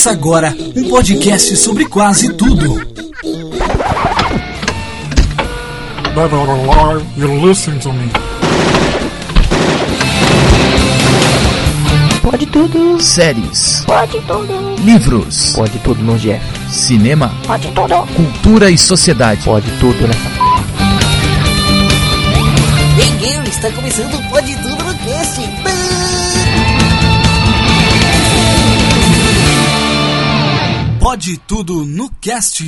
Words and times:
Começa 0.00 0.12
agora 0.12 0.56
um 0.74 0.88
podcast 0.88 1.54
sobre 1.56 1.84
quase 1.84 2.32
tudo. 2.32 2.80
Pode 12.22 12.46
tudo, 12.46 13.00
séries, 13.00 13.82
pode 13.86 14.20
tudo, 14.20 14.74
livros, 14.84 15.52
pode 15.54 15.78
tudo 15.80 16.02
no 16.02 16.16
Jeff. 16.18 16.40
cinema, 16.70 17.30
Pode 17.46 17.68
tudo, 17.68 18.06
cultura 18.14 18.70
e 18.70 18.78
sociedade. 18.78 19.42
pode 19.44 19.70
tudo 19.78 20.06
nessa. 20.06 20.30
Hey 22.98 23.10
Gary, 23.34 23.48
está 23.48 23.70
começando 23.70 24.14
o 24.14 24.22
Pode 31.20 31.36
tudo 31.46 31.84
no 31.84 32.08
cast. 32.18 32.62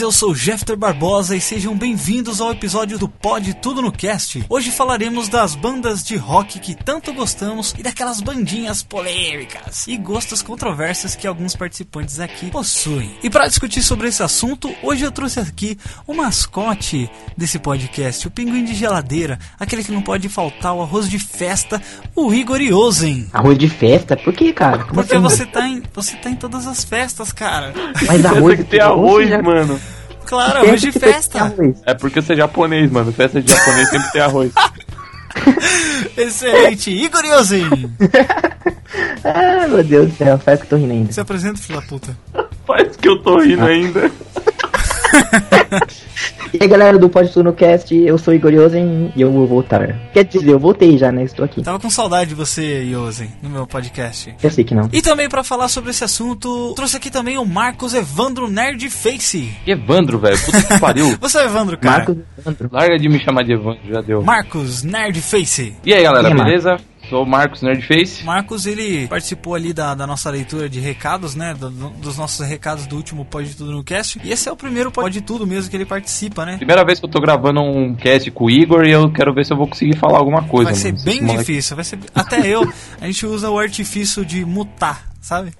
Ouvintes, 0.00 0.02
eu 0.02 0.12
sou 0.12 0.34
Jeffter 0.34 0.76
Barbosa 0.76 1.36
e 1.36 1.40
sejam 1.40 1.76
bem-vindos 1.76 2.40
ao 2.40 2.50
episódio 2.50 2.98
do 2.98 3.08
Pode 3.08 3.54
Tudo 3.54 3.82
no 3.82 3.92
Cast. 3.92 4.44
Hoje 4.48 4.70
falaremos 4.70 5.28
das 5.28 5.54
bandas 5.54 6.02
de 6.02 6.16
rock 6.16 6.58
que 6.58 6.74
tanto 6.74 7.12
gostamos 7.12 7.74
e 7.78 7.82
daquelas 7.82 8.20
bandinhas 8.20 8.82
polêmicas 8.82 9.86
e 9.86 9.96
gostos 9.96 10.42
controversos 10.42 11.14
que 11.14 11.26
alguns 11.26 11.54
participantes 11.54 12.18
aqui 12.18 12.50
possuem. 12.50 13.14
E 13.22 13.30
para 13.30 13.46
discutir 13.46 13.82
sobre 13.82 14.08
esse 14.08 14.22
assunto, 14.22 14.74
hoje 14.82 15.04
eu 15.04 15.12
trouxe 15.12 15.40
aqui 15.40 15.78
o 16.06 16.14
mascote 16.14 17.10
desse 17.36 17.58
podcast, 17.58 18.26
o 18.26 18.30
pinguim 18.30 18.64
de 18.64 18.74
geladeira, 18.74 19.38
aquele 19.58 19.84
que 19.84 19.92
não 19.92 20.02
pode 20.02 20.28
faltar 20.28 20.74
o 20.74 20.82
arroz 20.82 21.08
de 21.08 21.18
festa, 21.18 21.80
o 22.14 22.32
Igor 22.32 22.60
Iosen. 22.60 23.28
Arroz 23.32 23.58
de 23.58 23.68
festa? 23.68 24.16
Por 24.16 24.32
que, 24.32 24.52
cara? 24.52 24.84
Como 24.84 24.94
Porque 24.94 25.14
assim? 25.14 25.22
você 25.22 25.46
tá, 25.46 25.66
em, 25.66 25.82
você 25.92 26.16
tá 26.16 26.30
em 26.30 26.36
todas 26.36 26.66
as 26.66 26.84
festas, 26.84 27.32
cara. 27.32 27.72
Mas 28.06 28.24
arroz 28.26 28.56
Tem 28.56 28.64
que 28.64 28.70
ter 28.70 28.82
arroz, 28.82 29.30
mano. 29.42 29.80
Claro, 30.30 30.58
arroz 30.60 30.80
de 30.80 30.92
festa. 30.92 31.52
É 31.84 31.92
porque 31.92 32.22
você 32.22 32.34
é 32.34 32.36
japonês, 32.36 32.88
mano. 32.88 33.12
Festa 33.12 33.42
de 33.42 33.52
japonês 33.52 33.90
sempre 33.90 34.12
tem 34.12 34.22
arroz. 34.22 34.52
Excelente. 36.16 36.90
Igor 36.92 37.24
Yosen. 37.24 37.68
Ah, 39.22 39.68
meu 39.68 39.84
Deus 39.84 40.10
do 40.10 40.16
céu, 40.16 40.38
faz 40.38 40.58
que 40.58 40.64
eu 40.64 40.70
tô 40.70 40.76
rindo 40.76 40.92
ainda. 40.92 41.12
Se 41.12 41.20
apresenta, 41.20 41.58
filho 41.58 41.80
da 41.80 41.86
puta. 41.86 42.16
Faz 42.66 42.96
que 42.96 43.08
eu 43.08 43.22
tô 43.22 43.38
rindo 43.38 43.64
ainda. 43.64 44.10
E 46.52 46.58
aí, 46.60 46.68
galera 46.68 46.98
do 46.98 47.08
Pode 47.08 47.32
Tudo 47.32 47.44
no 47.44 47.52
Cast, 47.52 47.94
eu 47.94 48.18
sou 48.18 48.34
Igor 48.34 48.52
Yosen 48.52 49.12
e 49.14 49.20
eu 49.20 49.30
vou 49.30 49.46
voltar. 49.46 49.96
Quer 50.12 50.24
dizer, 50.24 50.50
eu 50.50 50.58
voltei 50.58 50.98
já, 50.98 51.12
né? 51.12 51.22
Estou 51.22 51.44
aqui. 51.44 51.62
Tava 51.62 51.78
com 51.78 51.88
saudade 51.88 52.30
de 52.30 52.34
você, 52.34 52.82
Yosen, 52.82 53.30
no 53.42 53.48
meu 53.50 53.66
podcast. 53.66 54.34
Eu 54.42 54.50
sei 54.50 54.64
que 54.64 54.74
não. 54.74 54.88
E 54.92 55.00
também 55.00 55.28
pra 55.28 55.44
falar 55.44 55.68
sobre 55.68 55.90
esse 55.90 56.02
assunto, 56.02 56.72
trouxe 56.74 56.96
aqui 56.96 57.08
também 57.10 57.38
o 57.38 57.44
Marcos 57.46 57.94
Evandro 57.94 58.48
Nerdface. 58.50 59.52
Evandro, 59.66 60.18
velho. 60.18 60.38
Puta 60.44 60.62
que 60.62 60.78
pariu. 60.80 61.16
Você 61.20 61.38
é 61.38 61.44
Evandro, 61.44 61.78
cara. 61.78 61.98
Marcos 61.98 62.16
Evandro. 62.38 62.68
Larga 62.72 62.98
de 62.98 63.08
me 63.08 63.22
chamar 63.22 63.44
de 63.44 63.52
Evandro, 63.52 63.80
já 63.88 64.00
deu. 64.00 64.22
Marcos 64.22 64.82
Nerdface. 64.82 65.76
E 65.84 65.94
aí, 65.94 66.02
galera, 66.02 66.30
Quem 66.30 66.40
é 66.40 66.44
beleza? 66.44 66.76
Sou 67.10 67.24
o 67.24 67.26
Marcos 67.26 67.60
Nerdface. 67.60 68.22
Marcos, 68.24 68.66
ele 68.66 69.08
participou 69.08 69.54
ali 69.56 69.72
da, 69.72 69.94
da 69.96 70.06
nossa 70.06 70.30
leitura 70.30 70.68
de 70.68 70.78
recados, 70.80 71.34
né? 71.34 71.54
do- 71.54 71.68
do- 71.68 71.90
dos 71.90 72.16
nossos 72.16 72.46
recados 72.46 72.86
do 72.86 72.94
último 72.96 73.24
Pode 73.24 73.54
Tudo 73.56 73.72
no 73.72 73.82
Cast. 73.82 74.20
E 74.22 74.30
esse 74.30 74.48
é 74.48 74.52
o 74.52 74.56
primeiro 74.56 74.92
Pode 74.92 75.20
Tudo 75.20 75.44
mesmo 75.46 75.68
que 75.68 75.76
ele 75.76 75.84
participa, 75.84 76.46
né? 76.46 76.56
Primeira 76.56 76.84
vez 76.84 77.00
que 77.00 77.04
eu 77.06 77.10
tô 77.10 77.20
gravando 77.20 77.60
um 77.60 77.94
cast 77.96 78.30
com 78.30 78.44
o 78.44 78.50
Igor 78.50 78.84
e 78.84 78.92
eu 78.92 79.10
quero 79.12 79.34
ver 79.34 79.44
se 79.44 79.52
eu 79.52 79.56
vou 79.56 79.66
conseguir 79.66 79.96
falar 79.98 80.18
alguma 80.18 80.44
coisa. 80.44 80.70
Vai 80.70 80.78
ser 80.78 80.92
mano. 80.92 81.04
bem 81.04 81.26
difícil. 81.36 81.74
Vai 81.74 81.84
ser... 81.84 81.98
Até 82.14 82.46
eu, 82.46 82.62
a 83.00 83.06
gente 83.06 83.26
usa 83.26 83.50
o 83.50 83.58
artifício 83.58 84.24
de 84.24 84.44
mutar, 84.44 85.08
sabe? 85.20 85.52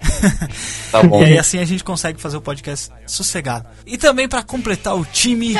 Tá 0.93 1.03
bom. 1.03 1.21
E 1.23 1.25
aí 1.25 1.39
assim 1.39 1.59
a 1.59 1.65
gente 1.65 1.83
consegue 1.83 2.21
fazer 2.21 2.37
o 2.37 2.41
podcast 2.41 2.91
sossegado. 3.07 3.67
E 3.87 3.99
também 3.99 4.29
pra 4.29 4.43
completar 4.43 4.97
o 4.97 5.05
time, 5.05 5.55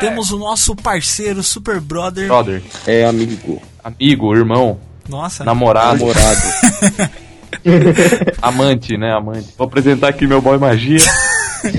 temos 0.00 0.32
o 0.32 0.38
nosso 0.38 0.74
parceiro 0.74 1.42
Super 1.44 1.80
Brother. 1.80 2.26
Brother, 2.26 2.62
É 2.86 3.04
amigo, 3.04 3.62
amigo, 3.84 4.34
irmão, 4.34 4.78
Nossa. 5.08 5.44
namorado, 5.44 5.98
namorado. 5.98 6.40
amante, 8.42 8.96
né? 8.96 9.12
Amante. 9.12 9.48
Vou 9.56 9.66
apresentar 9.66 10.08
aqui 10.08 10.26
meu 10.26 10.40
boy 10.42 10.58
magia. 10.58 10.98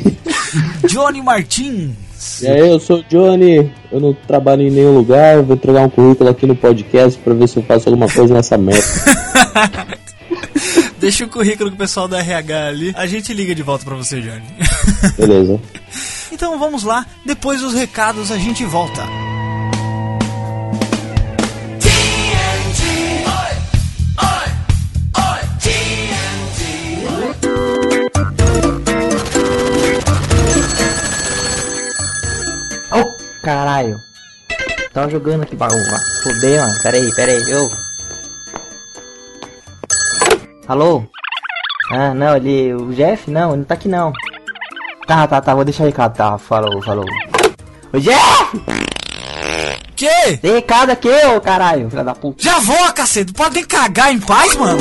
Johnny 0.88 1.22
Martins. 1.22 2.42
E 2.42 2.48
aí, 2.48 2.60
eu 2.60 2.80
sou 2.80 3.00
o 3.00 3.04
Johnny, 3.04 3.72
eu 3.92 4.00
não 4.00 4.14
trabalho 4.14 4.64
em 4.64 4.72
nenhum 4.72 4.94
lugar, 4.94 5.38
eu 5.38 5.44
vou 5.44 5.56
entregar 5.56 5.82
um 5.82 5.90
currículo 5.90 6.30
aqui 6.30 6.46
no 6.46 6.56
podcast 6.56 7.18
pra 7.20 7.34
ver 7.34 7.48
se 7.48 7.58
eu 7.58 7.64
faço 7.64 7.88
alguma 7.88 8.10
coisa 8.10 8.34
nessa 8.34 8.58
merda. 8.58 8.84
Deixa 11.00 11.24
o 11.24 11.30
currículo 11.30 11.70
com 11.70 11.76
o 11.76 11.80
pessoal 11.80 12.10
da 12.10 12.20
RH 12.20 12.68
ali. 12.68 12.94
A 12.98 13.06
gente 13.06 13.34
liga 13.34 13.56
de 13.56 13.64
volta 13.64 13.86
pra 13.86 13.96
você, 13.96 14.20
Johnny. 14.20 14.44
Beleza. 15.18 15.60
então 16.30 16.60
vamos 16.60 16.84
lá. 16.84 17.06
Depois 17.26 17.62
dos 17.62 17.74
recados 17.74 18.32
a 18.32 18.38
gente 18.38 18.66
volta. 18.66 19.02
Caralho. 33.44 33.98
Tava 34.94 35.10
jogando 35.10 35.44
aqui 35.44 35.56
bagulho. 35.56 35.84
Fudeu, 36.24 36.62
mano. 36.62 36.82
Pera 36.84 36.98
aí, 36.98 37.16
pera 37.16 37.32
aí. 37.32 37.52
Eu. 37.52 37.72
Alô? 40.68 41.04
Ah, 41.92 42.14
não, 42.14 42.36
ele. 42.36 42.74
O 42.74 42.94
Jeff? 42.94 43.30
Não, 43.30 43.50
ele 43.50 43.58
não 43.58 43.66
tá 43.66 43.74
aqui 43.76 43.88
não. 43.88 44.14
Tá, 45.08 45.28
tá, 45.28 45.42
tá. 45.42 45.54
Vou 45.54 45.66
deixar 45.66 45.86
recado. 45.86 46.16
Tá, 46.16 46.38
falou, 46.38 46.82
falou. 46.82 47.06
Ô, 47.94 48.00
Jeff! 48.00 48.62
Que? 49.96 50.38
Tem 50.38 50.54
recado 50.54 50.92
aqui, 50.92 51.10
ô 51.10 51.42
caralho, 51.42 51.90
filha 51.90 52.04
da 52.04 52.16
puta. 52.16 52.42
Já 52.42 52.60
vou, 52.60 52.94
cacete. 52.94 53.34
Podem 53.34 53.66
cagar 53.66 54.14
em 54.14 54.20
paz, 54.20 54.56
mano. 54.56 54.80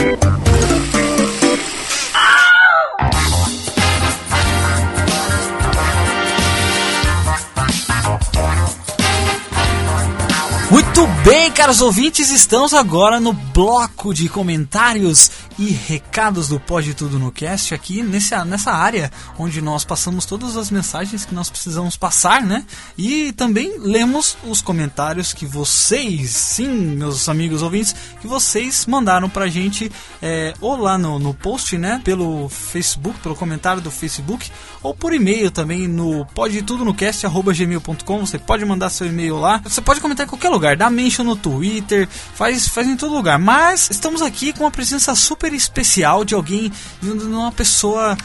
Bem, 11.25 11.51
caros 11.51 11.81
ouvintes, 11.81 12.31
estamos 12.31 12.75
agora 12.75 13.21
no 13.21 13.33
bloco 13.33 14.13
de 14.13 14.29
comentários 14.29 15.31
e 15.59 15.71
recados 15.71 16.49
do 16.49 16.61
Pode 16.61 16.95
Tudo 16.95 17.19
no 17.19 17.33
Cast, 17.33 17.75
aqui 17.75 18.03
nessa, 18.03 18.45
nessa 18.45 18.71
área 18.71 19.11
onde 19.37 19.61
nós 19.61 19.85
passamos 19.85 20.25
todas 20.25 20.57
as 20.57 20.71
mensagens 20.71 21.25
que 21.25 21.35
nós 21.35 21.51
precisamos 21.51 21.97
passar, 21.97 22.43
né? 22.43 22.65
E 22.97 23.33
também 23.33 23.77
lemos 23.79 24.39
os 24.45 24.63
comentários 24.63 25.33
que 25.33 25.45
vocês, 25.45 26.31
sim, 26.31 26.69
meus 26.69 27.29
amigos 27.29 27.61
ouvintes, 27.61 27.95
que 28.21 28.29
vocês 28.29 28.87
mandaram 28.87 29.29
pra 29.29 29.49
gente 29.49 29.91
é, 30.23 30.55
ou 30.61 30.77
lá 30.77 30.97
no, 30.97 31.19
no 31.19 31.35
post, 31.35 31.77
né? 31.77 32.01
Pelo 32.05 32.49
Facebook, 32.49 33.19
pelo 33.19 33.35
comentário 33.35 33.83
do 33.83 33.91
Facebook, 33.91 34.51
ou 34.81 34.95
por 34.95 35.13
e-mail 35.13 35.51
também 35.51 35.89
no 35.89 36.25
podetudonocast.gmail.com. 36.27 38.21
Você 38.21 38.39
pode 38.39 38.65
mandar 38.65 38.91
seu 38.91 39.09
e-mail 39.09 39.39
lá. 39.39 39.61
Você 39.65 39.81
pode 39.81 40.01
comentar 40.01 40.25
em 40.25 40.29
qualquer 40.29 40.51
lugar, 40.51 40.77
dá 40.77 40.89
mention 40.89 41.25
no 41.25 41.35
Twitter, 41.35 42.09
faz, 42.09 42.69
faz 42.69 42.87
em 42.87 42.97
todo 42.97 43.13
lugar. 43.13 43.41
Mas 43.41 43.89
estamos 43.91 44.23
aqui 44.23 44.53
com 44.53 44.63
uma 44.65 44.71
presença 44.71 45.15
super 45.17 45.48
especial 45.57 46.25
de 46.25 46.35
alguém, 46.35 46.73
de 47.03 47.11
uma 47.11 47.53
pessoa. 47.53 48.17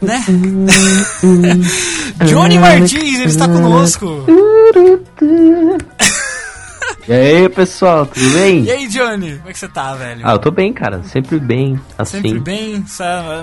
Né? 0.00 0.24
Johnny 2.26 2.58
Martins, 2.58 3.14
ele 3.20 3.24
está 3.24 3.46
conosco. 3.46 4.26
E 7.08 7.12
aí, 7.12 7.48
pessoal, 7.48 8.06
tudo 8.06 8.30
bem? 8.30 8.62
E 8.62 8.70
aí, 8.70 8.86
Johnny? 8.86 9.36
Como 9.38 9.48
é 9.48 9.52
que 9.52 9.58
você 9.58 9.66
tá, 9.66 9.92
velho? 9.94 10.20
Ah, 10.24 10.32
eu 10.32 10.38
tô 10.38 10.52
bem, 10.52 10.72
cara. 10.72 11.02
Sempre 11.02 11.40
bem, 11.40 11.78
assim. 11.98 12.22
Sempre 12.22 12.38
bem, 12.38 12.84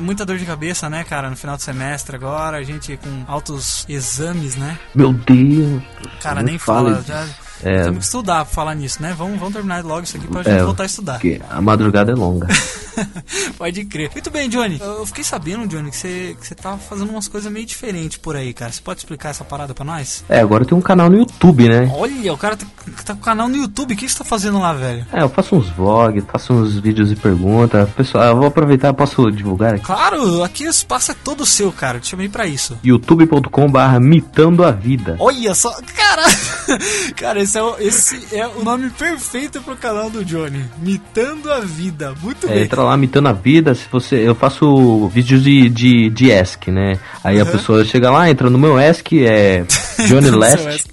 muita 0.01 0.25
dor 0.25 0.37
de 0.37 0.45
cabeça, 0.45 0.89
né, 0.89 1.03
cara? 1.03 1.29
No 1.29 1.35
final 1.35 1.57
do 1.57 1.61
semestre 1.61 2.15
agora, 2.15 2.57
a 2.57 2.63
gente 2.63 2.95
com 2.95 3.09
altos 3.27 3.85
exames, 3.89 4.55
né? 4.55 4.79
Meu 4.95 5.11
Deus. 5.11 5.81
Cara, 6.23 6.41
nem 6.41 6.57
fala 6.57 6.93
disso. 6.95 7.07
Já, 7.09 7.25
É. 7.61 7.83
Temos 7.83 7.97
que 7.97 8.03
estudar 8.05 8.45
pra 8.45 8.53
falar 8.53 8.75
nisso, 8.75 9.01
né? 9.01 9.13
Vamos, 9.17 9.37
vamos 9.37 9.53
terminar 9.53 9.83
logo 9.83 10.03
isso 10.03 10.15
aqui 10.15 10.27
pra 10.27 10.39
É, 10.39 10.43
gente 10.45 10.63
voltar 10.63 10.83
a 10.83 10.85
estudar. 10.85 11.13
Porque 11.15 11.41
a 11.49 11.61
madrugada 11.61 12.13
é 12.13 12.15
longa. 12.15 12.47
Pode 13.57 13.85
crer. 13.85 14.09
Muito 14.13 14.29
bem, 14.29 14.49
Johnny. 14.49 14.79
Eu 14.81 15.05
fiquei 15.05 15.23
sabendo, 15.23 15.67
Johnny, 15.67 15.89
que 15.91 15.97
você, 15.97 16.35
que 16.39 16.47
você 16.47 16.55
tava 16.55 16.77
fazendo 16.77 17.09
umas 17.09 17.27
coisas 17.27 17.51
meio 17.51 17.65
diferentes 17.65 18.17
por 18.17 18.35
aí, 18.35 18.53
cara. 18.53 18.71
Você 18.71 18.81
pode 18.81 18.99
explicar 18.99 19.29
essa 19.29 19.43
parada 19.43 19.73
pra 19.73 19.85
nós? 19.85 20.23
É, 20.29 20.39
agora 20.39 20.65
tenho 20.65 20.77
um 20.79 20.83
canal 20.83 21.09
no 21.09 21.17
YouTube, 21.17 21.67
né? 21.69 21.91
Olha, 21.93 22.33
o 22.33 22.37
cara 22.37 22.55
tá, 22.57 22.65
tá 23.05 23.13
com 23.13 23.21
canal 23.21 23.47
no 23.47 23.55
YouTube. 23.57 23.93
O 23.93 23.97
que 23.97 24.07
você 24.07 24.17
tá 24.17 24.23
fazendo 24.23 24.59
lá, 24.59 24.73
velho? 24.73 25.05
É, 25.11 25.21
eu 25.23 25.29
faço 25.29 25.55
uns 25.55 25.69
vlogs, 25.69 26.23
faço 26.31 26.53
uns 26.53 26.77
vídeos 26.77 27.09
de 27.09 27.15
pergunta. 27.15 27.89
Pessoal, 27.95 28.23
eu 28.25 28.35
vou 28.37 28.47
aproveitar, 28.47 28.93
posso 28.93 29.29
divulgar 29.31 29.75
aqui? 29.75 29.85
Claro, 29.85 30.43
aqui 30.43 30.65
o 30.67 30.69
espaço 30.69 31.11
é 31.11 31.15
todo 31.23 31.45
seu, 31.45 31.71
cara. 31.71 31.97
Eu 31.97 32.01
te 32.01 32.07
chamei 32.09 32.29
pra 32.29 32.45
isso. 32.47 32.77
youtube.com 32.83 33.69
barra 33.69 33.99
mitando 33.99 34.63
a 34.63 34.71
vida. 34.71 35.15
Olha 35.19 35.53
só, 35.55 35.71
cara, 35.95 36.23
cara, 37.15 37.41
esse 37.41 37.57
é, 37.57 37.61
o, 37.63 37.75
esse 37.79 38.35
é 38.35 38.47
o 38.47 38.63
nome 38.63 38.89
perfeito 38.91 39.61
pro 39.61 39.75
canal 39.75 40.09
do 40.09 40.23
Johnny, 40.23 40.65
Mitando 40.79 41.51
a 41.51 41.59
Vida, 41.59 42.13
muito 42.21 42.47
É, 42.47 42.49
bem. 42.53 42.63
entra 42.63 42.83
lá 42.83 42.88
mitando 42.97 43.29
a 43.29 43.33
vida, 43.33 43.73
se 43.75 43.85
você. 43.91 44.15
Eu 44.27 44.35
faço 44.35 45.07
vídeos 45.09 45.43
de, 45.43 45.69
de, 45.69 46.09
de 46.09 46.31
ESC, 46.31 46.71
né? 46.71 46.99
Aí 47.23 47.39
a 47.39 47.43
Uhum. 47.43 47.51
pessoa 47.51 47.83
chega 47.85 48.09
lá, 48.11 48.29
entra 48.29 48.49
no 48.49 48.57
meu 48.57 48.79
ESC, 48.79 49.25
é 49.25 49.63
Johnny 50.07 50.29
Last. 50.31 50.85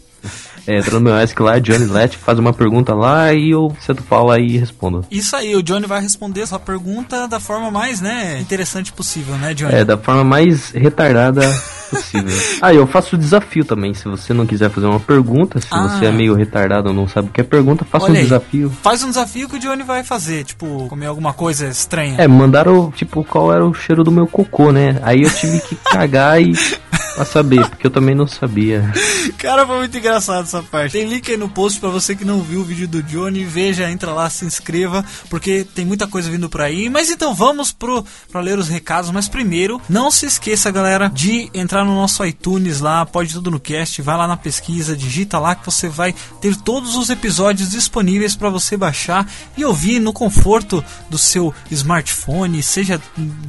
É, 0.68 0.78
entra 0.78 0.94
no 0.94 1.00
meu 1.00 1.16
ESC 1.16 1.40
lá, 1.40 1.60
Johnny 1.60 1.86
Last, 1.86 2.16
faz 2.18 2.38
uma 2.40 2.52
pergunta 2.52 2.92
lá 2.92 3.32
e 3.32 3.50
eu 3.52 3.72
sento 3.80 4.02
pau 4.02 4.26
lá 4.26 4.36
e 4.38 4.56
respondo. 4.58 5.04
Isso 5.10 5.36
aí, 5.36 5.54
o 5.54 5.62
Johnny 5.62 5.86
vai 5.86 6.00
responder 6.00 6.40
essa 6.40 6.58
pergunta 6.58 7.28
da 7.28 7.38
forma 7.38 7.70
mais, 7.70 8.00
né, 8.00 8.40
interessante 8.40 8.92
possível, 8.92 9.36
né, 9.36 9.54
Johnny? 9.54 9.72
É, 9.72 9.84
da 9.84 9.96
forma 9.96 10.24
mais 10.24 10.70
retardada 10.72 11.42
possível. 11.90 12.58
Ah, 12.62 12.72
eu 12.74 12.86
faço 12.86 13.16
desafio 13.16 13.64
também. 13.64 13.94
Se 13.94 14.06
você 14.08 14.32
não 14.34 14.46
quiser 14.46 14.70
fazer 14.70 14.86
uma 14.86 15.00
pergunta, 15.00 15.60
se 15.60 15.66
Ah. 15.70 15.88
você 15.88 16.06
é 16.06 16.12
meio 16.12 16.34
retardado 16.34 16.88
ou 16.88 16.94
não 16.94 17.06
sabe 17.08 17.28
o 17.28 17.32
que 17.32 17.40
é 17.40 17.44
pergunta, 17.44 17.84
faça 17.84 18.06
Olha 18.06 18.14
um 18.14 18.16
aí. 18.16 18.22
desafio. 18.24 18.72
Faz 18.82 19.02
um 19.02 19.08
desafio 19.08 19.48
que 19.48 19.56
o 19.56 19.58
Johnny 19.58 19.82
vai 19.82 20.02
fazer, 20.04 20.44
tipo, 20.44 20.86
comer 20.88 21.06
alguma 21.06 21.32
coisa 21.32 21.66
estranha. 21.68 22.16
É, 22.18 22.26
mandaram, 22.28 22.90
tipo, 22.90 23.22
qual 23.24 23.52
era 23.52 23.64
o 23.64 23.72
cheiro 23.74 24.02
do 24.04 24.10
meu 24.10 24.26
cocô, 24.26 24.72
né? 24.72 24.98
Aí 25.02 25.22
eu 25.22 25.30
tive 25.30 25.60
que 25.60 25.74
cagar 25.76 26.40
e. 26.42 26.52
pra 27.16 27.24
saber, 27.24 27.68
porque 27.70 27.86
eu 27.86 27.90
também 27.90 28.14
não 28.14 28.26
sabia. 28.26 28.92
Cara, 29.38 29.66
foi 29.66 29.78
muito 29.78 29.96
engraçado 29.96 30.44
essa 30.44 30.62
parte. 30.62 30.92
Tem 30.92 31.08
link 31.08 31.30
aí 31.30 31.36
no 31.36 31.48
post 31.48 31.80
pra 31.80 31.88
você 31.88 32.14
que 32.14 32.24
não 32.24 32.42
viu 32.42 32.60
o 32.60 32.64
vídeo 32.64 32.86
do 32.86 33.02
Johnny. 33.02 33.42
Veja, 33.44 33.90
entra 33.90 34.12
lá, 34.12 34.28
se 34.28 34.44
inscreva, 34.44 35.04
porque 35.30 35.66
tem 35.74 35.84
muita 35.84 36.06
coisa 36.06 36.30
vindo 36.30 36.48
por 36.48 36.60
aí. 36.60 36.90
Mas 36.90 37.10
então 37.10 37.34
vamos 37.34 37.72
pro, 37.72 38.04
pra 38.30 38.40
ler 38.40 38.58
os 38.58 38.68
recados. 38.68 39.10
Mas 39.10 39.28
primeiro, 39.28 39.80
não 39.88 40.10
se 40.10 40.26
esqueça, 40.26 40.70
galera, 40.70 41.08
de 41.08 41.50
entrar 41.54 41.84
no 41.84 41.94
nosso 41.94 42.24
iTunes 42.24 42.80
lá, 42.80 43.04
pode 43.06 43.32
tudo 43.32 43.50
no 43.50 43.58
cast. 43.58 44.02
Vai 44.02 44.16
lá 44.16 44.28
na 44.28 44.36
pesquisa, 44.36 44.96
digita 44.96 45.38
lá 45.38 45.54
que 45.54 45.64
você 45.64 45.88
vai 45.88 46.14
ter 46.40 46.54
todos 46.56 46.96
os 46.96 47.08
episódios 47.08 47.70
disponíveis 47.70 48.36
pra 48.36 48.50
você 48.50 48.76
baixar 48.76 49.26
e 49.56 49.64
ouvir 49.64 49.98
no 49.98 50.12
conforto 50.12 50.84
do 51.08 51.16
seu 51.16 51.54
smartphone, 51.70 52.62
seja 52.62 53.00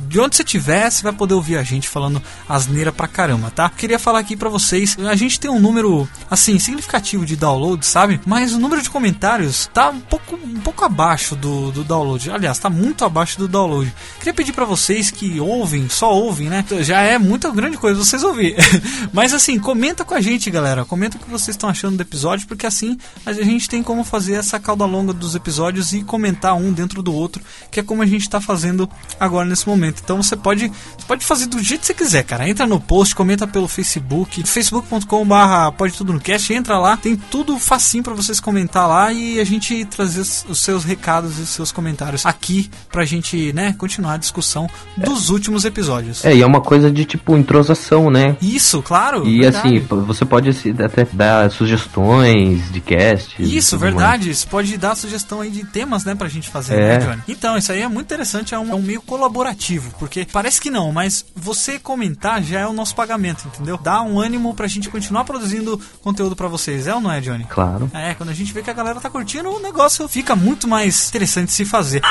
de 0.07 0.19
onde 0.19 0.35
você 0.35 0.43
estiver, 0.43 0.89
você 0.89 1.03
vai 1.03 1.13
poder 1.13 1.33
ouvir 1.33 1.57
a 1.57 1.63
gente 1.63 1.89
falando 1.89 2.21
asneira 2.47 2.91
pra 2.91 3.07
caramba, 3.07 3.51
tá? 3.57 3.71
Queria 3.71 3.97
falar 3.97 4.19
aqui 4.19 4.37
pra 4.37 4.49
vocês, 4.49 4.95
a 4.99 5.15
gente 5.15 5.39
tem 5.39 5.49
um 5.49 5.59
número 5.59 6.07
assim 6.29 6.59
significativo 6.59 7.25
de 7.25 7.35
download, 7.35 7.83
sabe? 7.83 8.21
Mas 8.23 8.53
o 8.53 8.59
número 8.59 8.83
de 8.83 8.89
comentários 8.91 9.67
tá 9.73 9.89
um 9.89 9.99
pouco 9.99 10.35
um 10.35 10.59
pouco 10.59 10.85
abaixo 10.85 11.35
do, 11.35 11.71
do 11.71 11.83
download. 11.83 12.29
Aliás, 12.29 12.59
tá 12.59 12.69
muito 12.69 13.03
abaixo 13.03 13.39
do 13.39 13.47
download. 13.47 13.91
Queria 14.19 14.33
pedir 14.33 14.53
pra 14.53 14.63
vocês 14.63 15.09
que 15.09 15.39
ouvem, 15.39 15.89
só 15.89 16.13
ouvem, 16.13 16.49
né? 16.49 16.63
Já 16.81 17.01
é 17.01 17.17
muita 17.17 17.49
grande 17.49 17.77
coisa 17.77 18.03
vocês 18.03 18.23
ouvir. 18.23 18.55
Mas 19.11 19.33
assim, 19.33 19.57
comenta 19.57 20.05
com 20.05 20.13
a 20.13 20.21
gente, 20.21 20.51
galera. 20.51 20.85
Comenta 20.85 21.17
o 21.17 21.19
que 21.19 21.29
vocês 21.29 21.55
estão 21.55 21.67
achando 21.67 21.97
do 21.97 22.01
episódio, 22.01 22.47
porque 22.47 22.67
assim 22.67 22.95
a 23.25 23.33
gente 23.33 23.67
tem 23.67 23.81
como 23.81 24.03
fazer 24.03 24.33
essa 24.33 24.59
cauda 24.59 24.85
longa 24.85 25.13
dos 25.13 25.33
episódios 25.33 25.93
e 25.93 26.03
comentar 26.03 26.53
um 26.55 26.71
dentro 26.71 27.01
do 27.01 27.11
outro, 27.11 27.41
que 27.71 27.79
é 27.79 27.83
como 27.83 28.03
a 28.03 28.05
gente 28.05 28.29
tá 28.29 28.39
fazendo 28.39 28.87
agora 29.19 29.47
nesse 29.47 29.67
momento. 29.67 29.99
Então 30.03 30.21
você 30.21 30.35
pode, 30.35 30.67
você 30.67 31.07
pode 31.07 31.25
fazer 31.25 31.47
do 31.47 31.59
jeito 31.59 31.81
que 31.81 31.87
você 31.87 31.93
quiser, 31.95 32.23
cara. 32.23 32.47
Entra 32.47 32.67
no 32.67 32.79
post, 32.79 33.15
comenta 33.15 33.46
pelo 33.47 33.67
Facebook, 33.67 34.43
facebook.com/barra 34.45 35.71
pode 35.71 35.93
tudo 35.93 36.13
no 36.13 36.19
cast, 36.19 36.53
entra 36.53 36.77
lá, 36.77 36.97
tem 36.97 37.15
tudo 37.15 37.57
facinho 37.59 38.03
pra 38.03 38.13
vocês 38.13 38.39
comentar 38.39 38.87
lá 38.87 39.11
e 39.11 39.39
a 39.39 39.43
gente 39.43 39.85
trazer 39.85 40.21
os 40.21 40.59
seus 40.59 40.83
recados 40.83 41.37
e 41.39 41.41
os 41.41 41.49
seus 41.49 41.71
comentários 41.71 42.25
aqui 42.25 42.69
pra 42.91 43.05
gente, 43.05 43.51
né, 43.53 43.73
continuar 43.77 44.13
a 44.13 44.17
discussão 44.17 44.69
dos 44.95 45.29
últimos 45.29 45.65
episódios. 45.65 46.23
É, 46.25 46.35
e 46.35 46.41
é 46.41 46.45
uma 46.45 46.61
coisa 46.61 46.91
de 46.91 47.05
tipo 47.05 47.35
entrosação, 47.35 48.09
né? 48.09 48.35
Isso, 48.41 48.81
claro. 48.81 49.27
E 49.27 49.39
verdade. 49.41 49.67
assim, 49.67 49.79
você 50.05 50.25
pode 50.25 50.53
se- 50.53 50.75
até 50.83 51.05
dar 51.11 51.49
sugestões 51.51 52.71
de 52.71 52.81
cast. 52.81 53.41
Isso, 53.41 53.71
tudo 53.77 53.81
mais. 53.81 53.93
verdade. 53.93 54.35
Você 54.35 54.47
pode 54.47 54.77
dar 54.77 54.95
sugestão 54.95 55.41
aí 55.41 55.49
de 55.49 55.65
temas, 55.65 56.03
né, 56.05 56.15
pra 56.15 56.27
gente 56.27 56.49
fazer, 56.49 56.75
É. 56.75 56.97
né, 56.99 57.05
Johnny? 57.05 57.21
Então, 57.27 57.57
isso 57.57 57.71
aí 57.71 57.81
é 57.81 57.87
muito 57.87 58.05
interessante, 58.07 58.53
é 58.53 58.59
um, 58.59 58.71
é 58.71 58.75
um 58.75 58.81
meio 58.81 59.01
colaborativo, 59.01 59.91
porque 59.99 60.25
parece 60.31 60.59
que 60.61 60.69
não, 60.69 60.91
mas 60.91 61.25
você 61.35 61.79
comentar 61.79 62.41
já 62.43 62.59
é 62.61 62.67
o 62.67 62.73
nosso 62.73 62.95
pagamento, 62.95 63.36
entendeu? 63.45 63.77
Dá 63.77 64.01
um 64.01 64.19
ânimo 64.19 64.53
pra 64.53 64.67
gente 64.67 64.89
continuar 64.89 65.23
produzindo 65.23 65.79
conteúdo 66.01 66.35
pra 66.35 66.47
vocês, 66.47 66.87
é 66.87 66.95
ou 66.95 67.01
não 67.01 67.11
é, 67.11 67.19
Johnny? 67.19 67.45
Claro. 67.45 67.89
É, 67.93 68.13
quando 68.13 68.29
a 68.29 68.33
gente 68.33 68.53
vê 68.53 68.61
que 68.61 68.69
a 68.69 68.73
galera 68.73 68.99
tá 68.99 69.09
curtindo, 69.09 69.49
o 69.49 69.59
negócio 69.59 70.07
fica 70.07 70.35
muito 70.35 70.67
mais 70.67 71.09
interessante 71.09 71.51
se 71.51 71.65
fazer. 71.65 72.01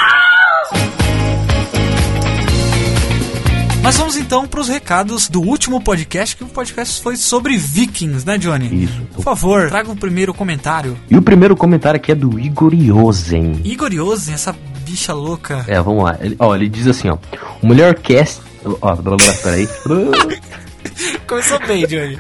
Mas 3.87 3.97
vamos 3.99 4.17
então 4.17 4.49
para 4.49 4.61
os 4.61 4.69
recados 4.69 5.29
do 5.29 5.41
último 5.41 5.81
podcast, 5.81 6.37
que 6.37 6.43
o 6.43 6.49
podcast 6.49 7.01
foi 7.01 7.17
sobre 7.17 7.57
Vikings, 7.57 8.27
né, 8.27 8.37
Johnny? 8.37 8.83
Isso. 8.83 9.01
Por 9.15 9.23
favor, 9.23 9.69
traga 9.69 9.89
o 9.93 9.95
primeiro 9.95 10.35
comentário. 10.35 10.99
E 11.09 11.17
o 11.17 11.23
primeiro 11.23 11.55
comentário 11.55 11.97
aqui 11.97 12.11
é 12.11 12.15
do 12.17 12.37
Igor 12.37 12.75
Yosen. 12.75 13.61
Igor 13.63 13.93
Yosen, 13.93 14.35
essa 14.35 14.53
bicha 14.85 15.15
louca. 15.15 15.65
É, 15.69 15.81
vamos 15.81 16.03
lá. 16.03 16.17
Ele, 16.21 16.35
ó, 16.37 16.53
ele 16.57 16.69
diz 16.69 16.89
assim, 16.89 17.09
ó. 17.09 17.19
O 17.63 17.69
melhor 17.69 17.95
cast. 17.95 18.41
Ó, 18.65 18.97
peraí. 19.43 19.69
Começou 21.27 21.59
bem, 21.67 21.87
Johnny. 21.87 22.19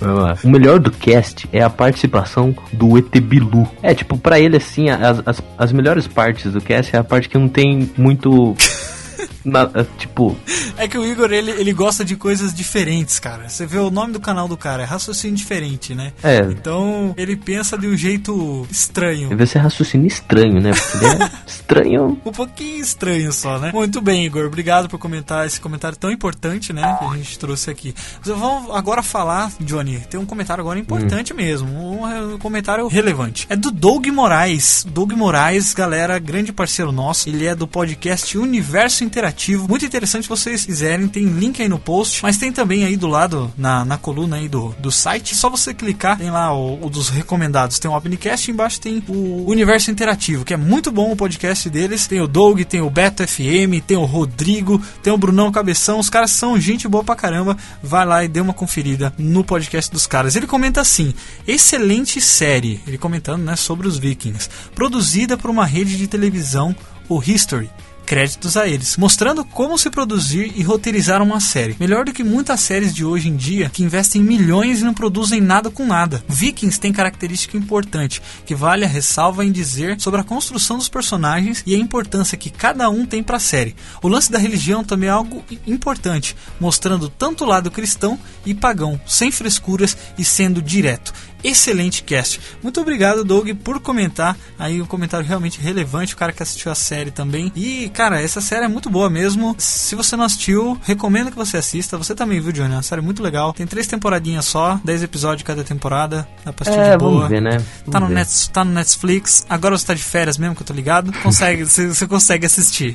Vamos 0.00 0.22
lá. 0.22 0.38
O 0.42 0.48
melhor 0.48 0.78
do 0.78 0.90
cast 0.90 1.48
é 1.52 1.62
a 1.62 1.70
participação 1.70 2.54
do 2.72 2.96
ET 2.98 3.20
Bilu. 3.20 3.68
É, 3.82 3.94
tipo, 3.94 4.18
pra 4.18 4.38
ele, 4.38 4.56
assim, 4.56 4.90
as, 4.90 5.22
as, 5.26 5.42
as 5.56 5.72
melhores 5.72 6.06
partes 6.06 6.52
do 6.52 6.60
cast 6.60 6.94
é 6.94 6.98
a 6.98 7.04
parte 7.04 7.28
que 7.28 7.38
não 7.38 7.48
tem 7.48 7.90
muito. 7.96 8.56
na- 9.44 9.70
é, 9.74 9.84
tipo, 9.98 10.36
É 10.76 10.86
que 10.88 10.96
o 10.98 11.04
Igor, 11.04 11.32
ele, 11.32 11.50
ele 11.50 11.72
gosta 11.72 12.04
de 12.04 12.16
coisas 12.16 12.52
diferentes, 12.54 13.18
cara. 13.18 13.48
Você 13.48 13.66
vê 13.66 13.78
o 13.78 13.90
nome 13.90 14.12
do 14.12 14.20
canal 14.20 14.46
do 14.48 14.56
cara, 14.56 14.82
é 14.82 14.86
raciocínio 14.86 15.36
diferente, 15.36 15.94
né? 15.94 16.12
é. 16.22 16.38
Então, 16.40 17.14
ele 17.16 17.36
pensa 17.36 17.76
de 17.78 17.86
um 17.86 17.96
jeito 17.96 18.66
estranho. 18.70 19.28
Deve 19.28 19.46
ser 19.46 19.58
raciocínio 19.58 20.06
estranho, 20.06 20.60
né? 20.60 20.70
Porque 20.72 21.04
é 21.06 21.30
estranho. 21.46 22.20
Um 22.24 22.32
pouquinho 22.32 22.80
estranho 22.80 23.32
só, 23.32 23.58
né? 23.58 23.70
Muito 23.72 24.00
bem, 24.00 24.24
Igor. 24.26 24.46
Obrigado 24.46 24.88
por 24.88 24.98
comentar 24.98 25.46
esse 25.46 25.60
comentário 25.60 25.96
tão 25.96 26.10
importante, 26.10 26.72
né? 26.72 26.96
Que 26.98 27.04
a 27.04 27.16
gente 27.16 27.38
trouxe 27.38 27.70
aqui. 27.70 27.94
Vamos 28.22 28.74
agora 28.74 29.02
falar, 29.02 29.50
Johnny. 29.60 29.98
Tem 30.10 30.18
um 30.18 30.26
comentário 30.26 30.60
agora 30.62 30.78
importante 30.78 31.32
mesmo. 31.34 31.68
Um, 31.70 32.34
um 32.34 32.38
comentário 32.38 32.86
relevante. 32.88 33.46
É 33.48 33.56
do 33.56 33.70
Doug 33.70 34.06
Moraes. 34.08 34.86
Doug 34.88 35.12
Moraes, 35.12 35.72
galera, 35.74 36.18
grande 36.18 36.52
parceiro 36.52 36.92
nosso. 36.92 37.28
Ele 37.28 37.46
é 37.46 37.54
do 37.54 37.66
podcast 37.66 38.36
Universo 38.38 39.04
Interativo. 39.04 39.27
Muito 39.68 39.84
interessante 39.84 40.24
se 40.24 40.28
vocês 40.28 40.64
quiserem. 40.64 41.08
Tem 41.08 41.24
link 41.24 41.60
aí 41.60 41.68
no 41.68 41.78
post. 41.78 42.22
Mas 42.22 42.38
tem 42.38 42.52
também 42.52 42.84
aí 42.84 42.96
do 42.96 43.06
lado, 43.06 43.52
na, 43.56 43.84
na 43.84 43.98
coluna 43.98 44.36
aí 44.36 44.48
do, 44.48 44.74
do 44.78 44.90
site. 44.90 45.34
Só 45.34 45.48
você 45.50 45.74
clicar, 45.74 46.18
tem 46.18 46.30
lá 46.30 46.52
o, 46.52 46.84
o 46.84 46.90
dos 46.90 47.08
recomendados. 47.08 47.78
Tem 47.78 47.90
o 47.90 47.96
Opencast 47.96 48.50
embaixo 48.50 48.80
tem 48.80 49.02
o 49.08 49.44
Universo 49.48 49.90
Interativo, 49.90 50.44
que 50.44 50.54
é 50.54 50.56
muito 50.56 50.90
bom 50.90 51.12
o 51.12 51.16
podcast 51.16 51.68
deles. 51.68 52.06
Tem 52.06 52.20
o 52.20 52.26
Doug, 52.26 52.60
tem 52.62 52.80
o 52.80 52.90
Beto 52.90 53.26
FM, 53.26 53.82
tem 53.86 53.96
o 53.96 54.04
Rodrigo, 54.04 54.80
tem 55.02 55.12
o 55.12 55.18
Brunão 55.18 55.52
Cabeção. 55.52 55.98
Os 55.98 56.10
caras 56.10 56.30
são 56.30 56.58
gente 56.60 56.88
boa 56.88 57.04
pra 57.04 57.16
caramba. 57.16 57.56
Vai 57.82 58.06
lá 58.06 58.24
e 58.24 58.28
dê 58.28 58.40
uma 58.40 58.54
conferida 58.54 59.12
no 59.18 59.44
podcast 59.44 59.90
dos 59.90 60.06
caras. 60.06 60.36
Ele 60.36 60.46
comenta 60.46 60.80
assim: 60.80 61.14
excelente 61.46 62.20
série. 62.20 62.80
Ele 62.86 62.98
comentando 62.98 63.42
né, 63.42 63.56
sobre 63.56 63.86
os 63.86 63.98
Vikings. 63.98 64.48
Produzida 64.74 65.36
por 65.36 65.50
uma 65.50 65.66
rede 65.66 65.96
de 65.96 66.06
televisão, 66.06 66.74
o 67.08 67.22
History 67.22 67.70
créditos 68.08 68.56
a 68.56 68.66
eles, 68.66 68.96
mostrando 68.96 69.44
como 69.44 69.76
se 69.76 69.90
produzir 69.90 70.54
e 70.56 70.62
roteirizar 70.62 71.22
uma 71.22 71.40
série. 71.40 71.76
Melhor 71.78 72.06
do 72.06 72.12
que 72.12 72.24
muitas 72.24 72.58
séries 72.60 72.94
de 72.94 73.04
hoje 73.04 73.28
em 73.28 73.36
dia 73.36 73.68
que 73.68 73.82
investem 73.82 74.22
milhões 74.22 74.80
e 74.80 74.84
não 74.84 74.94
produzem 74.94 75.42
nada 75.42 75.68
com 75.68 75.84
nada. 75.84 76.24
Vikings 76.26 76.80
tem 76.80 76.90
característica 76.90 77.54
importante 77.54 78.22
que 78.46 78.54
vale 78.54 78.86
a 78.86 78.88
ressalva 78.88 79.44
em 79.44 79.52
dizer 79.52 80.00
sobre 80.00 80.22
a 80.22 80.24
construção 80.24 80.78
dos 80.78 80.88
personagens 80.88 81.62
e 81.66 81.74
a 81.74 81.78
importância 81.78 82.38
que 82.38 82.48
cada 82.48 82.88
um 82.88 83.04
tem 83.04 83.22
para 83.22 83.36
a 83.36 83.40
série. 83.40 83.76
O 84.02 84.08
lance 84.08 84.32
da 84.32 84.38
religião 84.38 84.82
também 84.82 85.10
é 85.10 85.12
algo 85.12 85.44
importante, 85.66 86.34
mostrando 86.58 87.10
tanto 87.10 87.44
o 87.44 87.46
lado 87.46 87.70
cristão 87.70 88.18
e 88.46 88.54
pagão, 88.54 88.98
sem 89.06 89.30
frescuras 89.30 89.94
e 90.16 90.24
sendo 90.24 90.62
direto. 90.62 91.12
Excelente 91.42 92.02
cast. 92.02 92.40
Muito 92.62 92.80
obrigado, 92.80 93.24
Doug, 93.24 93.50
por 93.62 93.80
comentar. 93.80 94.36
Aí 94.58 94.80
um 94.82 94.86
comentário 94.86 95.26
realmente 95.26 95.60
relevante. 95.60 96.14
O 96.14 96.16
cara 96.16 96.32
que 96.32 96.42
assistiu 96.42 96.70
a 96.72 96.74
série 96.74 97.10
também. 97.10 97.52
E, 97.54 97.88
cara, 97.90 98.20
essa 98.20 98.40
série 98.40 98.64
é 98.64 98.68
muito 98.68 98.90
boa 98.90 99.08
mesmo. 99.08 99.54
Se 99.58 99.94
você 99.94 100.16
não 100.16 100.24
assistiu, 100.24 100.78
recomendo 100.82 101.30
que 101.30 101.36
você 101.36 101.56
assista. 101.56 101.96
Você 101.96 102.14
também 102.14 102.40
viu, 102.40 102.52
Johnny? 102.52 102.72
É 102.72 102.76
uma 102.76 102.82
série 102.82 103.00
muito 103.02 103.22
legal. 103.22 103.52
Tem 103.52 103.66
três 103.66 103.86
temporadinhas 103.86 104.44
só, 104.44 104.80
10 104.84 105.02
episódios 105.04 105.46
cada 105.46 105.62
temporada. 105.64 106.28
Dá 106.44 106.52
pra 106.52 106.64
assistir 106.64 106.80
É, 106.80 106.92
de 106.92 106.98
boa. 106.98 107.12
vamos 107.14 107.28
ver, 107.28 107.40
né? 107.42 107.50
Tá 107.58 107.64
no, 107.86 107.92
Vamos 107.92 108.08
ver. 108.08 108.14
Net, 108.14 108.50
tá 108.50 108.64
no 108.64 108.72
Netflix. 108.72 109.46
Agora 109.48 109.76
você 109.78 109.86
tá 109.86 109.94
de 109.94 110.02
férias 110.02 110.38
mesmo, 110.38 110.54
que 110.56 110.62
eu 110.62 110.66
tô 110.66 110.72
ligado. 110.74 111.12
Consegue, 111.22 111.64
você, 111.66 111.86
você 111.88 112.06
consegue 112.06 112.46
assistir. 112.46 112.94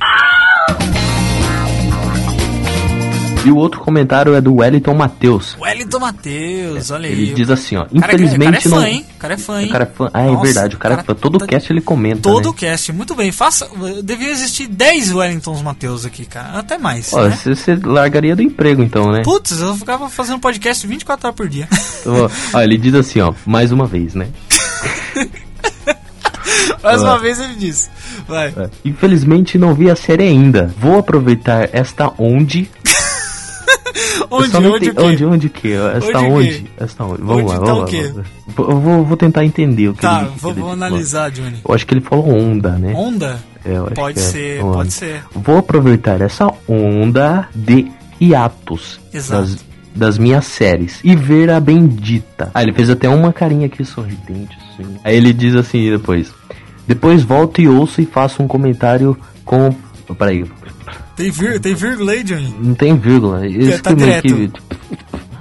E 3.45 3.51
o 3.51 3.57
outro 3.57 3.79
comentário 3.81 4.33
é 4.33 4.41
do 4.41 4.55
Wellington 4.55 4.93
Matheus. 4.93 5.57
Wellington 5.59 6.00
Matheus, 6.00 6.91
olha 6.91 7.07
aí. 7.07 7.13
Ele 7.13 7.33
diz 7.33 7.50
assim, 7.50 7.75
ó. 7.75 7.83
Cara, 7.85 7.93
é- 7.93 7.97
Infelizmente 7.97 8.45
cara 8.45 8.57
é 8.57 8.62
fã, 8.62 8.69
não. 8.79 8.88
hein? 8.88 9.05
O 9.15 9.19
cara 9.19 9.33
é 9.33 9.38
fã, 9.38 9.62
hein? 9.62 9.67
O 9.67 9.71
cara 9.71 9.83
é 9.83 9.88
fã. 9.88 10.09
Ah, 10.13 10.21
é 10.21 10.25
Nossa, 10.31 10.43
verdade, 10.43 10.75
o 10.75 10.79
cara, 10.79 10.93
é 10.93 10.97
cara 10.97 11.07
fã. 11.07 11.15
Todo 11.15 11.38
tá- 11.39 11.47
cast 11.47 11.71
ele 11.71 11.81
comenta. 11.81 12.21
Todo 12.21 12.43
né? 12.45 12.50
o 12.50 12.53
cast, 12.53 12.91
muito 12.93 13.15
bem. 13.15 13.31
Faça, 13.31 13.69
devia 14.03 14.29
existir 14.31 14.67
10 14.67 15.12
Wellingtons 15.13 15.62
Matheus 15.62 16.05
aqui, 16.05 16.25
cara. 16.25 16.59
Até 16.59 16.77
mais. 16.77 17.12
Ó, 17.13 17.23
né? 17.27 17.35
você, 17.35 17.55
você 17.55 17.75
largaria 17.83 18.35
do 18.35 18.41
emprego 18.41 18.81
então, 18.81 19.12
né? 19.12 19.21
Putz, 19.23 19.59
eu 19.59 19.75
ficava 19.75 20.09
fazendo 20.09 20.39
podcast 20.39 20.85
24 20.88 21.27
horas 21.27 21.35
por 21.35 21.47
dia. 21.50 21.67
Então, 22.03 22.29
ó, 22.53 22.59
ele 22.62 22.77
diz 22.77 22.93
assim, 22.95 23.21
ó, 23.21 23.33
mais 23.45 23.71
uma 23.71 23.85
vez, 23.88 24.13
né? 24.13 24.27
Mais 26.83 27.01
Ah. 27.01 27.05
uma 27.05 27.19
vez 27.19 27.39
ele 27.39 27.55
disse. 27.55 27.89
Vai. 28.27 28.53
É. 28.57 28.69
Infelizmente 28.83 29.57
não 29.57 29.73
vi 29.73 29.89
a 29.89 29.95
série 29.95 30.23
ainda. 30.23 30.73
Vou 30.77 30.97
aproveitar 31.00 31.69
esta 31.71 32.12
onde. 32.17 32.69
Onde, 34.29 34.57
onde, 34.57 34.93
onde, 34.97 35.25
onde 35.25 35.47
o 35.47 35.50
quê? 35.50 35.73
Esta 35.95 36.19
Onde 36.19 36.27
o 36.27 36.33
onde? 36.35 36.71
Esta 36.77 37.03
onde? 37.03 37.21
Vamos 37.21 37.43
Onde 37.43 37.51
lá, 37.51 37.59
tá 37.59 37.73
vamos 37.73 37.91
lá. 37.93 38.23
Eu 38.57 38.79
vou, 38.79 39.05
vou 39.05 39.17
tentar 39.17 39.45
entender 39.45 39.89
o 39.89 39.93
que 39.93 40.01
Tá, 40.01 40.21
ele 40.23 40.31
que 40.31 40.39
vou, 40.39 40.71
analisar, 40.71 41.29
Johnny. 41.31 41.57
Eu 41.67 41.75
acho 41.75 41.85
que 41.85 41.93
ele 41.93 42.01
falou 42.01 42.29
onda, 42.29 42.71
né? 42.71 42.93
Onda? 42.95 43.39
É, 43.63 43.79
Pode 43.93 44.15
que 44.15 44.19
é. 44.19 44.23
ser, 44.23 44.62
pode 44.62 44.91
ser. 44.91 45.23
Vou 45.33 45.57
aproveitar 45.57 46.19
essa 46.21 46.51
onda 46.67 47.47
de 47.55 47.89
hiatos 48.19 49.00
Exato. 49.13 49.57
das, 49.95 50.17
minhas 50.17 50.45
séries 50.45 51.00
e 51.03 51.15
ver 51.15 51.50
a 51.50 51.59
bendita. 51.59 52.51
Ah, 52.53 52.62
ele 52.62 52.73
fez 52.73 52.89
até 52.89 53.07
uma 53.07 53.31
carinha 53.31 53.67
aqui 53.67 53.85
sorridente, 53.85 54.57
assim. 54.73 54.97
Aí 55.03 55.15
ele 55.15 55.31
diz 55.31 55.55
assim 55.55 55.89
depois. 55.89 56.33
Depois 56.85 57.23
volto 57.23 57.62
e 57.62 57.69
ouço 57.69 58.01
e 58.01 58.05
faço 58.05 58.43
um 58.43 58.47
comentário 58.47 59.17
com. 59.45 59.73
Peraí, 60.17 60.43
Tem, 61.15 61.31
vir, 61.31 61.59
tem 61.59 61.75
vírgula 61.75 62.12
aí, 62.12 62.23
Johnny? 62.23 62.55
não 62.59 62.73
tem 62.73 62.97
vírgula. 62.97 63.45
Isso 63.47 63.81
tá 63.81 63.91
que 63.95 64.51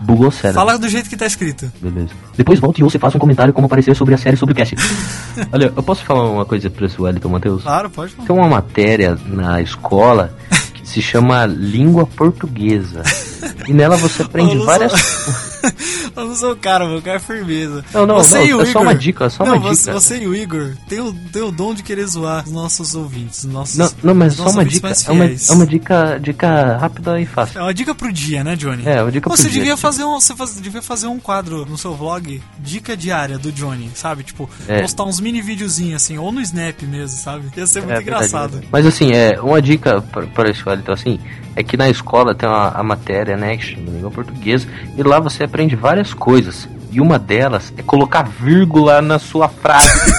bugou 0.02 0.30
sério. 0.30 0.54
Fala 0.54 0.78
do 0.78 0.88
jeito 0.88 1.08
que 1.08 1.16
tá 1.16 1.26
escrito. 1.26 1.70
Beleza. 1.80 2.10
Depois 2.36 2.58
volto 2.58 2.78
e 2.78 2.84
ouço 2.84 2.96
e 2.96 3.00
faço 3.00 3.16
um 3.16 3.20
comentário 3.20 3.52
como 3.52 3.66
aparecer 3.66 3.94
sobre 3.94 4.14
a 4.14 4.18
série 4.18 4.36
sobre 4.36 4.52
o 4.52 4.56
cast. 4.56 4.74
Olha, 5.52 5.72
eu 5.74 5.82
posso 5.82 6.04
falar 6.04 6.28
uma 6.28 6.44
coisa 6.44 6.68
pra 6.68 6.86
esse 6.86 7.00
Wellington 7.00 7.28
Matheus? 7.28 7.62
Claro, 7.62 7.90
pode 7.90 8.12
falar. 8.12 8.26
Tem 8.26 8.36
uma 8.36 8.48
matéria 8.48 9.16
na 9.26 9.60
escola 9.60 10.36
que 10.74 10.86
se 10.86 11.00
chama 11.00 11.46
Língua 11.46 12.06
Portuguesa. 12.06 13.02
E 13.68 13.72
nela 13.72 13.96
você 13.96 14.22
aprende 14.22 14.56
várias. 14.58 14.92
eu 16.16 16.26
não 16.26 16.34
sou 16.34 16.52
o 16.52 16.56
cara, 16.56 16.86
meu 16.88 17.00
cara 17.02 17.16
é 17.16 17.20
firmeza. 17.20 17.84
Não, 17.92 18.06
não, 18.06 18.16
você 18.16 18.38
não, 18.38 18.44
e 18.44 18.54
o 18.54 18.60
é 18.62 18.64
só 18.66 18.70
Igor, 18.70 18.82
uma 18.82 18.94
dica, 18.94 19.24
é 19.24 19.28
só 19.28 19.44
não, 19.44 19.56
uma 19.56 19.68
você, 19.68 19.80
dica. 19.90 20.00
Você 20.00 20.18
e 20.18 20.26
o 20.26 20.34
Igor 20.34 20.72
tem 20.88 21.00
o, 21.00 21.12
tem 21.12 21.42
o 21.42 21.50
dom 21.50 21.74
de 21.74 21.82
querer 21.82 22.06
zoar 22.06 22.44
os 22.44 22.50
nossos 22.52 22.94
ouvintes. 22.94 23.44
Nossos, 23.44 23.76
Não, 23.76 23.90
não, 24.02 24.14
mas 24.14 24.34
só 24.34 24.48
uma 24.50 24.64
dica. 24.64 24.88
É 25.06 25.10
uma, 25.10 25.24
é 25.24 25.36
uma 25.52 25.66
dica, 25.66 26.18
dica 26.20 26.76
rápida 26.78 27.20
e 27.20 27.26
fácil. 27.26 27.58
É 27.60 27.62
uma 27.62 27.74
dica 27.74 27.94
pro 27.94 28.12
dia, 28.12 28.42
né, 28.44 28.56
Johnny? 28.56 28.82
É, 28.86 29.02
uma 29.02 29.10
dica 29.12 29.28
pro 29.28 29.36
você 29.36 29.44
dia, 29.44 29.52
Devia 29.52 29.70
tipo. 29.74 29.80
fazer 29.82 30.04
um, 30.04 30.20
você 30.20 30.34
faz- 30.34 30.60
devia 30.60 30.82
fazer 30.82 31.06
um 31.06 31.18
quadro 31.18 31.64
no 31.66 31.76
seu 31.78 31.94
vlog, 31.94 32.42
dica 32.58 32.96
diária 32.96 33.38
do 33.38 33.52
Johnny, 33.52 33.90
sabe? 33.94 34.22
Tipo, 34.22 34.48
É. 34.68 34.80
postar 34.82 35.04
uns 35.04 35.20
mini 35.20 35.40
videozinhos 35.42 36.02
assim, 36.02 36.18
ou 36.18 36.32
no 36.32 36.40
Snap 36.40 36.82
mesmo, 36.82 37.16
sabe? 37.18 37.44
Ia 37.56 37.66
ser 37.66 37.80
muito 37.82 37.92
É, 37.98 38.00
engraçado. 38.02 38.50
verdade. 38.52 38.68
Mas 38.72 38.86
assim, 38.86 39.12
é, 39.12 39.40
uma 39.40 39.60
dica 39.60 40.00
para 40.34 40.50
esse 40.50 40.66
Wellington 40.68 40.92
assim, 40.92 41.18
é 41.54 41.62
que 41.62 41.76
na 41.76 41.88
escola 41.90 42.34
tem 42.34 42.48
uma, 42.48 42.68
a 42.70 42.82
matéria, 42.82 43.36
né, 43.36 43.56
que 43.56 43.74
língua 43.74 44.10
portuguesa, 44.10 44.66
e 44.96 45.02
lá 45.02 45.20
você 45.20 45.44
aprende 45.52 45.76
várias 45.76 46.14
coisas. 46.14 46.66
E 46.90 46.98
uma 46.98 47.18
delas 47.18 47.74
é 47.76 47.82
colocar 47.82 48.22
vírgula 48.22 49.02
na 49.02 49.18
sua 49.18 49.50
frase. 49.50 50.10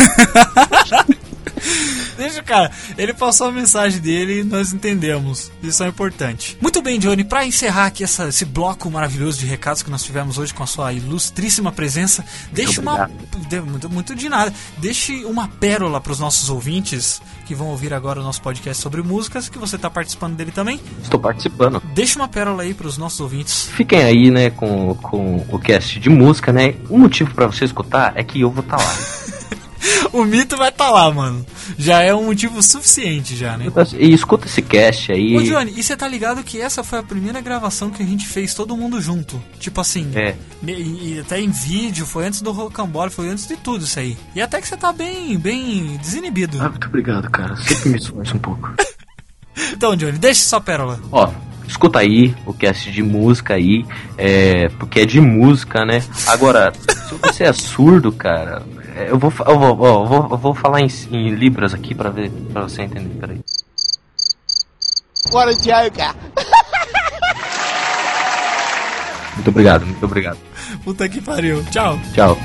Deixa 2.23 2.41
cara, 2.41 2.71
ele 2.97 3.13
passou 3.13 3.47
a 3.47 3.51
mensagem 3.51 3.99
dele 3.99 4.39
e 4.39 4.43
nós 4.43 4.71
entendemos. 4.71 5.51
Isso 5.61 5.83
é 5.83 5.87
importante. 5.89 6.57
Muito 6.61 6.81
bem, 6.81 6.97
Johnny, 6.97 7.23
pra 7.23 7.45
encerrar 7.45 7.87
aqui 7.87 8.03
essa- 8.03 8.29
esse 8.29 8.45
bloco 8.45 8.89
maravilhoso 8.89 9.39
de 9.39 9.45
recados 9.45 9.83
que 9.83 9.89
nós 9.91 10.03
tivemos 10.03 10.37
hoje 10.37 10.53
com 10.53 10.63
a 10.63 10.67
sua 10.67 10.93
ilustríssima 10.93 11.71
presença, 11.71 12.23
deixe 12.51 12.79
uma. 12.79 13.09
de- 13.49 13.59
Muito, 13.61 13.89
muito 13.89 14.15
de 14.15 14.29
nada. 14.29 14.53
Deixe 14.77 15.25
uma 15.25 15.47
pérola 15.47 15.99
pros 15.99 16.19
nossos 16.19 16.49
ouvintes 16.49 17.21
que 17.45 17.53
vão 17.53 17.67
ouvir 17.67 17.93
agora 17.93 18.21
o 18.21 18.23
nosso 18.23 18.41
podcast 18.41 18.81
sobre 18.81 19.01
músicas, 19.01 19.49
que 19.49 19.57
você 19.59 19.77
tá 19.77 19.89
participando 19.89 20.35
dele 20.35 20.51
também. 20.51 20.79
Estou 21.03 21.19
participando. 21.19 21.81
Deixe 21.93 22.15
uma 22.15 22.27
pérola 22.29 22.63
aí 22.63 22.73
pros 22.73 22.97
nossos 22.97 23.19
ouvintes. 23.19 23.67
Fiquem 23.75 24.01
aí, 24.01 24.31
né, 24.31 24.49
com, 24.49 24.95
com 24.95 25.45
o 25.49 25.59
cast 25.59 25.99
de 25.99 26.09
música, 26.09 26.53
né? 26.53 26.75
O 26.89 26.97
motivo 26.97 27.33
pra 27.33 27.47
você 27.47 27.65
escutar 27.65 28.13
é 28.15 28.23
que 28.23 28.39
eu 28.41 28.49
vou 28.49 28.63
estar 28.63 28.77
lá. 28.77 28.95
O 30.13 30.23
mito 30.23 30.55
vai 30.57 30.69
estar 30.69 30.89
lá, 30.91 31.11
mano. 31.11 31.45
Já 31.77 32.01
é 32.01 32.13
um 32.13 32.25
motivo 32.25 32.61
suficiente, 32.61 33.35
já, 33.35 33.57
né? 33.57 33.65
E 33.97 34.13
escuta 34.13 34.45
esse 34.47 34.61
cast 34.61 35.11
aí. 35.11 35.35
Ô 35.35 35.41
Johnny, 35.41 35.73
e 35.75 35.83
você 35.83 35.95
tá 35.97 36.07
ligado 36.07 36.43
que 36.43 36.59
essa 36.61 36.83
foi 36.83 36.99
a 36.99 37.03
primeira 37.03 37.41
gravação 37.41 37.89
que 37.89 38.01
a 38.03 38.05
gente 38.05 38.27
fez 38.27 38.53
todo 38.53 38.77
mundo 38.77 39.01
junto? 39.01 39.41
Tipo 39.59 39.81
assim, 39.81 40.11
É. 40.15 40.35
e, 40.65 40.71
e 41.15 41.19
até 41.19 41.39
em 41.39 41.49
vídeo, 41.49 42.05
foi 42.05 42.27
antes 42.27 42.41
do 42.41 42.51
Rocambole, 42.51 43.09
foi 43.11 43.29
antes 43.29 43.47
de 43.47 43.55
tudo 43.57 43.83
isso 43.85 43.99
aí. 43.99 44.17
E 44.35 44.41
até 44.41 44.61
que 44.61 44.67
você 44.67 44.77
tá 44.77 44.91
bem, 44.93 45.37
bem 45.37 45.97
desinibido. 46.01 46.61
Ah, 46.61 46.69
muito 46.69 46.87
obrigado, 46.87 47.29
cara. 47.29 47.55
Sempre 47.57 47.89
me 47.89 47.97
esforço 47.97 48.35
um 48.35 48.39
pouco. 48.39 48.73
Então, 49.71 49.95
Johnny, 49.95 50.17
deixa 50.17 50.41
sua 50.43 50.59
pérola. 50.59 50.99
Ó, 51.11 51.29
escuta 51.67 51.99
aí 51.99 52.35
o 52.43 52.53
cast 52.53 52.91
de 52.91 53.03
música 53.03 53.53
aí, 53.53 53.85
é, 54.17 54.67
porque 54.79 55.01
é 55.01 55.05
de 55.05 55.21
música, 55.21 55.85
né? 55.85 56.03
Agora, 56.25 56.73
se 57.07 57.13
você 57.21 57.43
é 57.43 57.53
surdo, 57.53 58.11
cara, 58.11 58.63
eu 58.95 59.17
vou, 59.17 59.31
eu 59.47 59.59
vou, 59.59 59.87
eu 59.87 60.05
vou, 60.05 60.27
eu 60.31 60.37
vou 60.37 60.55
falar 60.55 60.81
em, 60.81 60.87
em 61.11 61.29
libras 61.29 61.73
aqui 61.73 61.95
pra 61.95 62.09
ver, 62.09 62.31
para 62.51 62.63
você 62.63 62.83
entender. 62.83 63.19
Peraí. 63.19 63.39
What 65.31 65.49
a 65.49 65.53
joker. 65.53 66.13
Muito 69.35 69.49
obrigado, 69.49 69.85
muito 69.85 70.05
obrigado. 70.05 70.37
Puta 70.83 71.09
que 71.09 71.21
pariu. 71.21 71.63
Tchau. 71.71 71.99
Tchau. 72.13 72.37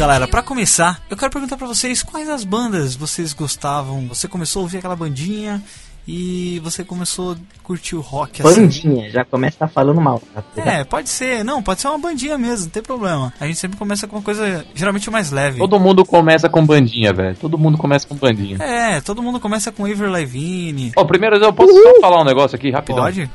Galera, 0.00 0.26
pra 0.26 0.42
começar, 0.42 0.98
eu 1.10 1.16
quero 1.16 1.30
perguntar 1.30 1.58
pra 1.58 1.66
vocês 1.66 2.02
quais 2.02 2.26
as 2.26 2.42
bandas 2.42 2.96
vocês 2.96 3.34
gostavam. 3.34 4.08
Você 4.08 4.26
começou 4.26 4.60
a 4.60 4.62
ouvir 4.62 4.78
aquela 4.78 4.96
bandinha 4.96 5.62
e 6.08 6.58
você 6.60 6.82
começou 6.82 7.32
a 7.32 7.36
curtir 7.62 7.96
o 7.96 8.00
rock 8.00 8.40
assim. 8.40 8.62
Bandinha, 8.62 9.10
já 9.10 9.26
começa 9.26 9.68
falando 9.68 10.00
mal. 10.00 10.22
É, 10.56 10.84
pode 10.84 11.10
ser, 11.10 11.44
não, 11.44 11.62
pode 11.62 11.82
ser 11.82 11.88
uma 11.88 11.98
bandinha 11.98 12.38
mesmo, 12.38 12.64
não 12.64 12.70
tem 12.70 12.82
problema. 12.82 13.30
A 13.38 13.46
gente 13.46 13.58
sempre 13.58 13.76
começa 13.76 14.08
com 14.08 14.16
uma 14.16 14.22
coisa 14.22 14.64
geralmente 14.74 15.10
mais 15.10 15.30
leve. 15.30 15.58
Todo 15.58 15.78
mundo 15.78 16.02
começa 16.06 16.48
com 16.48 16.64
bandinha, 16.64 17.12
velho. 17.12 17.36
Todo 17.36 17.58
mundo 17.58 17.76
começa 17.76 18.08
com 18.08 18.14
bandinha. 18.14 18.56
É, 18.56 19.02
todo 19.02 19.22
mundo 19.22 19.38
começa 19.38 19.70
com 19.70 19.84
Avril 19.84 20.10
Lavigne. 20.10 20.92
Ó, 20.96 21.04
primeiro 21.04 21.36
eu 21.36 21.52
posso 21.52 21.74
só 21.74 22.00
falar 22.00 22.22
um 22.22 22.24
negócio 22.24 22.56
aqui 22.56 22.70
rapidão. 22.70 23.04
Pode? 23.04 23.30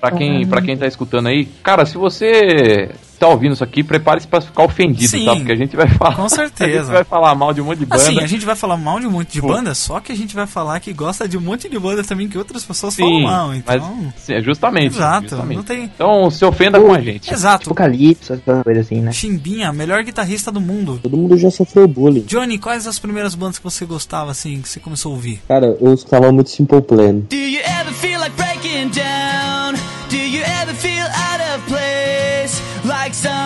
Pra 0.00 0.12
quem, 0.12 0.46
pra 0.46 0.62
quem 0.62 0.76
tá 0.76 0.86
escutando 0.86 1.26
aí, 1.26 1.44
cara, 1.44 1.84
se 1.84 1.98
você 1.98 2.88
tá 3.18 3.28
ouvindo 3.28 3.52
isso 3.52 3.64
aqui, 3.64 3.82
prepare-se 3.82 4.26
pra 4.26 4.40
ficar 4.40 4.64
ofendido, 4.64 5.08
Sim, 5.10 5.24
tá? 5.24 5.36
Porque 5.36 5.52
a 5.52 5.56
gente 5.56 5.76
vai 5.76 5.88
falar. 5.88 6.14
com 6.16 6.28
certeza. 6.28 6.68
A 6.78 6.84
gente 6.84 6.92
vai 6.92 7.04
falar 7.04 7.34
mal 7.34 7.52
de 7.52 7.60
um 7.60 7.64
monte 7.64 7.78
de 7.80 7.86
banda. 7.86 8.02
Assim, 8.02 8.20
a 8.20 8.26
gente 8.26 8.44
vai 8.46 8.54
falar 8.56 8.76
mal 8.76 9.00
de 9.00 9.06
um 9.06 9.10
monte 9.10 9.32
de 9.32 9.40
Pô. 9.40 9.48
banda, 9.48 9.74
só 9.74 10.00
que 10.00 10.12
a 10.12 10.14
gente 10.16 10.34
vai 10.34 10.46
falar 10.46 10.78
que 10.80 10.92
gosta 10.92 11.28
de 11.28 11.36
um 11.36 11.40
monte 11.40 11.68
de 11.68 11.78
banda 11.78 12.02
também 12.04 12.28
que 12.28 12.38
outras 12.38 12.64
pessoas 12.64 12.94
falam 12.96 13.12
Sim, 13.12 13.22
mal, 13.24 13.54
então... 13.54 13.96
mas 13.96 14.14
sim, 14.16 14.34
é 14.34 14.40
justamente. 14.40 14.96
Exato, 14.96 15.28
justamente. 15.28 15.56
não 15.56 15.62
tem- 15.64 15.84
Então 15.84 16.30
se 16.30 16.44
ofenda 16.44 16.80
com 16.80 16.92
a 16.92 17.00
gente. 17.00 17.32
Exato. 17.32 17.64
Apocalipse, 17.68 18.32
essa 18.32 18.62
coisa 18.62 18.80
assim, 18.80 19.00
né? 19.00 19.12
Chimbinha, 19.12 19.72
melhor 19.72 20.02
guitarrista 20.02 20.50
do 20.52 20.60
mundo. 20.60 20.98
Todo 21.02 21.16
mundo 21.16 21.36
já 21.36 21.50
sofreu 21.50 21.86
bullying. 21.88 22.22
Johnny, 22.22 22.58
quais 22.58 22.86
as 22.86 22.98
primeiras 22.98 23.34
bandas 23.34 23.58
que 23.58 23.64
você 23.64 23.84
gostava, 23.84 24.30
assim, 24.30 24.60
que 24.62 24.68
você 24.68 24.80
começou 24.80 25.12
a 25.12 25.14
ouvir? 25.14 25.40
Cara, 25.48 25.76
eu 25.80 25.92
escutava 25.94 26.30
muito 26.32 26.50
Simple 26.50 26.82
Plan. 26.82 27.14
Do 27.28 27.34
you 27.36 27.60
ever 27.60 27.92
feel 27.94 28.20
like 28.20 28.34
breaking 28.36 28.88
down? 28.90 29.74
Do 30.08 30.16
you 30.16 30.42
ever 30.44 30.74
feel? 30.74 31.04
Like 31.04 31.27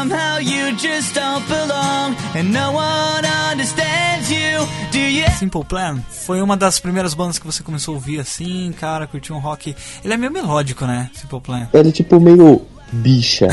somehow 0.02 0.38
you 0.38 0.76
just 0.76 1.14
don't 1.14 1.46
belong 1.48 2.16
and 2.34 2.52
no 2.52 2.72
one 2.72 3.24
understands 3.24 4.30
you? 4.30 4.66
Do 4.90 4.98
you 4.98 5.24
Simple 5.38 5.64
Plan 5.64 6.00
foi 6.08 6.42
uma 6.42 6.56
das 6.56 6.80
primeiras 6.80 7.14
bandas 7.14 7.38
que 7.38 7.46
você 7.46 7.62
começou 7.62 7.92
a 7.92 7.94
ouvir, 7.96 8.18
assim, 8.18 8.74
cara, 8.80 9.06
curtiu 9.06 9.36
um 9.36 9.38
rock... 9.38 9.76
Ele 10.04 10.14
é 10.14 10.16
meio 10.16 10.32
melódico, 10.32 10.84
né, 10.86 11.08
Simple 11.14 11.40
Plan? 11.40 11.68
Era 11.72 11.92
tipo 11.92 12.18
meio 12.18 12.62
bicha. 12.90 13.46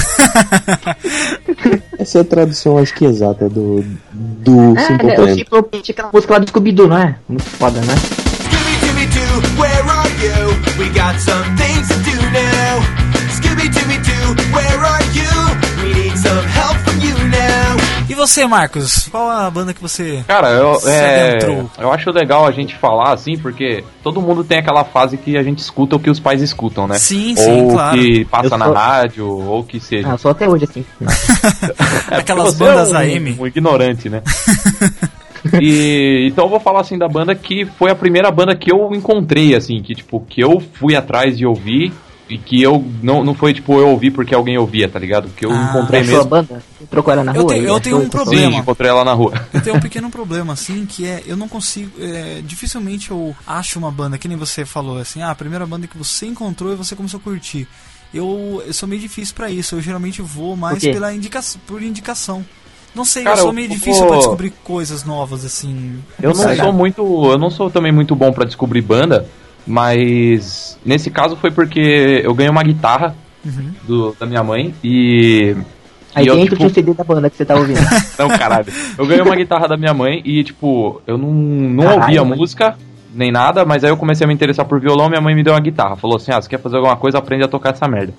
Essa 2.00 2.18
é 2.20 2.22
a 2.22 2.26
tradução, 2.26 2.80
acho 2.80 2.96
que 2.96 3.06
exata 3.06 3.48
do, 3.48 3.84
do 4.12 4.74
Ah, 4.76 4.88
Simple 4.88 5.08
né, 5.08 5.14
o 5.14 5.16
Plan. 5.16 5.36
Simple 5.36 5.64
Plan 5.64 5.82
tinha 5.82 5.94
aquela 5.94 6.12
música 6.12 6.34
lá 6.34 6.40
do 6.40 6.48
Scooby-Doo, 6.48 6.88
não 6.88 6.98
é? 6.98 7.16
Muito 7.28 7.44
foda, 7.44 7.80
né? 7.82 7.94
Where 9.58 9.84
are 9.90 10.10
you? 10.24 10.80
We 10.80 10.90
got 10.94 11.20
some 11.20 11.44
things 11.58 11.88
to 11.90 11.96
do 11.96 12.16
now. 12.32 12.80
Scooby-Dooby-Doo, 13.38 14.56
where 14.56 14.80
are 14.80 14.94
you? 14.94 14.99
E 18.10 18.16
você, 18.16 18.46
Marcos, 18.48 19.08
qual 19.12 19.30
a 19.30 19.50
banda 19.52 19.74
que 19.74 19.82
você. 19.82 20.24
Cara, 20.28 20.50
eu, 20.50 20.76
Se 20.80 20.90
é, 20.90 21.38
eu 21.78 21.92
acho 21.94 22.10
legal 22.12 22.46
a 22.48 22.52
gente 22.52 22.76
falar 22.76 23.14
assim, 23.14 23.38
porque 23.38 23.84
todo 24.04 24.20
mundo 24.20 24.44
tem 24.44 24.58
aquela 24.58 24.84
fase 24.84 25.16
que 25.16 25.38
a 25.38 25.44
gente 25.44 25.60
escuta 25.60 25.96
o 25.96 26.00
que 26.00 26.10
os 26.10 26.20
pais 26.20 26.42
escutam, 26.42 26.88
né? 26.88 26.98
Sim, 26.98 27.36
sim, 27.36 27.62
ou 27.62 27.72
claro. 27.74 28.00
que 28.00 28.26
passa 28.26 28.56
Eu 28.56 28.58
na 28.58 28.66
sou- 28.66 28.74
rádio, 28.74 29.28
ou 29.28 29.64
que 29.64 29.80
seja. 29.80 30.12
Ah, 30.12 30.18
só 30.18 30.32
até 30.32 30.50
hoje 30.50 30.64
assim. 30.66 30.84
É, 32.12 32.18
Aquelas 32.18 32.56
bandas 32.56 32.90
é 32.90 32.94
um, 32.94 32.98
AM. 32.98 33.38
Um 33.40 33.48
ignorante, 33.48 34.10
né? 34.10 34.24
e 35.62 36.28
então 36.32 36.46
eu 36.46 36.50
vou 36.50 36.60
falar 36.60 36.82
assim 36.82 36.98
da 36.98 37.08
banda 37.08 37.34
que 37.36 37.66
foi 37.66 37.92
a 37.92 37.96
primeira 37.96 38.32
banda 38.32 38.56
que 38.56 38.72
eu 38.72 38.90
encontrei, 38.94 39.56
assim, 39.56 39.82
que 39.82 39.94
tipo, 39.94 40.20
que 40.28 40.42
eu 40.42 40.60
fui 40.74 40.96
atrás 40.96 41.38
de 41.38 41.46
ouvir 41.46 41.94
e 42.30 42.38
que 42.38 42.62
eu 42.62 42.86
não, 43.02 43.24
não 43.24 43.34
foi 43.34 43.54
tipo 43.54 43.74
eu 43.80 43.90
ouvi 43.90 44.12
porque 44.12 44.36
alguém 44.36 44.58
ouvia, 44.58 44.88
tá 44.88 45.00
ligado? 45.00 45.30
Que 45.36 45.46
eu 45.46 45.52
Ah. 45.52 45.70
encontrei 45.72 46.02
É 46.02 46.04
a 46.04 46.06
sua 46.06 46.14
mesmo. 46.18 46.30
banda? 46.30 46.64
Você 46.80 46.86
trocou 46.86 47.12
ela 47.14 47.24
na 47.24 47.34
Eu 47.36 47.42
rua? 47.42 47.54
tenho- 47.54 47.66
eu 47.68 47.80
tenho 47.80 47.98
um 48.00 48.10
problema. 48.10 48.52
Sim, 48.52 48.58
encontrei 48.58 48.90
ela 48.90 49.04
na 49.04 49.14
rua. 49.14 49.34
Eu 49.54 49.62
tenho 49.62 49.76
um 49.76 49.80
pequeno 49.80 50.10
problema, 50.10 50.54
assim, 50.54 50.86
que 50.86 51.06
é 51.08 51.24
eu 51.26 51.36
não 51.36 51.48
consigo. 51.50 51.92
é, 52.00 52.42
dificilmente 52.46 53.12
eu 53.12 53.36
acho 53.48 53.80
uma 53.80 53.92
banda, 53.92 54.18
que 54.18 54.28
nem 54.28 54.38
você 54.38 54.64
falou, 54.66 55.00
assim, 55.00 55.22
ah, 55.22 55.32
a 55.32 55.36
primeira 55.36 55.66
banda 55.66 55.88
que 55.88 55.98
você 55.98 56.26
encontrou 56.28 56.72
e 56.72 56.76
você 56.76 56.96
começou 56.96 57.20
a 57.20 57.24
curtir. 57.24 57.68
Eu, 58.14 58.62
eu 58.66 58.74
sou 58.74 58.88
meio 58.88 59.02
difícil 59.02 59.34
pra 59.36 59.50
isso, 59.52 59.76
eu 59.76 59.82
geralmente 59.82 60.22
vou 60.22 60.56
mais 60.56 60.80
pela 60.82 61.14
indica 61.14 61.40
por 61.68 61.82
indicação. 61.82 62.46
Não 62.96 63.06
sei, 63.06 63.24
Cara, 63.24 63.36
eu 63.36 63.42
sou 63.42 63.50
eu 63.50 63.54
meio 63.54 63.68
vou- 63.68 63.78
difícil 63.78 64.08
pra 64.08 64.18
descobrir 64.18 64.50
coisas 64.64 65.04
novas, 65.04 65.46
assim. 65.46 66.00
Eu 66.22 66.30
não 66.30 66.36
sei. 66.36 66.56
sou 66.56 66.74
muito, 66.74 67.02
eu 67.32 67.38
não 67.38 67.52
sou 67.52 67.70
também 67.70 67.92
muito 67.92 68.16
bom 68.16 68.32
pra 68.34 68.46
descobrir 68.46 68.82
banda, 68.82 69.28
mas 69.68 70.78
nesse 70.86 71.10
caso 71.10 71.36
foi 71.36 71.52
porque 71.52 72.22
eu 72.24 72.34
ganhei 72.34 72.52
uma 72.52 72.64
guitarra 72.64 73.16
Uhum. 73.46 73.72
do, 73.88 74.16
da 74.20 74.26
minha 74.26 74.44
mãe 74.44 74.74
e 74.84 75.56
Aí 76.14 76.26
e 76.26 76.28
eu, 76.28 76.36
dentro 76.36 76.50
tipo, 76.50 76.58
tinha 76.58 76.68
o 76.68 76.74
CD 76.74 76.94
da 76.94 77.04
banda 77.06 77.30
que 77.30 77.38
você 77.38 77.46
tá 77.46 77.56
ouvindo. 77.56 77.80
Não, 78.20 78.28
caralho. 78.28 78.66
Eu 78.98 79.06
ganhei 79.08 79.22
uma 79.24 79.36
guitarra 79.36 79.66
da 79.68 79.78
minha 79.78 79.94
mãe 79.94 80.22
e, 80.26 80.44
tipo, 80.44 81.02
eu 81.08 81.18
não, 81.18 81.32
não 81.32 81.84
Caralho, 81.86 82.02
ouvia 82.02 82.24
mãe. 82.26 82.38
música, 82.38 82.76
nem 83.14 83.32
nada, 83.32 83.64
mas 83.64 83.84
aí 83.86 83.92
eu 83.92 83.96
comecei 83.98 84.26
a 84.26 84.28
me 84.28 84.34
interessar 84.34 84.66
por 84.66 84.80
violão, 84.82 85.08
minha 85.08 85.22
mãe 85.22 85.34
me 85.36 85.42
deu 85.44 85.54
uma 85.54 85.60
guitarra. 85.62 85.96
Falou 85.96 86.18
assim, 86.18 86.32
ah, 86.34 86.42
você 86.42 86.50
quer 86.50 86.60
fazer 86.60 86.76
alguma 86.78 86.98
coisa, 86.98 87.18
aprende 87.20 87.46
a 87.46 87.48
tocar 87.48 87.70
essa 87.74 87.88
merda. 87.88 88.14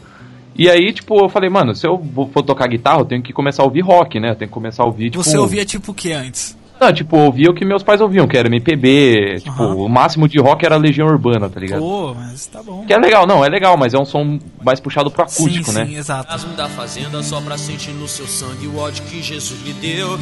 E 0.57 0.71
aí, 0.71 0.91
tipo, 0.93 1.23
eu 1.23 1.29
falei, 1.29 1.51
mano, 1.51 1.75
se 1.75 1.87
eu 1.87 1.99
vou- 1.99 2.29
for 2.33 2.43
tocar 2.43 2.67
guitarra, 2.69 3.01
eu 3.01 3.05
tenho 3.05 3.21
que 3.23 3.33
começar 3.33 3.63
a 3.63 3.67
ouvir 3.67 3.81
rock, 3.83 4.19
né? 4.19 4.31
Eu 4.31 4.37
tenho 4.37 4.49
que 4.49 4.55
começar 4.55 4.85
a 4.85 4.87
ouvir, 4.87 5.11
tipo... 5.11 5.23
Você 5.23 5.37
ouvia 5.37 5.65
tipo 5.67 5.93
o 5.93 5.95
que 5.95 6.13
antes? 6.13 6.57
Não, 6.81 6.93
tipo, 6.93 7.15
eu 7.15 7.21
ouvia 7.27 7.51
o 7.51 7.55
que 7.55 7.63
meus 7.63 7.83
pais 7.83 8.01
ouviam, 8.01 8.27
que 8.27 8.39
era 8.39 8.49
MPB, 8.49 9.41
tipo, 9.41 9.63
Aham. 9.63 9.75
o 9.75 9.89
máximo 9.89 10.27
de 10.27 10.39
rock 10.39 10.65
era 10.65 10.77
Legião 10.77 11.07
Urbana, 11.07 11.49
tá 11.51 11.61
ligado? 11.61 11.81
Pô, 11.81 12.15
mas 12.15 12.47
tá 12.47 12.63
bom. 12.63 12.85
Que 12.87 12.95
é 12.95 12.99
legal, 12.99 13.27
não, 13.27 13.45
é 13.45 13.49
legal, 13.51 13.77
mas 13.77 13.93
é 13.93 13.99
um 13.99 14.05
som 14.07 14.39
mais 14.65 14.81
puxado 14.81 15.11
pro 15.11 15.29
sim, 15.29 15.43
acústico, 15.45 15.73
né? 15.73 15.85
sim, 15.85 15.97
exato. 15.97 16.47
Da 16.57 16.69
fazenda 16.71 17.23
só 17.23 17.41
pra 17.41 17.59
sentir 17.59 17.91
no 17.91 18.09
seu 18.09 18.27
sangue 18.27 18.67
o 18.67 18.79
ódio 18.79 19.05
que 19.05 19.23
Jesus 19.23 19.61
lhe 19.63 19.75
deu. 19.75 20.19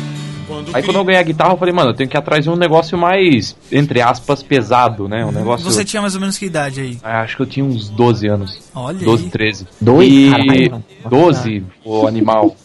Quando 0.48 0.74
Aí 0.74 0.82
quando 0.82 0.96
eu 0.96 1.04
ganhei 1.04 1.20
a 1.20 1.24
guitarra, 1.24 1.52
eu 1.52 1.58
falei, 1.58 1.74
mano, 1.74 1.90
eu 1.90 1.94
tenho 1.94 2.08
que 2.08 2.16
ir 2.16 2.18
atrás 2.18 2.42
de 2.42 2.50
um 2.50 2.56
negócio 2.56 2.96
mais, 2.96 3.54
entre 3.70 4.00
aspas, 4.00 4.42
pesado, 4.42 5.06
né? 5.06 5.24
Um 5.24 5.30
negócio... 5.30 5.64
Você 5.64 5.84
tinha 5.84 6.00
mais 6.00 6.14
ou 6.14 6.20
menos 6.20 6.38
que 6.38 6.46
idade 6.46 6.80
aí? 6.80 6.98
Ah, 7.04 7.20
Acho 7.20 7.36
que 7.36 7.42
eu 7.42 7.46
tinha 7.46 7.64
uns 7.64 7.90
12 7.90 8.26
anos. 8.26 8.70
Olha 8.74 8.98
12, 8.98 9.24
aí. 9.24 9.30
13. 9.30 9.66
Dois? 9.80 10.10
E... 10.10 10.30
Caralho, 10.30 10.70
mano. 10.70 10.84
12, 11.08 11.64
o 11.84 12.06
animal. 12.06 12.56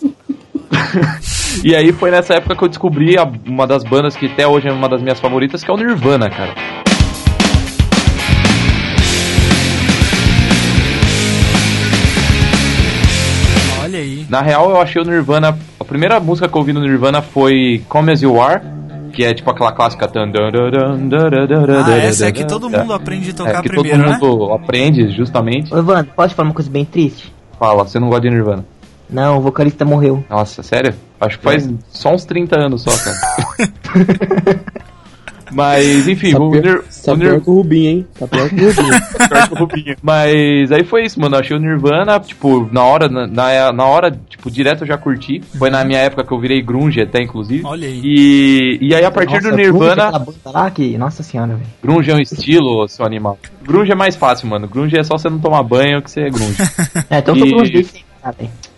e 1.63 1.75
aí 1.75 1.92
foi 1.92 2.12
nessa 2.12 2.36
época 2.36 2.56
que 2.56 2.63
eu 2.63 2.68
descobri 2.70 3.18
a- 3.18 3.30
uma 3.46 3.65
das 3.68 3.84
bandas 3.84 4.15
que 4.15 4.25
até 4.27 4.48
hoje 4.48 4.68
é 4.68 4.72
uma 4.72 4.89
das 4.89 5.01
minhas 5.01 5.20
favoritas, 5.20 5.63
que 5.63 5.70
é 5.70 5.74
o 5.74 5.77
Nirvana, 5.77 6.30
cara. 6.30 6.53
Olha 13.84 14.00
aí. 14.00 14.25
Na 14.30 14.42
real, 14.42 14.70
eu 14.70 14.82
achei 14.82 15.01
o 15.01 15.06
Nirvana. 15.06 15.58
A 15.80 15.84
primeira 15.84 16.20
música 16.20 16.48
que 16.48 16.56
eu 16.56 16.60
ouvi 16.60 16.74
no 16.74 16.80
Nirvana 16.82 17.22
foi 17.22 17.84
Come 17.89 18.12
As 18.12 18.22
You 18.22 18.42
Are, 18.42 18.62
que 19.12 19.24
é 19.24 19.34
tipo 19.34 19.50
aquela 19.50 19.72
clássica. 19.72 20.10
Ah, 20.12 21.92
essa 21.98 22.27
é 22.27 22.32
que 22.32 22.46
todo 22.46 22.70
mundo 22.70 22.94
aprende 22.94 23.32
a 23.32 23.34
tocar 23.34 23.60
é, 23.60 23.62
que 23.62 23.70
primeiro, 23.70 23.98
né? 24.00 24.18
todo 24.20 24.39
mundo 24.39 24.53
aprende, 24.53 25.10
justamente. 25.12 25.74
Ô, 25.74 25.77
Evandro, 25.77 26.12
pode 26.15 26.34
falar 26.34 26.50
uma 26.50 26.56
coisa 26.56 26.70
bem 26.70 26.86
triste? 26.86 27.34
Fala, 27.60 27.84
você 27.84 28.00
não 28.00 28.08
gosta 28.08 28.22
de 28.22 28.30
Nirvana. 28.30 28.65
Não, 29.13 29.38
o 29.38 29.41
vocalista 29.41 29.86
morreu. 29.86 30.24
Nossa, 30.29 30.63
sério? 30.63 30.93
Acho 31.21 31.38
que 31.38 31.43
faz 31.43 31.69
só 31.89 32.13
uns 32.13 32.26
30 32.26 32.60
anos 32.60 32.82
só, 32.82 32.91
cara. 32.91 34.63
Mas, 35.52 36.08
enfim, 36.08 36.32
Tá 36.32 36.39
o, 36.39 36.49
pior, 36.49 36.63
Nir, 36.63 36.84
tá 37.06 37.13
o 37.13 37.17
pior 37.17 37.41
que 37.41 37.49
o 37.49 37.54
Rubinho, 37.54 37.89
hein? 37.91 38.08
Tá 38.17 38.28
pior 38.28 38.49
que 38.49 38.56
o 38.56 38.67
Rubinho. 38.69 38.93
Pior 39.30 39.47
que 39.47 39.54
o 39.54 39.58
Rubinho. 39.58 39.95
Mas 40.02 40.71
aí 40.71 40.84
foi 40.84 41.04
isso, 41.06 41.19
mano. 41.21 41.36
Eu 41.36 41.39
achei 41.41 41.56
o 41.56 41.60
Nirvana, 41.60 42.19
tipo, 42.19 42.67
na 42.71 42.84
hora, 42.84 43.08
na, 43.08 43.71
na, 43.71 43.86
hora, 43.86 44.10
tipo, 44.28 44.49
direto 44.49 44.82
eu 44.82 44.88
já 44.88 44.97
curti. 44.97 45.41
Foi 45.60 45.69
na 45.69 45.86
minha 45.86 45.99
época 45.99 46.23
que 46.23 46.32
eu 46.34 46.39
virei 46.39 46.60
grunge 46.62 46.99
até, 47.02 47.21
inclusive. 47.21 47.63
Olha 47.65 47.88
aí. 47.88 48.02
E, 48.04 48.80
e 48.82 48.95
aí 48.95 49.06
a 49.06 49.12
partir 49.12 49.36
Nossa, 49.36 49.52
do 49.52 49.56
Nirvana, 49.56 50.12
banda 50.12 50.34
lá 50.45 50.71
que... 50.71 50.97
Nossa 50.97 51.21
senhora, 51.21 51.54
velho. 51.54 51.67
grunge 51.84 52.10
é 52.10 52.15
um 52.15 52.19
estilo, 52.19 52.88
seu 52.88 53.06
animal. 53.06 53.38
Grunge 53.62 53.91
é 53.91 53.95
mais 53.95 54.15
fácil, 54.15 54.47
mano. 54.47 54.67
Grunge 54.67 54.97
é 54.97 55.04
só 55.04 55.19
você 55.19 55.30
não 55.30 55.38
tomar 55.39 55.62
banho 55.62 56.02
que 56.02 56.10
você 56.10 56.21
é 56.21 56.30
grunge. 56.32 56.58
É, 57.12 57.19
então 57.19 57.36
eu 57.36 57.41
tô 57.47 57.58
E- 57.58 57.62
uns 57.62 57.69
desse? 57.69 58.04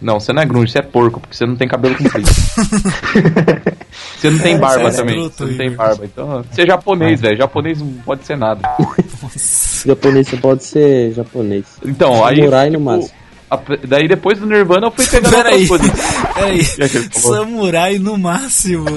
Não, 0.01 0.19
você 0.19 0.33
não 0.33 0.41
é 0.41 0.45
grunge, 0.45 0.71
você 0.71 0.79
é 0.79 0.81
porco, 0.81 1.19
porque 1.19 1.35
você 1.35 1.45
não 1.45 1.55
tem 1.55 1.67
cabelo 1.67 1.95
comprido. 1.95 2.27
você 4.17 4.29
não 4.29 4.39
tem 4.39 4.57
barba 4.57 4.91
Você 4.91 4.95
é 4.95 4.99
também. 5.01 5.29
Você 5.29 5.45
não 5.45 5.57
tem 5.57 5.71
barba. 5.71 6.05
Então, 6.05 6.43
você 6.43 6.61
é 6.63 6.65
japonês, 6.67 7.21
velho. 7.21 7.37
Japonês 7.37 7.79
não 7.79 7.87
pode 8.05 8.25
ser 8.25 8.37
nada. 8.37 8.61
japonês, 9.85 10.27
você 10.27 10.37
pode 10.37 10.63
ser 10.63 11.13
japonês. 11.13 11.65
Então, 11.85 12.25
aí. 12.25 12.37
Samurai 12.37 12.65
no 12.69 12.71
tipo, 12.77 12.83
máximo. 12.83 13.11
a- 13.51 13.59
daí 13.87 14.07
depois 14.07 14.39
do 14.39 14.45
Nirvana 14.47 14.87
eu 14.87 14.91
fui 14.91 15.05
pegando 15.05 15.31
Peraí. 15.35 15.67
outras 15.69 15.91
coisas. 15.91 16.33
Peraí. 16.33 16.59
é? 16.61 16.87
Samurai 17.19 17.99
no 17.99 18.17
máximo. 18.17 18.85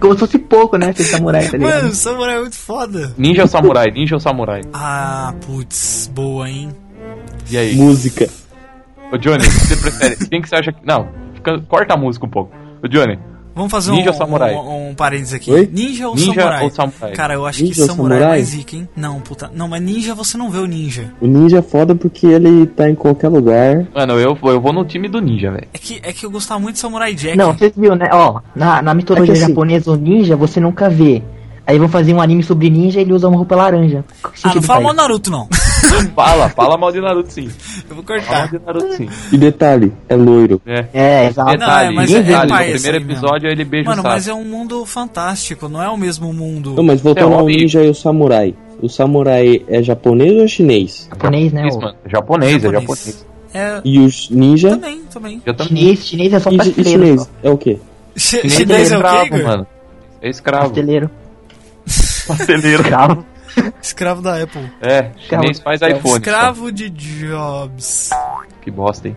Como 0.00 0.14
se 0.14 0.20
fosse 0.20 0.38
pouco, 0.38 0.78
né? 0.78 0.94
Ser 0.94 1.04
samurai, 1.04 1.46
tá 1.46 1.58
ligado? 1.58 1.82
Mano, 1.82 1.94
samurai 1.94 2.36
é 2.36 2.40
muito 2.40 2.56
foda. 2.56 3.12
Ninja 3.18 3.42
ou 3.42 3.48
samurai? 3.48 3.90
Ninja 3.90 4.16
ou 4.16 4.20
samurai? 4.20 4.62
Ah, 4.72 5.34
putz, 5.44 6.10
boa, 6.14 6.48
hein? 6.48 6.70
E 7.50 7.56
aí? 7.56 7.74
Música. 7.76 8.28
Ô 9.12 9.16
Johnny, 9.16 9.44
você 9.44 9.76
prefere? 9.76 10.16
Quem 10.28 10.40
que 10.42 10.48
você 10.48 10.56
acha 10.56 10.72
que. 10.72 10.78
Não, 10.84 11.08
fica- 11.34 11.60
corta 11.68 11.94
a 11.94 11.96
música 11.96 12.26
um 12.26 12.28
pouco. 12.30 12.52
Ô 12.82 12.88
Johnny, 12.88 13.18
Vamos 13.52 13.72
fazer 13.72 13.90
Ninja 13.90 14.10
um, 14.10 14.12
ou 14.12 14.18
samurai? 14.18 14.54
um, 14.54 14.90
um 14.90 14.94
parênteses 14.94 15.34
aqui. 15.34 15.50
Oi? 15.50 15.68
Ninja 15.70 16.08
ou 16.08 16.14
Ninja 16.14 16.34
samurai? 16.40 16.62
ou 16.64 16.70
samurai? 16.70 17.12
Cara, 17.12 17.34
eu 17.34 17.44
acho 17.44 17.60
Ninja 17.62 17.74
que 17.74 17.80
ou 17.80 17.86
samurai, 17.88 18.16
é 18.16 18.20
samurai? 18.20 18.38
mais 18.38 18.48
zica, 18.48 18.76
hein? 18.76 18.88
Não, 18.96 19.20
puta. 19.20 19.50
Não, 19.52 19.66
mas 19.68 19.82
ninja 19.82 20.14
você 20.14 20.38
não 20.38 20.50
vê 20.50 20.58
o 20.58 20.66
ninja. 20.66 21.12
O 21.20 21.26
ninja 21.26 21.58
é 21.58 21.62
foda 21.62 21.92
porque 21.94 22.26
ele 22.28 22.64
tá 22.66 22.88
em 22.88 22.94
qualquer 22.94 23.28
lugar. 23.28 23.84
mano, 23.92 24.12
eu, 24.20 24.38
eu 24.44 24.60
vou 24.60 24.72
no 24.72 24.84
time 24.84 25.08
do 25.08 25.20
ninja, 25.20 25.50
velho. 25.50 25.66
É 25.74 25.78
que, 25.78 26.00
é 26.02 26.12
que 26.12 26.24
eu 26.24 26.30
gostava 26.30 26.60
muito 26.60 26.74
de 26.74 26.80
Samurai 26.80 27.12
Jack. 27.12 27.36
Não, 27.36 27.52
vocês 27.52 27.72
viram, 27.76 27.96
né? 27.96 28.08
Ó, 28.12 28.40
na, 28.54 28.80
na 28.80 28.94
mitologia 28.94 29.34
É 29.34 29.36
assim- 29.36 29.48
japonesa, 29.48 29.90
o 29.90 29.96
ninja 29.96 30.36
você 30.36 30.60
nunca 30.60 30.88
vê. 30.88 31.20
Aí 31.66 31.78
vão 31.78 31.88
fazer 31.88 32.14
um 32.14 32.20
anime 32.22 32.42
sobre 32.42 32.70
ninja 32.70 32.98
e 32.98 33.02
ele 33.02 33.12
usa 33.12 33.28
uma 33.28 33.36
roupa 33.36 33.54
laranja. 33.56 34.04
Que 34.22 34.48
ah, 34.48 34.54
não 34.54 34.62
fala 34.62 34.80
mal 34.80 34.92
do 34.92 34.96
Naruto, 34.96 35.30
não. 35.30 35.48
Fala, 36.14 36.48
fala 36.50 36.76
mal 36.78 36.90
de 36.92 37.00
Naruto 37.00 37.32
sim. 37.32 37.48
Eu 37.88 37.94
vou 37.96 38.04
Fala 38.04 38.20
cortar. 38.20 38.48
de 38.50 38.58
Naruto 38.64 38.92
sim. 38.94 39.08
E 39.32 39.36
detalhe, 39.38 39.92
é 40.08 40.14
loiro. 40.16 40.60
É. 40.66 40.84
É, 40.92 41.26
exato. 41.28 41.50
Detalhe, 41.50 41.94
mas 41.94 42.10
é- 42.12 42.22
detalhe, 42.22 42.44
é 42.44 42.48
pai 42.48 42.66
no 42.66 42.72
primeiro 42.74 42.96
aí 42.98 43.04
mesmo. 43.04 43.12
episódio 43.12 43.48
ele 43.50 43.64
beija 43.64 43.88
Mano, 43.90 44.00
o 44.00 44.04
Sasuke. 44.04 44.16
mas 44.16 44.28
é 44.28 44.34
um 44.34 44.44
mundo 44.44 44.84
fantástico, 44.86 45.68
não 45.68 45.82
é 45.82 45.88
o 45.88 45.96
mesmo 45.96 46.32
mundo. 46.32 46.74
Não, 46.74 46.82
mas 46.84 47.00
voltando 47.00 47.32
É, 47.32 47.36
ao 47.36 47.46
ninja 47.46 47.82
e 47.82 47.88
o 47.90 47.94
samurai. 47.94 48.54
O 48.82 48.88
samurai 48.88 49.62
é 49.68 49.82
japonês 49.82 50.32
ou 50.36 50.44
é 50.44 50.48
chinês? 50.48 51.08
Japonês, 51.10 51.52
né? 51.52 51.62
Mano. 51.62 51.94
Japonês, 52.06 52.56
é 52.56 52.58
Japonês. 52.60 52.80
japonês. 52.82 53.26
É, 53.52 53.80
E 53.84 53.98
os 53.98 54.30
ninja? 54.30 54.70
também, 54.70 55.00
também. 55.12 55.42
Já 55.46 55.52
também. 55.54 55.76
Chinês, 55.76 56.06
chinês 56.06 56.32
é 56.32 56.38
só 56.38 56.50
pasteleiro. 56.56 56.90
chinês? 56.90 57.22
só. 57.22 57.28
É 57.42 57.50
o 57.50 57.58
quê? 57.58 57.78
Chi- 58.16 58.36
Chinês, 58.48 58.54
Chinês 58.54 58.92
é 58.92 58.94
é 58.94 58.98
o 58.98 59.02
quê, 59.02 59.06
escravo, 59.26 59.42
mano. 59.44 59.66
É 60.22 60.28
escravo. 60.30 60.64
Pasteleiro. 60.66 61.10
Pasteleiro. 62.26 62.82
Escravo. 62.82 63.24
Escravo 63.82 64.22
da 64.22 64.42
Apple. 64.42 64.70
É, 64.80 65.10
chinês 65.28 65.60
faz 65.60 65.80
iPhone. 65.82 66.02
só. 66.02 66.16
Escravo 66.16 66.72
de 66.72 66.90
Jobs. 66.90 68.10
Que 68.60 68.70
bosta, 68.70 69.08
hein? 69.08 69.16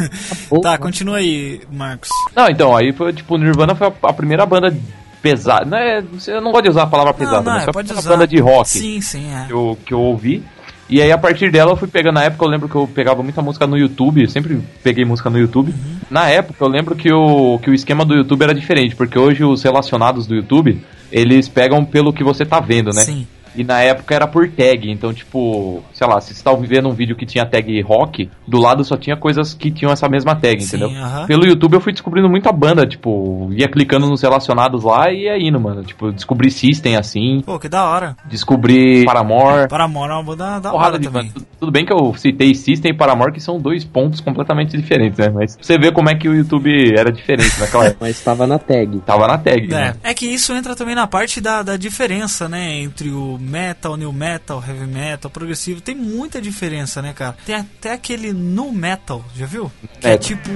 Tá, 0.62 0.78
continua 0.78 1.18
aí, 1.18 1.62
Marcos. 1.70 2.08
Não, 2.34 2.48
então, 2.48 2.76
aí 2.76 2.92
foi, 2.92 3.12
tipo, 3.12 3.36
Nirvana 3.36 3.74
foi 3.74 3.88
a, 3.88 3.92
a 4.08 4.12
primeira 4.12 4.46
banda 4.46 4.74
pesada. 5.20 5.64
Não 5.64 5.78
é, 5.78 6.02
eu 6.28 6.40
não 6.40 6.52
gosto 6.52 6.64
de 6.64 6.70
usar 6.70 6.82
a 6.84 6.86
palavra 6.86 7.14
pesada, 7.14 7.38
não, 7.38 7.44
não, 7.44 7.52
mas 7.52 7.64
foi 7.64 7.70
a 7.70 7.74
pode 7.74 7.88
primeira 7.88 8.00
usar. 8.06 8.10
banda 8.10 8.26
de 8.28 8.40
rock 8.40 8.68
Sim, 8.68 9.00
sim, 9.00 9.34
é. 9.34 9.46
que, 9.46 9.52
eu, 9.52 9.78
que 9.84 9.94
eu 9.94 10.00
ouvi. 10.00 10.44
E 10.88 11.00
aí, 11.00 11.10
a 11.10 11.18
partir 11.18 11.50
dela, 11.50 11.72
eu 11.72 11.76
fui 11.76 11.88
pegando. 11.88 12.14
Na 12.16 12.24
época, 12.24 12.44
eu 12.44 12.48
lembro 12.48 12.68
que 12.68 12.74
eu 12.74 12.86
pegava 12.86 13.22
muita 13.22 13.40
música 13.40 13.66
no 13.66 13.76
YouTube. 13.76 14.28
Sempre 14.28 14.60
peguei 14.82 15.04
música 15.04 15.30
no 15.30 15.38
YouTube. 15.38 15.70
Uhum. 15.70 15.96
Na 16.10 16.28
época, 16.28 16.62
eu 16.62 16.68
lembro 16.68 16.94
que 16.94 17.10
o, 17.10 17.58
que 17.58 17.70
o 17.70 17.74
esquema 17.74 18.04
do 18.04 18.14
YouTube 18.14 18.42
era 18.42 18.54
diferente. 18.54 18.94
Porque 18.94 19.18
hoje, 19.18 19.42
os 19.44 19.62
relacionados 19.62 20.26
do 20.26 20.34
YouTube, 20.34 20.84
eles 21.10 21.48
pegam 21.48 21.84
pelo 21.84 22.12
que 22.12 22.22
você 22.22 22.44
tá 22.44 22.60
vendo, 22.60 22.90
né? 22.92 23.00
Sim. 23.00 23.26
E 23.56 23.62
na 23.64 23.80
época 23.80 24.14
era 24.14 24.26
por 24.26 24.48
tag, 24.50 24.90
então, 24.90 25.12
tipo, 25.12 25.82
sei 25.92 26.06
lá, 26.06 26.20
se 26.20 26.34
você 26.34 26.42
tá 26.42 26.52
vendo 26.54 26.88
um 26.88 26.92
vídeo 26.92 27.14
que 27.16 27.24
tinha 27.26 27.46
tag 27.46 27.80
rock, 27.82 28.28
do 28.46 28.58
lado 28.58 28.84
só 28.84 28.96
tinha 28.96 29.16
coisas 29.16 29.54
que 29.54 29.70
tinham 29.70 29.92
essa 29.92 30.08
mesma 30.08 30.34
tag, 30.34 30.60
Sim, 30.60 30.76
entendeu? 30.76 30.90
aham. 31.02 31.26
Pelo 31.26 31.46
YouTube 31.46 31.74
eu 31.74 31.80
fui 31.80 31.92
descobrindo 31.92 32.28
muita 32.28 32.50
banda, 32.52 32.86
tipo, 32.86 33.48
ia 33.52 33.68
clicando 33.68 34.06
nos 34.06 34.22
relacionados 34.22 34.82
lá 34.84 35.10
e 35.12 35.24
ia 35.24 35.38
indo, 35.38 35.60
mano. 35.60 35.82
Tipo, 35.84 36.10
descobri 36.12 36.50
System 36.50 36.96
assim, 36.96 37.42
Pô, 37.44 37.58
que 37.58 37.68
da 37.68 37.84
hora. 37.88 38.16
descobri 38.26 39.04
Paramore, 39.04 39.68
Paramore 39.68 40.10
é 40.10 40.14
uma 40.14 40.22
banda 40.22 40.58
da 40.60 40.70
porrada 40.70 40.90
hora 40.94 40.98
de 40.98 41.06
também. 41.08 41.28
banda. 41.32 41.46
Tudo 41.60 41.72
bem 41.72 41.84
que 41.84 41.92
eu 41.92 42.14
citei 42.16 42.54
System 42.54 42.92
e 42.92 42.94
Paramore, 42.94 43.32
que 43.32 43.40
são 43.40 43.58
dois 43.58 43.84
pontos 43.84 44.20
completamente 44.20 44.76
diferentes, 44.76 45.18
né? 45.18 45.30
Mas 45.32 45.56
você 45.60 45.78
vê 45.78 45.90
como 45.90 46.10
é 46.10 46.14
que 46.14 46.28
o 46.28 46.34
YouTube 46.34 46.70
era 46.96 47.10
diferente 47.10 47.58
naquela 47.58 47.86
época. 47.86 47.98
Mas 48.04 48.16
estava 48.18 48.46
na 48.46 48.58
tag. 48.58 48.98
Tava 49.06 49.26
na 49.26 49.38
tag, 49.38 49.66
É, 49.66 49.68
né? 49.68 49.94
é 50.02 50.12
que 50.14 50.26
isso 50.26 50.52
entra 50.52 50.74
também 50.76 50.94
na 50.94 51.06
parte 51.06 51.40
da, 51.40 51.62
da 51.62 51.76
diferença, 51.76 52.48
né? 52.48 52.80
Entre 52.80 53.10
o 53.10 53.38
metal, 53.44 53.96
new 53.96 54.12
metal, 54.12 54.62
heavy 54.66 54.86
metal, 54.86 55.30
progressivo. 55.30 55.80
Tem 55.80 55.94
muita 55.94 56.40
diferença, 56.40 57.00
né, 57.00 57.12
cara? 57.12 57.36
Tem 57.44 57.54
até 57.54 57.92
aquele 57.92 58.32
nu 58.32 58.72
metal, 58.72 59.24
já 59.36 59.46
viu? 59.46 59.70
Que 60.00 60.08
é 60.08 60.18
tipo 60.18 60.50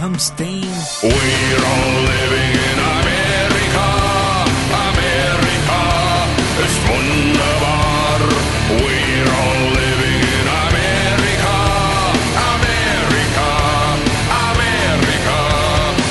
Rammstein. 0.00 0.62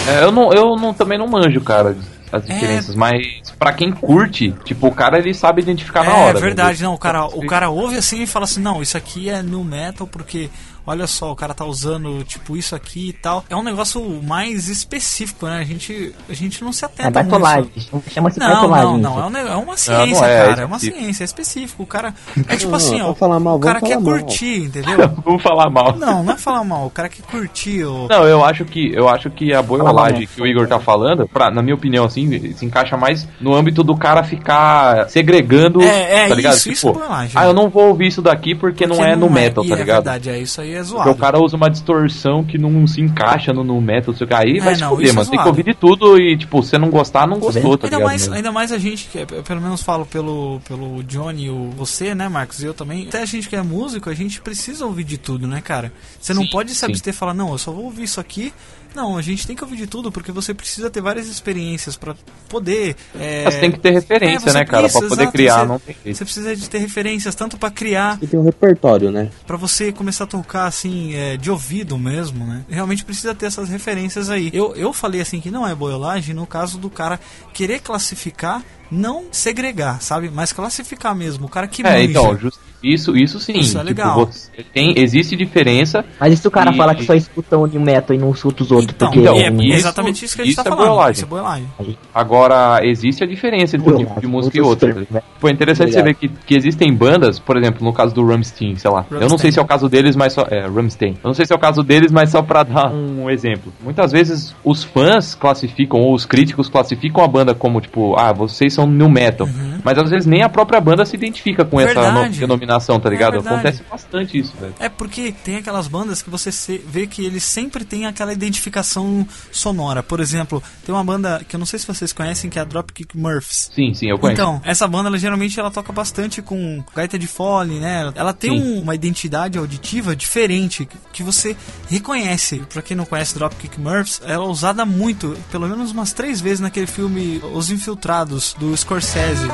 É, 0.09 0.23
eu 0.23 0.31
não, 0.31 0.51
eu 0.51 0.75
não, 0.75 0.91
também 0.91 1.19
não 1.19 1.27
manjo, 1.27 1.61
cara, 1.61 1.95
as 2.31 2.45
diferenças, 2.45 2.95
mas 2.95 3.21
pra 3.57 3.73
quem 3.73 3.91
curte, 3.91 4.53
tipo, 4.63 4.87
o 4.87 4.91
cara 4.91 5.17
ele 5.17 5.33
sabe 5.33 5.61
identificar 5.61 6.03
na 6.03 6.11
é 6.11 6.15
hora. 6.15 6.33
né? 6.33 6.39
verdade, 6.39 6.83
não. 6.83 6.93
O 6.93 6.97
cara, 6.97 7.25
o 7.25 7.45
cara 7.45 7.69
ouve 7.69 7.97
assim 7.97 8.23
e 8.23 8.27
fala 8.27 8.45
assim: 8.45 8.61
não, 8.61 8.81
isso 8.81 8.97
aqui 8.97 9.29
é 9.29 9.41
new 9.41 9.63
metal 9.63 10.07
porque. 10.07 10.49
Olha 10.87 11.05
só, 11.05 11.31
o 11.31 11.35
cara 11.35 11.53
tá 11.53 11.63
usando 11.65 12.23
tipo 12.23 12.57
isso 12.57 12.75
aqui 12.75 13.09
e 13.09 13.13
tal. 13.13 13.45
É 13.47 13.55
um 13.55 13.61
negócio 13.61 14.01
mais 14.23 14.67
específico, 14.67 15.45
né? 15.45 15.59
A 15.59 15.63
gente, 15.63 16.15
a 16.27 16.33
gente 16.33 16.63
não 16.63 16.73
se 16.73 16.83
atenta 16.83 17.19
É 17.19 17.23
muito. 17.23 18.09
Chama-se 18.09 18.39
Não, 18.39 18.67
não, 18.67 18.97
não. 18.97 19.29
isso. 19.29 19.37
É, 19.37 19.43
um 19.43 19.47
é 19.47 19.55
uma 19.55 19.77
ciência, 19.77 20.21
não 20.21 20.25
é, 20.25 20.47
cara. 20.47 20.61
É 20.63 20.65
uma 20.65 20.79
ciência, 20.79 21.23
é 21.23 21.25
específico. 21.25 21.83
O 21.83 21.85
cara. 21.85 22.15
É 22.47 22.55
tipo 22.55 22.71
Não, 22.71 22.77
assim, 22.77 22.97
não, 22.97 23.11
ó. 23.11 23.13
falar 23.13 23.39
mal, 23.39 23.57
o 23.57 23.59
cara 23.59 23.79
quer 23.81 23.99
mal. 23.99 24.03
curtir, 24.13 24.63
entendeu? 24.63 24.97
Vamos 25.23 25.43
falar 25.43 25.69
mal. 25.69 25.95
Não, 25.95 26.23
não 26.23 26.33
é 26.33 26.37
falar 26.37 26.63
mal. 26.63 26.87
O 26.87 26.89
cara 26.89 27.07
quer 27.07 27.21
curtir. 27.21 27.83
Não, 27.83 28.27
eu 28.27 28.43
acho 28.43 28.65
que 28.65 28.91
eu 28.91 29.07
acho 29.07 29.29
que 29.29 29.53
a 29.53 29.61
boiolagem 29.61 30.21
mal, 30.21 30.27
que 30.35 30.41
o 30.41 30.47
Igor 30.47 30.67
tá 30.67 30.79
falando, 30.79 31.27
pra, 31.27 31.51
na 31.51 31.61
minha 31.61 31.75
opinião, 31.75 32.05
assim, 32.05 32.18
se 32.53 32.65
encaixa 32.65 32.97
mais 32.97 33.27
no 33.39 33.53
âmbito 33.53 33.83
do 33.83 33.95
cara 33.95 34.23
ficar 34.23 35.09
segregando, 35.09 35.81
É, 35.81 36.25
é, 36.25 36.27
tá 36.27 36.35
ligado? 36.35 36.55
isso, 36.55 36.71
isso 36.71 36.89
é 36.89 36.93
boiolagem. 36.93 37.31
ah, 37.35 37.45
eu 37.45 37.53
não 37.53 37.69
vou 37.69 37.87
ouvir 37.89 38.07
isso 38.07 38.21
daqui 38.21 38.55
porque, 38.55 38.85
não 38.87 39.03
é 39.03 39.15
no 39.15 39.29
metal, 39.29 39.63
e 39.63 39.67
tá 39.69 39.75
é 39.75 39.77
ligado? 39.77 39.95
verdade, 40.03 40.29
é 40.29 40.39
isso 40.39 40.61
aí 40.61 40.71
é 40.71 40.77
Porque 40.77 40.89
zoado. 40.91 41.11
o 41.11 41.15
cara 41.15 41.39
usa 41.39 41.55
uma 41.55 41.69
distorção 41.69 42.43
que 42.43 42.57
não 42.57 42.85
se 42.87 43.01
encaixa 43.01 43.53
no, 43.53 43.63
no 43.63 43.79
metal, 43.81 44.13
sei 44.13 44.27
lá, 44.29 44.39
aí 44.39 44.57
É, 44.57 44.61
vai 44.61 44.75
se 44.75 44.81
não, 44.81 44.89
fuder, 44.91 45.05
isso 45.05 45.13
é 45.13 45.15
mano. 45.15 45.29
Tem 45.29 45.39
que 45.41 45.47
ouvir 45.47 45.63
de 45.63 45.73
tudo 45.73 46.17
e, 46.19 46.37
tipo, 46.37 46.61
se 46.63 46.77
não 46.77 46.89
gostar, 46.89 47.27
não 47.27 47.39
gostou, 47.39 47.77
tá 47.77 47.87
Ainda 47.87 47.97
ligado? 47.97 48.07
mais, 48.09 48.31
ainda 48.31 48.51
mais 48.51 48.71
a 48.71 48.77
gente, 48.77 49.07
que 49.09 49.19
é- 49.19 49.25
eu 49.31 49.43
pelo 49.43 49.61
menos 49.61 49.81
falo 49.81 50.05
pelo, 50.05 50.59
pelo 50.67 51.03
Johnny 51.03 51.45
e 51.45 51.49
o- 51.49 51.69
você, 51.75 52.15
né, 52.15 52.27
Marcos? 52.29 52.61
E 52.61 52.65
eu 52.65 52.73
também. 52.73 53.07
Até 53.07 53.21
a 53.21 53.25
gente 53.25 53.47
que 53.49 53.55
é 53.55 53.61
músico, 53.61 54.09
a 54.09 54.13
gente 54.13 54.41
precisa 54.41 54.85
ouvir 54.85 55.03
de 55.03 55.17
tudo, 55.17 55.47
né, 55.47 55.61
cara? 55.61 55.91
Você 56.19 56.33
não 56.33 56.43
Sim, 56.43 56.49
pode 56.49 56.73
se 56.73 56.85
abster 56.85 57.13
e 57.13 57.17
falar, 57.17 57.33
não, 57.33 57.51
eu 57.51 57.57
só 57.57 57.71
vou 57.71 57.85
ouvir 57.85 58.03
isso 58.03 58.19
aqui. 58.19 58.51
Não, 58.95 59.17
a 59.17 59.21
gente 59.21 59.45
tem 59.45 59.55
que 59.55 59.63
ouvir 59.63 59.77
de 59.77 59.87
tudo, 59.87 60.11
porque 60.11 60.31
você 60.31 60.53
precisa 60.53 60.89
ter 60.89 60.99
várias 61.01 61.27
experiências 61.27 61.95
pra 61.95 62.15
poder. 62.47 62.95
É... 63.17 63.43
Você 63.45 63.59
tem 63.59 63.71
que 63.71 63.79
ter 63.79 63.91
referência, 63.91 64.49
É, 64.49 64.53
né, 64.53 64.65
cara? 64.65 64.89
pra 64.89 64.99
poder 65.01 65.13
exato, 65.13 65.31
criar, 65.31 65.59
você- 65.59 65.65
não 65.65 65.79
tem 65.79 65.95
jeito. 66.03 66.17
Você 66.17 66.25
precisa 66.25 66.55
de 66.55 66.69
ter 66.69 66.77
referências, 66.79 67.35
tanto 67.35 67.57
pra 67.57 67.69
criar, 67.69 68.17
E 68.21 68.27
tem 68.27 68.39
um 68.39 68.43
repertório, 68.43 69.11
né? 69.11 69.29
Pra 69.45 69.57
você 69.57 69.91
começar 69.91 70.23
a 70.23 70.27
tocar 70.27 70.65
assim, 70.65 71.13
é, 71.15 71.37
de 71.37 71.51
ouvido 71.51 71.97
mesmo, 71.97 72.45
né? 72.45 72.65
Realmente 72.69 73.05
precisa 73.05 73.33
ter 73.35 73.45
essas 73.45 73.69
referências 73.69 74.29
aí. 74.29 74.49
Eu, 74.53 74.75
eu 74.75 74.91
falei 74.91 75.21
assim 75.21 75.39
que 75.39 75.51
não 75.51 75.67
é 75.67 75.73
boiolagem 75.75 76.33
no 76.33 76.45
caso 76.47 76.77
do 76.77 76.89
cara 76.89 77.19
querer 77.53 77.79
classificar, 77.79 78.63
não 78.91 79.25
segregar, 79.31 80.01
sabe? 80.01 80.29
Mas 80.33 80.51
classificar 80.51 81.15
mesmo. 81.15 81.45
O 81.45 81.49
cara 81.49 81.67
que 81.67 81.81
É, 81.83 81.91
manja. 81.91 82.03
então, 82.05 82.37
just- 82.37 82.59
isso, 82.83 83.15
isso 83.17 83.39
sim. 83.39 83.53
Isso 83.59 83.77
é 83.77 83.81
tipo, 83.81 83.89
legal. 83.89 84.25
você- 84.25 84.49
tem, 84.73 84.93
existe 84.97 85.35
diferença. 85.35 86.03
Mas 86.19 86.33
e 86.33 86.37
se 86.37 86.47
o 86.47 86.51
cara 86.51 86.71
E- 86.71 86.77
fala 86.77 86.95
que 86.95 87.03
só 87.03 87.13
escuta 87.13 87.57
new 87.57 87.81
metal 87.81 88.15
e 88.15 88.19
não 88.19 88.31
escuta 88.31 88.63
os 88.63 88.71
outros? 88.71 88.93
Então, 88.95 89.07
porque 89.09 89.19
então, 89.21 89.35
é, 89.35 89.43
é 89.47 89.51
isso- 89.51 89.73
exatamente 89.79 90.25
isso 90.25 90.35
que 90.35 90.41
a 90.41 90.45
gente 90.45 90.53
isso 90.53 90.63
tá 90.63 90.69
é 90.69 90.71
falando. 90.71 90.85
boiolagem. 90.87 91.13
Isso 91.13 91.25
é 91.25 91.27
boiolagem. 91.27 91.67
Agora, 92.13 92.79
existe 92.83 93.23
a 93.23 93.27
diferença 93.27 93.75
entre 93.77 93.93
um 93.93 93.97
tipo 93.97 94.19
de 94.19 94.27
música 94.27 94.57
e 94.57 94.61
outra. 94.61 94.91
ligado? 94.91 95.23
Pô, 95.39 95.47
é 95.47 95.51
interessante 95.51 95.93
você 95.93 96.01
ver 96.01 96.15
que, 96.15 96.27
que 96.27 96.55
existem 96.55 96.93
bandas, 96.93 97.39
por 97.39 97.55
exemplo, 97.57 97.83
no 97.83 97.93
caso 97.93 98.13
do 98.13 98.25
Rammstein, 98.25 98.75
sei 98.75 98.89
lá. 98.91 99.05
Eu 99.11 99.29
não 99.29 99.37
sei 99.37 99.51
se 99.51 99.59
é 99.59 99.61
o 99.61 99.65
caso 99.65 99.87
deles, 99.87 100.15
mas 100.15 100.33
só. 100.33 100.45
É, 100.49 100.67
Rammstein. 100.67 101.11
Eu 101.23 101.27
não 101.27 101.33
sei 101.33 101.45
se 101.45 101.53
é 101.53 101.55
o 101.55 101.59
caso 101.59 101.83
deles, 101.83 102.11
mas 102.11 102.29
só 102.31 102.41
pra 102.41 102.63
dar 102.63 102.91
um 102.91 103.29
exemplo. 103.29 103.71
Muitas 103.83 104.11
vezes 104.11 104.55
os 104.63 104.83
fãs 104.83 105.35
classificam, 105.35 105.99
ou 106.01 106.13
os 106.13 106.25
críticos 106.25 106.67
classificam 106.69 107.23
a 107.23 107.27
banda 107.27 107.53
como, 107.53 107.79
tipo, 107.79 108.15
ah, 108.17 108.33
vocês 108.33 108.73
são 108.73 108.85
new 108.87 109.09
metal. 109.09 109.47
Mas 109.83 109.97
às 109.97 110.09
vezes 110.09 110.25
nem 110.25 110.43
a 110.43 110.49
própria 110.49 110.81
banda 110.81 111.05
se 111.05 111.15
identifica 111.15 111.63
com 111.63 111.79
essa 111.79 111.97
Uhum. 111.99 112.05
Verdade. 112.05 112.29
no- 112.41 112.47
denominação, 112.47 112.68
tá 112.99 113.09
É 113.09 113.11
ligado? 113.11 113.31
verdade. 113.33 113.55
Acontece 113.55 113.83
bastante 113.89 114.37
isso, 114.37 114.53
velho. 114.59 114.73
É 114.79 114.89
porque 114.89 115.31
tem 115.31 115.55
aquelas 115.57 115.87
bandas 115.87 116.21
que 116.21 116.29
você 116.29 116.49
vê 116.85 117.07
que 117.07 117.25
eles 117.25 117.43
sempre 117.43 117.83
têm 117.83 118.05
aquela 118.05 118.31
identificação 118.33 119.27
sonora. 119.51 120.03
Por 120.03 120.19
exemplo, 120.19 120.61
tem 120.85 120.93
uma 120.93 121.03
banda 121.03 121.43
que 121.47 121.55
eu 121.55 121.59
não 121.59 121.65
sei 121.65 121.79
se 121.79 121.87
vocês 121.87 122.13
conhecem, 122.13 122.49
que 122.49 122.59
é 122.59 122.61
a 122.61 122.65
Dropkick 122.65 123.17
Murphys. 123.17 123.69
Sim, 123.73 123.93
sim, 123.93 124.07
eu 124.09 124.19
conheço. 124.19 124.41
Então, 124.41 124.61
essa 124.63 124.87
banda, 124.87 125.09
ela, 125.09 125.17
geralmente, 125.17 125.59
ela 125.59 125.71
toca 125.71 125.91
bastante 125.91 126.41
com 126.41 126.83
gaita 126.95 127.17
de 127.17 127.27
fole, 127.27 127.79
né? 127.79 128.11
Ela 128.15 128.33
tem 128.33 128.51
um- 128.51 128.81
uma 128.81 128.93
identidade 128.95 129.57
auditiva 129.57 130.15
diferente, 130.15 130.87
que- 131.11 131.23
você 131.23 131.55
reconhece. 131.89 132.59
Pra 132.71 132.81
quem 132.81 132.95
não 132.97 133.05
conhece 133.05 133.33
Dropkick 133.35 133.79
Murphys, 133.79 134.21
ela 134.23 134.45
é 134.45 134.47
usada 134.47 134.85
muito, 134.85 135.37
pelo 135.51 135.67
menos 135.67 135.91
umas 135.91 136.11
três 136.13 136.39
vezes 136.41 136.59
naquele 136.59 136.87
filme 136.87 137.41
Os 137.53 137.69
Infiltrados, 137.69 138.55
do 138.59 138.75
Scorsese. 138.75 139.47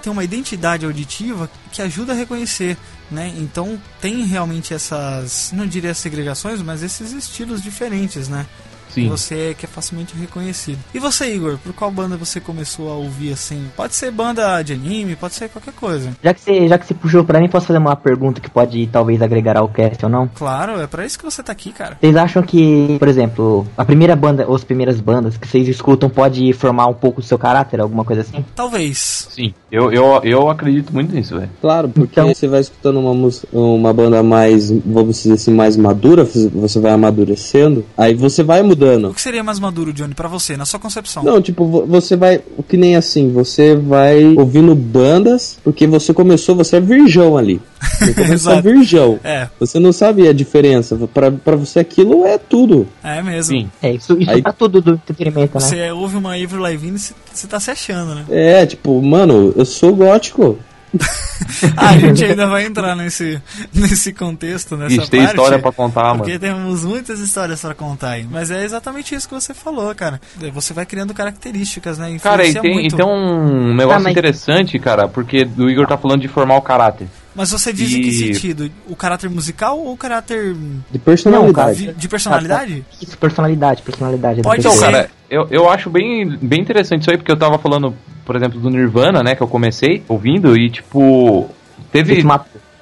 Tem 0.00 0.10
uma 0.12 0.24
identidade 0.24 0.84
auditiva 0.84 1.50
que 1.70 1.80
ajuda 1.82 2.12
a 2.12 2.16
reconhecer, 2.16 2.76
né? 3.10 3.32
Então 3.36 3.80
tem 4.00 4.24
realmente 4.24 4.74
essas, 4.74 5.52
não 5.52 5.66
diria 5.66 5.94
segregações, 5.94 6.60
mas 6.62 6.82
esses 6.82 7.12
estilos 7.12 7.62
diferentes, 7.62 8.28
né? 8.28 8.46
Sim. 8.92 9.08
Você 9.08 9.54
que 9.58 9.66
é 9.66 9.68
facilmente 9.68 10.14
reconhecido. 10.16 10.78
E 10.94 10.98
você, 10.98 11.34
Igor, 11.34 11.58
por 11.58 11.72
qual 11.72 11.90
banda 11.90 12.16
você 12.16 12.40
começou 12.40 12.90
a 12.90 12.94
ouvir 12.94 13.32
assim? 13.32 13.66
Pode 13.76 13.94
ser 13.94 14.10
banda 14.10 14.62
de 14.62 14.72
anime, 14.72 15.16
pode 15.16 15.34
ser 15.34 15.48
qualquer 15.48 15.72
coisa. 15.74 16.10
Já 16.22 16.34
que 16.34 16.40
você, 16.40 16.68
já 16.68 16.78
que 16.78 16.86
você 16.86 16.94
puxou 16.94 17.24
pra 17.24 17.40
mim, 17.40 17.48
posso 17.48 17.66
fazer 17.66 17.78
uma 17.78 17.96
pergunta 17.96 18.40
que 18.40 18.50
pode 18.50 18.86
talvez 18.88 19.20
agregar 19.22 19.56
ao 19.56 19.68
cast 19.68 20.04
ou 20.04 20.10
não? 20.10 20.28
Claro, 20.34 20.80
é 20.80 20.86
pra 20.86 21.04
isso 21.04 21.18
que 21.18 21.24
você 21.24 21.42
tá 21.42 21.52
aqui, 21.52 21.72
cara. 21.72 21.96
Vocês 22.00 22.16
acham 22.16 22.42
que, 22.42 22.96
por 22.98 23.08
exemplo, 23.08 23.66
a 23.76 23.84
primeira 23.84 24.14
banda 24.16 24.46
ou 24.46 24.54
as 24.54 24.64
primeiras 24.64 25.00
bandas 25.00 25.36
que 25.36 25.46
vocês 25.46 25.68
escutam 25.68 26.08
pode 26.10 26.52
formar 26.52 26.86
um 26.86 26.94
pouco 26.94 27.20
do 27.20 27.26
seu 27.26 27.38
caráter, 27.38 27.80
alguma 27.80 28.04
coisa 28.04 28.22
assim? 28.22 28.44
Talvez. 28.54 29.28
Sim, 29.30 29.54
eu, 29.70 29.92
eu, 29.92 30.20
eu 30.24 30.48
acredito 30.48 30.92
muito 30.92 31.14
nisso, 31.14 31.36
velho. 31.38 31.50
Claro, 31.60 31.88
porque 31.88 32.18
Então- 32.20 32.28
você 32.34 32.48
vai 32.48 32.60
escutando 32.60 32.98
uma, 33.00 33.14
música, 33.14 33.46
uma 33.52 33.92
banda 33.92 34.22
mais, 34.22 34.70
vamos 34.70 35.22
dizer 35.22 35.34
assim, 35.34 35.52
mais 35.52 35.76
madura, 35.76 36.24
você 36.24 36.78
vai 36.80 36.92
amadurecendo, 36.92 37.84
aí 37.96 38.14
você 38.14 38.42
vai 38.42 38.62
O 39.10 39.14
que 39.14 39.20
seria 39.20 39.42
mais 39.44 39.58
maduro, 39.58 39.92
Johnny, 39.92 40.14
pra 40.14 40.28
você, 40.28 40.56
na 40.56 40.64
sua 40.64 40.78
concepção? 40.80 41.22
Não, 41.22 41.40
tipo, 41.40 41.64
vo- 41.66 41.86
você 41.86 42.16
vai, 42.16 42.40
que 42.68 42.76
nem 42.76 42.96
assim, 42.96 43.30
você 43.32 43.74
vai 43.76 44.22
ouvindo 44.36 44.74
bandas, 44.74 45.58
porque 45.62 45.86
você 45.86 46.12
começou, 46.14 46.54
você 46.56 46.76
é 46.76 46.80
virgão 46.80 47.36
ali. 47.36 47.60
Você 47.98 48.12
começou 48.14 48.52
Exato. 48.52 48.62
virgão. 48.62 49.20
É, 49.24 49.48
Você 49.58 49.78
não 49.78 49.92
sabe 49.92 50.28
a 50.28 50.32
diferença. 50.32 50.96
Pra, 51.12 51.30
pra 51.30 51.56
você 51.56 51.78
aquilo 51.80 52.24
é 52.24 52.38
tudo. 52.38 52.86
é 53.02 53.22
mesmo. 53.22 53.56
Sim. 53.56 53.70
É, 53.82 53.92
isso, 53.92 54.16
isso 54.20 54.30
Aí- 54.30 54.42
tá 54.42 54.52
tudo 54.52 54.80
do 54.80 54.92
entretenimento, 54.92 55.54
né? 55.54 55.60
Você 55.60 55.90
ouve 55.90 56.16
uma 56.16 56.34
Avril 56.34 56.60
Lavigne 56.60 56.96
e 56.96 57.00
você 57.32 57.46
tá 57.46 57.58
se 57.60 57.70
achando, 57.70 58.14
né? 58.14 58.24
É, 58.30 58.66
tipo, 58.66 59.00
mano, 59.02 59.52
eu 59.56 59.64
sou 59.64 59.94
gótico. 59.94 60.58
A 61.76 61.96
gente 61.98 62.24
ainda 62.24 62.46
vai 62.46 62.64
entrar 62.64 62.94
nesse, 62.96 63.40
nesse 63.72 64.12
contexto, 64.12 64.76
nessa 64.76 64.94
Ixi, 64.96 65.10
tem 65.10 65.20
parte. 65.20 65.36
história 65.36 65.58
pra 65.58 65.72
contar, 65.72 66.14
Porque 66.16 66.38
mano. 66.38 66.40
temos 66.40 66.84
muitas 66.84 67.20
histórias 67.20 67.60
pra 67.60 67.74
contar 67.74 68.10
aí. 68.10 68.26
Mas 68.30 68.50
é 68.50 68.64
exatamente 68.64 69.14
isso 69.14 69.28
que 69.28 69.34
você 69.34 69.52
falou, 69.54 69.94
cara. 69.94 70.20
Você 70.52 70.72
vai 70.72 70.86
criando 70.86 71.14
características, 71.14 71.98
né? 71.98 72.16
Cara, 72.22 72.44
e 72.44 72.50
Influencia 72.50 72.60
tem, 72.62 72.70
e 72.72 72.74
muito. 72.74 72.96
tem 72.96 73.04
um 73.06 73.74
negócio 73.74 73.98
Ah, 74.00 74.02
mas- 74.02 74.12
interessante, 74.12 74.78
cara, 74.78 75.08
porque 75.08 75.48
o 75.58 75.68
Igor 75.68 75.86
tá 75.86 75.96
falando 75.96 76.20
de 76.22 76.28
formar 76.28 76.56
o 76.56 76.62
caráter. 76.62 77.08
Mas 77.40 77.50
você 77.52 77.72
diz 77.72 77.90
em 77.90 78.02
que 78.02 78.08
E- 78.08 78.12
sentido? 78.34 78.70
O 78.86 78.94
caráter 78.94 79.30
musical 79.30 79.78
ou 79.78 79.94
o 79.94 79.96
caráter 79.96 80.54
De 80.90 80.98
personalidade. 80.98 81.86
de, 81.86 81.92
de 81.94 82.06
personalidade? 82.08 82.84
Isso, 83.00 83.16
personalidade, 83.16 83.80
personalidade. 83.80 84.42
Pode 84.42 84.60
Então, 84.60 84.72
ser. 84.72 84.80
cara, 84.84 85.10
eu, 85.30 85.46
eu 85.50 85.70
acho 85.70 85.88
bem, 85.88 86.36
bem 86.42 86.60
interessante 86.60 87.00
isso 87.00 87.10
aí, 87.10 87.16
porque 87.16 87.32
eu 87.32 87.36
tava 87.38 87.56
falando, 87.58 87.94
por 88.26 88.36
exemplo, 88.36 88.60
do 88.60 88.68
Nirvana, 88.68 89.22
né, 89.22 89.34
que 89.34 89.42
eu 89.42 89.48
comecei 89.48 90.02
ouvindo, 90.06 90.54
e 90.54 90.68
tipo. 90.68 91.48
Teve. 91.90 92.22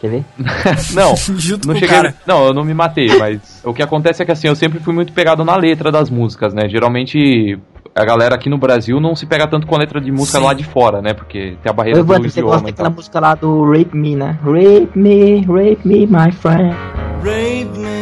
quer 0.00 0.10
ver? 0.10 0.24
não, 0.92 1.14
Junto 1.38 1.68
não 1.68 1.74
cheguei. 1.74 1.88
cara. 1.88 2.14
Não, 2.26 2.46
eu 2.46 2.52
não 2.52 2.64
me 2.64 2.74
matei, 2.74 3.16
mas 3.16 3.60
o 3.64 3.72
que 3.72 3.80
acontece 3.82 4.22
é 4.22 4.26
que 4.26 4.32
assim, 4.32 4.48
eu 4.48 4.56
sempre 4.56 4.80
fui 4.80 4.92
muito 4.92 5.12
pegado 5.12 5.44
na 5.44 5.54
letra 5.56 5.92
das 5.92 6.10
músicas, 6.10 6.52
né? 6.52 6.68
Geralmente. 6.68 7.56
A 7.94 8.04
galera 8.04 8.34
aqui 8.36 8.48
no 8.48 8.56
Brasil 8.58 9.00
não 9.00 9.16
se 9.16 9.26
pega 9.26 9.46
tanto 9.48 9.66
com 9.66 9.74
a 9.74 9.78
letra 9.78 10.00
de 10.00 10.12
música 10.12 10.38
Sim. 10.38 10.44
lá 10.44 10.54
de 10.54 10.62
fora, 10.64 11.02
né? 11.02 11.14
Porque 11.14 11.56
tem 11.62 11.70
a 11.70 11.72
barreira 11.72 12.00
Ô, 12.00 12.04
do 12.04 12.06
você 12.14 12.28
idioma 12.28 12.50
gosta 12.52 12.68
e 12.68 12.72
daquela 12.72 12.90
música 12.90 13.18
lá 13.20 13.34
do 13.34 13.64
Rape 13.64 13.96
Me, 13.96 14.14
né? 14.14 14.38
Rape 14.44 14.90
me, 14.96 15.40
rape 15.40 15.80
me, 15.84 16.06
my 16.06 16.30
friend. 16.30 16.76
Rape 17.24 17.76
me. 17.76 17.98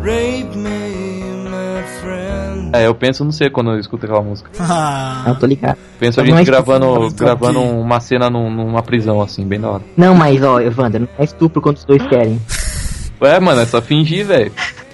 Rape 0.00 0.56
me, 0.56 1.48
my 1.48 1.82
friend. 2.00 2.70
É, 2.76 2.86
eu 2.88 2.94
penso, 2.96 3.24
não 3.24 3.30
sei 3.30 3.48
quando 3.48 3.70
eu 3.70 3.78
escuto 3.78 4.04
aquela 4.06 4.22
música. 4.22 4.50
Ah, 4.60 5.22
Não, 5.28 5.34
tô 5.36 5.46
ligado. 5.46 5.78
Penso 6.00 6.20
a 6.20 6.24
Não 6.24 6.34
é 6.34 6.38
gente 6.38 6.46
gravando, 6.46 6.86
não, 7.00 7.08
gravando 7.10 7.60
uma 7.60 8.00
cena 8.00 8.28
num- 8.28 8.50
numa 8.50 8.82
prisão, 8.82 9.22
assim, 9.22 9.46
bem 9.46 9.60
da 9.60 9.70
hora. 9.70 9.82
Não, 9.96 10.14
mas 10.14 10.42
ó, 10.42 10.60
Evandro, 10.60 11.00
não 11.02 11.08
é 11.16 11.22
estupro 11.24 11.62
quando 11.62 11.76
os 11.76 11.84
dois 11.84 12.04
querem. 12.08 12.40
Ué, 13.22 13.38
mano, 13.38 13.60
é 13.60 13.66
só 13.66 13.80
fingir, 13.80 14.26
velho. 14.26 14.50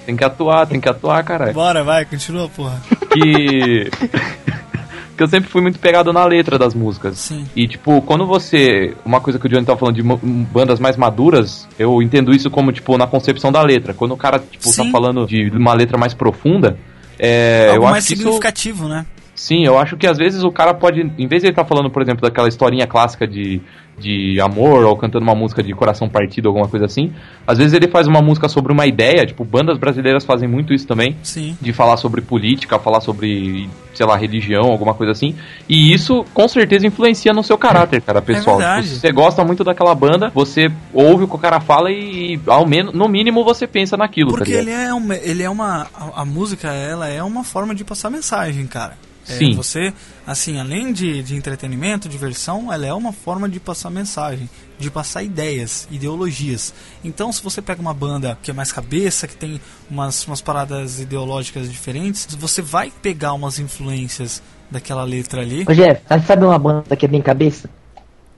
Tem 0.07 0.17
que 0.17 0.25
atuar, 0.25 0.67
tem 0.67 0.81
que 0.81 0.89
atuar, 0.89 1.23
caralho. 1.25 1.53
bora, 1.53 1.85
vai, 1.85 2.05
continua, 2.05 2.49
porra. 2.49 2.81
Que. 3.13 3.91
que 5.17 5.23
eu 5.23 5.29
sempre 5.29 5.51
fui 5.51 5.61
muito 5.61 5.79
pegado 5.79 6.13
na 6.13 6.25
letra 6.25 6.59
das 6.59 6.75
músicas. 6.75 7.19
Sim. 7.19 7.47
E, 7.55 7.69
tipo, 7.69 8.01
quando 8.03 8.27
você. 8.27 8.95
Uma 9.05 9.21
coisa 9.21 9.39
que 9.39 9.47
o 9.47 9.49
Johnny 9.49 9.65
tava 9.67 9.79
falando 9.79 9.97
de 9.97 10.03
bandas 10.03 10.81
mais 10.81 10.97
maduras, 10.97 11.69
eu 11.79 12.03
entendo 12.03 12.33
isso 12.33 12.51
como, 12.51 12.73
tipo, 12.73 12.97
na 12.97 13.07
concepção 13.07 13.53
da 13.53 13.63
letra. 13.63 13.93
Quando 13.93 14.13
o 14.13 14.17
cara, 14.17 14.39
tipo, 14.39 14.65
tá 14.65 14.85
Sim. 14.85 14.91
falando 14.91 15.27
de 15.27 15.51
uma 15.51 15.75
letra 15.75 15.99
mais 15.99 16.15
profunda, 16.15 16.79
é. 17.19 17.69
Algo 17.69 17.77
eu 17.77 17.83
acho 17.85 17.93
mais 17.93 18.07
que 18.07 18.15
isso. 18.15 18.23
significativo, 18.23 18.89
né? 18.89 19.05
Sim, 19.40 19.64
eu 19.64 19.79
acho 19.79 19.96
que 19.96 20.07
às 20.07 20.18
vezes 20.18 20.42
o 20.44 20.53
cara 20.53 20.74
pode, 20.74 21.00
em 21.00 21.26
vez 21.26 21.40
de 21.40 21.46
ele 21.46 21.53
estar 21.53 21.64
falando, 21.64 21.88
por 21.88 22.03
exemplo, 22.03 22.20
daquela 22.20 22.46
historinha 22.46 22.87
clássica 22.87 23.26
de, 23.26 23.59
de 23.98 24.38
amor 24.38 24.85
ou 24.85 24.94
cantando 24.94 25.24
uma 25.24 25.35
música 25.35 25.62
de 25.62 25.72
coração 25.72 26.11
partido, 26.11 26.48
alguma 26.48 26.68
coisa 26.68 26.85
assim, 26.85 27.11
às 27.46 27.57
vezes 27.57 27.72
ele 27.72 27.88
faz 27.88 28.07
uma 28.07 28.20
música 28.20 28.50
sobre 28.50 28.70
uma 28.70 28.87
ideia, 28.87 29.24
tipo, 29.24 29.42
bandas 29.42 29.79
brasileiras 29.79 30.26
fazem 30.26 30.46
muito 30.46 30.74
isso 30.74 30.87
também, 30.87 31.16
Sim. 31.22 31.57
de 31.59 31.72
falar 31.72 31.96
sobre 31.96 32.20
política, 32.20 32.79
falar 32.79 33.00
sobre, 33.00 33.66
sei 33.94 34.05
lá, 34.05 34.14
religião, 34.14 34.64
alguma 34.64 34.92
coisa 34.92 35.12
assim, 35.12 35.35
e 35.66 35.90
isso 35.90 36.22
com 36.35 36.46
certeza 36.46 36.87
influencia 36.87 37.33
no 37.33 37.42
seu 37.42 37.57
caráter, 37.57 38.03
cara, 38.03 38.20
pessoal. 38.20 38.59
verdade. 38.59 38.88
Se 38.88 39.00
você 39.00 39.11
gosta 39.11 39.42
muito 39.42 39.64
daquela 39.64 39.94
banda, 39.94 40.31
você 40.35 40.70
ouve 40.92 41.24
o 41.24 41.29
que 41.29 41.37
o 41.37 41.38
cara 41.38 41.61
fala 41.61 41.90
e, 41.90 42.35
e, 42.35 42.40
ao 42.46 42.66
menos, 42.66 42.92
no 42.92 43.09
mínimo, 43.09 43.42
você 43.42 43.66
pensa 43.66 43.96
naquilo, 43.96 44.33
Porque 44.33 44.53
tá 44.53 44.59
ele 44.59 44.70
é 44.70 44.92
uma, 44.92 45.16
ele 45.16 45.42
é 45.42 45.48
uma 45.48 45.87
a, 45.94 46.20
a 46.20 46.24
música 46.26 46.68
ela 46.74 47.09
é 47.09 47.22
uma 47.22 47.42
forma 47.42 47.74
de 47.74 47.85
passar 47.85 48.11
mensagem, 48.11 48.66
cara. 48.66 48.98
É, 49.31 49.38
Sim. 49.38 49.55
você, 49.55 49.93
assim, 50.27 50.59
além 50.59 50.93
de, 50.93 51.23
de 51.23 51.37
entretenimento, 51.37 52.09
diversão, 52.09 52.73
ela 52.73 52.85
é 52.87 52.93
uma 52.93 53.12
forma 53.12 53.49
de 53.49 53.61
passar 53.61 53.88
mensagem, 53.90 54.49
de 54.79 54.90
passar 54.90 55.23
ideias, 55.23 55.87
ideologias. 55.90 56.75
Então, 57.05 57.33
se 57.33 57.43
você 57.43 57.62
pega 57.62 57.81
uma 57.81 57.95
banda 57.95 58.37
que 58.43 58.51
é 58.51 58.55
mais 58.55 58.73
cabeça, 58.73 59.29
que 59.29 59.37
tem 59.37 59.61
umas, 59.90 60.27
umas 60.27 60.40
paradas 60.40 60.99
ideológicas 61.01 61.71
diferentes, 61.71 62.27
você 62.38 62.61
vai 62.61 62.90
pegar 63.03 63.33
umas 63.35 63.59
influências 63.59 64.43
daquela 64.71 65.05
letra 65.05 65.40
ali. 65.43 65.64
Ô 65.69 65.73
Jeff, 65.75 66.03
sabe- 66.27 66.45
uma 66.45 66.59
banda 66.59 66.97
que 66.97 67.05
é 67.05 67.09
bem 67.09 67.23
cabeça? 67.23 67.69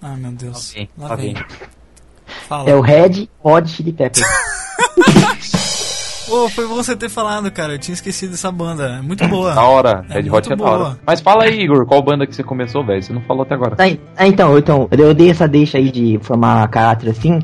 Ah, 0.01 0.17
meu 0.17 0.33
Deus. 0.33 0.71
Ok, 0.73 0.89
Lá 0.99 1.09
tá 1.09 1.15
vem. 1.17 1.35
Fala. 2.49 2.69
É 2.71 2.75
o 2.75 2.81
Red 2.81 3.29
Hot 3.43 3.69
Chili 3.71 3.93
Peppers. 3.93 4.27
Pô, 6.27 6.49
foi 6.49 6.67
bom 6.67 6.75
você 6.77 6.95
ter 6.97 7.09
falado, 7.09 7.51
cara. 7.51 7.75
Eu 7.75 7.79
tinha 7.79 7.95
esquecido 7.95 8.31
dessa 8.31 8.51
banda. 8.51 8.99
É 8.99 9.03
muito 9.03 9.27
boa. 9.29 9.55
Da 9.55 9.63
hora, 9.63 10.05
É 10.09 10.15
Red 10.15 10.23
muito 10.23 10.35
Hot 10.37 10.47
é 10.47 10.51
da 10.51 10.57
boa. 10.57 10.71
hora. 10.71 10.99
Mas 11.07 11.21
fala 11.21 11.45
aí, 11.45 11.61
Igor, 11.63 11.85
qual 11.87 12.03
banda 12.03 12.27
que 12.27 12.35
você 12.35 12.43
começou, 12.43 12.85
velho? 12.85 13.03
Você 13.03 13.13
não 13.13 13.21
falou 13.23 13.43
até 13.43 13.55
agora. 13.55 13.77
Tá, 13.77 13.85
ah, 14.17 14.27
então, 14.27 14.57
então, 14.59 14.89
eu 14.93 15.13
dei 15.15 15.31
essa 15.31 15.47
deixa 15.49 15.79
aí 15.79 15.91
de 15.91 16.19
formar 16.23 16.67
caráter 16.69 17.11
assim. 17.11 17.41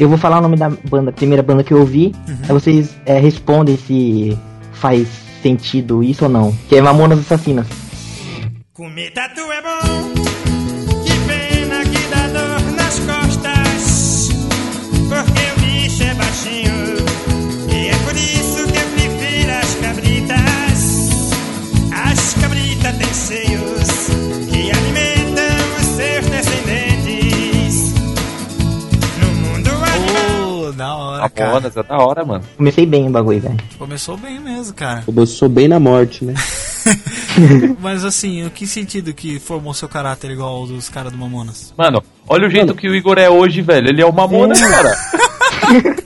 Eu 0.00 0.08
vou 0.08 0.16
falar 0.16 0.38
o 0.38 0.42
nome 0.42 0.56
da 0.56 0.70
banda, 0.70 1.12
primeira 1.12 1.42
banda 1.42 1.62
que 1.62 1.72
eu 1.72 1.78
ouvi. 1.80 2.14
Aí 2.44 2.48
vocês 2.48 2.96
é, 3.04 3.18
respondem 3.18 3.76
se 3.76 4.36
faz 4.72 5.08
sentido 5.42 6.02
isso 6.02 6.24
ou 6.24 6.30
não. 6.30 6.52
Que 6.68 6.76
é 6.76 6.80
Mamonas 6.80 7.18
Assassinas. 7.18 7.66
Comer 8.72 9.10
tatu 9.12 9.40
é 9.40 9.60
bom, 9.62 10.31
da 30.82 30.96
hora, 30.96 31.24
A 31.24 31.30
cara. 31.30 31.52
Monas 31.52 31.76
é 31.76 31.82
da 31.82 31.96
hora, 31.96 32.24
mano. 32.24 32.44
Comecei 32.56 32.84
bem 32.84 33.06
o 33.06 33.10
bagulho, 33.10 33.40
velho. 33.40 33.56
Começou 33.78 34.16
bem 34.16 34.40
mesmo, 34.40 34.74
cara. 34.74 35.04
Sou 35.26 35.48
bem 35.48 35.68
na 35.68 35.78
morte, 35.78 36.24
né? 36.24 36.34
Mas 37.80 38.04
assim, 38.04 38.44
em 38.44 38.48
que 38.48 38.66
sentido 38.66 39.14
que 39.14 39.38
formou 39.38 39.72
seu 39.72 39.88
caráter 39.88 40.32
igual 40.32 40.50
ao 40.50 40.66
dos 40.66 40.88
caras 40.88 41.12
do 41.12 41.18
Mamonas? 41.18 41.72
Mano, 41.76 42.02
olha 42.28 42.48
o 42.48 42.50
jeito 42.50 42.74
que 42.74 42.88
o 42.88 42.94
Igor 42.94 43.18
é 43.18 43.30
hoje, 43.30 43.62
velho. 43.62 43.88
Ele 43.88 44.02
é 44.02 44.06
o 44.06 44.12
Mamonas, 44.12 44.60
cara. 44.60 44.96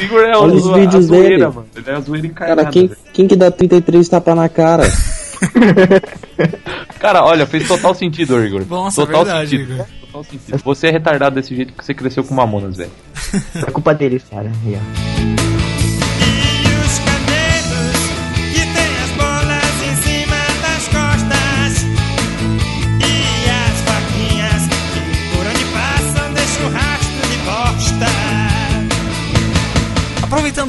o 0.00 0.02
Igor 0.02 0.22
é 0.22 0.36
o, 0.36 0.42
Olha 0.42 0.54
os 0.54 0.70
a, 0.70 0.74
vídeos 0.74 1.04
a 1.04 1.08
zoeira, 1.08 1.28
dele. 1.28 1.46
mano. 1.46 1.66
Ele 1.76 1.90
é 1.90 1.94
a 1.94 2.00
zoeira 2.00 2.26
encarnada. 2.26 2.62
Cara, 2.62 2.72
quem, 2.72 2.86
velho. 2.86 3.00
quem 3.12 3.28
que 3.28 3.36
dá 3.36 3.50
33 3.50 4.08
tapa 4.08 4.34
na 4.34 4.48
cara? 4.48 4.84
Cara, 6.98 7.24
olha, 7.24 7.46
fez 7.46 7.66
total 7.66 7.94
sentido, 7.94 8.42
Igor. 8.44 8.64
Nossa, 8.68 9.04
total 9.04 9.24
verdade, 9.24 9.50
sentido. 9.50 9.72
Igor. 9.74 9.86
Total 10.00 10.24
sentido. 10.24 10.58
Você 10.64 10.86
é 10.86 10.90
retardado 10.90 11.34
desse 11.34 11.54
jeito 11.54 11.72
que 11.72 11.84
você 11.84 11.92
cresceu 11.92 12.22
com 12.22 12.34
Mamonas, 12.34 12.76
velho. 12.76 12.90
É 13.66 13.70
culpa 13.70 13.94
deles, 13.94 14.22
cara. 14.30 14.50
Aí, 14.64 15.51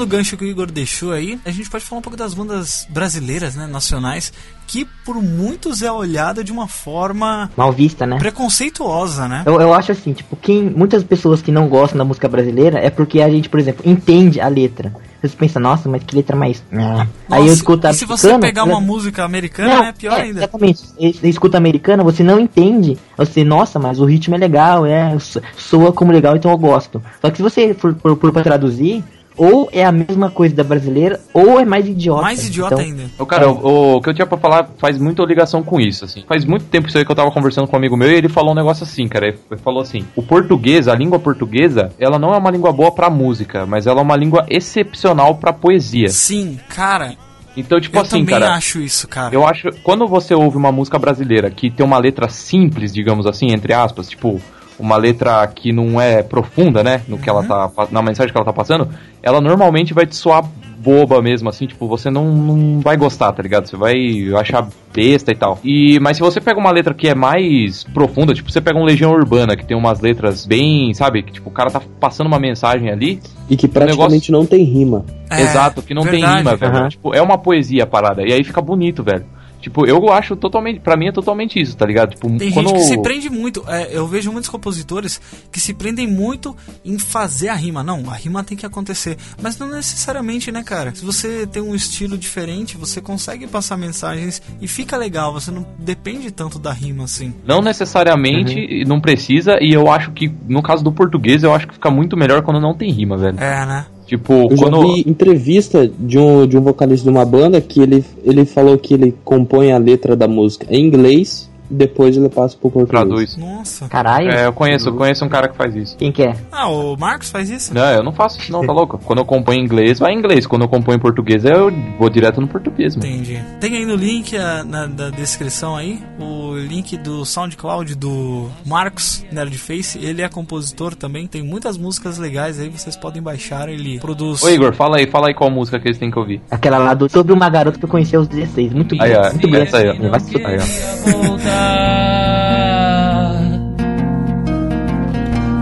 Aproveitando 0.04 0.06
o 0.06 0.08
gancho 0.08 0.38
que 0.38 0.44
o 0.44 0.48
Igor 0.48 0.70
deixou 0.72 1.12
aí, 1.12 1.40
a 1.46 1.52
gente 1.52 1.70
pode 1.70 1.84
falar 1.84 2.00
um 2.00 2.02
pouco 2.02 2.18
das 2.18 2.34
bandas 2.34 2.86
brasileiras, 2.90 3.56
né, 3.56 3.66
nacionais, 3.66 4.32
que 4.68 4.86
por 5.06 5.16
muitos 5.22 5.82
é 5.82 5.92
olhada 5.92 6.44
de 6.44 6.52
uma 6.52 6.68
forma 6.68 7.50
Mal 7.56 7.72
vista, 7.72 8.06
né? 8.06 8.18
preconceituosa, 8.18 9.28
né? 9.28 9.44
Eu, 9.46 9.60
eu 9.60 9.74
acho 9.74 9.92
assim, 9.92 10.14
tipo, 10.14 10.36
quem, 10.36 10.64
muitas 10.64 11.04
pessoas 11.04 11.42
que 11.42 11.52
não 11.52 11.68
gostam 11.68 11.98
da 11.98 12.06
música 12.06 12.28
brasileira 12.28 12.80
é 12.80 12.90
porque 12.90 13.22
a 13.22 13.30
gente, 13.30 13.50
por 13.50 13.60
exemplo, 13.60 13.84
entende 13.90 14.40
a 14.40 14.48
letra. 14.48 14.94
Você 15.22 15.38
pensa, 15.38 15.58
nossa, 15.58 15.88
mas 15.88 16.04
que 16.04 16.16
letra 16.16 16.36
mais. 16.36 16.62
Ah. 16.74 17.08
Aí 17.32 17.40
eu 17.40 17.46
Nossa, 17.46 17.54
escuto 17.54 17.88
a 17.88 17.92
e 17.92 17.94
se 17.94 18.04
você 18.06 18.38
pegar 18.40 18.66
uma 18.66 18.82
música 18.82 19.24
americana, 19.24 19.76
Não, 19.76 19.84
é 19.86 19.92
pior 19.94 20.20
é, 20.20 20.24
ainda. 20.24 20.40
Exatamente. 20.40 20.82
Você 21.00 21.30
escuta 21.30 21.58
americana, 21.58 22.04
você 22.04 22.24
não 22.24 22.40
entende. 22.40 22.98
Você, 23.16 23.42
nossa, 23.42 23.80
mas 23.80 24.02
o 24.02 24.06
ritmo 24.06 24.36
é 24.36 24.38
legal, 24.38 24.86
é, 24.86 25.18
so- 25.20 25.42
soa 25.58 25.94
como 25.94 26.12
legal, 26.12 26.36
então 26.36 26.52
eu 26.52 26.58
gosto. 26.58 27.02
Só 27.22 27.30
que 27.32 27.38
se 27.38 27.44
você 27.44 27.74
for, 27.74 27.96
for, 28.02 28.18
for 28.20 28.34
pra 28.34 28.44
traduzir, 28.44 29.02
ou 29.38 29.70
é 29.72 29.84
a 29.86 29.92
mesma 29.92 30.30
coisa 30.30 30.56
da 30.56 30.64
brasileira, 30.64 31.20
ou 31.34 31.60
é 31.60 31.66
mais 31.66 31.88
idiota. 31.88 32.22
Mais 32.22 32.46
idiota 32.48 32.74
Então, 32.76 32.86
ainda. 32.86 33.04
Ô, 33.18 33.26
cara, 33.26 33.50
o, 33.50 33.96
o 33.98 34.02
que 34.02 34.10
eu 34.10 34.14
tinha 34.14 34.26
pra 34.28 34.38
falar 34.38 34.70
faz 34.78 34.98
muita 34.98 35.24
ligação 35.24 35.64
com 35.64 35.80
isso, 35.80 36.06
assim. 36.06 36.24
Faz 36.28 36.46
muito 36.46 36.66
tempo 36.66 36.88
isso 36.88 36.98
aí 36.98 37.06
que 37.06 37.12
eu 37.12 37.16
tava 37.16 37.32
conversando 37.32 37.68
com 37.68 37.76
um 37.76 37.80
amigo 37.80 37.98
meu 37.98 38.10
e 38.12 38.16
ele 38.16 38.30
falou 38.30 38.52
um 38.52 38.56
negócio 38.56 38.84
assim, 38.84 39.08
cara. 39.08 39.28
Ele 39.28 39.38
falou 39.64 39.82
assim: 39.82 40.06
o 40.16 40.22
português, 40.22 40.88
a 40.88 40.96
língua 40.96 41.20
portuguesa, 41.20 41.92
ela 42.00 42.20
não 42.20 42.34
é 42.34 42.38
uma 42.38 42.52
língua 42.52 42.72
boa 42.72 42.92
pra 42.92 43.10
música, 43.10 43.66
mas 43.66 43.88
ela 43.88 44.00
é 44.00 44.04
uma 44.04 44.16
língua 44.16 44.46
excepcional 44.50 45.36
pra 45.36 45.54
poesia. 45.54 46.10
Sim, 46.10 46.60
cara, 46.70 47.16
Então, 47.56 47.80
tipo 47.80 47.98
eu 47.98 48.02
assim, 48.02 48.26
também 48.26 48.40
cara. 48.40 48.54
acho 48.56 48.80
isso, 48.82 49.08
cara. 49.08 49.34
Eu 49.34 49.46
acho, 49.48 49.70
quando 49.84 50.08
você 50.08 50.34
ouve 50.34 50.58
uma 50.58 50.72
música 50.72 50.98
brasileira 50.98 51.50
que 51.52 51.70
tem 51.70 51.86
uma 51.86 51.98
letra 52.00 52.28
simples, 52.28 52.92
digamos 52.94 53.26
assim, 53.28 53.52
entre 53.52 53.74
aspas, 53.74 54.10
tipo, 54.10 54.42
uma 54.80 54.98
letra 54.98 55.46
que 55.48 55.72
não 55.72 56.00
é 56.00 56.24
profunda, 56.24 56.84
né, 56.84 57.02
no 57.08 57.18
que 57.18 57.30
ela 57.30 57.44
tá, 57.44 57.70
na 57.92 58.02
mensagem 58.02 58.32
que 58.32 58.38
ela 58.38 58.46
tá 58.46 58.54
passando, 58.54 58.90
ela 59.22 59.40
normalmente 59.40 59.94
vai 59.94 60.06
te 60.06 60.16
soar 60.16 60.44
boba 60.84 61.22
mesmo, 61.22 61.48
assim, 61.48 61.66
tipo, 61.66 61.88
você 61.88 62.12
não, 62.12 62.26
não 62.36 62.82
vai 62.82 62.98
gostar, 62.98 63.32
tá 63.32 63.42
ligado? 63.42 63.68
Você 63.68 63.78
vai 63.78 63.96
achar 64.38 64.68
besta 64.94 65.32
e 65.32 65.36
tal. 65.36 65.58
E, 65.64 65.98
mas 66.02 66.18
se 66.18 66.24
você 66.24 66.42
pega 66.42 66.60
uma 66.60 66.72
letra 66.72 66.94
que 66.94 67.08
é 67.08 67.16
mais 67.16 67.86
profunda, 67.86 68.34
tipo, 68.34 68.52
você 68.52 68.60
pega 68.60 68.78
um 68.78 68.84
Legião 68.84 69.12
Urbana, 69.12 69.56
que 69.56 69.66
tem 69.66 69.78
umas 69.78 70.02
letras 70.02 70.46
bem, 70.46 70.94
sabe, 70.94 71.24
que 71.24 71.32
tipo, 71.32 71.50
o 71.50 71.54
cara 71.54 71.72
tá 71.72 71.82
passando 72.02 72.28
uma 72.28 72.40
mensagem 72.40 72.90
ali, 72.90 73.22
E 73.50 73.56
que 73.56 73.68
praticamente 73.68 74.30
não 74.30 74.46
tem 74.46 74.66
rima. 74.66 75.06
É, 75.30 75.42
Exato, 75.42 75.82
que 75.82 75.94
não 75.94 76.04
tem 76.04 76.20
verdade. 76.20 76.38
rima, 76.40 76.56
velho. 76.58 76.76
Aham. 76.76 76.90
Tipo, 76.90 77.16
é 77.16 77.22
uma 77.22 77.38
poesia 77.38 77.84
a 77.84 77.88
parada. 77.88 78.22
E 78.22 78.34
aí 78.34 78.44
fica 78.44 78.62
bonito, 78.62 79.04
velho. 79.04 79.26
Tipo, 79.64 79.86
eu 79.88 80.12
acho 80.12 80.36
totalmente. 80.36 80.82
Pra 80.82 80.98
mim 80.98 81.08
é 81.08 81.12
totalmente 81.14 81.58
isso, 81.58 81.78
tá 81.78 81.86
ligado? 81.86 82.12
Tipo, 82.12 82.28
Tem 82.38 82.52
quando. 82.52 82.68
gente 82.68 82.80
que 82.80 82.84
se 82.84 83.02
prende 83.02 83.30
muito. 83.30 83.64
é, 83.70 83.96
eu 83.98 84.06
vejo 84.06 84.30
muitos 84.30 84.50
compositores 84.50 85.22
que 85.50 85.60
se 85.60 85.74
prendem 85.74 86.06
muito 86.06 86.54
em 86.84 87.00
fazer 87.00 87.48
a 87.48 87.56
rima. 87.56 87.82
Não, 87.82 88.10
a 88.12 88.14
rima 88.14 88.44
tem 88.44 88.58
que 88.58 88.66
acontecer. 88.66 89.18
Mas 89.42 89.58
não 89.58 89.70
necessariamente, 89.70 90.52
né, 90.52 90.64
cara? 90.64 90.94
Se 90.94 91.06
você 91.06 91.48
tem 91.48 91.62
um 91.62 91.74
estilo 91.74 92.18
diferente, 92.18 92.76
você 92.76 93.00
consegue 93.00 93.48
passar 93.48 93.78
mensagens 93.78 94.42
e 94.60 94.68
fica 94.68 94.98
legal. 94.98 95.32
Você 95.32 95.50
não 95.50 95.66
depende 95.80 96.30
tanto 96.30 96.60
da 96.60 96.74
rima 96.74 97.06
assim. 97.06 97.34
Não 97.46 97.62
necessariamente, 97.62 98.60
e 98.60 98.84
não 98.84 99.00
precisa, 99.00 99.58
e 99.62 99.72
eu 99.74 99.90
acho 99.90 100.12
que, 100.12 100.30
no 100.46 100.62
caso 100.62 100.84
do 100.84 100.92
português, 100.92 101.42
eu 101.42 101.54
acho 101.54 101.68
que 101.68 101.76
fica 101.76 101.90
muito 101.90 102.18
melhor 102.18 102.42
quando 102.42 102.60
não 102.60 102.74
tem 102.76 102.92
rima, 102.92 103.16
velho. 103.18 103.40
É, 103.40 103.66
né? 103.66 103.86
Tipo, 104.14 104.34
Eu 104.34 104.58
quando. 104.58 104.88
já 104.88 104.94
vi 104.94 105.04
entrevista 105.08 105.92
de 106.00 106.20
um, 106.20 106.46
de 106.46 106.56
um 106.56 106.62
vocalista 106.62 107.04
de 107.04 107.10
uma 107.10 107.26
banda 107.26 107.60
que 107.60 107.82
ele, 107.82 108.06
ele 108.24 108.46
falou 108.46 108.78
que 108.78 108.94
ele 108.94 109.16
compõe 109.24 109.72
a 109.72 109.78
letra 109.80 110.16
da 110.16 110.28
música 110.28 110.68
em 110.70 110.86
inglês 110.86 111.50
depois 111.74 112.16
ele 112.16 112.30
passa 112.30 112.56
pro 112.58 112.70
português. 112.70 112.90
Traduz. 112.90 113.38
Nossa. 113.38 113.88
Caralho. 113.88 114.30
É, 114.32 114.46
eu 114.46 114.54
conheço, 114.54 114.90
eu 114.90 114.94
conheço 114.96 115.26
um 115.26 115.30
cara 115.30 115.48
que 115.48 115.56
faz 115.56 115.76
isso. 115.76 115.98
Quem 115.98 116.12
que 116.12 116.24
é? 116.24 116.36
Ah, 116.52 116.70
o 116.70 116.96
Marcos 116.96 117.30
faz 117.32 117.50
isso? 117.50 117.74
Não, 117.74 117.90
eu 117.92 118.04
não 118.04 118.12
faço 118.12 118.40
isso 118.40 118.52
não, 118.52 118.66
tá 118.66 118.72
louco? 118.72 119.00
Quando 119.04 119.20
eu 119.20 119.26
compõe 119.26 119.58
em 119.58 119.64
inglês, 119.64 120.00
vai 120.00 120.14
em 120.14 120.18
inglês. 120.18 120.46
Quando 120.46 120.64
eu 120.64 120.68
compõe 120.68 120.96
em 120.96 121.00
português, 121.00 121.44
eu 121.46 121.72
vou 121.98 122.10
direto 122.10 122.40
no 122.40 122.48
português, 122.48 122.96
mano. 122.96 123.10
Entendi. 123.10 123.40
Tem 123.60 123.76
aí 123.76 123.86
no 123.86 123.96
link 123.96 124.36
ah, 124.38 124.64
na 124.64 124.86
da 124.86 125.10
descrição 125.10 125.76
aí 125.76 126.02
o 126.20 126.56
link 126.56 126.98
do 126.98 127.26
SoundCloud 127.26 127.96
do 127.96 128.50
Marcos 128.66 129.26
Nerdface. 129.32 129.98
Ele 129.98 130.22
é 130.22 130.30
compositor 130.30 130.94
também. 130.96 131.26
Tem 131.28 131.42
muitas 131.42 131.78
músicas 131.78 132.18
legais 132.18 132.60
aí, 132.60 132.70
vocês 132.70 132.96
podem 132.96 133.22
baixar. 133.22 133.70
Ele 133.70 134.00
produz. 134.00 134.44
Ô 134.44 134.50
Igor, 134.50 134.74
fala 134.74 134.98
aí, 134.98 135.08
fala 135.08 135.28
aí 135.30 135.34
qual 135.34 135.50
música 135.50 135.80
que 135.80 135.88
eles 135.88 135.98
têm 135.98 136.12
que 136.12 136.20
ouvir. 136.20 136.42
Aquela 136.52 136.78
lá 136.78 136.94
do 136.94 137.10
sobre 137.10 137.34
uma 137.34 137.50
garota 137.50 137.78
que 137.78 137.86
eu 137.86 137.90
conheci 137.90 138.16
aos 138.16 138.28
16. 138.28 138.74
Muito 138.74 138.96
Aí, 139.00 139.12
bem. 139.12 139.20
ó, 139.20 139.30
Muito 139.32 139.48
bem. 139.50 139.62
essa 139.62 139.78
aí, 139.78 139.90
ó. 139.90 139.94
Vai. 140.10 140.20
Aí, 140.46 140.58
ó. 140.58 141.34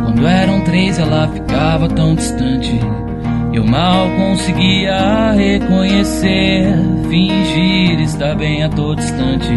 Quando 0.05 0.27
eram 0.27 0.61
três, 0.61 0.99
ela 0.99 1.27
ficava 1.27 1.87
tão 1.89 2.15
distante. 2.15 2.79
Eu 3.53 3.65
mal 3.65 4.07
conseguia 4.17 5.33
reconhecer, 5.33 6.73
fingir 7.09 7.99
estar 7.99 8.35
bem 8.35 8.63
a 8.63 8.69
todo 8.69 9.01
instante. 9.01 9.53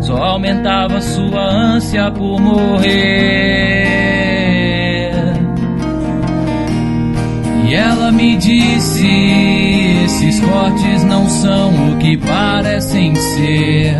Só 0.00 0.16
aumentava 0.16 1.00
sua 1.00 1.40
ânsia 1.40 2.10
por 2.10 2.40
morrer. 2.40 3.92
E 7.68 7.74
ela 7.74 8.10
me 8.10 8.36
disse: 8.36 9.06
esses 10.04 10.40
cortes 10.40 11.04
não 11.04 11.28
são 11.28 11.92
o 11.92 11.98
que 11.98 12.16
parecem 12.16 13.14
ser. 13.14 13.96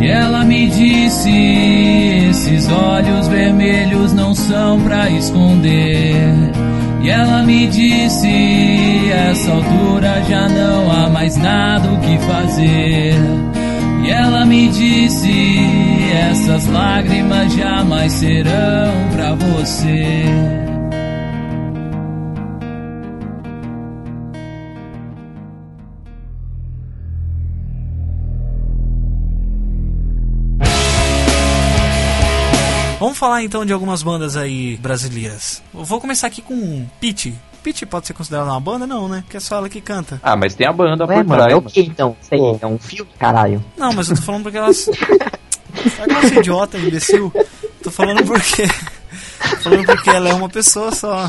E 0.00 0.08
ela 0.08 0.44
me 0.44 0.68
disse: 0.68 1.30
esses 2.28 2.68
olhos 2.68 3.28
vermelhos 3.28 4.12
não 4.12 4.34
são 4.34 4.80
pra 4.80 5.08
esconder. 5.10 6.34
E 7.02 7.08
ela 7.08 7.42
me 7.42 7.66
disse: 7.66 9.10
essa 9.10 9.52
altura 9.52 10.22
já 10.28 10.48
não 10.48 10.90
há 10.90 11.08
mais 11.08 11.36
nada 11.36 11.92
o 11.92 11.98
que 12.00 12.18
fazer. 12.18 13.14
E 14.04 14.10
ela 14.10 14.44
me 14.44 14.68
disse: 14.68 15.58
essas 16.30 16.66
lágrimas 16.66 17.52
jamais 17.54 18.12
serão 18.12 19.08
pra 19.12 19.34
você. 19.34 20.24
Vamos 33.16 33.30
falar 33.30 33.42
então 33.42 33.64
de 33.64 33.72
algumas 33.72 34.02
bandas 34.02 34.36
aí 34.36 34.76
brasileiras. 34.76 35.62
Eu 35.72 35.84
vou 35.84 35.98
começar 35.98 36.26
aqui 36.26 36.42
com 36.42 36.86
Pete. 37.00 37.34
Pete 37.62 37.86
pode 37.86 38.06
ser 38.06 38.12
considerada 38.12 38.50
uma 38.50 38.60
banda? 38.60 38.86
Não, 38.86 39.08
né? 39.08 39.22
Porque 39.24 39.38
é 39.38 39.40
só 39.40 39.56
ela 39.56 39.70
que 39.70 39.80
canta. 39.80 40.20
Ah, 40.22 40.36
mas 40.36 40.54
tem 40.54 40.66
a 40.66 40.72
banda 40.72 41.06
Ué, 41.06 41.14
por 41.16 41.24
mano, 41.24 41.42
trás. 41.42 41.52
é 41.54 41.56
o 41.56 41.62
que 41.62 41.80
então? 41.80 42.14
Pô. 42.28 42.58
é 42.60 42.66
um 42.66 42.78
filme, 42.78 43.10
caralho. 43.18 43.64
Não, 43.74 43.90
mas 43.94 44.10
eu 44.10 44.16
tô 44.16 44.22
falando 44.22 44.42
porque 44.42 44.58
elas. 44.58 44.76
Sabe 45.96 46.14
que 46.14 46.26
você 46.28 46.34
é 46.34 46.38
idiota, 46.40 46.76
imbecil? 46.76 47.32
Tô 47.82 47.90
falando 47.90 48.22
porque. 48.22 48.64
Falando 49.62 49.84
porque 49.86 50.10
ela 50.10 50.28
é 50.28 50.34
uma 50.34 50.48
pessoa 50.48 50.92
só. 50.92 51.28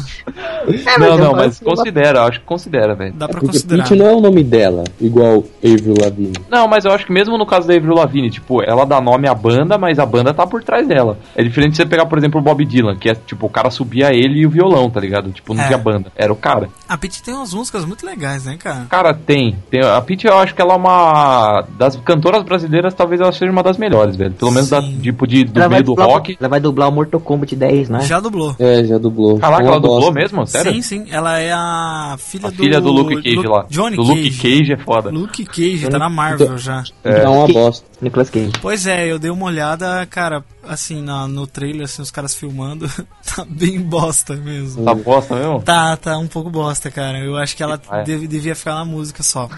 É, 0.67 1.00
Não, 1.00 1.17
não, 1.17 1.32
mas 1.34 1.48
assim, 1.56 1.65
considera, 1.65 2.24
acho 2.24 2.39
que 2.39 2.46
considera, 2.46 2.96
velho. 2.96 3.13
Dá 3.13 3.28
pra 3.28 3.39
Porque 3.39 3.54
considerar. 3.58 3.84
Pete 3.84 3.96
não 3.98 4.08
é 4.08 4.13
o 4.13 4.22
nome 4.22 4.43
dela, 4.43 4.84
igual 5.00 5.43
Avril 5.63 5.96
Lavigne. 6.02 6.34
Não, 6.50 6.67
mas 6.67 6.86
eu 6.86 6.91
acho 6.91 7.06
que 7.06 7.12
mesmo 7.12 7.38
no 7.38 7.46
caso 7.46 7.67
da 7.67 7.76
Avril 7.76 7.93
Lavigne, 7.93 8.30
tipo, 8.30 8.62
ela 8.63 8.86
dá 8.86 9.00
nome 9.02 9.28
à 9.28 9.34
banda, 9.34 9.78
mas 9.78 10.00
a 10.00 10.06
banda 10.06 10.34
tá 10.34 10.46
por 10.46 10.63
trás 10.63 10.88
dela. 10.88 11.17
É 11.36 11.43
diferente 11.43 11.72
de 11.72 11.78
você 11.78 11.86
pegar, 11.86 12.06
por 12.06 12.17
exemplo, 12.17 12.39
o 12.39 12.43
Bob 12.43 12.63
Dylan, 12.65 12.96
que 12.98 13.10
é 13.10 13.15
tipo, 13.15 13.46
o 13.46 13.50
cara 13.50 13.70
subia 13.70 14.13
ele 14.13 14.39
e 14.39 14.46
o 14.46 14.50
violão, 14.50 14.89
tá 14.89 15.00
ligado? 15.00 15.32
Tipo, 15.32 15.54
não 15.54 15.63
É. 15.63 15.67
tinha 15.67 15.78
banda, 15.78 16.12
era 16.15 16.32
o 16.32 16.36
cara. 16.36 16.70
A 16.88 16.98
Pete 16.98 17.22
tem 17.24 17.34
umas 17.34 17.54
músicas 17.54 17.86
muito 17.86 18.06
legais, 18.06 18.46
né, 18.46 18.58
cara? 18.58 18.86
Cara, 18.89 19.13
tem. 19.13 19.56
tem 19.70 19.82
a 19.84 20.02
Pitty, 20.02 20.28
eu 20.28 20.38
acho 20.38 20.54
que 20.56 20.62
ela 20.62 20.74
é 20.74 20.78
uma 20.78 21.63
das 21.78 21.96
cantoras 21.98 22.43
brasileiras, 22.43 22.93
talvez 22.93 23.20
ela 23.22 23.32
seja 23.32 23.52
uma 23.52 23.63
das 23.63 23.78
melhores, 23.78 24.15
velho. 24.15 24.32
Pelo 24.34 24.52
menos 24.52 24.70
da, 24.70 24.82
tipo, 24.82 25.26
de, 25.28 25.43
do 25.43 25.60
ela 25.60 25.70
meio 25.70 25.84
do 25.84 25.88
dublar- 25.91 26.08
rock. 26.10 26.38
Ela 26.39 26.50
vai 26.50 26.60
dublar 26.60 26.89
o 26.89 26.91
Mortal 26.91 27.20
Kombat 27.20 27.56
10, 27.56 27.89
né? 27.89 27.97
Já 28.02 28.20
dublou. 28.20 28.56
É, 28.60 28.84
já 28.84 28.98
dublou. 28.98 29.38
Caraca, 29.40 29.64
ela 29.64 29.80
dublou 29.80 30.00
bosta. 30.02 30.14
mesmo? 30.14 30.46
Sério? 30.48 30.74
Sim, 30.74 30.82
sim. 30.82 31.06
Ela 31.10 31.40
é 31.40 31.52
a 31.54 32.16
filha 32.20 32.48
A 32.48 32.52
do. 32.52 32.56
filha 32.58 32.82
do 32.82 32.92
Luke 32.92 33.16
Cage 33.22 33.36
Lu- 33.36 33.50
lá. 33.52 33.66
Johnny 33.70 33.96
do 33.96 34.04
Cage. 34.06 34.14
Luke 34.24 34.38
Cage 34.38 34.74
é 34.74 34.78
foda. 34.78 35.10
Luke 35.10 35.46
Cage, 35.46 35.90
tá 35.90 36.00
na 36.00 36.10
Marvel 36.10 36.58
já. 36.58 36.84
É 37.04 37.28
uma 37.28 37.48
bosta. 37.48 37.86
Nicolas 38.02 38.30
Cage. 38.30 38.52
Pois 38.62 38.86
é, 38.86 39.12
eu 39.12 39.18
dei 39.18 39.32
uma 39.32 39.46
olhada, 39.48 40.06
cara, 40.06 40.44
assim, 40.68 41.02
na, 41.02 41.28
no 41.28 41.48
trailer, 41.48 41.86
assim, 41.86 42.02
os 42.04 42.12
caras 42.12 42.36
filmando, 42.36 42.88
tá 43.36 43.44
bem 43.50 43.80
bosta 43.82 44.36
mesmo. 44.36 44.84
Tá 44.86 44.94
bosta 44.94 45.36
mesmo? 45.36 45.62
Tá, 45.64 45.98
tá 45.98 46.18
um 46.20 46.28
pouco 46.28 46.50
bosta, 46.52 46.92
cara. 46.92 47.18
Eu 47.20 47.36
acho 47.38 47.56
que 47.58 47.64
ela 47.64 47.82
Ah, 47.90 48.00
é? 48.00 48.04
deve- 48.04 48.28
devia 48.28 48.56
ficar 48.56 48.76
na 48.76 48.86
música 48.86 49.24
só. 49.24 49.50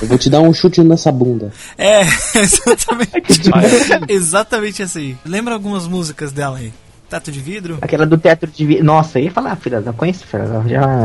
Eu 0.00 0.06
vou 0.06 0.16
te 0.16 0.30
dar 0.30 0.40
um 0.40 0.52
chute 0.52 0.80
nessa 0.82 1.10
bunda. 1.10 1.52
É, 1.76 2.02
exatamente. 2.38 3.40
demais. 3.40 3.90
exatamente 4.08 4.82
assim. 4.82 5.16
Lembra 5.24 5.54
algumas 5.54 5.86
músicas 5.86 6.30
dela 6.32 6.58
aí? 6.58 6.72
Teto 7.08 7.32
de 7.32 7.40
vidro? 7.40 7.78
Aquela 7.80 8.04
do 8.04 8.18
teatro 8.18 8.50
de 8.50 8.66
vi- 8.66 8.82
Nossa, 8.82 9.18
eu 9.18 9.24
ia 9.24 9.30
falar, 9.30 9.56
filha, 9.56 9.82
eu 9.84 9.92
conheço, 9.94 10.26
filha, 10.26 10.44
já. 10.68 11.02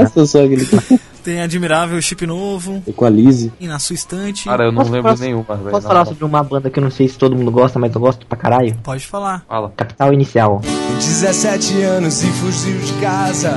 Essa 0.00 0.24
só 0.26 0.44
aquele 0.44 0.64
que 0.64 1.00
Tem 1.26 1.42
Admirável 1.42 2.00
Chip 2.00 2.24
Novo. 2.24 2.80
Equalize. 2.86 3.52
E 3.58 3.66
na 3.66 3.80
sua 3.80 3.94
estante. 3.94 4.44
Cara, 4.44 4.66
eu 4.66 4.70
não 4.70 4.78
Posso- 4.82 4.92
lembro 4.92 5.10
posso- 5.10 5.22
nenhuma. 5.24 5.44
Posso 5.44 5.58
falar 5.82 5.82
moral. 5.82 6.06
sobre 6.06 6.24
uma 6.24 6.40
banda 6.44 6.70
que 6.70 6.78
eu 6.78 6.84
não 6.84 6.90
sei 6.92 7.08
se 7.08 7.18
todo 7.18 7.34
mundo 7.34 7.50
gosta, 7.50 7.80
mas 7.80 7.92
eu 7.92 8.00
gosto 8.00 8.24
pra 8.26 8.38
caralho? 8.38 8.76
Pode 8.84 9.04
falar. 9.04 9.44
Fala. 9.48 9.72
Capital 9.76 10.12
Inicial. 10.12 10.60
17 10.94 11.82
anos 11.82 12.22
e 12.22 12.26
fugiu 12.28 12.78
de 12.78 12.92
casa 13.00 13.50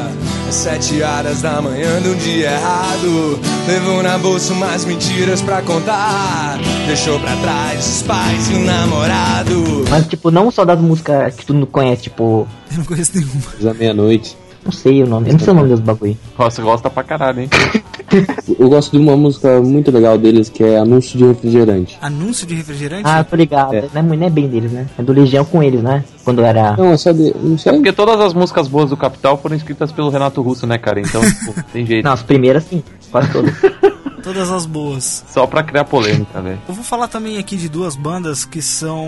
Às 0.50 0.56
7 0.56 1.02
horas 1.04 1.42
da 1.44 1.62
manhã 1.62 2.02
de 2.02 2.10
um 2.10 2.16
dia 2.16 2.52
errado 2.52 3.40
Levou 3.68 4.04
na 4.04 4.18
bolsa 4.18 4.52
umas 4.52 4.84
mentiras 4.84 5.42
pra 5.42 5.62
contar 5.62 6.58
Deixou 6.88 7.18
pra 7.20 7.36
trás 7.38 7.88
os 7.98 8.02
pais 8.02 8.50
e 8.50 8.54
o 8.56 8.60
namorado 8.66 9.86
Mas, 9.90 10.08
tipo, 10.08 10.32
não 10.32 10.50
só 10.52 10.66
das 10.66 10.80
músicas 10.82 11.36
que 11.36 11.46
tu 11.46 11.54
não 11.54 11.66
conhece, 11.68 12.04
tipo. 12.04 12.48
Eu 12.72 12.78
não 12.80 12.86
conheço 12.86 13.12
nenhuma. 13.16 13.42
Da 13.62 13.74
meia-noite. 13.74 14.38
Não 14.64 14.72
sei 14.72 15.04
o 15.04 15.08
nome. 15.08 15.30
Eu 15.30 15.34
não 15.34 15.40
sei 15.40 15.54
o 15.54 15.56
nome 15.56 15.70
dos 15.70 15.80
bagulho. 15.80 16.18
Nossa, 16.38 16.62
gosta 16.62 16.90
pra 16.90 17.04
caralho, 17.04 17.42
hein? 17.42 17.50
Eu 18.60 18.70
gosto 18.70 18.92
de 18.92 18.98
uma 18.98 19.16
música 19.16 19.62
muito 19.62 19.92
legal 19.92 20.18
deles 20.18 20.50
que 20.50 20.64
é 20.64 20.78
Anúncio 20.78 21.18
de 21.18 21.26
Refrigerante. 21.26 21.98
Anúncio 22.02 22.48
de 22.48 22.56
refrigerante? 22.56 23.04
Ah, 23.06 23.24
tô 23.24 23.36
ligado. 23.36 23.76
É. 23.76 23.84
Não, 23.94 24.14
é, 24.14 24.18
não 24.18 24.28
é 24.28 24.30
bem 24.30 24.48
deles, 24.48 24.72
né? 24.72 24.88
É 24.98 25.04
do 25.04 25.14
Legião 25.14 25.46
com 25.46 25.62
eles, 25.62 25.82
né? 25.82 26.04
Quando 26.24 26.44
era. 26.44 26.76
Não, 26.76 26.92
é 26.92 26.98
só 26.98 27.12
de. 27.12 27.34
Não 27.40 27.58
sei. 27.58 27.72
Porque 27.72 27.92
todas 27.92 28.20
as 28.20 28.34
músicas 28.34 28.68
boas 28.68 28.90
do 28.90 28.98
Capital 28.98 29.38
foram 29.38 29.56
escritas 29.56 29.92
pelo 29.92 30.10
Renato 30.10 30.42
Russo, 30.42 30.66
né, 30.66 30.78
cara? 30.78 31.00
Então, 31.00 31.22
tipo, 31.22 31.64
tem 31.72 31.86
jeito. 31.86 32.04
Não, 32.04 32.12
as 32.12 32.24
primeiras 32.24 32.64
sim. 32.64 32.84
Quase 33.12 33.32
todas. 33.32 33.54
Todas 34.30 34.52
as 34.52 34.68
boas. 34.68 35.26
Só 35.28 35.48
pra 35.48 35.64
criar 35.64 35.86
polêmica, 35.86 36.40
velho. 36.40 36.62
Eu 36.68 36.76
vou 36.76 36.84
falar 36.84 37.08
também 37.08 37.40
aqui 37.40 37.58
de 37.58 37.68
duas 37.68 37.96
bandas 37.96 38.46
que 38.46 38.62
são. 38.62 39.08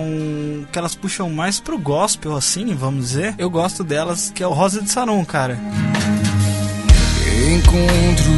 que 0.72 0.80
elas 0.80 0.96
puxam 0.96 1.30
mais 1.30 1.60
pro 1.60 1.78
gospel, 1.78 2.36
assim, 2.36 2.74
vamos 2.74 3.10
dizer. 3.10 3.36
Eu 3.38 3.48
gosto 3.48 3.84
delas, 3.84 4.32
que 4.34 4.42
é 4.42 4.48
o 4.48 4.52
Rosa 4.52 4.82
de 4.82 4.90
Saron, 4.90 5.24
cara. 5.24 5.60
Encontro 7.54 8.32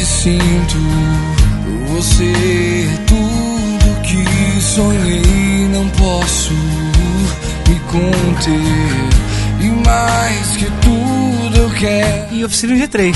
e 0.00 0.04
sinto 0.06 0.76
Você 1.88 2.32
tudo 3.06 4.00
que 4.02 4.62
sonhei 4.62 5.68
Não 5.68 5.88
posso 5.90 6.54
me 7.68 7.78
conter 7.80 9.60
E 9.60 9.86
mais 9.86 10.56
que 10.56 10.64
tudo 10.80 11.58
eu 11.58 11.70
quero 11.70 12.34
E 12.34 12.44
Oficina 12.46 12.74
G3. 12.76 13.14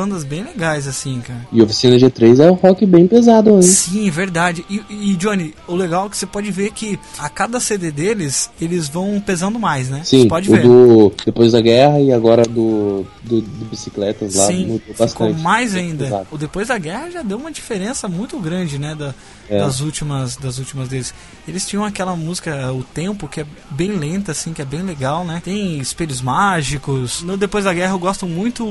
Bandas 0.00 0.24
bem 0.24 0.42
legais, 0.42 0.86
assim, 0.88 1.20
cara. 1.20 1.46
E 1.52 1.60
Oficina 1.60 1.96
G3 1.96 2.38
é 2.40 2.50
um 2.50 2.54
rock 2.54 2.86
bem 2.86 3.06
pesado, 3.06 3.50
hein? 3.50 3.62
Sim, 3.62 4.08
verdade. 4.10 4.64
E, 4.70 4.80
e, 4.88 5.16
Johnny, 5.16 5.54
o 5.68 5.74
legal 5.74 6.06
é 6.06 6.08
que 6.08 6.16
você 6.16 6.26
pode 6.26 6.50
ver 6.50 6.70
que 6.72 6.98
a 7.18 7.28
cada 7.28 7.60
CD 7.60 7.90
deles, 7.90 8.50
eles 8.60 8.88
vão 8.88 9.20
pesando 9.20 9.58
mais, 9.58 9.90
né? 9.90 10.00
Sim, 10.04 10.22
você 10.22 10.28
pode 10.28 10.48
o 10.48 10.52
ver. 10.54 10.62
do 10.62 11.12
Depois 11.26 11.52
da 11.52 11.60
Guerra 11.60 12.00
e 12.00 12.12
agora 12.12 12.42
do, 12.44 13.04
do, 13.22 13.42
do 13.42 13.64
Bicicletas 13.66 14.34
lá 14.36 14.46
Sim, 14.46 14.62
mudou 14.66 14.78
ficou 14.80 14.96
bastante. 14.98 15.40
mais 15.42 15.74
ainda. 15.74 16.06
Exato. 16.06 16.26
O 16.30 16.38
depois 16.38 16.68
da 16.68 16.78
guerra 16.78 17.10
já 17.10 17.22
deu 17.22 17.36
uma 17.36 17.50
diferença 17.52 18.08
muito 18.08 18.38
grande, 18.38 18.78
né, 18.78 18.94
da- 18.94 19.14
É. 19.50 19.58
das 19.58 19.80
últimas 19.80 20.36
das 20.36 20.58
últimas 20.58 20.88
deles. 20.88 21.12
Eles 21.46 21.66
tinham 21.66 21.84
aquela 21.84 22.14
música 22.14 22.72
o 22.72 22.84
tempo 22.84 23.26
que 23.26 23.40
é 23.40 23.46
bem 23.70 23.90
lenta 23.92 24.30
assim, 24.32 24.52
que 24.52 24.62
é 24.62 24.64
bem 24.64 24.82
legal, 24.82 25.24
né? 25.24 25.40
Tem 25.44 25.78
espelhos 25.78 26.20
mágicos. 26.22 27.22
No 27.22 27.36
depois 27.36 27.64
da 27.64 27.74
guerra 27.74 27.92
eu 27.94 27.98
gosto 27.98 28.26
muito 28.26 28.64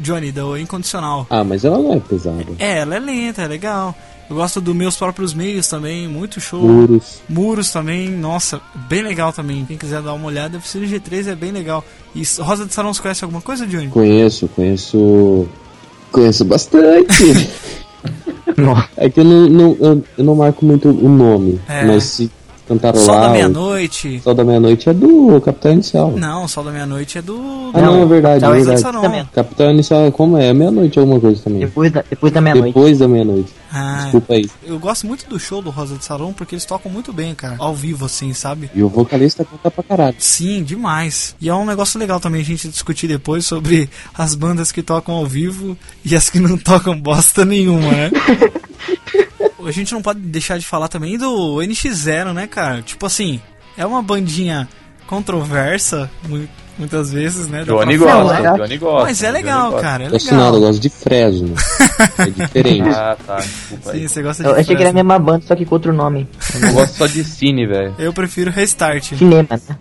Johnny 0.00 0.32
Incondicional. 0.58 1.26
Ah, 1.30 1.44
mas 1.44 1.64
ela 1.64 1.78
não 1.78 1.92
é 1.94 2.00
pesada. 2.00 2.44
É, 2.58 2.78
ela 2.78 2.96
é 2.96 2.98
lenta, 2.98 3.42
é 3.42 3.46
legal. 3.46 3.94
Eu 4.28 4.36
gosto 4.36 4.60
do 4.60 4.72
Meus 4.72 4.96
Próprios 4.96 5.34
Meios 5.34 5.66
também, 5.66 6.06
muito 6.06 6.40
show. 6.40 6.62
Muros. 6.62 7.20
Muros 7.28 7.72
também, 7.72 8.08
nossa, 8.08 8.60
bem 8.88 9.02
legal 9.02 9.32
também. 9.32 9.64
Quem 9.64 9.76
quiser 9.76 10.00
dar 10.02 10.12
uma 10.12 10.26
olhada, 10.26 10.58
Oficina 10.58 10.86
G3 10.86 11.26
é 11.32 11.34
bem 11.34 11.50
legal. 11.50 11.84
E 12.14 12.22
Rosa 12.38 12.64
de 12.64 12.72
Salão, 12.72 12.94
você 12.94 13.02
conhece 13.02 13.24
alguma 13.24 13.42
coisa, 13.42 13.66
Johnny? 13.66 13.88
Conheço, 13.88 14.46
conheço. 14.54 15.48
Conheço 16.12 16.44
bastante. 16.44 17.08
é 18.96 19.10
que 19.10 19.20
eu 19.20 19.24
não, 19.24 19.48
não- 19.48 19.76
eu, 19.80 20.04
eu 20.18 20.24
não 20.24 20.34
marco 20.36 20.64
muito 20.64 20.88
o 20.88 21.08
nome. 21.08 21.60
É. 21.68 21.84
Mas 21.84 22.04
se 22.04 22.30
cantaram 22.70 23.00
Sol 23.00 23.20
da 23.20 23.28
Meia-Noite. 23.30 24.20
Sol 24.22 24.34
da 24.34 24.44
Meia-Noite 24.44 24.88
é 24.88 24.94
do 24.94 25.40
Capitão 25.40 25.72
Inicial. 25.72 26.12
Não, 26.12 26.46
Sol 26.46 26.62
da 26.62 26.70
Meia-Noite 26.70 27.18
é 27.18 27.22
do. 27.22 27.70
Ah, 27.74 27.80
não, 27.80 28.02
é 28.02 28.06
verdade, 28.06 28.44
é 28.44 28.46
Rosa 28.46 28.58
de 28.60 28.66
verdade. 28.66 28.80
Salão. 28.80 29.28
Capitão 29.32 29.70
Inicial, 29.72 30.12
como 30.12 30.38
é? 30.38 30.46
É 30.46 30.52
meia-noite 30.54 30.98
alguma 30.98 31.20
coisa 31.20 31.42
também. 31.42 31.60
Depois 31.60 31.90
da, 31.92 32.04
depois 32.08 32.32
da 32.32 32.40
meia-noite. 32.40 32.74
Depois 32.74 32.98
da 32.98 33.08
meia-noite. 33.08 33.52
Ah, 33.72 34.00
Desculpa 34.02 34.34
aí. 34.34 34.48
Eu 34.64 34.78
gosto 34.78 35.06
muito 35.06 35.28
do 35.28 35.38
show 35.38 35.62
do 35.62 35.70
Rosa 35.70 35.96
de 35.96 36.04
Salão 36.04 36.32
porque 36.32 36.54
eles 36.54 36.64
tocam 36.64 36.90
muito 36.90 37.12
bem, 37.12 37.34
cara. 37.34 37.56
Ao 37.58 37.74
vivo, 37.74 38.04
assim, 38.06 38.32
sabe? 38.32 38.70
E 38.74 38.82
o 38.82 38.88
vocalista 38.88 39.44
canta 39.44 39.70
pra 39.70 39.82
caralho. 39.82 40.16
Sim, 40.18 40.62
demais. 40.62 41.34
E 41.40 41.48
é 41.48 41.54
um 41.54 41.64
negócio 41.64 41.98
legal 41.98 42.18
também 42.18 42.40
a 42.40 42.44
gente 42.44 42.68
discutir 42.68 43.06
depois 43.06 43.44
sobre 43.44 43.88
as 44.16 44.34
bandas 44.34 44.72
que 44.72 44.82
tocam 44.82 45.14
ao 45.14 45.26
vivo 45.26 45.76
e 46.04 46.16
as 46.16 46.30
que 46.30 46.38
não 46.40 46.56
tocam 46.58 46.98
bosta 47.00 47.44
nenhuma, 47.44 47.90
né? 47.90 48.10
a 49.66 49.70
gente 49.72 49.92
não 49.92 50.02
pode 50.02 50.20
deixar 50.20 50.58
de 50.58 50.66
falar 50.66 50.88
também 50.88 51.16
do 51.18 51.56
NX0, 51.56 52.32
né, 52.32 52.46
cara? 52.46 52.82
Tipo 52.82 53.06
assim, 53.06 53.40
é 53.76 53.84
uma 53.86 54.02
bandinha 54.02 54.68
controversa, 55.06 56.10
mu- 56.28 56.48
muitas 56.78 57.12
vezes, 57.12 57.46
né? 57.48 57.64
Johnny 57.64 57.96
gosta, 57.98 58.14
falar. 58.16 58.56
Johnny 58.58 58.78
gosta. 58.78 59.02
Mas 59.06 59.22
é 59.22 59.30
legal, 59.30 59.70
gosta. 59.72 59.86
cara, 59.86 60.04
é 60.04 60.08
Gosto 60.08 60.30
nada, 60.34 60.46
eu 60.46 60.52
legal. 60.54 60.60
gosto 60.68 60.80
de 60.80 60.88
Fresno. 60.88 61.54
é 62.18 62.30
diferente. 62.30 62.88
Ah, 62.88 63.16
tá. 63.26 63.36
Desculpa 63.36 63.90
aí. 63.92 64.00
Sim, 64.00 64.08
você 64.08 64.22
gosta 64.22 64.42
de 64.42 64.48
Eu 64.48 64.54
achei 64.54 64.64
que 64.76 64.82
era 64.82 64.90
a 64.90 64.92
Fresno. 64.92 64.94
mesma 65.08 65.18
banda, 65.18 65.44
só 65.46 65.54
que 65.56 65.64
com 65.66 65.74
outro 65.74 65.92
nome. 65.92 66.26
Eu 66.62 66.72
gosto 66.72 66.94
só 66.96 67.06
de 67.06 67.22
cine, 67.24 67.66
velho. 67.66 67.94
Eu 67.98 68.12
prefiro 68.12 68.50
Restart. 68.50 69.14
Cinema, 69.16 69.46
né? 69.50 69.76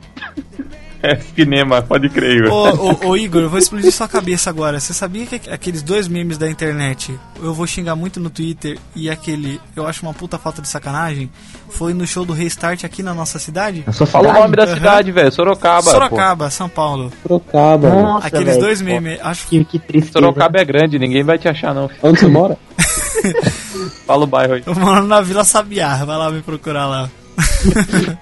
É 1.02 1.16
cinema, 1.16 1.82
pode 1.82 2.10
crer, 2.10 2.42
velho. 2.44 2.54
Ô, 2.54 2.92
ô, 2.92 3.08
ô, 3.12 3.18
Igor, 3.18 3.42
eu 3.42 3.50
vou 3.50 3.58
explodir 3.58 3.90
sua 3.92 4.08
cabeça 4.08 4.50
agora. 4.50 4.80
Você 4.80 4.94
sabia 4.94 5.26
que 5.26 5.36
aqu- 5.36 5.50
aqueles 5.50 5.82
dois 5.82 6.10
memes 6.10 6.38
da 6.38 6.50
internet, 6.50 7.18
eu 7.42 7.54
vou 7.54 7.66
xingar 7.66 7.96
muito 7.96 8.20
no 8.20 8.30
Twitter 8.30 8.78
e 8.94 9.10
aquele, 9.10 9.62
eu 9.78 9.88
acho 9.88 10.02
uma 10.06 10.14
puta 10.14 10.38
falta 10.38 10.62
de 10.62 10.68
sacanagem, 10.68 11.32
foi 11.70 11.94
no 11.94 12.06
show 12.06 12.26
do 12.26 12.34
Restart 12.34 12.84
aqui 12.84 13.02
na 13.02 13.14
nossa 13.14 13.40
cidade? 13.40 13.84
Na 13.88 13.94
sua 13.94 14.06
Fala 14.06 14.30
o 14.30 14.34
nome 14.34 14.56
da 14.58 14.64
Aham. 14.64 14.74
cidade, 14.76 15.12
velho. 15.14 15.32
Sorocaba. 15.32 15.84
pô. 15.84 15.90
Sorocaba, 15.92 16.50
São 16.50 16.68
Paulo. 16.68 17.12
Sorocaba. 17.24 17.90
Nossa, 17.90 18.28
Aqueles 18.28 18.48
velho. 18.48 18.60
dois 18.60 18.82
memes, 18.82 19.20
acho 19.22 19.48
Que, 19.48 19.64
que 19.64 19.80
tristeza. 19.80 20.12
Sorocaba 20.20 20.60
é 20.60 20.66
grande, 20.66 21.00
ninguém 21.00 21.24
vai 21.24 21.38
te 21.38 21.48
achar, 21.48 21.74
não. 21.74 21.90
Onde 22.04 22.20
você 22.20 22.28
mora? 22.28 22.58
Fala 24.06 24.24
o 24.24 24.28
bairro 24.28 24.54
aí. 24.56 24.64
eu 24.66 24.76
moro 24.76 25.06
na 25.06 25.22
Vila 25.22 25.44
Sabiá, 25.44 26.04
vai 26.04 26.18
lá 26.18 26.30
me 26.32 26.42
procurar 26.42 26.88
lá. 26.88 27.10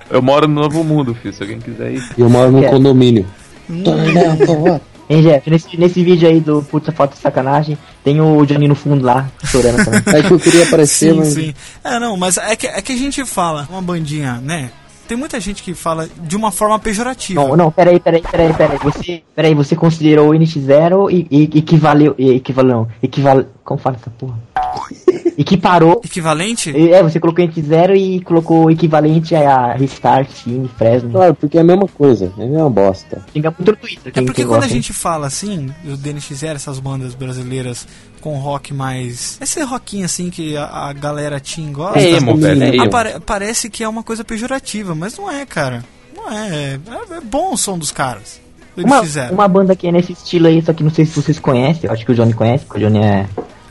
Eu 0.09 0.21
moro 0.21 0.47
no 0.47 0.61
Novo 0.61 0.83
Mundo, 0.83 1.13
filho. 1.15 1.33
Se 1.33 1.41
alguém 1.43 1.59
quiser 1.59 1.91
ir. 1.93 2.03
Eu 2.17 2.29
moro 2.29 2.51
num 2.51 2.63
É. 2.63 2.69
condomínio. 2.69 3.25
Hein, 5.09 5.21
Jeff, 5.21 5.49
nesse, 5.49 5.77
nesse 5.77 6.03
vídeo 6.03 6.27
aí 6.27 6.41
do 6.41 6.61
Puta 6.63 6.91
Foto 6.91 7.13
de 7.13 7.19
Sacanagem, 7.19 7.77
tem 8.03 8.19
o 8.19 8.45
Johnny 8.45 8.67
no 8.67 8.75
fundo 8.75 9.05
lá, 9.05 9.29
chorando 9.45 9.77
também. 9.85 10.01
É 10.19 10.21
que 10.21 10.33
eu 10.33 10.37
queria 10.37 10.65
aparecer, 10.65 11.13
Sim, 11.13 11.17
mas. 11.19 11.27
sim. 11.29 11.53
É, 11.81 11.97
não, 11.97 12.17
mas 12.17 12.35
é 12.37 12.57
que, 12.57 12.67
é 12.67 12.81
que 12.81 12.91
a 12.91 12.97
gente 12.97 13.23
fala, 13.23 13.65
uma 13.69 13.81
bandinha, 13.81 14.41
né? 14.43 14.69
Tem 15.07 15.17
muita 15.17 15.39
gente 15.39 15.63
que 15.63 15.73
fala 15.73 16.09
de 16.23 16.35
uma 16.35 16.51
forma 16.51 16.77
pejorativa. 16.77 17.41
Não, 17.41 17.55
não, 17.55 17.71
peraí, 17.71 17.97
peraí, 18.01 18.21
peraí, 18.21 18.51
peraí. 18.51 18.77
Você, 18.83 19.23
peraí, 19.33 19.53
você 19.55 19.77
considerou 19.77 20.31
o 20.31 20.33
NX0 20.33 21.09
e, 21.09 21.25
e 21.31 21.57
equivaleu. 21.59 22.13
E, 22.17 22.31
equivaleu. 22.31 22.89
Equival, 23.01 23.45
como 23.67 23.79
fala 23.79 23.97
essa 23.97 24.09
porra? 24.09 24.39
Equiparou. 25.37 26.01
Equivalente? 26.03 26.71
e- 26.71 26.91
É, 26.91 27.03
você 27.03 27.19
colocou 27.19 27.45
NX0 27.45 27.95
e 27.95 28.21
colocou 28.21 28.71
equivalente 28.71 29.35
a 29.35 29.73
Restart, 29.73 30.29
Sim, 30.31 30.69
Fresno. 30.77 31.11
Claro, 31.11 31.35
porque 31.35 31.57
é 31.57 31.61
a 31.61 31.63
mesma 31.63 31.87
coisa, 31.87 32.31
é 32.37 32.43
a 32.43 32.47
mesma 32.47 32.69
bosta. 32.69 33.23
Xinga 33.33 33.51
muito 33.51 33.69
no 33.71 33.77
Twitter. 33.77 34.13
É 34.15 34.21
porque 34.21 34.45
quando 34.45 34.63
a 34.63 34.65
hein? 34.65 34.71
gente 34.73 34.93
fala 34.93 35.27
assim, 35.27 35.67
do 35.83 35.97
DNX0, 35.97 36.55
essas 36.55 36.79
bandas 36.79 37.13
brasileiras 37.13 37.87
com 38.21 38.37
rock 38.39 38.73
mais. 38.73 39.37
Esse 39.41 39.61
rockinho 39.63 40.05
assim 40.05 40.29
que 40.29 40.55
a, 40.57 40.65
a 40.65 40.93
galera 40.93 41.39
teen 41.39 41.71
gosta. 41.71 41.99
É 41.99 42.11
emo, 42.13 42.35
velho. 42.37 42.63
É 42.63 42.69
emo. 42.75 42.83
apare- 42.85 43.19
parece 43.25 43.69
que 43.69 43.83
é 43.83 43.87
uma 43.89 44.03
coisa 44.03 44.23
pejorativa, 44.23 44.95
mas 44.95 45.17
não 45.17 45.29
é, 45.29 45.45
cara. 45.45 45.83
Não 46.15 46.31
é. 46.31 46.47
É, 46.75 46.79
é 47.17 47.21
bom 47.21 47.53
o 47.53 47.57
som 47.57 47.77
dos 47.77 47.91
caras. 47.91 48.39
Do 48.75 48.83
Uma, 48.85 49.01
NX0. 49.01 49.31
uma 49.31 49.47
banda 49.47 49.75
que 49.75 49.87
é 49.87 49.91
nesse 49.91 50.13
estilo 50.13 50.47
aí, 50.47 50.61
só 50.61 50.71
que 50.71 50.83
não 50.83 50.91
sei 50.91 51.03
se 51.05 51.19
vocês 51.19 51.39
conhecem, 51.39 51.81
eu 51.85 51.91
acho 51.91 52.05
que 52.05 52.11
o 52.11 52.15
Johnny 52.15 52.33
conhece, 52.33 52.63
porque 52.63 52.83
o 52.83 52.87
Johnny 52.87 53.03
é 53.03 53.25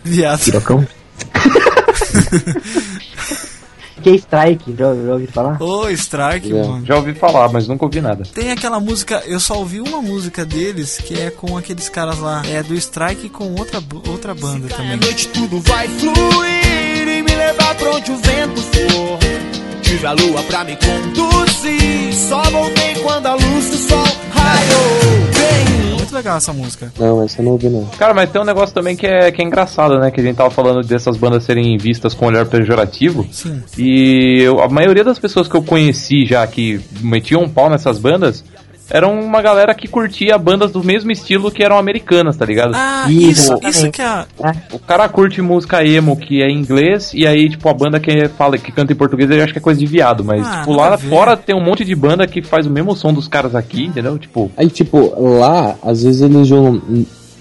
Viado. 0.06 0.40
pirocão. 0.44 0.86
que 4.02 4.10
é 4.10 4.14
Strike, 4.14 4.74
já, 4.78 4.94
já 4.94 5.12
ouviram 5.12 5.32
falar? 5.32 5.62
Ô, 5.62 5.88
Strike, 5.90 6.52
É. 6.56 6.62
mano. 6.62 6.86
Já 6.86 6.96
ouvi 6.96 7.14
falar, 7.14 7.48
mas 7.50 7.66
nunca 7.66 7.84
ouvi 7.84 8.00
nada. 8.00 8.22
Tem 8.34 8.52
aquela 8.52 8.78
música, 8.78 9.22
eu 9.26 9.40
só 9.40 9.54
ouvi 9.58 9.80
uma 9.80 10.00
música 10.00 10.44
deles 10.44 10.98
que 11.04 11.18
é 11.20 11.30
com 11.30 11.56
aqueles 11.56 11.88
caras 11.88 12.18
lá, 12.18 12.42
é 12.46 12.62
do 12.62 12.74
Strike 12.74 13.28
com 13.30 13.54
outra, 13.54 13.82
outra 14.08 14.34
banda 14.34 14.68
também. 14.68 14.96
noite 14.96 15.28
tudo 15.28 15.60
vai 15.60 15.88
fluir 15.88 17.08
e 17.08 17.22
me 17.22 17.34
levar 17.34 17.74
pra 17.74 17.90
onde 17.90 18.10
o 18.12 18.16
vento 18.16 18.60
for. 18.62 19.18
Tive 19.82 20.06
a 20.06 20.12
lua 20.12 20.42
pra 20.44 20.64
me 20.64 20.76
conduzir. 20.76 22.14
Só 22.28 22.42
voltei 22.50 22.94
quando 23.02 23.26
a 23.26 23.34
luz 23.34 23.70
do 23.70 23.76
sol 23.76 24.04
raiou. 24.34 25.35
Muito 26.06 26.14
legal 26.14 26.36
essa 26.36 26.52
música. 26.52 26.92
Não, 26.98 27.22
essa 27.24 27.40
eu 27.40 27.44
não 27.44 27.52
ouvi 27.52 27.68
não. 27.68 27.84
Cara, 27.98 28.14
mas 28.14 28.30
tem 28.30 28.40
um 28.40 28.44
negócio 28.44 28.72
também 28.74 28.94
que 28.96 29.06
é, 29.06 29.30
que 29.32 29.42
é 29.42 29.44
engraçado, 29.44 29.98
né? 29.98 30.10
Que 30.10 30.20
a 30.20 30.22
gente 30.24 30.36
tava 30.36 30.50
falando 30.50 30.86
dessas 30.86 31.16
bandas 31.16 31.42
serem 31.44 31.76
vistas 31.76 32.14
com 32.14 32.26
olhar 32.26 32.46
pejorativo. 32.46 33.26
Sim. 33.32 33.60
E 33.76 34.40
eu- 34.42 34.60
a 34.60 34.68
maioria 34.68 35.02
das 35.02 35.18
pessoas 35.18 35.48
que 35.48 35.56
eu 35.56 35.62
conheci 35.62 36.24
já 36.24 36.46
que 36.46 36.80
metiam 37.00 37.42
um 37.42 37.48
pau 37.48 37.68
nessas 37.68 37.98
bandas 37.98 38.44
eram 38.90 39.18
uma 39.20 39.42
galera 39.42 39.74
que 39.74 39.88
curtia 39.88 40.38
bandas 40.38 40.70
do 40.70 40.82
mesmo 40.84 41.10
estilo 41.10 41.50
que 41.50 41.62
eram 41.62 41.76
americanas, 41.76 42.36
tá 42.36 42.44
ligado? 42.44 42.72
Ah, 42.74 43.06
Isso, 43.10 43.54
isso, 43.54 43.68
isso 43.68 43.90
que 43.90 44.00
é. 44.02 44.24
O 44.72 44.78
cara 44.78 45.08
curte 45.08 45.42
música 45.42 45.84
emo 45.84 46.16
que 46.16 46.42
é 46.42 46.48
em 46.48 46.58
inglês 46.58 47.10
e 47.14 47.26
aí, 47.26 47.48
tipo, 47.48 47.68
a 47.68 47.74
banda 47.74 47.98
que 47.98 48.28
fala 48.28 48.56
que 48.56 48.70
canta 48.70 48.92
em 48.92 48.96
português 48.96 49.30
ele 49.30 49.42
acha 49.42 49.52
que 49.52 49.58
é 49.58 49.62
coisa 49.62 49.80
de 49.80 49.86
viado, 49.86 50.24
mas 50.24 50.46
Ah, 50.46 50.58
tipo, 50.60 50.72
lá 50.72 50.96
fora 50.96 51.36
tem 51.36 51.54
um 51.54 51.60
monte 51.64 51.84
de 51.84 51.94
banda 51.94 52.26
que 52.26 52.40
faz 52.42 52.66
o 52.66 52.70
mesmo 52.70 52.94
som 52.94 53.12
dos 53.12 53.26
caras 53.28 53.54
aqui, 53.54 53.86
entendeu? 53.86 54.16
Tipo, 54.18 54.50
Aí, 54.56 54.68
tipo, 54.70 55.14
lá, 55.38 55.74
às 55.82 56.02
vezes 56.04 56.22
eles 56.22 56.46
jogam, 56.46 56.80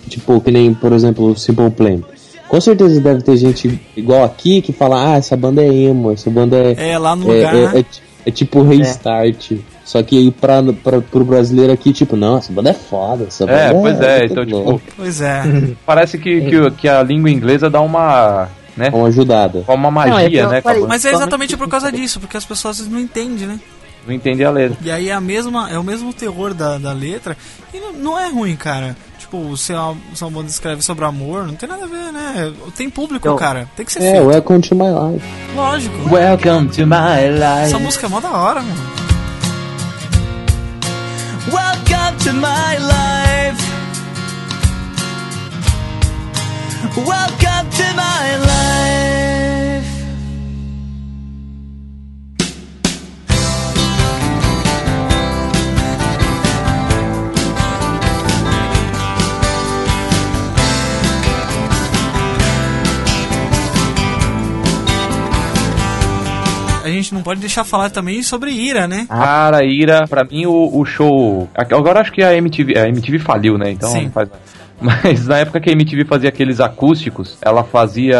tipo, 0.10 0.41
que 0.41 0.52
nem, 0.52 0.74
por 0.74 0.93
exemplo, 0.93 1.30
o 1.32 1.36
Simple 1.38 1.70
Plan. 1.72 2.00
Com 2.48 2.62
certeza 2.62 3.00
deve 3.02 3.22
ter 3.24 3.36
gente 3.38 3.80
igual 3.98 4.24
aqui 4.24 4.62
que 4.62 4.72
fala, 4.72 5.14
ah, 5.14 5.18
essa 5.18 5.36
banda 5.36 5.64
é 5.64 5.68
emo, 5.74 6.12
essa 6.12 6.30
banda 6.30 6.56
é. 6.58 6.91
É, 6.91 6.98
lá 6.98 7.16
no 7.16 7.32
é, 7.32 7.36
lugar. 7.38 7.56
é- 7.76 7.80
é 7.80 7.84
ti- 7.84 8.02
é 8.26 8.32
tipo 8.32 8.62
restart. 8.64 9.52
Só 9.86 10.02
que 10.02 10.18
aí 10.18 10.32
pra, 10.32 10.64
pra, 10.84 11.00
pro 11.00 11.24
brasileiro 11.24 11.72
aqui, 11.72 11.94
tipo, 11.94 12.16
não, 12.18 12.40
essa 12.40 12.52
banda 12.52 12.72
é 12.72 12.74
foda, 12.74 13.26
essa 13.28 13.46
banda 13.46 13.60
é, 13.60 13.72
pois 13.72 14.02
é, 14.02 14.20
muito 14.20 14.32
então, 14.42 14.46
boa." 14.46 14.74
tipo, 14.80 14.94
Pois 14.98 15.22
é. 15.22 15.44
parece 15.86 16.18
que, 16.18 16.42
que, 16.42 16.72
que 16.72 16.90
a 16.90 17.04
língua 17.04 17.30
inglesa 17.30 17.70
dá 17.70 17.80
uma, 17.80 18.50
né? 18.76 18.90
Uma 18.92 19.08
ajudada. 19.10 19.64
Uma 19.68 19.92
magia, 19.92 20.44
Não, 20.44 20.54
é 20.54 20.56
né? 20.56 20.62
a. 20.66 20.88
Mas 20.88 21.06
é 21.06 21.12
exatamente 21.14 21.56
por 21.56 21.70
causa 21.70 21.92
disso, 21.92 22.20
porque 22.20 22.36
as 22.36 22.44
pessoas 22.44 22.72
às 22.72 22.78
vezes 22.80 22.92
não 22.92 23.00
entendem, 23.00 23.46
né? 23.48 23.60
Não 24.08 24.14
entende 24.14 24.44
a 24.44 24.50
letra. 24.52 24.78
E 24.82 24.90
aí 24.92 25.10
é, 25.10 25.14
a 25.14 25.22
mesma, 25.22 25.70
é 25.70 25.78
o 25.78 25.84
mesmo 25.84 26.12
terror 26.14 26.54
da, 26.54 26.78
da 26.80 26.92
letra. 26.92 27.38
E 27.74 27.80
não, 27.80 27.94
não 27.94 28.20
é 28.20 28.28
ruim, 28.30 28.56
cara. 28.56 28.96
Tipo, 29.20 29.56
se 29.58 29.72
uma 29.74 30.30
banda 30.32 30.48
escreve 30.48 30.82
sobre 30.84 31.06
amor, 31.06 31.46
não 31.48 31.56
tem 31.56 31.68
nada 31.70 31.86
a 31.86 31.88
ver, 31.88 32.12
né? 32.12 32.54
Tem 32.76 32.90
público, 32.90 33.28
Então, 33.28 33.36
cara. 33.36 33.68
Tem 33.76 33.86
que 33.86 33.92
ser 33.94 34.04
É, 34.04 34.12
feito. 34.14 34.28
Welcome 34.28 34.62
to 34.62 34.76
my 34.76 34.90
life. 34.90 35.26
Lógico. 35.56 35.96
Welcome 36.12 36.70
to 36.70 36.86
my 36.88 37.30
life. 37.32 37.66
Essa 37.66 37.80
música 37.80 38.06
é 38.06 38.10
mó 38.10 38.20
da 38.20 38.32
hora, 38.32 38.62
mano. 38.62 39.14
Welcome 41.52 42.18
to 42.20 42.34
my 42.34 42.78
life. 42.78 43.60
Welcome 46.98 47.70
to 47.72 47.93
my 47.96 48.38
life. 48.38 48.75
Gente 67.06 67.14
não 67.14 67.22
pode 67.22 67.39
deixar 67.39 67.64
falar 67.64 67.89
também 67.89 68.22
sobre 68.24 68.51
ira, 68.51 68.88
né? 68.88 69.06
Cara, 69.08 69.64
Ira, 69.64 70.08
pra 70.08 70.24
mim 70.24 70.45
o, 70.45 70.70
o 70.74 70.86
show. 70.86 71.47
Agora 71.53 72.01
acho 72.01 72.12
que 72.12 72.24
a 72.24 72.36
MTV. 72.36 72.78
A 72.78 72.88
MTV 72.89 73.20
faliu, 73.20 73.58
né? 73.58 73.72
Então 73.72 73.89
Sim. 73.89 74.06
não 74.06 74.12
faz 74.12 74.30
mais. 74.30 74.56
Mas 74.82 75.26
na 75.26 75.38
época 75.38 75.62
que 75.62 75.70
a 75.70 75.74
MTV 75.74 76.03
fazia 76.03 76.28
aqueles 76.28 76.60
acústicos, 76.60 77.38
ela 77.41 77.64
fazia 77.64 78.20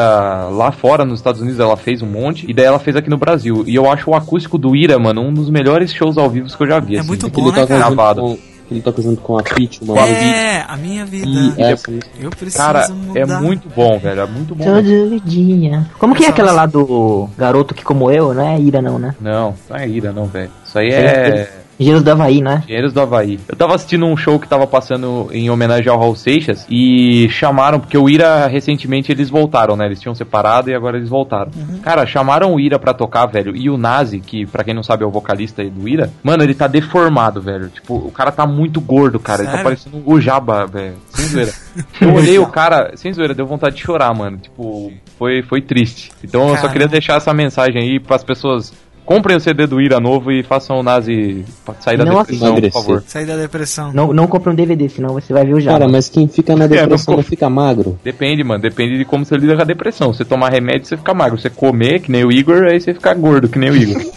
lá 0.52 0.72
fora 0.72 1.04
nos 1.04 1.20
Estados 1.20 1.42
Unidos, 1.42 1.60
ela 1.60 1.76
fez 1.76 2.02
um 2.02 2.08
monte, 2.08 2.50
e 2.50 2.54
daí 2.54 2.66
ela 2.66 2.80
fez 2.80 2.96
aqui 2.96 3.10
no 3.10 3.18
Brasil. 3.18 3.66
E 3.68 3.76
eu 3.76 3.92
acho 3.92 4.10
o 4.10 4.16
acústico 4.16 4.58
do 4.58 4.74
Ira, 4.74 4.98
mano, 4.98 5.22
um 5.22 5.34
dos 5.34 5.50
melhores 5.50 5.94
shows 5.94 6.18
ao 6.18 6.30
vivo 6.30 6.48
que 6.48 6.64
eu 6.64 6.68
já 6.68 6.80
vi. 6.80 6.96
É 6.96 7.00
assim. 7.00 7.08
muito 7.10 7.30
Que 7.30 7.42
bom, 7.42 7.52
né, 7.52 7.66
cara? 7.68 7.80
Gravado. 7.80 8.22
com, 8.22 8.38
que 8.68 8.74
ele 8.74 8.82
toca 8.82 9.02
junto 9.02 9.22
com 9.22 9.38
a 9.38 9.44
Peach, 9.44 9.84
uma 9.84 10.00
É, 10.00 10.66
a 10.68 10.76
minha 10.78 11.06
vida. 11.06 11.28
E 11.28 11.62
essa 11.62 11.90
música. 11.92 12.10
Eu 12.20 12.30
preciso 12.30 12.58
Cara, 12.64 12.88
mudar. 12.90 13.20
é 13.20 13.26
muito 13.26 13.70
bom, 13.70 14.00
velho. 14.00 14.22
É 14.22 14.26
muito 14.26 14.56
bom. 14.56 14.64
Todo 14.66 15.20
dia. 15.22 15.88
Como 16.00 16.16
que 16.16 16.26
é 16.26 16.30
aquela 16.30 16.52
lá 16.52 16.66
do 16.66 17.30
garoto 17.38 17.74
que 17.74 17.84
como 17.84 18.10
eu? 18.12 18.34
Não 18.34 18.48
é 18.48 18.60
Ira 18.60 18.82
não, 18.82 18.98
né? 19.00 19.16
Não, 19.20 19.54
não 19.70 19.78
é 19.78 19.88
ira, 19.88 20.12
não, 20.12 20.26
velho. 20.26 20.52
Isso 20.66 20.80
aí 20.80 20.90
é. 20.90 21.65
Engenheiros 21.80 22.04
do 22.04 22.12
Havaí, 22.12 22.42
né? 22.42 22.62
Engenheiros 22.64 22.94
do 22.94 23.02
Havaí. 23.02 23.40
Eu 23.48 23.56
tava 23.56 23.76
assistindo 23.76 24.06
um 24.06 24.16
show 24.16 24.40
que 24.40 24.48
tava 24.48 24.66
passando 24.66 25.30
em 25.32 25.50
homenagem 25.50 25.90
ao 25.90 26.00
Raul 26.00 26.16
Seixas 26.16 26.66
e 26.70 27.28
chamaram, 27.30 27.80
porque 27.80 27.98
o 27.98 28.10
Ira 28.10 28.48
recentemente 28.48 29.12
eles 29.12 29.30
voltaram, 29.30 29.76
né? 29.76 29.86
Eles 29.86 30.00
tinham 30.00 30.16
separado 30.16 30.70
e 30.70 30.74
agora 30.74 30.98
eles 30.98 31.10
voltaram. 31.10 31.52
Cara, 31.84 32.06
chamaram 32.06 32.54
o 32.54 32.60
Ira 32.60 32.80
pra 32.80 32.94
tocar, 32.94 33.26
velho. 33.26 33.56
E 33.56 33.70
o 33.70 33.78
Nazi, 33.78 34.20
que 34.20 34.46
pra 34.46 34.64
quem 34.64 34.74
não 34.74 34.84
sabe 34.84 35.04
é 35.04 35.08
o 35.08 35.12
vocalista 35.12 35.62
aí 35.62 35.70
do 35.70 35.88
Ira, 35.88 36.10
mano, 36.24 36.44
ele 36.44 36.54
tá 36.54 36.68
deformado, 36.68 37.42
velho. 37.42 37.68
Tipo, 37.70 37.96
o 37.96 38.12
cara 38.12 38.32
tá 38.32 38.48
muito 38.48 38.80
gordo, 38.80 39.20
cara. 39.20 39.42
Ele 39.42 39.48
tá 39.48 39.52
Sério? 39.52 39.64
parecendo 39.66 39.98
um 39.98 40.14
Ujaba, 40.14 40.66
velho. 40.66 40.96
Sem 41.10 41.26
zoeira. 41.26 41.54
Eu 42.00 42.14
olhei 42.14 42.40
o 42.40 42.48
cara, 42.48 42.92
sem 42.96 43.12
zoeira, 43.12 43.34
deu 43.34 43.46
vontade 43.46 43.76
de 43.76 43.82
chorar, 43.82 44.14
mano. 44.14 44.38
Tipo, 44.38 44.94
foi, 45.18 45.42
foi 45.42 45.62
triste. 45.62 46.12
Então 46.24 46.42
eu 46.44 46.48
só 46.50 46.56
Caramba. 46.56 46.74
queria 46.74 46.88
deixar 46.88 47.16
essa 47.16 47.34
mensagem 47.34 47.82
aí 47.82 48.00
pras 48.00 48.24
pessoas. 48.24 48.74
Comprem 49.06 49.38
o 49.38 49.40
CD 49.40 49.68
do 49.68 49.80
Ira 49.80 50.00
novo 50.00 50.32
e 50.32 50.42
façam 50.42 50.80
o 50.80 50.84
Nazi 50.84 51.46
sair 51.80 51.96
da 51.98 52.06
Não 52.06 52.18
depressão, 52.24 52.56
por 52.60 52.72
favor. 52.72 53.04
Sair 53.06 53.26
da 53.28 53.38
depressão. 53.38 53.94
Não, 53.94 54.12
não 54.12 54.26
compra 54.26 54.52
um 54.52 54.56
DVD, 54.56 54.90
senão 54.90 55.14
você 55.14 55.32
vai 55.32 55.46
ver 55.46 55.54
o 55.54 55.58
Cara, 55.64 55.80
Java. 55.82 55.88
mas 55.92 56.10
quem 56.10 56.28
fica 56.28 56.56
na 56.56 56.66
É, 56.66 56.68
não 56.68 56.76
depressão 56.76 57.14
co- 57.14 57.18
não 57.18 57.24
fica 57.24 57.48
magro. 57.48 58.00
Depende, 58.04 58.44
mano. 58.44 58.62
Depende 58.64 58.98
de 58.98 59.06
como 59.06 59.24
você 59.24 59.38
lida 59.38 59.56
com 59.56 59.62
a 59.62 59.66
depressão. 59.66 60.12
Você 60.12 60.26
tomar 60.26 60.50
remédio, 60.50 60.88
você 60.88 60.98
fica 60.98 61.14
magro. 61.14 61.38
Você 61.40 61.52
comer, 61.52 62.00
que 62.00 62.12
nem 62.12 62.26
o 62.26 62.32
Igor, 62.32 62.64
aí 62.64 62.80
você 62.80 62.96
fica 62.96 63.14
gordo, 63.14 63.48
que 63.48 63.60
nem 63.60 63.70
o 63.70 63.76
Igor. 63.78 64.02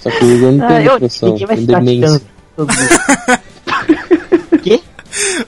Só 0.00 0.10
que 0.10 0.24
o 0.24 0.36
Igor 0.36 0.52
não 0.52 0.66
tem 0.68 0.76
Ah, 0.78 0.82
eu, 0.82 0.92
depressão, 0.94 1.36
vai 1.36 1.56
tem 1.56 1.66
demência. 1.66 2.22
Quê? 4.62 4.80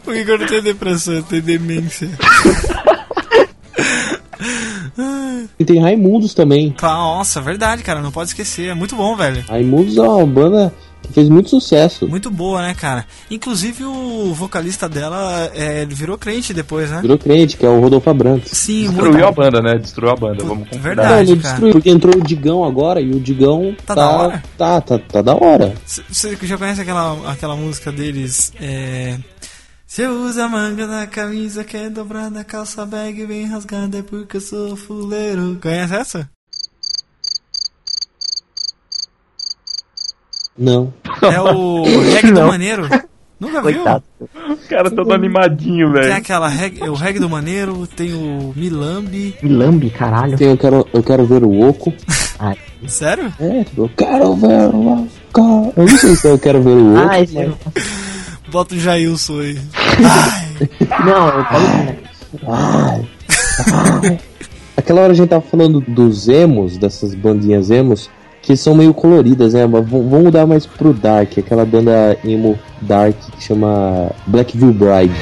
O 0.06 0.12
Igor 0.12 0.38
não 0.38 0.46
tem 0.46 0.62
depressão, 0.62 1.22
tem 1.22 1.40
demência. 1.40 2.08
E 5.58 5.64
tem 5.64 5.80
Raimundos 5.80 6.34
também. 6.34 6.74
Nossa, 6.80 7.40
verdade, 7.40 7.82
cara. 7.82 8.00
Não 8.00 8.12
pode 8.12 8.30
esquecer. 8.30 8.68
É 8.68 8.74
muito 8.74 8.96
bom, 8.96 9.16
velho. 9.16 9.44
Raimundos 9.48 9.96
é 9.96 10.02
uma 10.02 10.26
banda 10.26 10.72
que 11.02 11.12
fez 11.12 11.28
muito 11.28 11.50
sucesso. 11.50 12.08
Muito 12.08 12.30
boa, 12.30 12.62
né, 12.62 12.74
cara? 12.74 13.04
Inclusive 13.30 13.84
o 13.84 14.32
vocalista 14.34 14.88
dela, 14.88 15.50
é, 15.54 15.82
ele 15.82 15.94
virou 15.94 16.16
crente 16.16 16.54
depois, 16.54 16.90
né? 16.90 17.00
Virou 17.02 17.18
crente, 17.18 17.56
que 17.56 17.66
é 17.66 17.68
o 17.68 17.80
Rodolfo 17.80 18.08
Abrantes. 18.08 18.56
Sim, 18.56 18.88
Destruiu 18.88 19.12
muito. 19.12 19.26
a 19.26 19.32
banda, 19.32 19.60
né? 19.60 19.78
Destruiu 19.78 20.10
a 20.10 20.16
banda, 20.16 20.42
vamos 20.44 20.68
concordar. 20.68 20.82
Verdade. 20.82 21.10
Não, 21.10 21.18
ele 21.20 21.42
cara. 21.42 21.52
destruiu, 21.52 21.72
porque 21.72 21.90
entrou 21.90 22.16
o 22.16 22.22
Digão 22.22 22.64
agora 22.64 23.00
e 23.00 23.10
o 23.10 23.20
Digão 23.20 23.74
Tá 23.84 23.94
tá, 23.94 24.00
da 24.00 24.10
hora? 24.10 24.42
Tá, 24.56 24.80
tá, 24.80 24.98
tá 24.98 25.22
da 25.22 25.34
hora. 25.34 25.74
Você 25.86 26.36
já 26.42 26.56
conhece 26.56 26.80
aquela, 26.80 27.30
aquela 27.30 27.56
música 27.56 27.92
deles? 27.92 28.52
É. 28.60 29.18
Se 29.86 30.02
eu 30.02 30.12
uso 30.22 30.40
a 30.40 30.48
manga 30.48 30.86
da 30.86 31.06
camisa 31.06 31.62
que 31.62 31.76
é 31.76 31.88
dobrada, 31.90 32.40
a 32.40 32.44
calça 32.44 32.84
bag 32.86 33.26
bem 33.26 33.46
rasgada, 33.46 33.98
é 33.98 34.02
porque 34.02 34.38
eu 34.38 34.40
sou 34.40 34.76
fuleiro. 34.76 35.58
Conhece 35.62 35.94
essa? 35.94 36.30
Não. 40.58 40.92
É 41.22 41.40
o 41.40 41.82
reggae 42.14 42.32
do 42.32 42.42
maneiro. 42.46 42.88
Nunca 43.38 43.60
viu? 43.62 43.74
Coitado. 43.82 44.04
O 44.20 44.56
cara 44.68 44.90
todo 44.90 45.12
animadinho, 45.12 45.92
Tem 45.92 46.02
velho. 46.02 46.14
aquela 46.16 46.48
reggae, 46.48 46.88
o 46.88 46.94
reggae 46.94 47.18
do 47.18 47.28
maneiro, 47.28 47.86
tem 47.86 48.14
o 48.14 48.52
Milambi. 48.56 49.36
Milambi, 49.42 49.90
caralho. 49.90 50.36
Tem, 50.38 50.48
eu, 50.48 50.56
quero, 50.56 50.88
eu 50.92 51.02
quero 51.02 51.26
ver 51.26 51.44
o 51.44 51.68
Oco. 51.68 51.92
Ai. 52.38 52.56
Sério? 52.86 53.32
É, 53.38 53.64
tipo, 53.64 53.82
eu 53.82 53.90
quero 53.96 54.34
ver 54.36 54.68
o 54.74 55.04
Oco. 55.04 55.72
Eu 55.76 55.86
não 55.86 55.98
sei 55.98 56.16
se 56.16 56.28
eu 56.28 56.38
quero 56.38 56.62
ver 56.62 56.70
o 56.70 56.94
Oco. 57.04 57.14
Esse 57.14 57.34
mas- 57.34 58.03
Bota 58.54 58.76
o 58.76 58.78
Jailson 58.78 59.40
aí. 59.40 59.58
Não, 61.04 61.26
eu 61.26 61.44
falo? 61.44 61.66
Ai. 62.46 63.08
Ai. 64.00 64.20
Aquela 64.76 65.00
hora 65.00 65.10
a 65.12 65.16
gente 65.16 65.28
tava 65.28 65.42
falando 65.42 65.80
dos 65.80 66.28
emos, 66.28 66.78
dessas 66.78 67.16
bandinhas 67.16 67.68
emos, 67.68 68.08
que 68.40 68.56
são 68.56 68.76
meio 68.76 68.94
coloridas, 68.94 69.54
né? 69.54 69.66
Mas 69.66 69.84
vão 69.88 70.08
vão 70.08 70.22
mudar 70.22 70.46
mais 70.46 70.66
pro 70.66 70.94
Dark, 70.94 71.36
aquela 71.36 71.64
banda 71.64 72.16
emo 72.24 72.56
Dark 72.80 73.16
que 73.32 73.42
chama 73.42 74.12
Blackville 74.28 74.72
Bride. 74.72 75.14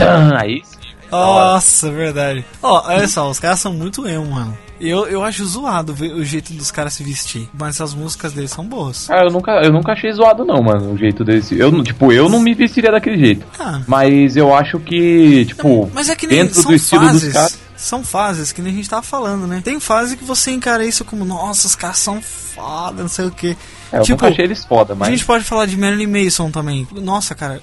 Ah, 0.00 0.42
aí. 0.42 0.62
Nossa, 1.10 1.90
verdade. 1.90 2.44
Ó, 2.62 2.82
olha 2.86 3.08
só, 3.08 3.28
os 3.30 3.38
caras 3.38 3.60
são 3.60 3.72
muito 3.72 4.06
emo, 4.06 4.26
mano. 4.26 4.56
Eu, 4.80 5.08
eu 5.08 5.24
acho 5.24 5.44
zoado 5.44 5.92
ver 5.92 6.12
o 6.12 6.24
jeito 6.24 6.52
dos 6.52 6.70
caras 6.70 6.92
se 6.94 7.02
vestir. 7.02 7.48
Mas 7.52 7.80
as 7.80 7.94
músicas 7.94 8.32
deles 8.32 8.50
são 8.52 8.64
boas. 8.64 9.10
Ah, 9.10 9.24
eu 9.24 9.30
nunca, 9.32 9.50
eu 9.64 9.72
nunca 9.72 9.92
achei 9.92 10.12
zoado, 10.12 10.44
não, 10.44 10.62
mano, 10.62 10.92
o 10.92 10.96
jeito 10.96 11.24
desse. 11.24 11.58
Eu, 11.58 11.82
tipo, 11.82 12.12
eu 12.12 12.28
não 12.28 12.38
me 12.38 12.54
vestiria 12.54 12.92
daquele 12.92 13.18
jeito. 13.18 13.44
Ah. 13.58 13.80
Mas 13.88 14.36
eu 14.36 14.54
acho 14.54 14.78
que, 14.78 15.46
tipo, 15.46 15.90
Mas 15.92 16.08
é 16.08 16.14
que 16.14 16.26
nem 16.28 16.42
dentro 16.44 16.60
são 16.62 16.70
do 16.70 16.76
estilo 16.76 17.02
fases. 17.06 17.22
dos 17.24 17.32
caras. 17.32 17.58
São 17.78 18.02
fases, 18.04 18.50
que 18.50 18.60
nem 18.60 18.72
a 18.72 18.76
gente 18.76 18.90
tava 18.90 19.02
falando, 19.02 19.46
né? 19.46 19.60
Tem 19.64 19.78
fase 19.78 20.16
que 20.16 20.24
você 20.24 20.50
encara 20.50 20.84
isso 20.84 21.04
como, 21.04 21.24
nossa, 21.24 21.66
os 21.68 21.76
caras 21.76 21.98
são 21.98 22.20
foda, 22.20 23.02
não 23.02 23.08
sei 23.08 23.26
o 23.26 23.30
que. 23.30 23.56
É, 23.92 23.98
eu 24.00 24.04
nunca 24.08 24.26
achei 24.28 24.44
eles 24.44 24.64
foda, 24.64 24.92
A 24.94 24.96
mas. 24.96 25.08
gente 25.10 25.24
pode 25.24 25.44
falar 25.44 25.64
de 25.66 25.76
Marilyn 25.76 26.08
Manson 26.24 26.50
também. 26.50 26.86
Nossa, 26.92 27.36
cara, 27.36 27.62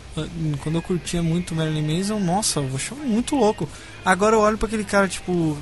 quando 0.63 0.75
eu 0.75 0.81
curtia 0.81 1.21
muito 1.21 1.53
Marilyn 1.53 1.97
Manson, 1.97 2.17
nossa, 2.19 2.61
eu 2.61 2.71
achava 2.73 3.01
muito 3.03 3.35
louco. 3.35 3.67
Agora 4.05 4.35
eu 4.37 4.39
olho 4.39 4.57
pra 4.57 4.67
aquele 4.67 4.85
cara, 4.85 5.07
tipo, 5.09 5.57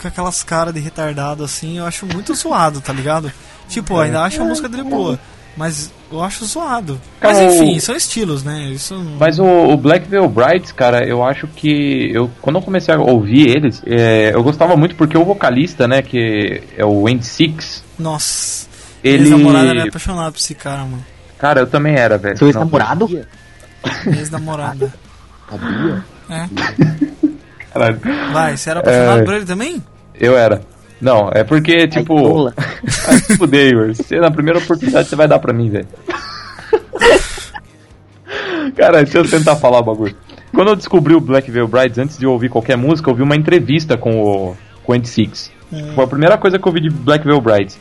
com 0.00 0.06
aquelas 0.08 0.42
caras 0.42 0.74
de 0.74 0.80
retardado 0.80 1.42
assim, 1.42 1.78
eu 1.78 1.86
acho 1.86 2.04
muito 2.06 2.34
zoado, 2.34 2.80
tá 2.82 2.92
ligado? 2.92 3.32
Tipo, 3.68 3.98
É. 4.02 4.04
ainda 4.04 4.22
acho 4.22 4.42
a 4.42 4.44
música 4.44 4.68
dele 4.68 4.82
boa, 4.82 5.18
mas 5.56 5.92
eu 6.10 6.22
acho 6.22 6.44
zoado. 6.44 7.00
Cara, 7.20 7.34
Mas 7.34 7.54
enfim, 7.54 7.76
o- 7.76 7.80
são 7.80 7.94
estilos, 7.96 8.42
né? 8.44 8.68
Isso 8.70 8.94
Mas 9.18 9.38
o, 9.38 9.44
o 9.44 9.76
Black 9.76 10.08
Veil 10.08 10.28
Brides, 10.28 10.72
cara, 10.72 11.06
eu 11.06 11.22
acho 11.24 11.46
que 11.46 12.10
eu 12.12 12.30
quando 12.40 12.56
eu 12.56 12.62
comecei 12.62 12.94
a 12.94 12.98
ouvir 12.98 13.48
eles, 13.48 13.82
é, 13.86 14.34
eu 14.34 14.42
gostava 14.42 14.76
muito 14.76 14.94
porque 14.96 15.16
o 15.16 15.24
vocalista, 15.24 15.86
né, 15.88 16.02
que 16.02 16.62
é 16.76 16.84
o 16.84 17.06
Andy 17.06 17.24
Six, 17.26 17.82
Nossa. 17.98 18.66
ele 19.04 19.24
Ex-namorado 19.24 19.68
era 19.68 19.84
apaixonado 19.88 20.32
por 20.32 20.38
esse 20.38 20.54
cara, 20.54 20.82
mano. 20.84 21.04
Cara, 21.38 21.60
eu 21.60 21.66
também 21.66 21.94
era, 21.96 22.16
velho. 22.18 22.36
Seu 22.36 22.46
Não, 22.46 22.50
ex-namorado? 22.50 23.26
Ex-namorada. 24.06 24.92
Sabia? 25.50 26.04
É. 26.30 26.48
Caralho. 27.72 28.00
Vai, 28.32 28.56
você 28.56 28.70
era 28.70 28.80
apaixonado 28.80 29.20
É. 29.20 29.24
por 29.24 29.34
ele 29.34 29.44
também? 29.46 29.82
Eu 30.14 30.36
era. 30.36 30.60
Não, 31.02 31.28
é 31.34 31.42
porque, 31.42 31.88
tipo. 31.88 32.46
Ai, 33.08 33.16
se 33.18 33.36
fuder, 33.36 33.72
Igor. 33.72 33.88
Você, 33.88 34.20
na 34.20 34.30
primeira 34.30 34.60
oportunidade 34.60 35.08
você 35.08 35.16
vai 35.16 35.26
dar 35.26 35.40
pra 35.40 35.52
mim, 35.52 35.68
velho. 35.68 35.88
Cara, 38.76 39.02
deixa 39.02 39.18
eu 39.18 39.28
tentar 39.28 39.56
falar 39.56 39.80
o 39.80 39.82
bagulho. 39.82 40.14
Quando 40.54 40.68
eu 40.68 40.76
descobri 40.76 41.14
o 41.14 41.20
Black 41.20 41.50
Veil 41.50 41.66
Brides, 41.66 41.98
antes 41.98 42.16
de 42.16 42.26
ouvir 42.26 42.48
qualquer 42.48 42.76
música, 42.76 43.10
eu 43.10 43.16
vi 43.16 43.22
uma 43.22 43.34
entrevista 43.34 43.98
com 43.98 44.22
o, 44.22 44.56
com 44.84 44.92
o 44.92 44.94
Andy 44.94 45.08
Six. 45.08 45.50
Foi 45.94 46.04
a 46.04 46.06
primeira 46.06 46.38
coisa 46.38 46.56
que 46.58 46.68
eu 46.68 46.72
vi 46.72 46.80
de 46.80 46.90
Black 46.90 47.24
Veil 47.24 47.40
Brides. 47.40 47.78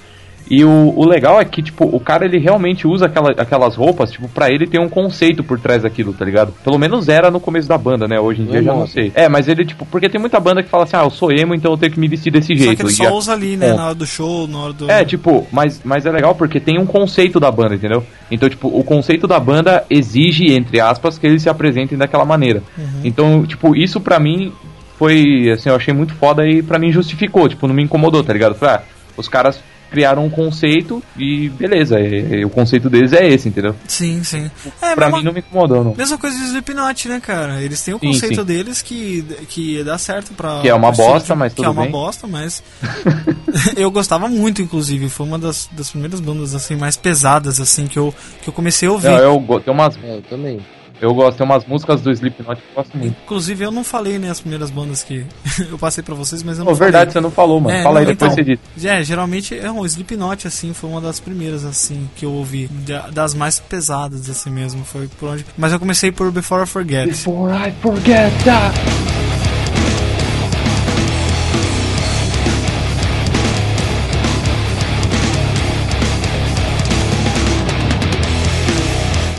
E 0.50 0.66
o, 0.66 0.94
o 0.98 1.06
legal 1.08 1.40
é 1.40 1.46
que, 1.46 1.62
tipo, 1.64 1.86
o 1.86 2.00
cara 2.00 2.26
ele 2.26 2.38
realmente 2.38 2.86
usa 2.86 3.06
aquela, 3.06 3.30
aquelas 3.38 3.76
roupas, 3.76 4.12
tipo, 4.12 4.28
pra 4.28 4.50
ele 4.50 4.68
tem 4.68 4.82
um 4.82 4.90
conceito 4.90 5.44
por 5.44 5.58
trás 5.60 5.84
daquilo, 5.84 6.12
tá 6.12 6.26
ligado? 6.26 6.52
Pelo 6.64 6.78
menos 6.78 7.08
era 7.08 7.32
no 7.32 7.40
começo 7.40 7.70
da 7.70 7.78
banda, 7.78 8.06
né? 8.08 8.20
Hoje 8.20 8.42
em 8.42 8.46
dia 8.46 8.62
Não 8.62 8.72
é 8.74 8.74
já 8.76 8.80
não 8.82 8.88
sei. 8.88 9.12
É, 9.16 9.30
mas 9.30 9.48
ele, 9.48 9.64
tipo, 9.66 9.86
porque 9.86 10.10
tem 10.10 10.20
muita 10.20 10.40
banda 10.42 10.62
que 10.62 10.68
fala 10.70 10.84
assim, 10.84 10.98
ah, 10.98 11.04
eu 11.04 11.10
sou 11.10 11.32
emo, 11.32 11.56
então 11.56 11.72
eu 11.72 11.78
tenho 11.78 11.94
que 11.94 12.00
me 12.00 12.08
vestir 12.10 12.32
desse 12.34 12.54
Só 12.58 12.64
jeito. 12.64 12.76
que 12.78 12.84
ele 12.84 12.92
E 12.92 12.96
só 12.96 13.08
a- 13.08 13.14
usa 13.14 13.32
ali, 13.34 13.56
né? 13.56 13.70
É. 13.70 13.74
Na 13.74 13.86
hora 13.86 13.96
do 13.96 14.06
show, 14.06 14.46
na 14.48 14.60
hora 14.60 14.74
do. 14.74 14.92
é, 14.92 15.06
tipo, 15.06 15.48
mas, 15.54 15.80
mas 15.86 16.06
é 16.06 16.12
legal 16.12 16.36
porque 16.36 16.60
tem 16.60 16.78
um 16.78 16.86
conceito 16.86 17.40
da 17.40 17.50
banda, 17.50 17.76
entendeu? 17.76 18.04
Então, 18.30 18.50
tipo, 18.50 18.68
o 18.68 18.84
conceito 18.84 19.28
da 19.28 19.40
banda 19.40 19.86
exige, 19.90 20.52
entre 20.54 20.82
aspas, 20.82 21.18
que 21.18 21.28
eles 21.28 21.42
se 21.44 21.50
apresentem 21.50 21.98
daquela 21.98 22.26
maneira. 22.26 22.62
Então, 23.06 23.46
tipo, 23.46 23.74
isso 23.76 24.02
pra 24.02 24.20
mim 24.20 24.52
foi, 24.98 25.50
assim, 25.54 25.70
eu 25.70 25.76
achei 25.76 25.94
muito 25.94 26.14
foda 26.16 26.48
e 26.48 26.62
pra 26.62 26.78
mim 26.78 26.92
justificou, 26.92 27.48
tipo, 27.50 27.68
não 27.68 27.74
me 27.74 27.84
incomodou, 27.84 28.24
tá 28.24 28.34
ligado? 28.34 28.56
Falei, 28.56 28.76
ah, 28.76 28.82
os 29.18 29.28
caras 29.28 29.60
criaram 29.92 30.26
um 30.26 30.30
conceito 30.30 31.04
e 31.18 31.50
beleza, 31.50 32.00
e- 32.00 32.40
e 32.40 32.46
o 32.46 32.50
conceito 32.50 32.90
deles 32.90 33.12
é 33.14 33.28
esse, 33.28 33.50
entendeu? 33.50 33.76
Sim, 33.88 34.24
sim. 34.24 34.50
É, 34.82 34.96
Pra 34.96 35.06
mesma, 35.08 35.18
mim 35.20 35.24
não 35.26 35.34
me 35.34 35.40
incomodou, 35.40 35.84
não. 35.84 35.94
mesma 35.96 36.18
coisa 36.18 36.38
do 36.38 36.46
Slipknot, 36.46 37.08
né, 37.10 37.20
cara? 37.20 37.62
Eles 37.62 37.82
têm 37.84 37.94
o 37.94 38.00
Sim, 38.00 38.08
conceito 38.08 38.36
sim. 38.42 38.46
deles 38.46 38.82
que, 38.82 39.24
que 39.50 39.84
dá 39.84 39.98
certo 39.98 40.34
pra. 40.34 40.62
Que 40.62 40.70
é 40.70 40.74
uma 40.74 40.92
bosta, 40.92 41.36
mas 41.36 41.54
Que 41.54 41.62
é 41.62 41.64
tudo 41.66 41.74
uma 41.74 41.82
bem. 41.84 41.92
bosta, 41.92 42.26
mas. 42.28 42.64
eu 43.76 43.92
gostava 43.92 44.28
muito, 44.30 44.62
inclusive. 44.62 45.10
Foi 45.10 45.26
uma 45.26 45.38
das, 45.38 45.70
das 45.74 45.90
primeiras 45.92 46.20
bandas, 46.20 46.56
assim, 46.56 46.76
mais 46.76 46.96
pesadas, 46.96 47.60
assim, 47.60 47.86
que 47.88 48.00
eu, 48.00 48.14
que 48.42 48.48
eu 48.50 48.54
comecei 48.54 48.88
a 48.88 48.92
ouvir. 48.92 49.10
Não, 49.10 49.18
eu, 49.18 49.38
umas, 49.68 49.98
É, 50.04 50.16
eu 50.18 50.22
também. 50.24 50.60
Eu 51.02 51.14
gosto, 51.14 51.38
tem 51.38 51.46
umas 51.46 51.66
músicas 51.66 52.00
do 52.02 52.12
Slipknot 52.12 52.62
que 52.62 52.68
eu 52.70 52.76
gosto 52.76 52.98
muito. 52.98 53.16
Inclusive, 53.24 53.64
eu 53.66 53.72
não 53.72 53.84
falei, 53.84 54.18
né, 54.20 54.30
as 54.30 54.40
primeiras 54.40 54.70
bandas 54.70 55.04
que 55.04 55.26
eu 55.70 55.78
passei 55.78 56.04
pra 56.04 56.16
vocês, 56.16 56.44
mas 56.44 56.58
eu 56.60 56.64
não 56.66 56.72
Oh, 56.72 56.76
verdade, 56.76 57.12
você 57.12 57.16
falei. 57.16 57.24
não 57.24 57.32
falou, 57.32 57.60
mano. 57.60 57.76
É, 57.76 57.84
Fala 57.84 58.00
aí, 58.00 58.06
depois 58.06 58.32
então. 58.34 58.46
você 58.46 58.58
diz. 58.76 58.86
É, 58.86 59.04
geralmente 59.04 59.58
é 59.58 59.72
um 59.72 59.86
Slipknot, 59.86 60.48
assim, 60.48 60.74
foi 60.74 60.90
uma 60.90 61.02
das 61.02 61.20
primeiras, 61.20 61.66
assim, 61.66 62.10
que 62.16 62.26
eu 62.26 62.32
ouvi. 62.32 62.68
da- 62.86 63.10
Das 63.10 63.34
mais 63.34 63.60
pesadas, 63.60 64.30
assim 64.30 64.50
mesmo. 64.50 64.84
Foi 64.86 65.08
por 65.20 65.30
onde. 65.30 65.46
Mas 65.58 65.72
eu 65.74 65.80
comecei 65.80 66.12
por 66.12 66.32
Before 66.32 66.64
I 66.64 66.68
Forget. 66.68 67.08
Before 67.08 67.52
I 67.54 67.72
forget 67.82 68.32
that. 68.46 69.31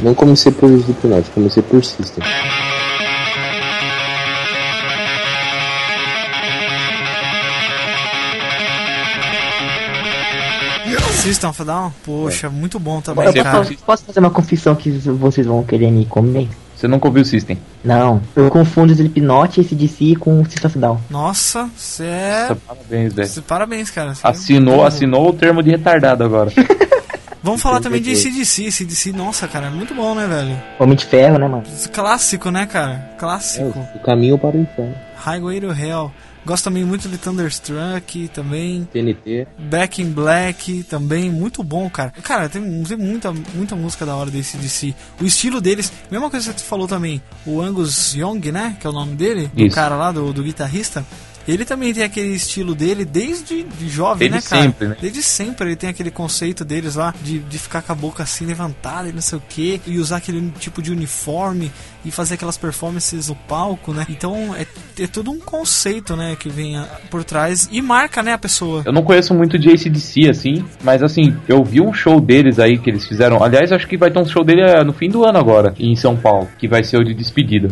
Não 0.03 0.15
comecei 0.15 0.51
por 0.51 0.69
Slipknot, 0.71 1.31
comecei 1.31 1.63
por 1.63 1.85
System. 1.85 2.25
System 11.23 11.51
of 11.51 11.63
a 11.63 11.65
Down? 11.65 11.93
Poxa, 12.05 12.51
muito 12.51 12.81
bom 12.81 13.01
também, 13.01 13.25
Eu 13.27 13.33
cara. 13.45 13.59
posso, 13.59 13.75
posso 13.87 14.05
fazer 14.05 14.19
uma 14.19 14.31
confissão 14.31 14.75
que 14.75 14.91
vocês 14.91 15.47
vão 15.47 15.63
querer 15.63 15.91
me 15.93 16.05
comer? 16.05 16.49
Você 16.75 16.89
nunca 16.89 17.07
ouviu 17.07 17.23
o 17.23 17.25
System? 17.25 17.57
Não, 17.85 18.21
eu 18.35 18.51
confundo 18.51 18.93
Slipknot, 18.93 19.63
DC 19.63 20.17
com 20.17 20.45
System 20.45 20.67
of 20.69 20.79
a 20.79 20.81
Down. 20.81 21.01
Nossa, 21.09 21.71
você 21.77 22.05
é. 22.07 22.57
Parabéns, 22.67 23.15
velho. 23.15 23.43
Parabéns, 23.47 23.91
cara. 23.91 24.17
Cê 24.17 24.27
é 24.27 24.31
Assinou, 24.31 24.85
assinou 24.85 25.29
o 25.29 25.33
termo 25.33 25.63
de 25.63 25.71
retardado 25.71 26.25
agora. 26.25 26.51
Vamos 27.43 27.61
falar 27.61 27.81
também 27.81 28.01
de. 28.01 28.15
CDC. 28.17 28.71
CDC, 28.71 29.13
nossa, 29.13 29.49
cara, 29.49 29.67
é 29.67 29.71
muito 29.71 29.95
bom, 29.95 30.15
né, 30.15 30.27
velho? 30.27 30.63
Homem 30.79 30.97
de 30.97 31.05
Ferro, 31.05 31.39
né, 31.39 31.49
mano? 31.49 31.65
Clássico, 31.93 32.51
né, 32.51 32.67
cara? 32.67 33.11
É, 33.15 33.19
Clássico. 33.19 33.89
o 33.95 33.99
caminho 34.01 34.39
para 34.39 34.57
o 34.57 34.61
inferno. 34.61 34.95
Highway 35.17 35.61
to 35.61 35.73
Hell. 35.73 36.13
Gosto 36.45 36.65
também 36.65 36.85
muito 36.85 37.09
de 37.09 37.17
Thunderstruck 37.19 38.29
também. 38.29 38.89
TNT. 38.93 39.47
Back 39.59 40.03
in 40.03 40.11
Black 40.11 40.83
também, 40.85 41.31
muito 41.31 41.63
bom, 41.63 41.89
cara. 41.89 42.11
Cara, 42.21 42.49
tem, 42.49 42.61
tem 42.83 42.97
muita, 42.97 43.33
muita 43.55 43.77
música 43.77 44.05
da 44.05 44.17
hora 44.17 44.29
desse 44.29 44.57
DC. 44.57 44.93
O 45.21 45.25
estilo 45.25 45.61
deles, 45.61 45.93
mesma 46.11 46.29
coisa 46.29 46.53
que 46.53 46.61
você 46.61 46.67
falou 46.67 46.89
também, 46.89 47.23
o 47.47 47.61
Angus 47.61 48.15
Young, 48.15 48.51
né? 48.51 48.77
Que 48.81 48.87
é 48.89 48.91
o 48.91 48.93
nome 48.93 49.15
dele, 49.15 49.49
do 49.55 49.63
Isso. 49.63 49.75
cara 49.75 49.95
lá, 49.95 50.11
do, 50.11 50.33
do 50.33 50.43
guitarrista. 50.43 51.05
Ele 51.47 51.65
também 51.65 51.93
tem 51.93 52.05
aquele 52.05 52.35
estilo 52.35 52.75
dele 52.75 53.05
desde 53.05 53.63
de 53.65 53.89
jovem, 53.89 54.31
Desde 54.31 54.37
né, 54.37 54.51
cara? 54.51 54.63
sempre, 54.63 54.89
né? 54.89 54.97
Desde 55.01 55.23
sempre 55.23 55.69
ele 55.69 55.77
tem 55.77 55.91
aquele 55.91 56.11
conceito 56.11 56.65
deles 56.65 56.95
lá 56.97 57.15
de, 57.23 57.39
de 57.41 57.59
ficar 57.59 57.83
com 57.83 57.93
a 57.93 57.95
boca 57.95 58.23
assim 58.23 58.47
levantada 58.47 59.09
e 59.09 59.13
não 59.13 59.21
sei 59.21 59.39
o 59.39 59.43
que, 59.49 59.81
e 59.87 59.99
usar 59.99 60.19
aquele 60.19 60.53
tipo 60.59 60.81
de 60.81 60.93
uniforme 60.93 61.71
e 62.05 62.11
fazer 62.11 62.35
aquelas 62.35 62.57
performances 62.57 63.29
no 63.29 63.35
palco, 63.35 63.93
né? 63.93 64.07
Então 64.09 64.55
é, 64.55 64.67
é 65.03 65.07
todo 65.07 65.31
um 65.31 65.39
conceito, 65.39 66.17
né, 66.17 66.37
que 66.39 66.49
vem 66.49 66.81
por 67.11 67.25
trás 67.25 67.69
e 67.71 67.81
marca, 67.81 68.23
né, 68.23 68.33
a 68.33 68.39
pessoa. 68.39 68.83
Eu 68.85 68.93
não 68.93 69.03
conheço 69.03 69.35
muito 69.35 69.59
de 69.59 69.71
ACDC, 69.71 70.29
assim, 70.29 70.65
mas 70.83 71.03
assim, 71.03 71.37
eu 71.49 71.63
vi 71.65 71.81
um 71.81 71.93
show 71.93 72.21
deles 72.21 72.59
aí 72.59 72.79
que 72.79 72.91
eles 72.91 73.07
fizeram. 73.07 73.43
Aliás, 73.43 73.73
acho 73.73 73.87
que 73.87 73.97
vai 73.97 74.11
ter 74.11 74.19
um 74.21 74.27
show 74.27 74.45
dele 74.45 74.63
eh, 74.63 74.85
no 74.85 74.93
fim 74.93 75.09
do 75.09 75.25
ano 75.25 75.39
agora, 75.39 75.75
em 75.79 75.95
São 75.97 76.17
Paulo, 76.17 76.49
que 76.59 76.67
vai 76.69 76.83
ser 76.85 76.99
o 76.99 77.05
de 77.05 77.15
despedida. 77.15 77.69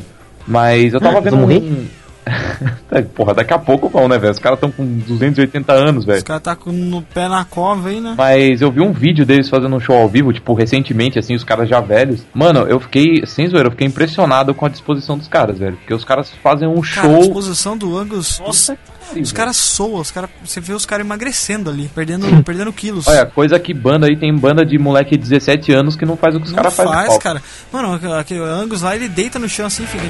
Mas 0.46 0.94
eu 0.94 1.00
tava 1.00 1.18
Ah, 1.18 1.20
vendo 1.20 1.36
um. 1.36 1.86
É, 2.92 3.02
Porra, 3.02 3.34
daqui 3.34 3.54
a 3.54 3.58
pouco 3.58 3.88
vão, 3.88 4.08
né, 4.08 4.18
velho? 4.18 4.32
Os 4.32 4.38
caras 4.40 4.56
estão 4.56 4.70
com 4.70 4.84
280 4.84 5.72
anos, 5.72 6.04
velho. 6.04 6.18
Os 6.18 6.24
caras 6.24 6.42
tá 6.42 6.56
com 6.56 6.72
no 6.72 7.02
pé 7.02 7.28
na 7.28 7.44
cova 7.44 7.88
aí, 7.88 8.00
né? 8.00 8.14
Mas 8.18 8.60
eu 8.60 8.70
vi 8.72 8.80
um 8.80 8.92
vídeo 8.92 9.24
deles 9.24 9.48
fazendo 9.48 9.76
um 9.76 9.78
show 9.80 9.96
ao 9.96 10.08
vivo, 10.08 10.32
tipo, 10.32 10.52
recentemente, 10.54 11.16
assim, 11.16 11.34
os 11.36 11.44
caras 11.44 11.68
já 11.68 11.80
velhos. 11.80 12.26
Mano, 12.34 12.60
eu 12.60 12.80
fiquei, 12.80 13.24
sem 13.26 13.46
zoeira, 13.46 13.68
eu 13.68 13.70
fiquei 13.70 13.86
impressionado 13.86 14.52
com 14.54 14.66
a 14.66 14.68
disposição 14.68 15.16
dos 15.16 15.28
caras, 15.28 15.56
velho. 15.58 15.76
Porque 15.76 15.94
os 15.94 16.04
caras 16.04 16.32
fazem 16.42 16.66
um 16.66 16.80
Cara, 16.80 17.06
a 17.06 17.10
show. 17.12 17.20
disposição 17.20 17.76
do 17.76 17.96
Angus. 17.96 18.40
Nossa, 18.40 18.76
os 19.16 19.30
caras 19.30 19.56
soam, 19.56 20.00
os 20.00 20.10
cara, 20.10 20.28
você 20.44 20.60
vê 20.60 20.72
os 20.72 20.84
caras 20.84 21.06
emagrecendo 21.06 21.70
ali, 21.70 21.88
perdendo, 21.94 22.26
perdendo 22.42 22.72
quilos. 22.72 23.06
Olha, 23.06 23.24
coisa 23.26 23.56
que 23.60 23.72
banda 23.72 24.06
aí 24.08 24.16
tem 24.16 24.34
banda 24.36 24.66
de 24.66 24.76
moleque 24.78 25.16
de 25.16 25.22
17 25.28 25.72
anos 25.72 25.94
que 25.94 26.04
não 26.04 26.16
faz 26.16 26.34
o 26.34 26.40
que 26.40 26.46
os 26.46 26.52
caras 26.52 26.74
faz, 26.74 26.88
fazem. 26.88 27.02
no 27.02 27.08
palco. 27.08 27.22
cara. 27.22 27.42
Mano, 27.72 28.00
aquele 28.18 28.40
Angus 28.40 28.82
lá, 28.82 28.96
ele 28.96 29.08
deita 29.08 29.38
no 29.38 29.48
chão 29.48 29.66
assim, 29.66 29.86
fica. 29.86 30.04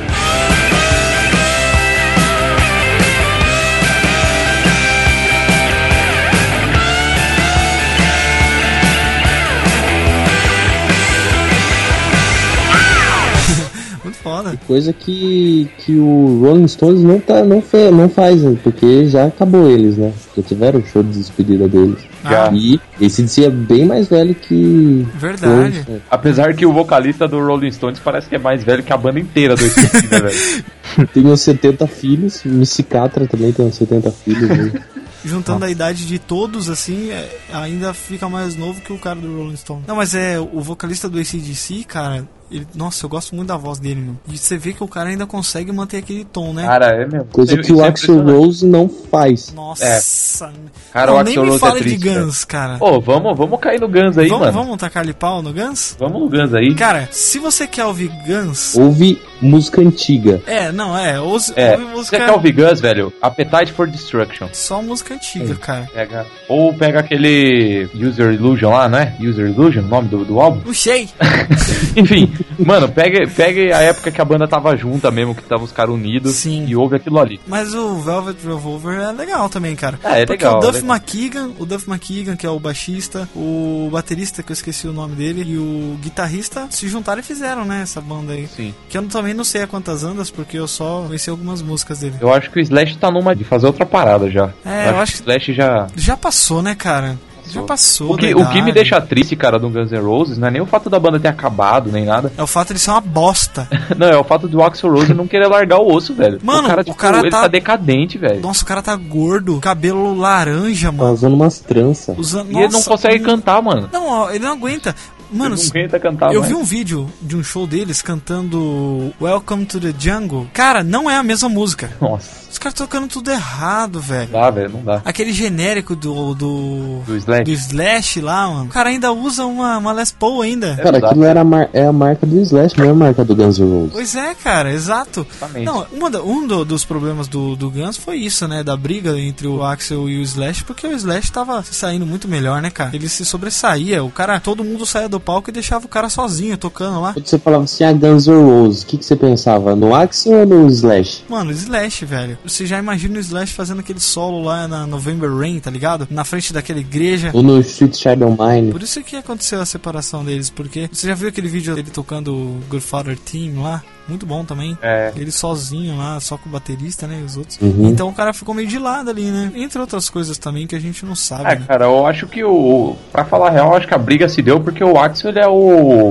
Foda. 14.50 14.60
Coisa 14.66 14.92
que, 14.92 15.68
que 15.78 15.96
o 15.96 16.40
Rolling 16.42 16.68
Stones 16.68 17.02
não, 17.02 17.20
tá, 17.20 17.44
não, 17.44 17.60
fe, 17.62 17.90
não 17.90 18.08
faz, 18.08 18.42
né? 18.42 18.58
porque 18.62 19.06
já 19.06 19.26
acabou 19.26 19.68
eles, 19.68 19.96
né? 19.96 20.12
Já 20.36 20.42
tiveram 20.42 20.80
o 20.80 20.86
show 20.86 21.02
de 21.02 21.18
despedida 21.18 21.68
deles. 21.68 21.98
Ah. 22.24 22.50
E 22.52 22.78
esse 23.00 23.22
DC 23.22 23.44
é 23.44 23.50
bem 23.50 23.84
mais 23.86 24.08
velho 24.08 24.34
que. 24.34 25.06
Verdade. 25.14 25.80
Stones. 25.82 26.02
Apesar 26.10 26.54
que 26.54 26.66
o 26.66 26.72
vocalista 26.72 27.26
do 27.26 27.38
Rolling 27.44 27.72
Stones 27.72 27.98
parece 27.98 28.28
que 28.28 28.36
é 28.36 28.38
mais 28.38 28.62
velho 28.62 28.82
que 28.82 28.92
a 28.92 28.96
banda 28.96 29.18
inteira 29.18 29.56
do 29.56 29.64
ACDC, 29.64 30.06
né, 30.08 30.20
velho? 30.20 31.08
Tem 31.14 31.26
uns 31.26 31.40
70 31.40 31.86
filhos, 31.86 32.42
Missy 32.44 32.82
Catra 32.82 33.26
também 33.26 33.52
tem 33.52 33.64
uns 33.64 33.76
70 33.76 34.10
filhos. 34.10 34.48
Né? 34.48 34.82
Juntando 35.24 35.64
a 35.66 35.70
idade 35.70 36.06
de 36.06 36.18
todos, 36.18 36.70
assim, 36.70 37.10
é- 37.10 37.28
ainda 37.52 37.92
fica 37.92 38.28
mais 38.28 38.56
novo 38.56 38.80
que 38.80 38.92
o 38.92 38.98
cara 38.98 39.20
do 39.20 39.36
Rolling 39.36 39.56
Stone. 39.56 39.82
Não, 39.86 39.96
mas 39.96 40.14
é 40.14 40.38
o 40.40 40.60
vocalista 40.60 41.08
do 41.08 41.18
ACDC, 41.18 41.84
cara. 41.84 42.26
Ele, 42.50 42.66
nossa, 42.74 43.04
eu 43.06 43.10
gosto 43.10 43.34
muito 43.34 43.48
da 43.48 43.56
voz 43.56 43.78
dele, 43.78 44.00
mano. 44.00 44.20
E 44.28 44.36
você 44.36 44.58
vê 44.58 44.72
que 44.72 44.82
o 44.82 44.88
cara 44.88 45.10
ainda 45.10 45.26
consegue 45.26 45.70
manter 45.72 45.98
aquele 45.98 46.24
tom, 46.24 46.52
né? 46.52 46.66
Cara, 46.66 46.86
é 47.02 47.06
mesmo. 47.06 47.26
Coisa 47.26 47.54
Isso 47.54 47.62
que 47.62 47.72
o 47.72 47.84
é 47.84 47.88
Axel. 47.88 48.22
Rose 48.22 48.66
não 48.66 48.88
faz. 48.88 49.52
Nossa. 49.52 50.52
Cara, 50.92 51.12
Não, 51.12 51.18
o 51.18 51.22
nem 51.22 51.32
Axl 51.34 51.42
me 51.42 51.50
Rose 51.50 51.56
é 51.64 51.68
fale 51.68 51.80
triste, 51.80 51.98
de 51.98 52.08
Guns, 52.10 52.44
cara. 52.44 52.76
Ô, 52.80 53.00
vamos, 53.00 53.36
vamos 53.36 53.60
cair 53.60 53.80
no 53.80 53.88
Guns 53.88 54.18
aí, 54.18 54.28
vamos, 54.28 54.46
mano. 54.46 54.58
vamos 54.58 54.76
tacar 54.78 55.02
ali 55.02 55.12
pau 55.12 55.40
no 55.42 55.52
Guns? 55.52 55.96
Vamos 55.98 56.20
no 56.20 56.28
Guns 56.28 56.52
aí. 56.54 56.74
Cara, 56.74 57.08
se 57.12 57.38
você 57.38 57.66
quer 57.66 57.84
ouvir 57.84 58.10
Guns. 58.26 58.76
Ouve 58.76 59.20
música 59.40 59.80
antiga. 59.80 60.42
É, 60.46 60.72
não, 60.72 60.96
é. 60.96 61.20
Ouve, 61.20 61.52
É, 61.56 61.72
ouve 61.72 61.84
você 61.84 61.90
música. 61.96 62.16
quer 62.18 62.30
ouvir 62.32 62.52
Guns, 62.52 62.80
velho? 62.80 63.12
Appetite 63.22 63.72
for 63.72 63.86
Destruction. 63.86 64.48
Só 64.52 64.82
música 64.82 65.14
antiga, 65.14 65.54
cara. 65.54 65.88
Pega. 65.94 66.26
Ou 66.48 66.74
pega 66.74 67.00
aquele 67.00 67.88
User 67.94 68.32
Illusion 68.32 68.70
lá, 68.72 68.88
não 68.88 68.98
é? 68.98 69.14
User 69.20 69.46
Illusion, 69.46 69.82
o 69.82 69.86
nome 69.88 70.08
do, 70.08 70.24
do 70.24 70.40
álbum? 70.40 70.60
Puxei! 70.60 71.08
Enfim, 71.96 72.32
mano, 72.58 72.88
pega, 72.88 73.26
pega 73.28 73.76
a 73.76 73.82
época 73.82 74.10
que 74.10 74.20
a 74.20 74.24
banda 74.24 74.46
tava 74.46 74.76
junta 74.76 75.10
mesmo, 75.10 75.34
que 75.34 75.42
tava 75.42 75.62
os 75.62 75.72
caras 75.72 75.94
unidos 75.94 76.34
Sim. 76.34 76.66
e 76.66 76.76
ouve 76.76 76.96
aquilo 76.96 77.18
ali. 77.18 77.40
Mas 77.46 77.74
o 77.74 77.96
Velvet 77.96 78.36
Revolver 78.44 79.00
é 79.00 79.12
legal 79.12 79.48
também, 79.48 79.74
cara. 79.76 79.98
É, 80.04 80.22
é 80.22 80.26
Porque 80.26 80.44
legal, 80.44 80.58
o 80.58 80.60
Duff 80.60 80.80
legal. 80.80 80.96
McKagan, 80.96 81.50
o 81.58 81.66
Duff 81.66 81.90
McKagan, 81.90 82.36
que 82.36 82.46
é 82.46 82.50
o 82.50 82.58
baixista, 82.58 83.28
o 83.34 83.88
baterista, 83.92 84.42
que 84.42 84.52
eu 84.52 84.54
esqueci 84.54 84.86
o 84.86 84.92
nome 84.92 85.14
dele, 85.14 85.44
e 85.46 85.58
o 85.58 85.96
guitarrista 86.00 86.66
se 86.70 86.88
juntaram 86.88 87.20
e 87.20 87.24
fizeram, 87.24 87.64
né, 87.64 87.80
essa 87.82 88.00
banda 88.00 88.32
aí. 88.32 88.46
Sim. 88.46 88.74
Que 88.88 88.98
eu 88.98 89.02
também 89.08 89.34
não 89.34 89.44
sei 89.44 89.62
a 89.62 89.66
quantas 89.66 90.04
andas, 90.04 90.30
porque 90.30 90.58
eu 90.58 90.68
só 90.68 91.04
conheci 91.06 91.30
algumas 91.30 91.62
músicas 91.62 92.00
dele. 92.00 92.14
Eu 92.20 92.32
acho 92.32 92.50
que 92.50 92.58
o 92.58 92.62
Slash 92.62 92.96
tá 92.96 93.10
numa 93.10 93.34
de 93.34 93.44
fazer 93.44 93.66
outra 93.66 93.86
parada 93.86 94.30
já. 94.30 94.50
É, 94.64 94.90
eu 94.90 94.98
acho 94.98 95.14
que 95.14 95.18
o 95.18 95.22
Slash 95.22 95.52
já. 95.52 95.86
Já 95.96 96.16
passou, 96.16 96.62
né, 96.62 96.74
cara? 96.74 97.18
Já 97.54 97.62
passou. 97.62 98.12
O 98.12 98.16
que, 98.16 98.34
o 98.34 98.48
que 98.48 98.62
me 98.62 98.72
deixa 98.72 99.00
triste, 99.00 99.34
cara, 99.36 99.58
do 99.58 99.68
Guns 99.68 99.90
N' 99.90 99.98
Roses 100.00 100.38
não 100.38 100.48
é 100.48 100.50
nem 100.50 100.60
o 100.62 100.66
fato 100.66 100.88
da 100.90 100.98
banda 100.98 101.18
ter 101.20 101.28
acabado, 101.28 101.90
nem 101.90 102.04
nada. 102.04 102.32
É 102.36 102.42
o 102.42 102.46
fato 102.46 102.72
de 102.74 102.80
ser 102.80 102.90
uma 102.90 103.00
bosta. 103.00 103.68
Não, 103.96 104.06
é 104.08 104.16
o 104.16 104.24
fato 104.24 104.46
do 104.48 104.62
Axel 104.62 104.90
Rose 104.92 105.12
não 105.12 105.26
querer 105.26 105.46
largar 105.48 105.78
o 105.78 105.92
osso, 105.94 106.14
velho. 106.14 106.38
Mano, 106.42 106.64
o 106.64 106.66
cara, 106.68 106.80
o 106.80 106.84
tipo, 106.84 106.96
cara 106.96 107.18
ele 107.20 107.30
tá- 107.30 107.42
tá 107.42 107.48
decadente, 107.48 108.16
velho. 108.18 108.40
Nossa, 108.40 108.62
o 108.62 108.66
cara 108.66 108.80
tá 108.82 108.94
gordo, 108.96 109.58
cabelo 109.60 110.16
laranja, 110.16 110.86
Tá 110.88 110.92
mano. 110.92 111.12
usando 111.12 111.34
umas 111.34 111.58
tranças. 111.58 112.16
Usando, 112.18 112.50
E 112.52 112.56
ele 112.58 112.72
não 112.72 112.82
consegue 112.82 113.18
cantar, 113.24 113.60
mano. 113.62 113.88
Não, 113.92 114.06
ó, 114.08 114.30
ele 114.30 114.44
não 114.44 114.52
aguenta. 114.52 114.94
Mano, 115.32 115.54
ele 115.54 115.62
não 115.62 115.70
aguenta 115.70 115.98
cantar, 116.00 116.32
eu 116.34 116.40
mais. 116.40 116.52
vi 116.52 116.58
um 116.58 116.64
vídeo 116.64 117.10
de 117.22 117.36
um 117.36 117.42
show 117.42 117.66
deles 117.66 118.02
cantando 118.02 119.12
Welcome 119.20 119.64
to 119.66 119.80
the 119.80 119.94
Jungle. 119.98 120.46
Cara, 120.52 120.82
não 120.82 121.10
é 121.10 121.16
a 121.16 121.22
mesma 121.22 121.48
música. 121.48 121.90
Nossa, 122.00 122.48
Os 122.50 122.58
caras 122.58 122.74
tocando 122.74 123.06
tudo 123.08 123.30
errado, 123.30 124.00
velho. 124.00 124.30
não 124.32 124.40
dá, 124.40 124.50
velho, 124.50 124.70
não 124.70 124.82
dá. 124.82 125.02
Aquele 125.04 125.32
genérico 125.32 125.94
do, 125.94 126.34
do. 126.34 127.00
Do 127.06 127.16
Slash. 127.16 127.44
do 127.44 127.50
Slash 127.52 128.20
lá, 128.20 128.48
mano. 128.48 128.64
O 128.64 128.68
cara 128.68 128.88
ainda 128.90 129.12
usa 129.12 129.44
uma, 129.44 129.78
uma 129.78 129.92
Les 129.92 130.10
Paul 130.10 130.42
ainda. 130.42 130.76
Cara, 130.76 130.98
Exato. 130.98 131.06
aquilo 131.06 131.24
era 131.24 131.40
a 131.40 131.44
mar- 131.44 131.70
é 131.72 131.86
a 131.86 131.92
marca 131.92 132.26
do 132.26 132.40
Slash, 132.40 132.76
não 132.78 132.84
é 132.86 132.90
a 132.90 132.94
marca 132.94 133.24
do 133.24 133.34
Guns 133.36 133.58
N' 133.58 133.64
Roses. 133.70 133.92
Pois 133.92 134.14
é, 134.16 134.34
cara, 134.34 134.72
exato. 134.72 135.26
Exatamente. 135.30 135.64
Não, 135.66 135.86
uma 135.92 136.10
da- 136.10 136.22
um 136.22 136.46
do- 136.46 136.64
dos 136.64 136.84
problemas 136.84 137.28
do, 137.28 137.54
do 137.56 137.70
Guns 137.70 137.96
foi 137.96 138.16
isso, 138.16 138.48
né? 138.48 138.62
Da 138.64 138.76
briga 138.76 139.18
entre 139.18 139.46
o 139.46 139.62
Axel 139.62 140.08
e 140.08 140.18
o 140.18 140.22
Slash, 140.22 140.64
porque 140.64 140.86
o 140.86 140.92
Slash 140.92 141.30
tava 141.30 141.62
se 141.62 141.74
saindo 141.74 142.06
muito 142.06 142.26
melhor, 142.26 142.60
né, 142.62 142.70
cara? 142.70 142.90
Ele 142.94 143.08
se 143.08 143.24
sobressaía. 143.24 144.02
O 144.02 144.10
cara, 144.10 144.40
todo 144.40 144.64
mundo 144.64 144.84
saía 144.86 145.08
do 145.08 145.19
palco 145.20 145.50
e 145.50 145.52
deixava 145.52 145.86
o 145.86 145.88
cara 145.88 146.08
sozinho 146.08 146.56
tocando 146.56 147.00
lá. 147.00 147.12
Quando 147.12 147.26
você 147.26 147.38
falava 147.38 147.64
assim, 147.64 147.84
ah, 147.84 147.92
Guns 147.92 148.26
N' 148.26 148.42
Roses, 148.42 148.82
o 148.82 148.86
que, 148.86 148.98
que 148.98 149.04
você 149.04 149.16
pensava? 149.16 149.76
No 149.76 149.94
Axel 149.94 150.40
ou 150.40 150.46
no 150.46 150.66
Slash? 150.68 151.24
Mano, 151.28 151.50
Slash, 151.50 152.04
velho. 152.04 152.38
Você 152.44 152.66
já 152.66 152.78
imagina 152.78 153.16
o 153.16 153.20
Slash 153.20 153.52
fazendo 153.52 153.80
aquele 153.80 154.00
solo 154.00 154.42
lá 154.42 154.66
na 154.66 154.86
November 154.86 155.34
Rain, 155.34 155.60
tá 155.60 155.70
ligado? 155.70 156.06
Na 156.10 156.24
frente 156.24 156.52
daquela 156.52 156.80
igreja. 156.80 157.30
Ou 157.32 157.42
no 157.42 157.60
Street 157.60 157.96
Shadow 157.96 158.30
Mine? 158.30 158.72
Por 158.72 158.82
isso 158.82 159.02
que 159.02 159.16
aconteceu 159.16 159.60
a 159.60 159.66
separação 159.66 160.24
deles, 160.24 160.50
porque 160.50 160.88
você 160.92 161.06
já 161.08 161.14
viu 161.14 161.28
aquele 161.28 161.48
vídeo 161.48 161.74
dele 161.74 161.90
tocando 161.90 162.34
o 162.34 162.60
Good 162.68 162.84
Father 162.84 163.18
Team 163.18 163.62
lá? 163.62 163.82
Muito 164.10 164.26
bom 164.26 164.44
também. 164.44 164.76
É. 164.82 165.12
Ele 165.16 165.30
sozinho 165.30 165.96
lá, 165.96 166.18
só 166.20 166.36
com 166.36 166.48
o 166.48 166.52
baterista, 166.52 167.06
né? 167.06 167.20
E 167.22 167.24
os 167.24 167.36
outros. 167.36 167.58
Uhum. 167.60 167.88
Então 167.88 168.08
o 168.08 168.12
cara 168.12 168.32
ficou 168.32 168.54
meio 168.54 168.66
de 168.66 168.78
lado 168.78 169.08
ali, 169.08 169.24
né? 169.24 169.52
Entre 169.54 169.80
outras 169.80 170.10
coisas 170.10 170.36
também 170.36 170.66
que 170.66 170.74
a 170.74 170.80
gente 170.80 171.06
não 171.06 171.14
sabe, 171.14 171.44
É, 171.44 171.56
né? 171.56 171.64
cara, 171.66 171.84
eu 171.84 172.06
acho 172.06 172.26
que 172.26 172.42
o. 172.44 172.96
Pra 173.12 173.24
falar 173.24 173.48
a 173.48 173.50
real, 173.50 173.68
eu 173.70 173.76
acho 173.76 173.86
que 173.86 173.94
a 173.94 173.98
briga 173.98 174.28
se 174.28 174.42
deu 174.42 174.60
porque 174.60 174.82
o 174.82 174.98
Axel 174.98 175.30
ele 175.30 175.40
é 175.40 175.48
o, 175.48 176.10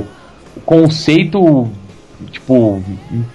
o 0.56 0.62
conceito. 0.66 1.70
Tipo. 2.32 2.84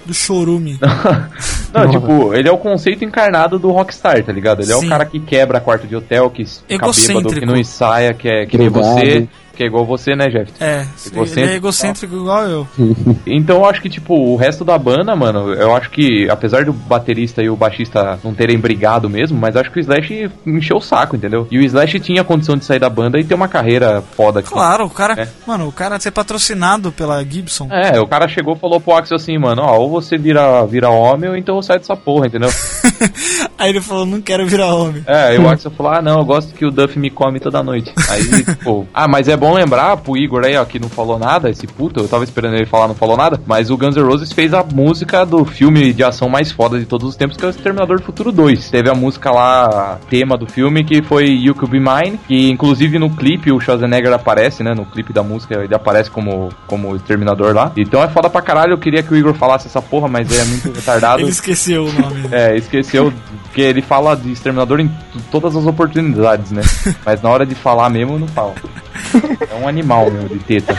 Do 0.05 0.13
chorume. 0.13 0.79
Não, 1.73 1.91
tipo, 1.91 2.35
ele 2.35 2.49
é 2.49 2.53
o 2.53 2.59
conceito 2.59 3.05
encarnado 3.05 3.59
do 3.59 3.71
Rockstar, 3.71 4.23
tá 4.23 4.31
ligado? 4.31 4.63
Ele 4.63 4.73
é 4.73 4.77
Sim. 4.77 4.87
o 4.87 4.89
cara 4.89 5.05
que 5.05 5.19
quebra 5.19 5.61
quarto 5.61 5.87
de 5.87 5.97
hotel, 5.97 6.31
que 6.31 6.45
fica 6.45 6.87
bêbado, 6.87 7.41
que 7.41 7.47
não 7.47 7.57
ensaia, 7.57 8.15
que 8.15 8.29
é 8.29 8.47
que 8.47 8.57
nem 8.57 8.69
você. 8.69 9.29
Que 9.55 9.65
é 9.65 9.67
igual 9.67 9.85
você, 9.85 10.15
né, 10.17 10.29
Jeff? 10.29 10.53
É, 10.61 10.81
ele 10.81 11.15
Egocêntrico. 11.15 11.51
é 11.51 11.55
egocêntrico 11.55 12.17
igual 12.17 12.47
eu. 12.47 12.69
Então 13.27 13.57
eu 13.57 13.65
acho 13.67 13.81
que, 13.81 13.89
tipo, 13.89 14.15
o 14.15 14.37
resto 14.37 14.65
da 14.65 14.77
banda, 14.77 15.15
mano, 15.17 15.53
eu 15.55 15.75
acho 15.75 15.91
que, 15.91 16.29
apesar 16.31 16.65
do 16.65 16.73
baterista 16.73 17.43
e 17.43 17.49
o 17.49 17.57
baixista 17.57 18.19
não 18.23 18.35
terem 18.35 18.59
brigado 18.59 19.09
mesmo, 19.09 19.39
mas 19.39 19.57
acho 19.57 19.71
que 19.71 19.79
o 19.79 19.81
Slash 19.81 20.31
encheu 20.47 20.77
o 20.77 20.81
saco, 20.81 21.17
entendeu? 21.17 21.47
E 21.51 21.59
o 21.59 21.63
Slash 21.63 22.01
tinha 22.01 22.23
condição 22.25 22.57
de 22.57 22.65
sair 22.65 22.79
da 22.79 22.89
banda 22.89 23.19
e 23.19 23.25
ter 23.25 23.35
uma 23.35 23.49
carreira 23.49 24.03
foda 24.17 24.41
aqui. 24.41 24.51
Claro, 24.51 24.85
o 24.85 24.91
cara. 24.91 25.15
É. 25.21 25.29
Mano, 25.47 25.69
o 25.69 25.73
cara 25.73 25.99
ser 25.99 26.11
patrocinado 26.11 26.93
pela 26.93 27.25
Gibson. 27.25 27.69
É, 27.71 27.99
o 28.01 28.07
cara 28.07 28.29
chegou 28.29 28.55
e 28.55 28.59
falou 28.59 28.81
pro 28.81 28.95
Axel 28.95 29.17
assim, 29.17 29.39
mano, 29.39 29.63
ó, 29.63 29.79
ou 29.79 29.91
você 29.91 30.17
vira, 30.17 30.65
vira 30.67 30.91
homem 30.91 31.31
ou 31.31 31.37
então 31.37 31.57
eu 31.57 31.63
saio 31.63 31.81
dessa 31.81 31.97
porra, 31.97 32.27
entendeu? 32.27 32.51
Aí 33.59 33.71
ele 33.71 33.81
falou, 33.81 34.05
não 34.05 34.21
quero 34.21 34.47
virar 34.47 34.75
homem. 34.75 35.03
É, 35.07 35.29
aí 35.29 35.39
o 35.39 35.49
Axel 35.49 35.71
falou, 35.71 35.93
ah 35.93 36.03
não, 36.03 36.19
eu 36.19 36.25
gosto 36.25 36.53
que 36.55 36.67
o 36.67 36.71
Duff 36.71 36.99
me 36.99 37.09
come 37.11 37.39
toda 37.41 37.63
noite. 37.63 37.93
Aí, 38.11 38.25
tipo, 38.45 38.87
ah, 38.93 39.09
mas 39.09 39.29
é 39.29 39.37
bom 39.45 39.53
lembrar 39.53 39.99
pro 39.99 40.17
Igor 40.17 40.43
aí, 40.43 40.57
ó, 40.57 40.65
que 40.65 40.79
não 40.79 40.89
falou 40.89 41.19
nada, 41.19 41.51
esse 41.51 41.67
puto, 41.67 42.01
eu 42.01 42.09
tava 42.09 42.25
esperando 42.25 42.55
ele 42.55 42.65
falar, 42.65 42.89
não 42.89 42.95
falou 42.95 43.15
nada, 43.15 43.39
mas 43.47 43.71
o 43.71 43.77
Guns 43.77 43.95
N' 43.95 44.03
Roses 44.03 44.33
fez 44.33 44.55
a 44.55 44.65
música 44.65 45.23
do 45.27 45.45
filme 45.45 45.93
de 45.93 46.03
ação 46.03 46.31
mais 46.31 46.51
foda 46.51 46.79
de 46.79 46.87
todos 46.87 47.11
os 47.11 47.15
tempos, 47.15 47.37
que 47.37 47.45
é 47.45 47.49
o 47.49 47.51
Exterminador 47.51 47.99
do 47.99 48.05
Futuro 48.05 48.33
2. 48.33 48.71
Teve 48.71 48.89
a 48.89 48.95
música 48.95 49.31
lá, 49.31 49.99
tema 50.09 50.39
do 50.39 50.47
filme, 50.47 50.83
que 50.83 51.03
foi 51.03 51.27
You 51.27 51.55
Could 51.55 51.71
Be 51.71 51.79
Mine, 51.79 52.19
que 52.27 52.49
inclusive 52.49 52.99
no 52.99 53.11
clipe 53.11 53.53
o 53.53 53.61
Schwarzenegger 53.61 54.15
aparece, 54.15 54.63
né, 54.63 54.73
no 54.75 54.87
clipe 54.87 55.13
da 55.13 55.23
música, 55.23 55.63
ele 55.63 55.75
aparece 55.75 56.11
como, 56.11 56.49
como 56.67 56.97
Exterminador 56.97 57.55
lá. 57.55 57.71
Então 57.77 58.03
é 58.03 58.09
foda 58.09 58.31
pra 58.31 58.41
caralho, 58.41 58.73
eu 58.73 58.79
queria 58.79 59.03
que 59.03 59.13
o 59.13 59.17
Igor 59.17 59.35
falasse 59.35 59.67
essa 59.67 59.83
porra, 59.83 60.09
mas 60.09 60.31
ele 60.31 60.41
é 60.41 60.45
muito 60.47 60.73
retardado. 60.73 61.21
Ele 61.25 61.29
esqueceu 61.29 61.85
o 61.85 61.93
nome. 61.93 62.29
É, 62.33 62.57
esqueceu, 62.57 63.13
porque 63.43 63.61
ele 63.61 63.83
fala 63.83 64.17
de 64.17 64.33
Exterminador 64.33 64.81
em 64.81 64.91
todas 65.31 65.55
as 65.55 65.67
oportunidades, 65.67 66.51
né? 66.51 66.63
Mas 67.05 67.23
na 67.23 67.29
hora 67.29 67.47
de 67.47 67.55
falar 67.55 67.89
mesmo, 67.89 68.19
não 68.19 68.27
fala. 68.27 68.55
É 69.51 69.55
um 69.57 69.69
animal, 69.69 70.11
meu, 70.11 70.29
de 70.29 70.39
teta. 70.41 70.75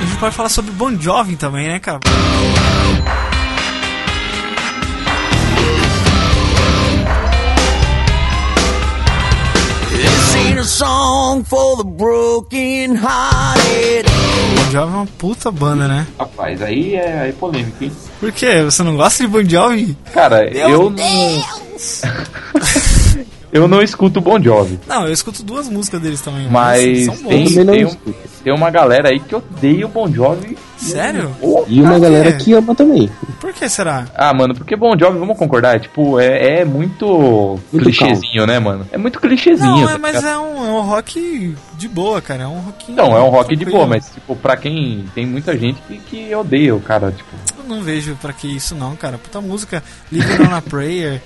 A 0.00 0.04
gente 0.04 0.18
pode 0.18 0.34
falar 0.34 0.48
sobre 0.48 0.70
Bon 0.72 0.94
Jovi 0.98 1.36
também, 1.36 1.68
né, 1.68 1.78
cara? 1.78 2.00
Ain't 10.56 10.64
a 10.64 10.68
song 10.68 11.44
for 11.44 11.76
the 11.76 11.84
broken 11.84 12.96
hearted. 12.96 14.06
Bon 14.06 14.70
Jovi 14.70 14.76
é 14.76 14.96
uma 14.96 15.06
puta 15.18 15.50
banda, 15.50 15.86
né? 15.86 16.06
Rapaz, 16.18 16.62
aí 16.62 16.94
é, 16.94 17.20
aí 17.20 17.30
é 17.30 17.32
polêmico, 17.32 17.84
hein? 17.84 17.92
Por 18.18 18.32
quê? 18.32 18.62
Você 18.62 18.82
não 18.82 18.96
gosta 18.96 19.22
de 19.22 19.28
Bon 19.28 19.44
Jovi? 19.44 19.96
Cara, 20.12 20.48
eu 20.48 20.90
não. 20.90 20.96
eu 23.56 23.68
não 23.68 23.82
escuto 23.82 24.20
Bon 24.20 24.40
Jovi. 24.40 24.78
Não, 24.86 25.06
eu 25.06 25.12
escuto 25.12 25.42
duas 25.42 25.68
músicas 25.68 26.00
deles 26.00 26.20
também. 26.20 26.48
Mas 26.50 27.04
são 27.06 27.16
tem, 27.16 27.44
bons. 27.44 27.54
também 27.54 27.64
não 27.64 27.72
tem, 27.74 27.84
um- 27.86 28.14
tem 28.44 28.54
uma 28.54 28.70
galera 28.70 29.08
aí 29.08 29.18
que 29.20 29.34
odeia 29.34 29.86
o 29.86 29.88
Bon 29.88 30.10
Jovi. 30.10 30.56
Sério? 30.76 31.34
E 31.68 31.80
uma 31.80 31.98
galera 31.98 32.32
que 32.32 32.52
ama 32.52 32.74
também. 32.74 33.10
Por 33.40 33.52
que 33.52 33.68
será? 33.68 34.04
Ah, 34.14 34.32
mano, 34.34 34.54
porque 34.54 34.76
Bon 34.76 34.96
Jovi, 34.98 35.18
vamos 35.18 35.38
concordar, 35.38 35.76
é, 35.76 35.78
tipo, 35.78 36.20
é, 36.20 36.60
é 36.60 36.64
muito, 36.64 37.58
Muito 37.72 37.84
clichêzinho, 37.84 38.46
né, 38.46 38.58
mano? 38.58 38.86
É 38.92 38.98
muito 38.98 39.18
clichêzinho. 39.20 39.70
Não, 39.78 39.86
tá 39.86 39.92
é, 39.94 39.98
mas 39.98 40.22
é 40.22 40.36
um, 40.38 40.66
é 40.66 40.70
um 40.72 40.80
rock 40.82 41.54
de 41.78 41.88
boa, 41.88 42.20
cara. 42.20 42.44
É 42.44 42.46
um 42.46 42.60
rock. 42.60 42.92
Não, 42.92 43.16
é 43.16 43.20
um 43.22 43.28
rock 43.30 43.56
de 43.56 43.64
boa, 43.64 43.86
mas, 43.86 44.10
tipo, 44.10 44.36
pra 44.36 44.56
quem. 44.56 45.04
Tem 45.14 45.24
muita 45.26 45.56
gente 45.56 45.80
que, 45.88 45.96
que 45.98 46.34
odeia 46.34 46.74
o 46.74 46.80
cara, 46.80 47.10
tipo. 47.10 47.30
Não 47.66 47.82
vejo 47.82 48.16
pra 48.20 48.32
que 48.32 48.46
isso, 48.46 48.74
não, 48.74 48.94
cara. 48.96 49.18
Puta 49.18 49.40
música. 49.40 49.82
Living 50.12 50.42
on 50.44 50.54
a 50.54 50.62
Prayer, 50.62 51.20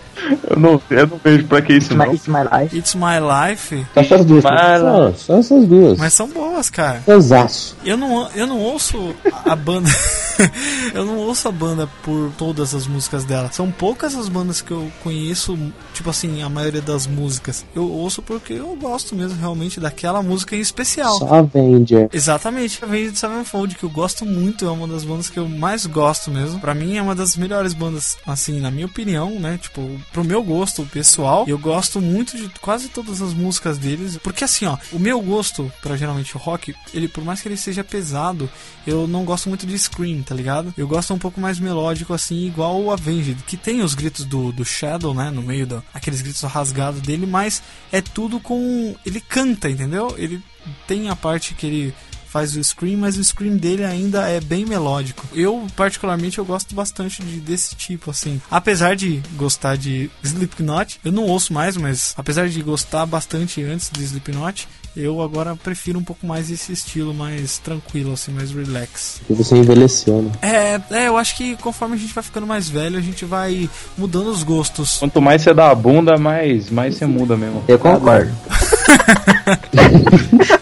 Eu 0.48 0.56
não, 0.58 0.80
eu 0.90 1.06
não 1.06 1.20
vejo 1.22 1.44
pra 1.46 1.60
que 1.62 1.74
isso, 1.74 1.92
It's 1.92 1.96
my, 1.98 2.06
não. 2.06 2.14
it's 2.14 2.26
my 2.28 2.60
life. 2.62 2.76
It's 2.78 2.94
My 2.94 3.50
Life. 3.50 3.86
Só 3.94 4.00
essas 4.00 4.24
duas. 4.24 4.44
Mas- 4.44 4.80
Só, 4.80 5.12
só 5.14 5.38
essas 5.38 5.66
duas. 5.66 5.98
Mas 5.98 6.12
são 6.14 6.28
boas, 6.28 6.70
cara. 6.70 7.02
Cansaço. 7.06 7.76
Eu 7.84 7.96
não, 7.96 8.28
eu 8.34 8.46
não 8.46 8.58
ouço 8.58 9.14
a 9.44 9.54
banda. 9.56 9.88
eu 10.94 11.04
não 11.04 11.16
ouço 11.18 11.48
a 11.48 11.52
banda 11.52 11.88
por 12.02 12.30
todas 12.38 12.74
as 12.74 12.86
músicas 12.86 13.24
dela. 13.24 13.50
São 13.52 13.70
poucas 13.70 14.14
as 14.14 14.28
bandas 14.28 14.60
que 14.60 14.70
eu 14.70 14.90
conheço, 15.02 15.58
tipo 15.94 16.08
assim, 16.10 16.42
a 16.42 16.48
maioria 16.48 16.80
das 16.82 17.06
músicas. 17.06 17.64
Eu 17.74 17.88
ouço 17.90 18.22
porque 18.22 18.54
eu 18.54 18.76
gosto 18.80 19.14
mesmo 19.14 19.38
realmente 19.38 19.80
daquela 19.80 20.22
música 20.22 20.56
em 20.56 20.60
especial. 20.60 21.18
Só 21.18 21.34
Avenger. 21.34 22.08
Exatamente, 22.12 22.82
a 22.82 22.86
Avenged 22.86 23.18
Sevenfold, 23.18 23.74
que 23.74 23.84
eu 23.84 23.90
gosto 23.90 24.24
muito, 24.24 24.64
é 24.66 24.70
uma 24.70 24.86
das 24.88 25.04
bandas 25.04 25.28
que 25.28 25.38
eu 25.38 25.48
mais 25.48 25.86
gosto 25.86 26.29
mesmo. 26.30 26.60
Pra 26.60 26.74
mim 26.74 26.96
é 26.96 27.02
uma 27.02 27.14
das 27.14 27.36
melhores 27.36 27.74
bandas, 27.74 28.18
assim, 28.26 28.60
na 28.60 28.70
minha 28.70 28.86
opinião, 28.86 29.38
né? 29.38 29.58
Tipo, 29.60 30.00
pro 30.12 30.24
meu 30.24 30.42
gosto 30.42 30.84
pessoal, 30.86 31.44
eu 31.46 31.58
gosto 31.58 32.00
muito 32.00 32.36
de 32.36 32.48
quase 32.60 32.88
todas 32.88 33.20
as 33.20 33.32
músicas 33.32 33.78
deles. 33.78 34.18
Porque 34.18 34.44
assim, 34.44 34.66
ó, 34.66 34.76
o 34.92 34.98
meu 34.98 35.20
gosto 35.20 35.70
pra 35.82 35.96
geralmente 35.96 36.36
o 36.36 36.38
rock, 36.38 36.74
ele, 36.94 37.08
por 37.08 37.24
mais 37.24 37.40
que 37.40 37.48
ele 37.48 37.56
seja 37.56 37.84
pesado, 37.84 38.48
eu 38.86 39.06
não 39.06 39.24
gosto 39.24 39.48
muito 39.48 39.66
de 39.66 39.78
scream, 39.78 40.22
tá 40.22 40.34
ligado? 40.34 40.72
Eu 40.76 40.86
gosto 40.86 41.12
um 41.12 41.18
pouco 41.18 41.40
mais 41.40 41.58
melódico, 41.58 42.12
assim, 42.12 42.46
igual 42.46 42.80
o 42.80 42.90
Avenged, 42.90 43.36
que 43.46 43.56
tem 43.56 43.82
os 43.82 43.94
gritos 43.94 44.24
do, 44.24 44.52
do 44.52 44.64
Shadow, 44.64 45.14
né? 45.14 45.30
No 45.30 45.42
meio 45.42 45.66
do, 45.66 45.84
aqueles 45.92 46.22
gritos 46.22 46.42
rasgados 46.42 47.00
dele, 47.00 47.26
mas 47.26 47.62
é 47.92 48.00
tudo 48.00 48.40
com. 48.40 48.94
Ele 49.04 49.20
canta, 49.20 49.68
entendeu? 49.68 50.14
Ele 50.16 50.42
tem 50.86 51.08
a 51.08 51.16
parte 51.16 51.54
que 51.54 51.66
ele 51.66 51.94
faz 52.30 52.56
o 52.56 52.62
scream, 52.62 52.96
mas 52.96 53.18
o 53.18 53.24
scream 53.24 53.56
dele 53.56 53.84
ainda 53.84 54.28
é 54.28 54.40
bem 54.40 54.64
melódico. 54.64 55.26
Eu, 55.34 55.66
particularmente, 55.74 56.38
eu 56.38 56.44
gosto 56.44 56.74
bastante 56.74 57.22
de, 57.22 57.40
desse 57.40 57.74
tipo, 57.74 58.10
assim. 58.10 58.40
Apesar 58.48 58.94
de 58.94 59.20
gostar 59.36 59.76
de 59.76 60.08
Slipknot, 60.22 61.00
eu 61.04 61.10
não 61.10 61.24
ouço 61.24 61.52
mais, 61.52 61.76
mas 61.76 62.14
apesar 62.16 62.48
de 62.48 62.62
gostar 62.62 63.04
bastante 63.04 63.62
antes 63.64 63.90
de 63.90 64.04
Slipknot, 64.04 64.68
eu 64.96 65.20
agora 65.20 65.56
prefiro 65.56 65.98
um 65.98 66.04
pouco 66.04 66.24
mais 66.24 66.50
esse 66.50 66.72
estilo 66.72 67.12
mais 67.12 67.58
tranquilo, 67.58 68.12
assim, 68.12 68.30
mais 68.30 68.52
relax. 68.52 69.20
E 69.28 69.34
você 69.34 69.56
envelheceu, 69.56 70.22
né? 70.22 70.30
É, 70.40 70.80
é, 71.02 71.08
eu 71.08 71.16
acho 71.16 71.36
que 71.36 71.56
conforme 71.56 71.96
a 71.96 71.98
gente 71.98 72.14
vai 72.14 72.22
ficando 72.22 72.46
mais 72.46 72.68
velho, 72.68 72.96
a 72.96 73.02
gente 73.02 73.24
vai 73.24 73.68
mudando 73.98 74.28
os 74.28 74.44
gostos. 74.44 74.98
Quanto 74.98 75.20
mais 75.20 75.42
você 75.42 75.52
dá 75.52 75.70
a 75.70 75.74
bunda, 75.74 76.16
mais, 76.16 76.70
mais 76.70 76.94
você 76.96 77.06
muda 77.06 77.36
mesmo. 77.36 77.64
Eu 77.66 77.78
concordo. 77.78 78.32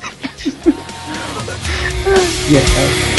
Vamos 2.51 3.18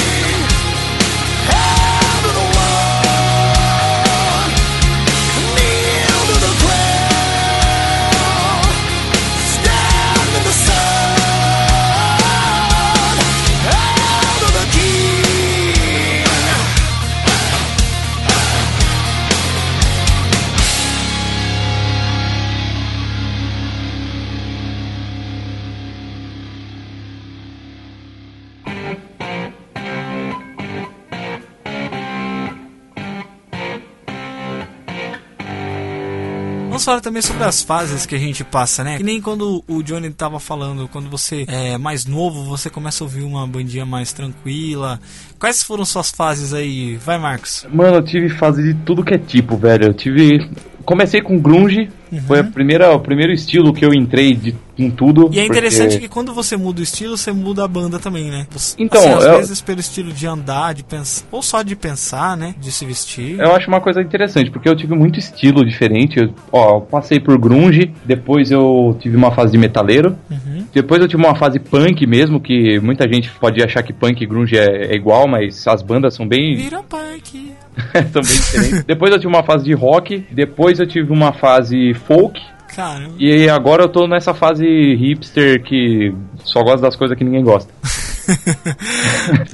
falar 36.89 37.01
também 37.01 37.21
sobre 37.21 37.43
as 37.43 37.61
fases 37.61 38.07
que 38.07 38.15
a 38.15 38.17
gente 38.17 38.43
passa, 38.43 38.83
né? 38.83 38.97
Que 38.97 39.03
nem 39.03 39.21
quando 39.21 39.63
o 39.67 39.83
Johnny 39.83 40.09
tava 40.09 40.39
falando, 40.39 40.87
quando 40.87 41.07
você 41.07 41.45
é 41.47 41.77
mais 41.77 42.05
novo, 42.05 42.43
você 42.43 42.67
começa 42.67 43.03
a 43.03 43.05
ouvir 43.05 43.21
uma 43.21 43.45
bandinha 43.45 43.85
mais 43.85 44.11
tranquila. 44.11 44.99
Quais 45.37 45.61
foram 45.61 45.85
suas 45.85 46.09
fases 46.09 46.51
aí? 46.51 46.95
Vai, 46.95 47.19
Marcos. 47.19 47.67
Mano, 47.71 47.97
eu 47.97 48.03
tive 48.03 48.29
fase 48.29 48.63
de 48.63 48.73
tudo 48.83 49.03
que 49.03 49.13
é 49.13 49.19
tipo, 49.19 49.55
velho. 49.55 49.89
Eu 49.89 49.93
tive. 49.93 50.49
Comecei 50.89 51.21
com 51.21 51.37
grunge, 51.37 51.87
foi 52.25 52.39
a 52.39 52.43
primeira, 52.43 52.91
o 52.95 52.99
primeiro 52.99 53.31
estilo 53.31 53.71
que 53.71 53.85
eu 53.85 53.93
entrei 53.93 54.33
de, 54.33 54.55
em 54.75 54.89
tudo. 54.89 55.29
E 55.31 55.39
é 55.39 55.45
interessante 55.45 55.91
porque- 55.91 56.07
que 56.07 56.09
quando 56.11 56.33
você 56.33 56.57
muda 56.57 56.79
o 56.79 56.83
estilo, 56.83 57.15
você 57.15 57.31
muda 57.31 57.63
a 57.63 57.67
banda 57.67 57.99
também, 57.99 58.31
né? 58.31 58.47
Você, 58.49 58.75
Então, 58.79 58.99
assim, 58.99 59.09
às 59.13 59.23
eu- 59.25 59.37
vezes 59.37 59.61
pelo 59.61 59.79
estilo 59.79 60.11
de 60.11 60.25
andar, 60.25 60.73
de 60.73 60.83
pensar, 60.83 61.25
ou 61.31 61.43
só 61.43 61.61
de 61.61 61.75
pensar, 61.75 62.35
né? 62.35 62.55
De 62.59 62.71
se 62.71 62.85
vestir. 62.87 63.39
Eu 63.39 63.53
acho 63.55 63.67
uma 63.67 63.79
coisa 63.79 64.01
interessante, 64.01 64.49
porque 64.49 64.67
eu 64.67 64.75
tive 64.75 64.95
muito 64.95 65.19
estilo 65.19 65.63
diferente. 65.63 66.17
Eu, 66.19 66.33
ó, 66.51 66.77
eu 66.77 66.81
passei 66.81 67.19
por 67.19 67.37
grunge, 67.37 67.91
depois 68.03 68.49
eu 68.49 68.97
tive 68.99 69.15
uma 69.15 69.29
fase 69.29 69.51
de 69.51 69.59
metaleiro, 69.59 70.17
Uhum. 70.31 70.65
depois 70.73 70.99
eu 70.99 71.07
tive 71.07 71.23
uma 71.23 71.35
fase 71.35 71.59
punk 71.59 72.07
mesmo, 72.07 72.39
que 72.41 72.79
muita 72.79 73.07
gente 73.07 73.29
pode 73.39 73.61
achar 73.61 73.83
que 73.83 73.93
punk 73.93 74.23
e 74.23 74.25
grunge 74.25 74.57
é, 74.57 74.87
é 74.91 74.95
igual, 74.95 75.27
mas 75.27 75.67
as 75.67 75.83
bandas 75.83 76.15
são 76.15 76.27
bem, 76.27 76.55
Vira 76.55 76.81
punk. 76.81 77.51
são 78.11 78.21
bem 78.21 78.31
diferentes. 78.33 78.83
depois 78.83 79.11
eu 79.11 79.17
tive 79.19 79.27
uma 79.33 79.43
fase 79.43 79.63
de 79.65 79.73
rock, 79.73 80.25
depois 80.31 80.79
eu 80.79 80.87
tive 80.87 81.11
uma 81.11 81.33
fase 81.33 81.93
folk, 82.05 82.39
Caramba. 82.75 83.13
e 83.19 83.49
agora 83.49 83.83
eu 83.83 83.89
tô 83.89 84.07
nessa 84.07 84.33
fase 84.33 84.63
hipster 84.95 85.63
que 85.63 86.13
só 86.43 86.61
gosta 86.63 86.81
das 86.81 86.95
coisas 86.95 87.17
que 87.17 87.23
ninguém 87.23 87.43
gosta. 87.43 87.71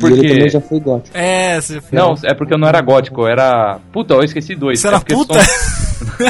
E 0.03 0.05
ele 0.07 0.27
também 0.33 0.49
já 0.49 0.59
foi 0.59 0.81
gótico. 0.81 1.17
É, 1.17 1.61
você 1.61 1.79
foi. 1.79 1.97
Não, 1.97 2.13
é 2.25 2.33
porque 2.33 2.53
eu 2.53 2.57
não 2.57 2.67
era 2.67 2.81
gótico, 2.81 3.21
eu 3.21 3.27
era. 3.27 3.79
Puta, 3.93 4.15
eu 4.15 4.21
esqueci 4.23 4.53
dois. 4.53 4.81
Você 4.81 4.87
É 4.87 4.89
era 4.89 4.99
porque 4.99 5.13
puta? 5.13 5.39
são- 5.41 6.25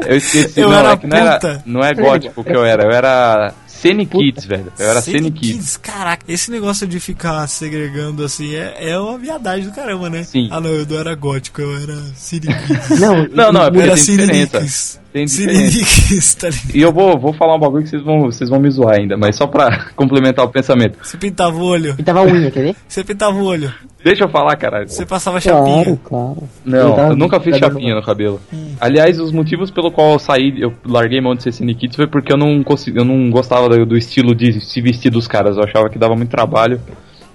Eu 0.06 0.16
esqueci, 0.16 0.60
Eu 0.60 0.68
não, 0.70 0.78
era 0.78 0.92
é 0.92 0.96
que 0.96 1.06
não 1.06 1.16
era, 1.16 1.62
não 1.66 1.80
é 1.84 1.94
gótico 1.94 2.42
que 2.42 2.52
eu 2.52 2.64
era, 2.64 2.82
eu 2.84 2.90
era 2.90 3.52
Cine 3.80 4.04
Kids, 4.06 4.44
velho. 4.44 4.72
Eu 4.78 4.90
era 4.90 5.00
Cine 5.00 5.30
Kids. 5.30 5.52
Kids. 5.56 5.76
Caraca, 5.78 6.24
esse 6.28 6.50
negócio 6.50 6.86
de 6.86 7.00
ficar 7.00 7.46
segregando 7.48 8.24
assim 8.24 8.54
é, 8.54 8.90
é 8.90 8.98
uma 8.98 9.18
viadagem 9.18 9.66
do 9.68 9.72
caramba, 9.74 10.10
né? 10.10 10.22
Sim. 10.24 10.48
Ah, 10.50 10.60
não, 10.60 10.70
eu 10.70 10.86
não 10.86 10.98
era 10.98 11.14
gótico, 11.14 11.60
eu 11.62 11.76
era 11.76 11.96
Cine 12.14 12.46
Kids. 12.66 13.00
Não, 13.00 13.26
Não, 13.28 13.52
não, 13.52 13.62
é 13.62 13.70
porque 13.70 13.82
era 13.82 13.94
tem 13.94 14.04
Cine 14.04 14.18
diferença. 14.18 14.60
Nicks. 14.60 14.99
Tem 15.12 15.26
tá 15.26 16.48
ligado? 16.48 16.76
E 16.76 16.80
eu 16.80 16.92
vou, 16.92 17.18
vou 17.18 17.32
falar 17.32 17.56
um 17.56 17.58
bagulho 17.58 17.82
que 17.82 17.88
vocês 17.90 18.02
vão, 18.02 18.22
vocês 18.22 18.48
vão 18.48 18.60
me 18.60 18.70
zoar 18.70 18.96
ainda, 18.98 19.16
mas 19.16 19.34
só 19.36 19.46
pra 19.46 19.86
complementar 19.96 20.44
o 20.44 20.48
pensamento. 20.48 20.98
Você 21.02 21.16
pintava 21.16 21.56
o 21.56 21.62
olho. 21.64 21.96
Pintava 21.96 22.20
a 22.20 22.24
unha, 22.24 22.50
quer 22.50 22.62
ver? 22.62 22.76
Você 22.86 23.02
pintava 23.02 23.36
o 23.36 23.44
olho. 23.44 23.72
Deixa 24.04 24.24
eu 24.24 24.28
falar, 24.28 24.56
caralho. 24.56 24.88
Você 24.88 25.04
passava 25.04 25.40
chapinha. 25.40 25.84
Claro, 25.84 26.00
claro. 26.04 26.42
Não, 26.64 26.90
Pintava- 26.90 27.12
eu 27.12 27.16
nunca 27.16 27.40
fiz 27.40 27.56
chapinha 27.58 27.94
no- 27.94 28.02
cabelo. 28.02 28.40
Aliás, 28.80 29.18
os 29.20 29.30
motivos 29.32 29.70
pelo 29.70 29.90
qual 29.90 30.12
eu 30.12 30.18
saí, 30.18 30.54
eu 30.58 30.72
larguei 30.86 31.20
mão 31.20 31.34
de 31.34 31.42
ser 31.42 31.52
Cine 31.52 31.74
Kids 31.74 31.96
foi 31.96 32.06
porque 32.06 32.32
eu 32.32 32.36
não 32.38 32.62
consegui, 32.62 32.98
eu 32.98 33.04
não 33.04 33.30
gostava 33.30 33.68
do, 33.68 33.84
do 33.84 33.96
estilo 33.96 34.34
de 34.34 34.60
se 34.60 34.80
vestir 34.80 35.10
dos 35.10 35.26
caras. 35.28 35.56
Eu 35.56 35.64
achava 35.64 35.88
que 35.90 35.98
dava 35.98 36.14
muito 36.16 36.30
trabalho. 36.30 36.80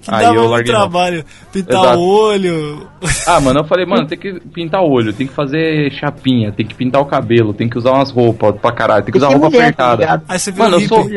Que 0.05 0.13
Aí 0.13 0.23
dava 0.23 0.35
eu 0.35 0.47
larguei 0.47 0.71
trabalho. 0.71 1.25
Pintar 1.51 1.83
Exato. 1.83 1.99
o 1.99 2.07
olho. 2.07 2.87
Ah, 3.25 3.39
mano, 3.41 3.61
eu 3.61 3.63
falei, 3.65 3.85
mano, 3.87 4.05
tem 4.07 4.17
que 4.17 4.39
pintar 4.39 4.81
o 4.83 4.89
olho, 4.89 5.11
tem 5.11 5.25
que 5.25 5.33
fazer 5.33 5.91
chapinha, 5.93 6.51
tem 6.51 6.65
que 6.65 6.75
pintar 6.75 7.01
o 7.01 7.05
cabelo, 7.05 7.53
tem 7.53 7.67
que 7.67 7.77
usar 7.77 7.91
umas 7.91 8.11
roupas 8.11 8.55
pra 8.61 8.71
caralho, 8.71 9.03
tem 9.03 9.11
que 9.11 9.17
usar 9.17 9.29
roupa 9.29 9.49
mulher, 9.49 9.73
tá 9.73 9.93
apertada. 9.93 10.01
ligado? 10.03 10.23
Aí 10.29 10.37
você 10.39 10.51
viu 10.51 10.63
Mano, 10.63 10.77
o 10.77 10.81
eu 10.81 10.87
sou. 10.87 11.07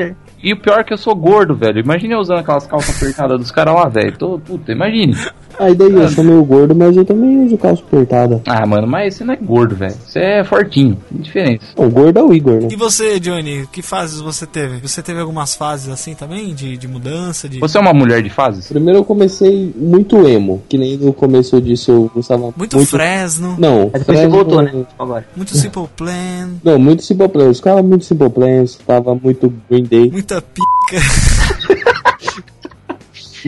E 0.43 0.53
o 0.53 0.61
pior 0.61 0.79
é 0.81 0.85
que 0.85 0.93
eu 0.93 0.99
sou 0.99 1.15
gordo, 1.15 1.55
velho. 1.55 1.81
Imagina 1.81 2.15
eu 2.15 2.21
usando 2.21 2.39
aquelas 2.39 2.67
calças 2.67 2.97
apertadas 2.97 3.39
dos 3.39 3.51
caras 3.51 3.75
lá, 3.75 3.89
velho. 3.89 4.17
Puta, 4.17 4.73
imagine. 4.73 5.15
Aí 5.59 5.75
daí 5.75 5.93
eu 5.93 6.09
sou 6.09 6.23
meio 6.25 6.45
gordo, 6.45 6.75
mas 6.75 6.97
eu 6.97 7.05
também 7.05 7.45
uso 7.47 7.59
calça 7.59 7.83
apertada. 7.83 8.41
Ah, 8.47 8.65
mano, 8.67 8.87
mas 8.87 9.15
você 9.15 9.25
não 9.25 9.35
é 9.35 9.37
gordo, 9.37 9.75
velho. 9.75 9.95
Você 10.07 10.19
é 10.21 10.45
fortinho. 10.45 10.97
Diferença. 11.11 11.65
O 11.77 11.89
gordo 11.89 12.19
é 12.19 12.23
o 12.23 12.33
Igor, 12.33 12.61
né? 12.63 12.69
E 12.71 12.77
você, 12.77 13.19
Johnny, 13.19 13.67
que 13.73 13.83
fases 13.83 14.21
você 14.21 14.47
teve? 14.47 14.79
Você 14.87 15.03
teve 15.03 15.21
algumas 15.21 15.55
fases 15.57 15.89
assim 15.89 16.15
também? 16.15 16.55
De, 16.55 16.77
de 16.77 16.87
mudança? 16.87 17.49
De... 17.49 17.59
Você 17.59 17.77
é 17.77 17.81
uma 17.81 17.93
mulher 17.93 18.23
de 18.23 18.31
fases? 18.31 18.69
Primeiro 18.69 19.01
eu 19.01 19.05
comecei 19.05 19.73
muito 19.77 20.27
emo, 20.29 20.63
que 20.69 20.79
nem 20.79 20.97
no 20.97 21.13
começo 21.13 21.57
eu 21.57 21.61
disse 21.61 21.91
eu 21.91 22.11
gostava 22.15 22.53
Muito, 22.57 22.79
Fresno. 22.87 23.57
Não, 23.59 23.91
Mas 23.93 24.01
depois 24.03 24.05
você 24.05 24.13
Fresno- 24.29 24.31
voltou, 24.31 24.63
né? 24.63 24.87
Agora. 24.99 25.27
Muito 25.37 25.57
Simple 25.57 25.89
Plan. 25.97 26.51
Não, 26.63 26.79
muito 26.79 27.03
Simple 27.03 27.29
Plan. 27.29 27.45
Eu 27.47 27.55
ficava 27.55 27.83
muito 27.83 28.05
Simple 28.05 28.31
Plan, 28.31 28.65
tava 28.87 29.15
muito 29.15 29.53
Green 29.69 29.85
Day. 29.85 30.11
Muita 30.11 30.41
pica. 30.41 30.69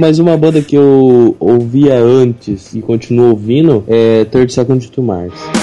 Mas 0.00 0.18
uma 0.18 0.34
banda 0.34 0.62
que 0.62 0.74
eu 0.74 1.36
ouvia 1.38 1.98
antes 1.98 2.74
e 2.74 2.80
continuo 2.80 3.32
ouvindo 3.32 3.84
é 3.86 4.24
Third 4.24 4.50
Second 4.50 4.90
to 4.90 5.02
Mars. 5.02 5.59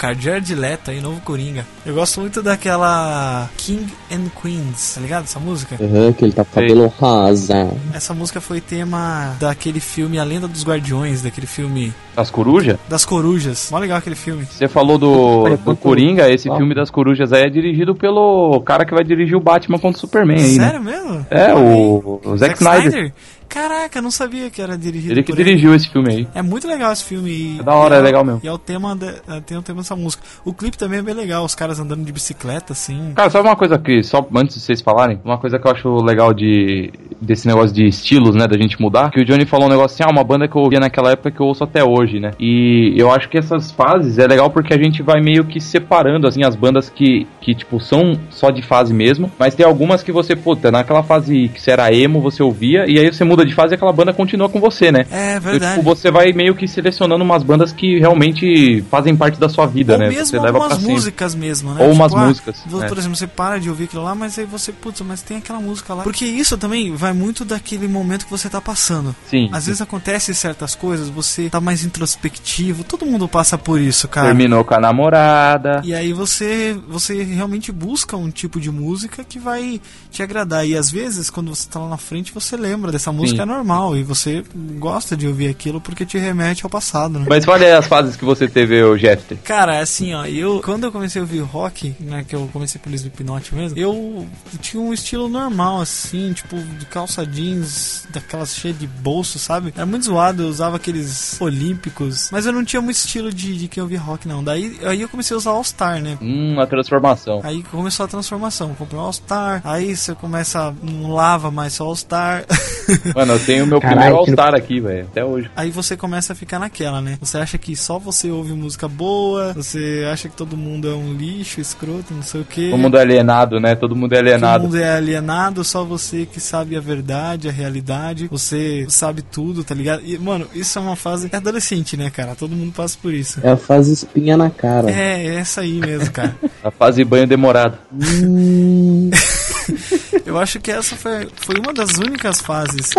Cara. 0.00 0.14
Jared 0.18 0.54
Leto 0.54 0.90
aí, 0.90 1.00
novo 1.00 1.20
Coringa. 1.20 1.64
Eu 1.84 1.94
gosto 1.94 2.20
muito 2.20 2.42
daquela 2.42 3.48
King 3.56 3.86
and 4.10 4.30
Queens, 4.40 4.94
tá 4.94 5.00
ligado? 5.00 5.24
Essa 5.24 5.38
música? 5.38 5.76
Aham, 5.80 6.12
que 6.12 6.24
ele 6.24 6.32
tá 6.32 6.44
com 6.44 6.52
cabelo 6.54 6.86
rosa. 6.98 7.70
Essa 7.94 8.14
música 8.14 8.40
foi 8.40 8.60
tema 8.60 9.36
daquele 9.38 9.80
filme 9.80 10.18
A 10.18 10.24
Lenda 10.24 10.48
dos 10.48 10.64
Guardiões, 10.64 11.22
daquele 11.22 11.46
filme 11.46 11.92
Das 12.16 12.30
corujas? 12.30 12.76
das 12.88 13.04
corujas. 13.04 13.68
Mó 13.70 13.78
legal 13.78 13.98
aquele 13.98 14.16
filme. 14.16 14.44
Você 14.44 14.66
falou 14.68 14.98
do, 14.98 15.56
do 15.56 15.76
Coringa, 15.76 16.28
esse 16.30 16.50
Ah. 16.50 16.56
filme 16.56 16.74
das 16.74 16.90
corujas 16.90 17.32
aí 17.32 17.42
é 17.44 17.50
dirigido 17.50 17.94
pelo 17.94 18.60
cara 18.62 18.84
que 18.84 18.94
vai 18.94 19.04
dirigir 19.04 19.36
o 19.36 19.40
Batman 19.40 19.78
contra 19.78 19.98
o 19.98 20.00
Superman 20.00 20.38
aí, 20.42 20.58
né? 20.58 20.64
Sério 20.66 20.82
mesmo? 20.82 21.26
É, 21.30 21.54
o, 21.54 22.20
o 22.24 22.36
Zack 22.36 22.54
Snyder. 22.54 23.12
Caraca, 23.50 24.00
não 24.00 24.10
sabia 24.10 24.48
que 24.48 24.62
era 24.62 24.78
dirigido 24.78 25.12
Ele 25.12 25.22
que 25.22 25.32
dirigiu 25.32 25.74
esse 25.74 25.88
filme 25.90 26.10
aí. 26.12 26.28
É 26.34 26.40
muito 26.40 26.66
legal 26.68 26.92
esse 26.92 27.04
filme. 27.04 27.58
É 27.58 27.62
da 27.62 27.74
hora, 27.74 27.96
e 27.96 27.98
é 27.98 28.00
legal 28.02 28.24
mesmo. 28.24 28.40
E 28.44 28.48
é 28.48 28.52
o 28.52 28.56
tema, 28.58 28.94
de- 28.96 29.06
é, 29.28 29.40
tem 29.44 29.58
o 29.58 29.62
tema 29.62 29.80
dessa 29.82 29.96
música. 29.96 30.22
O 30.44 30.54
clipe 30.54 30.78
também 30.78 31.00
é 31.00 31.02
bem 31.02 31.14
legal, 31.14 31.44
os 31.44 31.54
caras 31.54 31.80
andando 31.80 32.04
de 32.04 32.12
bicicleta, 32.12 32.72
assim. 32.72 33.12
Cara, 33.14 33.28
sabe 33.28 33.48
uma 33.48 33.56
coisa 33.56 33.76
que, 33.78 34.02
só 34.02 34.26
antes 34.36 34.54
de 34.56 34.62
vocês 34.62 34.80
falarem, 34.80 35.20
uma 35.24 35.36
coisa 35.36 35.58
que 35.58 35.66
eu 35.66 35.72
acho 35.72 35.96
legal 35.96 36.32
de 36.32 36.90
desse 37.20 37.46
negócio 37.46 37.74
de 37.74 37.84
estilos, 37.86 38.34
né, 38.34 38.46
da 38.48 38.56
gente 38.56 38.80
mudar, 38.80 39.10
que 39.10 39.20
o 39.20 39.24
Johnny 39.26 39.44
falou 39.44 39.66
um 39.66 39.70
negócio 39.70 39.94
assim, 39.94 40.02
ah, 40.02 40.10
uma 40.10 40.24
banda 40.24 40.48
que 40.48 40.56
eu 40.56 40.62
ouvia 40.62 40.80
naquela 40.80 41.10
época 41.10 41.30
que 41.30 41.40
eu 41.40 41.46
ouço 41.46 41.62
até 41.62 41.84
hoje, 41.84 42.18
né? 42.18 42.30
E 42.40 42.94
eu 42.96 43.10
acho 43.12 43.28
que 43.28 43.36
essas 43.36 43.70
fases 43.70 44.16
é 44.18 44.26
legal 44.26 44.48
porque 44.48 44.72
a 44.72 44.78
gente 44.82 45.02
vai 45.02 45.20
meio 45.20 45.44
que 45.44 45.60
separando, 45.60 46.26
assim, 46.26 46.42
as 46.44 46.56
bandas 46.56 46.88
que, 46.88 47.26
que 47.42 47.54
tipo, 47.54 47.78
são 47.78 48.14
só 48.30 48.50
de 48.50 48.62
fase 48.62 48.94
mesmo, 48.94 49.30
mas 49.38 49.54
tem 49.54 49.66
algumas 49.66 50.02
que 50.02 50.10
você, 50.12 50.34
puta, 50.34 50.70
naquela 50.70 51.02
fase 51.02 51.48
que 51.52 51.60
você 51.60 51.72
era 51.72 51.92
emo, 51.92 52.22
você 52.22 52.42
ouvia, 52.42 52.86
e 52.88 52.98
aí 52.98 53.12
você 53.12 53.22
muda 53.22 53.39
de 53.44 53.54
fase 53.54 53.74
aquela 53.74 53.92
banda 53.92 54.12
continua 54.12 54.48
com 54.48 54.60
você, 54.60 54.90
né? 54.92 55.06
É 55.10 55.36
Então, 55.36 55.50
verdade. 55.50 55.78
tipo, 55.78 55.82
você 55.94 56.10
vai 56.10 56.32
meio 56.32 56.54
que 56.54 56.66
selecionando 56.68 57.22
umas 57.24 57.42
bandas 57.42 57.72
que 57.72 57.98
realmente 57.98 58.82
fazem 58.90 59.16
parte 59.16 59.38
da 59.38 59.48
sua 59.48 59.66
vida, 59.66 59.94
Ou 59.94 59.98
né? 59.98 60.08
mesmo 60.08 60.26
você 60.26 60.38
leva 60.38 60.52
pra 60.52 60.62
algumas 60.62 60.78
sempre. 60.78 60.92
músicas 60.94 61.34
mesmo, 61.34 61.74
né? 61.74 61.84
Ou 61.84 61.92
umas 61.92 62.14
ah, 62.14 62.26
músicas, 62.26 62.62
é. 62.66 62.88
Por 62.88 62.98
exemplo, 62.98 63.16
você 63.16 63.26
para 63.26 63.58
de 63.58 63.68
ouvir 63.68 63.84
aquilo 63.84 64.02
lá, 64.02 64.14
mas 64.14 64.38
aí 64.38 64.44
você, 64.44 64.72
putz, 64.72 65.00
mas 65.02 65.22
tem 65.22 65.38
aquela 65.38 65.60
música 65.60 65.94
lá. 65.94 66.02
Porque 66.02 66.24
isso 66.24 66.56
também 66.58 66.94
vai 66.94 67.12
muito 67.12 67.44
daquele 67.44 67.88
momento 67.88 68.24
que 68.24 68.30
você 68.30 68.48
tá 68.48 68.60
passando. 68.60 69.14
Sim. 69.28 69.48
Às 69.52 69.66
vezes 69.66 69.80
acontece 69.80 70.34
certas 70.34 70.74
coisas, 70.74 71.08
você 71.08 71.48
tá 71.50 71.60
mais 71.60 71.84
introspectivo, 71.84 72.84
todo 72.84 73.06
mundo 73.06 73.28
passa 73.28 73.56
por 73.56 73.80
isso, 73.80 74.08
cara. 74.08 74.26
Terminou 74.28 74.64
com 74.64 74.74
a 74.74 74.80
namorada. 74.80 75.80
E 75.84 75.94
aí 75.94 76.12
você, 76.12 76.78
você 76.88 77.22
realmente 77.22 77.72
busca 77.72 78.16
um 78.16 78.30
tipo 78.30 78.60
de 78.60 78.70
música 78.70 79.24
que 79.24 79.38
vai 79.38 79.80
te 80.10 80.22
agradar. 80.22 80.66
E 80.66 80.76
às 80.76 80.90
vezes, 80.90 81.30
quando 81.30 81.54
você 81.54 81.68
tá 81.68 81.78
lá 81.78 81.88
na 81.88 81.96
frente, 81.96 82.32
você 82.32 82.56
lembra 82.56 82.90
dessa 82.92 83.12
música, 83.12 83.29
é 83.38 83.44
normal. 83.44 83.96
E 83.96 84.02
você 84.02 84.42
gosta 84.78 85.16
de 85.16 85.26
ouvir 85.26 85.48
aquilo 85.48 85.80
porque 85.80 86.06
te 86.06 86.18
remete 86.18 86.64
ao 86.64 86.70
passado, 86.70 87.18
né? 87.18 87.26
Mas 87.28 87.44
fale 87.44 87.64
aí 87.64 87.72
as 87.72 87.86
fases 87.86 88.16
que 88.16 88.24
você 88.24 88.48
teve, 88.48 88.82
o 88.82 88.96
Jeffter. 88.96 89.38
Cara, 89.44 89.80
assim, 89.80 90.14
ó, 90.14 90.24
eu 90.26 90.60
quando 90.64 90.84
eu 90.84 90.92
comecei 90.92 91.20
a 91.20 91.24
ouvir 91.24 91.40
rock, 91.40 91.94
né, 92.00 92.24
que 92.26 92.34
eu 92.34 92.48
comecei 92.52 92.80
pelo 92.80 92.94
Slipknot 92.94 93.54
mesmo, 93.54 93.78
eu 93.78 94.26
tinha 94.60 94.82
um 94.82 94.92
estilo 94.92 95.28
normal, 95.28 95.80
assim, 95.80 96.32
tipo, 96.32 96.56
de 96.56 96.86
calça 96.86 97.26
jeans, 97.26 98.06
daquelas 98.10 98.54
cheias 98.54 98.78
de 98.78 98.86
bolso, 98.86 99.38
sabe? 99.38 99.72
Era 99.76 99.86
muito 99.86 100.04
zoado, 100.06 100.42
eu 100.42 100.48
usava 100.48 100.76
aqueles 100.76 101.40
olímpicos, 101.40 102.28
mas 102.30 102.46
eu 102.46 102.52
não 102.52 102.64
tinha 102.64 102.80
muito 102.80 102.96
estilo 102.96 103.32
de, 103.32 103.56
de 103.56 103.68
quem 103.68 103.82
ouvia 103.82 104.00
rock, 104.00 104.26
não. 104.26 104.42
Daí 104.42 104.78
aí 104.84 105.00
eu 105.00 105.08
comecei 105.08 105.34
a 105.34 105.38
usar 105.38 105.50
All 105.50 105.64
Star, 105.64 106.00
né? 106.00 106.18
Hum, 106.20 106.58
a 106.60 106.66
transformação. 106.66 107.40
Aí 107.42 107.62
começou 107.64 108.04
a 108.04 108.08
transformação, 108.08 108.74
comprei 108.74 108.98
um 108.98 109.02
All 109.02 109.12
Star, 109.12 109.60
aí 109.64 109.96
você 109.96 110.14
começa, 110.14 110.74
não 110.82 111.12
lava 111.12 111.50
mais 111.50 111.74
só 111.74 111.84
All 111.84 111.96
Star. 111.96 112.44
Mano, 113.14 113.34
eu 113.34 113.40
tenho 113.40 113.66
meu 113.66 113.80
Caralho, 113.80 113.98
primeiro 114.00 114.16
All-Star 114.18 114.54
aqui, 114.54 114.80
velho, 114.80 115.06
até 115.10 115.24
hoje. 115.24 115.50
Aí 115.56 115.70
você 115.70 115.96
começa 115.96 116.32
a 116.32 116.36
ficar 116.36 116.58
naquela, 116.58 117.00
né? 117.00 117.18
Você 117.20 117.38
acha 117.38 117.58
que 117.58 117.74
só 117.76 117.98
você 117.98 118.30
ouve 118.30 118.52
música 118.52 118.88
boa, 118.88 119.52
você 119.52 120.06
acha 120.10 120.28
que 120.28 120.36
todo 120.36 120.56
mundo 120.56 120.88
é 120.88 120.94
um 120.94 121.12
lixo, 121.12 121.60
escroto, 121.60 122.14
não 122.14 122.22
sei 122.22 122.40
o 122.40 122.44
quê. 122.44 122.68
Todo 122.70 122.80
mundo 122.80 122.96
é 122.96 123.00
alienado, 123.00 123.60
né? 123.60 123.74
Todo 123.74 123.96
mundo 123.96 124.12
é 124.12 124.16
Todo 124.16 124.26
alienado. 124.26 124.64
mundo 124.64 124.76
é 124.76 124.96
alienado, 124.96 125.64
só 125.64 125.84
você 125.84 126.26
que 126.26 126.40
sabe 126.40 126.76
a 126.76 126.80
verdade, 126.80 127.48
a 127.48 127.52
realidade. 127.52 128.28
Você 128.30 128.86
sabe 128.88 129.22
tudo, 129.22 129.64
tá 129.64 129.74
ligado? 129.74 130.02
E, 130.04 130.18
mano, 130.18 130.46
isso 130.54 130.78
é 130.78 130.82
uma 130.82 130.96
fase 130.96 131.28
é 131.32 131.36
adolescente, 131.36 131.96
né, 131.96 132.10
cara? 132.10 132.34
Todo 132.34 132.54
mundo 132.56 132.72
passa 132.72 132.96
por 133.00 133.12
isso. 133.12 133.40
É 133.42 133.50
a 133.50 133.56
fase 133.56 133.92
espinha 133.92 134.36
na 134.36 134.50
cara. 134.50 134.90
É, 134.90 135.26
é 135.26 135.34
essa 135.36 135.60
aí 135.62 135.80
mesmo, 135.80 136.10
cara. 136.10 136.34
A 136.62 136.70
fase 136.70 137.02
banho 137.04 137.26
demorado. 137.26 137.78
Hum, 137.90 139.10
Eu 140.26 140.38
acho 140.38 140.60
que 140.60 140.70
essa 140.70 140.96
foi, 140.96 141.28
foi 141.36 141.58
uma 141.58 141.72
das 141.72 141.98
únicas 141.98 142.40
fases. 142.40 142.90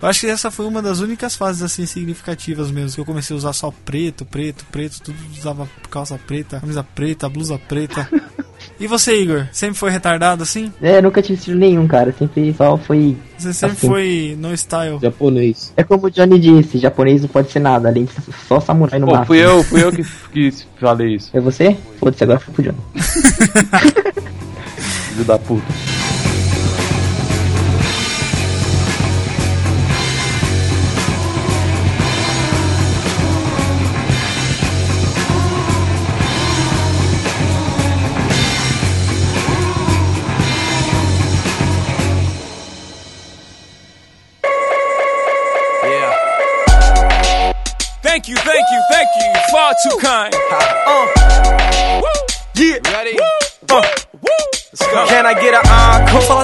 Eu 0.00 0.08
acho 0.08 0.20
que 0.20 0.26
essa 0.26 0.50
foi 0.50 0.66
uma 0.66 0.80
das 0.80 1.00
únicas 1.00 1.36
fases 1.36 1.62
assim 1.62 1.84
significativas 1.86 2.70
mesmo. 2.70 2.94
Que 2.94 3.00
eu 3.00 3.04
comecei 3.04 3.34
a 3.34 3.36
usar 3.36 3.52
só 3.52 3.70
preto, 3.70 4.24
preto, 4.24 4.64
preto, 4.66 5.00
tudo 5.02 5.18
usava 5.36 5.68
calça 5.90 6.18
preta, 6.18 6.60
camisa 6.60 6.82
preta, 6.82 7.28
blusa 7.28 7.58
preta. 7.58 8.08
E 8.80 8.86
você, 8.86 9.20
Igor? 9.22 9.46
Sempre 9.50 9.76
foi 9.76 9.90
retardado 9.90 10.42
assim? 10.44 10.72
É, 10.80 11.02
nunca 11.02 11.20
tive 11.20 11.34
estilo 11.38 11.58
nenhum, 11.58 11.88
cara. 11.88 12.14
Sempre 12.16 12.54
só 12.56 12.76
foi. 12.78 13.16
Você 13.36 13.52
sempre 13.52 13.76
Assim. 13.76 13.88
foi 13.88 14.36
no 14.38 14.52
style? 14.54 14.98
japonês. 15.02 15.72
É 15.76 15.82
como 15.82 16.06
o 16.06 16.10
Johnny 16.10 16.38
disse, 16.38 16.78
japonês 16.78 17.22
não 17.22 17.28
pode 17.28 17.50
ser 17.50 17.58
nada, 17.58 17.88
além 17.88 18.04
de 18.04 18.12
só 18.46 18.60
samurai 18.60 18.98
no 19.00 19.06
Pô, 19.06 19.12
máximo. 19.12 19.26
fui 19.26 19.38
eu, 19.44 19.62
fui 19.64 19.82
eu 19.82 19.90
que, 19.92 20.02
que 20.32 20.50
falei 20.80 21.16
isso, 21.16 21.30
É 21.32 21.40
você? 21.40 21.76
Foda-se, 21.98 22.22
agora 22.22 22.38
foi 22.38 22.54
pro 22.54 22.62
Johnny. 22.62 22.78
filho 25.10 25.24
da 25.24 25.38
puta. 25.38 25.66
Too 49.82 49.96
kind. 49.98 50.34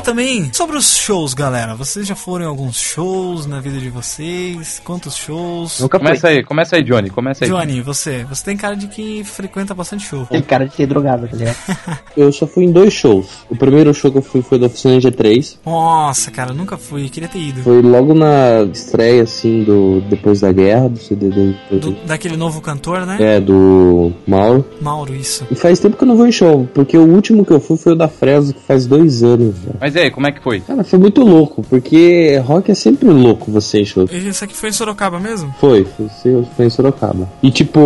Também 0.05 0.51
sobre 0.53 0.77
os 0.77 0.97
shows, 0.97 1.35
galera. 1.35 1.75
Vocês 1.75 2.07
já 2.07 2.15
foram 2.15 2.45
em 2.45 2.49
alguns 2.49 2.77
shows 2.77 3.47
na 3.47 3.61
vida 3.61 3.79
de 3.79 3.89
vocês? 3.89 4.81
Quantos 4.85 5.17
shows? 5.17 5.81
Nunca. 5.81 5.99
Começa 5.99 6.29
aí, 6.29 6.43
começa 6.45 6.77
aí, 6.77 6.83
Johnny. 6.83 7.11
Começa 7.11 7.45
aí. 7.45 7.51
Johnny, 7.51 7.81
você, 7.81 8.25
você 8.25 8.45
tem 8.45 8.57
cara 8.57 8.77
de 8.77 8.87
que 8.89 9.25
frequenta 9.25 9.75
bastante 9.75 10.07
show. 10.07 10.27
Tem 10.27 10.43
cara 10.43 10.67
de 10.69 10.75
ser 10.75 10.87
drogado, 10.87 11.27
tá 11.27 11.37
ligado? 11.37 11.57
Eu 12.17 12.31
só 12.33 12.47
fui 12.47 12.65
em 12.65 12.73
dois 12.73 12.93
shows. 12.93 13.27
O 13.51 13.57
primeiro 13.57 13.93
show 13.95 14.11
que 14.13 14.19
eu 14.19 14.23
fui 14.23 14.41
foi 14.43 14.59
da 14.59 14.67
Oficina 14.67 14.99
G3. 14.99 15.57
Nossa, 15.67 16.31
cara, 16.31 16.53
nunca 16.53 16.77
fui, 16.77 17.09
queria 17.09 17.29
ter 17.29 17.39
ido. 17.39 17.63
Foi 17.63 17.83
logo 17.83 18.15
na 18.15 18.63
estreia, 18.73 19.23
assim, 19.25 19.65
do 19.65 20.01
Depois 20.09 20.41
da 20.41 20.53
Guerra, 20.53 20.89
do 20.89 20.99
CD 20.99 21.29
do, 21.29 21.53
Do- 21.81 21.93
daquele 22.07 22.37
novo 22.37 22.61
cantor, 22.61 23.05
né? 23.07 23.17
É, 23.19 23.41
do 23.41 24.13
Mauro. 24.27 24.65
Mauro, 24.81 25.15
isso. 25.15 25.47
E 25.51 25.55
faz 25.55 25.81
tempo 25.81 25.97
que 25.97 26.05
eu 26.05 26.09
não 26.09 26.17
vou 26.17 26.27
em 26.27 26.33
show, 26.33 26.69
porque 26.75 26.97
o 26.97 27.03
último 27.07 27.45
que 27.45 27.53
eu 27.53 27.61
fui 27.61 27.77
foi 27.77 27.93
o 27.93 27.97
da 27.97 28.07
Fresno, 28.09 28.55
que 28.55 28.61
faz 28.61 28.87
dois 28.87 29.23
anos 29.23 29.57
já. 29.57 29.73
Mas 29.81 29.94
e 29.95 30.01
aí, 30.01 30.11
como 30.11 30.27
é 30.27 30.33
que 30.33 30.41
foi? 30.41 30.61
Cara, 30.61 30.85
foi 30.85 30.99
muito 30.99 31.23
louco, 31.23 31.63
porque 31.69 32.37
rock 32.45 32.71
é 32.71 32.75
sempre 32.75 33.09
louco 33.09 33.51
você 33.51 33.81
em 33.81 33.85
show. 33.85 34.09
Esse 34.11 34.45
aqui 34.45 34.55
foi 34.55 34.71
em 34.71 34.73
Sorocaba 34.73 35.19
mesmo? 35.21 35.55
Foi, 35.61 35.85
foi, 35.85 36.45
foi 36.57 36.67
em 36.67 36.71
Sorocaba. 36.71 37.29
E 37.43 37.51
tipo, 37.51 37.81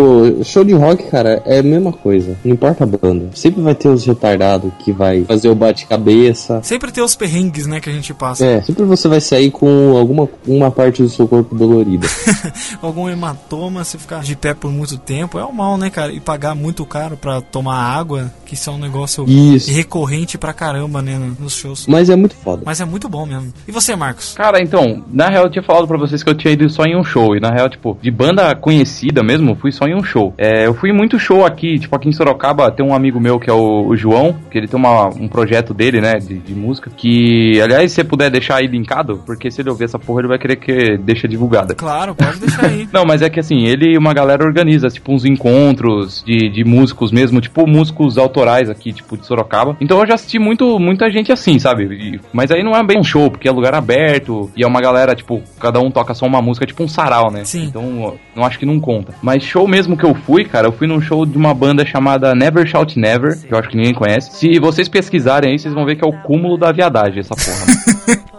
show 0.44 0.64
de 0.64 0.72
rock, 0.72 1.04
cara, 1.10 1.42
é 1.44 1.58
a 1.58 1.62
mesma 1.62 1.92
coisa. 1.92 2.36
Não 2.44 2.52
importa 2.52 2.84
a 2.84 2.86
banda. 2.86 3.30
Sempre 3.34 3.62
vai 3.62 3.74
ter 3.74 3.88
os 3.88 4.04
retardados 4.04 4.72
que 4.78 4.92
vai 4.92 5.24
fazer 5.24 5.48
o 5.48 5.54
bate-cabeça. 5.54 6.60
Sempre 6.62 6.92
tem 6.92 7.02
os 7.02 7.14
perrengues, 7.14 7.66
né, 7.66 7.80
que 7.80 7.90
a 7.90 7.92
gente 7.92 8.12
passa. 8.14 8.44
É, 8.44 8.62
sempre 8.62 8.84
você 8.84 9.08
vai 9.08 9.20
sair 9.20 9.50
com 9.50 9.96
alguma 9.96 10.28
uma 10.46 10.70
parte 10.70 11.02
do 11.02 11.08
seu 11.08 11.26
corpo 11.26 11.54
dolorida. 11.54 12.06
Algum 12.80 13.08
hematoma, 13.08 13.84
se 13.84 13.98
ficar 13.98 14.22
de 14.22 14.36
pé 14.36 14.54
por 14.54 14.70
muito 14.70 14.96
tempo, 14.96 15.38
é 15.38 15.44
o 15.44 15.52
mal, 15.52 15.76
né, 15.76 15.90
cara? 15.90 16.12
E 16.12 16.20
pagar 16.20 16.54
muito 16.54 16.84
caro 16.86 17.16
pra 17.16 17.40
tomar 17.40 17.76
água, 17.76 18.32
que 18.44 18.54
isso 18.54 18.70
é 18.70 18.72
um 18.72 18.78
negócio 18.78 19.24
Isso. 19.28 19.70
recorrente 19.70 20.38
pra 20.38 20.52
caramba, 20.52 21.02
né, 21.02 21.18
nos 21.38 21.54
shows. 21.54 21.86
Mas 21.86 21.97
é 22.08 22.16
muito 22.16 22.34
foda. 22.34 22.62
Mas 22.64 22.80
é 22.80 22.84
muito 22.84 23.08
bom 23.08 23.26
mesmo. 23.26 23.52
E 23.66 23.72
você, 23.72 23.96
Marcos? 23.96 24.34
Cara, 24.34 24.60
então, 24.62 25.02
na 25.12 25.28
real 25.28 25.44
eu 25.44 25.50
tinha 25.50 25.62
falado 25.62 25.86
pra 25.86 25.98
vocês 25.98 26.22
que 26.22 26.30
eu 26.30 26.34
tinha 26.34 26.52
ido 26.52 26.68
só 26.70 26.84
em 26.84 26.96
um 26.96 27.04
show. 27.04 27.36
E 27.36 27.40
na 27.40 27.50
real, 27.50 27.68
tipo, 27.68 27.98
de 28.00 28.10
banda 28.10 28.54
conhecida 28.54 29.22
mesmo, 29.22 29.56
fui 29.56 29.72
só 29.72 29.86
em 29.86 29.94
um 29.94 30.04
show. 30.04 30.34
É, 30.38 30.66
eu 30.66 30.74
fui 30.74 30.90
em 30.90 30.96
muito 30.96 31.18
show 31.18 31.44
aqui, 31.44 31.78
tipo, 31.78 31.94
aqui 31.96 32.08
em 32.08 32.12
Sorocaba 32.12 32.70
tem 32.70 32.84
um 32.84 32.94
amigo 32.94 33.20
meu 33.20 33.38
que 33.40 33.50
é 33.50 33.52
o, 33.52 33.86
o 33.88 33.96
João, 33.96 34.36
que 34.50 34.58
ele 34.58 34.68
tem 34.68 34.78
uma, 34.78 35.08
um 35.08 35.28
projeto 35.28 35.74
dele, 35.74 36.00
né, 36.00 36.14
de, 36.14 36.38
de 36.38 36.54
música. 36.54 36.90
Que, 36.96 37.60
aliás, 37.60 37.90
se 37.90 37.96
você 37.96 38.04
puder 38.04 38.30
deixar 38.30 38.56
aí 38.56 38.66
linkado, 38.66 39.22
porque 39.26 39.50
se 39.50 39.60
ele 39.60 39.70
ouvir 39.70 39.84
essa 39.84 39.98
porra, 39.98 40.20
ele 40.20 40.28
vai 40.28 40.38
querer 40.38 40.56
que 40.56 40.96
deixe 40.98 41.26
divulgada. 41.26 41.74
Claro, 41.74 42.14
pode 42.14 42.38
deixar 42.38 42.66
aí. 42.66 42.88
Não, 42.92 43.04
mas 43.04 43.22
é 43.22 43.30
que 43.30 43.40
assim, 43.40 43.64
ele 43.64 43.94
e 43.94 43.98
uma 43.98 44.12
galera 44.12 44.44
organiza, 44.44 44.88
tipo, 44.88 45.12
uns 45.12 45.24
encontros 45.24 46.22
de, 46.24 46.50
de 46.50 46.64
músicos 46.64 47.10
mesmo, 47.10 47.40
tipo, 47.40 47.66
músicos 47.66 48.18
autorais 48.18 48.68
aqui, 48.68 48.92
tipo, 48.92 49.16
de 49.16 49.26
Sorocaba. 49.26 49.76
Então 49.80 49.98
eu 50.00 50.06
já 50.06 50.14
assisti 50.14 50.38
muito, 50.38 50.78
muita 50.78 51.10
gente 51.10 51.32
assim, 51.32 51.58
sabe? 51.58 51.87
E- 51.92 52.20
mas 52.32 52.50
aí 52.50 52.62
não 52.62 52.74
é 52.76 52.82
bem 52.82 52.98
um 52.98 53.04
show, 53.04 53.30
porque 53.30 53.48
é 53.48 53.50
lugar 53.52 53.74
aberto 53.74 54.50
e 54.56 54.62
é 54.62 54.66
uma 54.66 54.80
galera, 54.80 55.14
tipo, 55.14 55.42
cada 55.60 55.80
um 55.80 55.90
toca 55.90 56.14
só 56.14 56.26
uma 56.26 56.40
música, 56.42 56.66
tipo 56.66 56.82
um 56.82 56.88
sarau, 56.88 57.30
né? 57.30 57.44
Sim. 57.44 57.64
Então 57.64 58.16
não 58.34 58.44
acho 58.44 58.58
que 58.58 58.66
não 58.66 58.78
conta. 58.80 59.14
Mas 59.22 59.42
show 59.42 59.66
mesmo 59.66 59.96
que 59.96 60.04
eu 60.04 60.14
fui, 60.14 60.44
cara, 60.44 60.66
eu 60.68 60.72
fui 60.72 60.86
num 60.86 61.00
show 61.00 61.24
de 61.26 61.36
uma 61.36 61.52
banda 61.54 61.84
chamada 61.84 62.34
Never 62.34 62.66
Shout 62.66 62.98
Never, 62.98 63.38
que 63.40 63.52
eu 63.52 63.58
acho 63.58 63.68
que 63.68 63.76
ninguém 63.76 63.94
conhece. 63.94 64.30
Se 64.36 64.58
vocês 64.60 64.88
pesquisarem 64.88 65.52
aí, 65.52 65.58
vocês 65.58 65.74
vão 65.74 65.84
ver 65.84 65.96
que 65.96 66.04
é 66.04 66.08
o 66.08 66.22
cúmulo 66.22 66.56
da 66.56 66.70
viadagem, 66.72 67.20
essa 67.20 67.34
porra. 67.34 67.97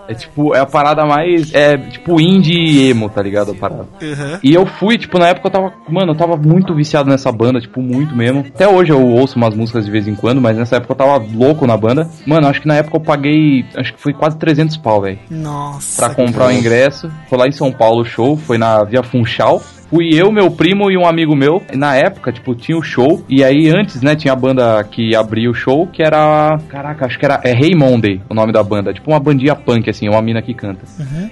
É 0.09 0.15
tipo, 0.15 0.55
é 0.55 0.59
a 0.59 0.65
parada 0.65 1.05
mais. 1.05 1.53
É 1.53 1.77
tipo 1.77 2.19
indie 2.19 2.89
emo, 2.89 3.09
tá 3.09 3.21
ligado? 3.21 3.51
A 3.51 3.55
parada. 3.55 3.87
Uhum. 4.01 4.39
E 4.41 4.51
eu 4.51 4.65
fui, 4.65 4.97
tipo, 4.97 5.19
na 5.19 5.27
época 5.27 5.47
eu 5.47 5.51
tava. 5.51 5.73
Mano, 5.87 6.13
eu 6.13 6.17
tava 6.17 6.35
muito 6.35 6.73
viciado 6.73 7.07
nessa 7.07 7.31
banda, 7.31 7.61
tipo, 7.61 7.79
muito 7.79 8.15
mesmo. 8.15 8.39
Até 8.39 8.67
hoje 8.67 8.91
eu 8.91 9.05
ouço 9.05 9.37
umas 9.37 9.53
músicas 9.53 9.85
de 9.85 9.91
vez 9.91 10.07
em 10.07 10.15
quando, 10.15 10.41
mas 10.41 10.57
nessa 10.57 10.77
época 10.77 10.93
eu 10.93 10.97
tava 10.97 11.23
louco 11.31 11.67
na 11.67 11.77
banda. 11.77 12.09
Mano, 12.25 12.47
acho 12.47 12.59
que 12.59 12.67
na 12.67 12.77
época 12.77 12.97
eu 12.97 13.01
paguei. 13.01 13.63
Acho 13.75 13.93
que 13.93 14.01
foi 14.01 14.11
quase 14.11 14.35
300 14.39 14.77
pau, 14.77 14.99
velho. 15.01 15.19
Nossa. 15.29 16.03
Pra 16.03 16.15
comprar 16.15 16.47
o 16.47 16.51
ingresso. 16.51 17.11
Foi 17.29 17.37
lá 17.37 17.47
em 17.47 17.51
São 17.51 17.71
Paulo 17.71 18.01
o 18.01 18.05
show, 18.05 18.35
foi 18.35 18.57
na 18.57 18.83
Via 18.83 19.03
Funchal. 19.03 19.61
Fui 19.89 20.09
eu, 20.13 20.31
meu 20.31 20.51
primo 20.51 20.91
e 20.91 20.97
um 20.97 21.05
amigo 21.05 21.35
meu. 21.35 21.61
Na 21.73 21.95
época, 21.95 22.31
tipo, 22.31 22.53
tinha 22.53 22.77
o 22.77 22.83
show. 22.83 23.23
E 23.27 23.43
aí, 23.43 23.69
antes, 23.69 24.01
né, 24.01 24.15
tinha 24.15 24.33
a 24.33 24.35
banda 24.35 24.83
que 24.83 25.15
abria 25.15 25.49
o 25.49 25.53
show, 25.53 25.87
que 25.87 26.03
era. 26.03 26.59
Caraca, 26.69 27.05
acho 27.05 27.17
que 27.17 27.25
era. 27.25 27.39
É 27.43 27.51
Hey 27.51 27.75
Monday 27.75 28.21
o 28.29 28.33
nome 28.33 28.53
da 28.53 28.63
banda. 28.63 28.93
Tipo 28.93 29.11
uma 29.11 29.19
bandinha 29.19 29.55
punk, 29.55 29.89
assim, 29.89 30.07
uma 30.07 30.21
mina 30.21 30.41
que 30.41 30.53
canta. 30.53 30.81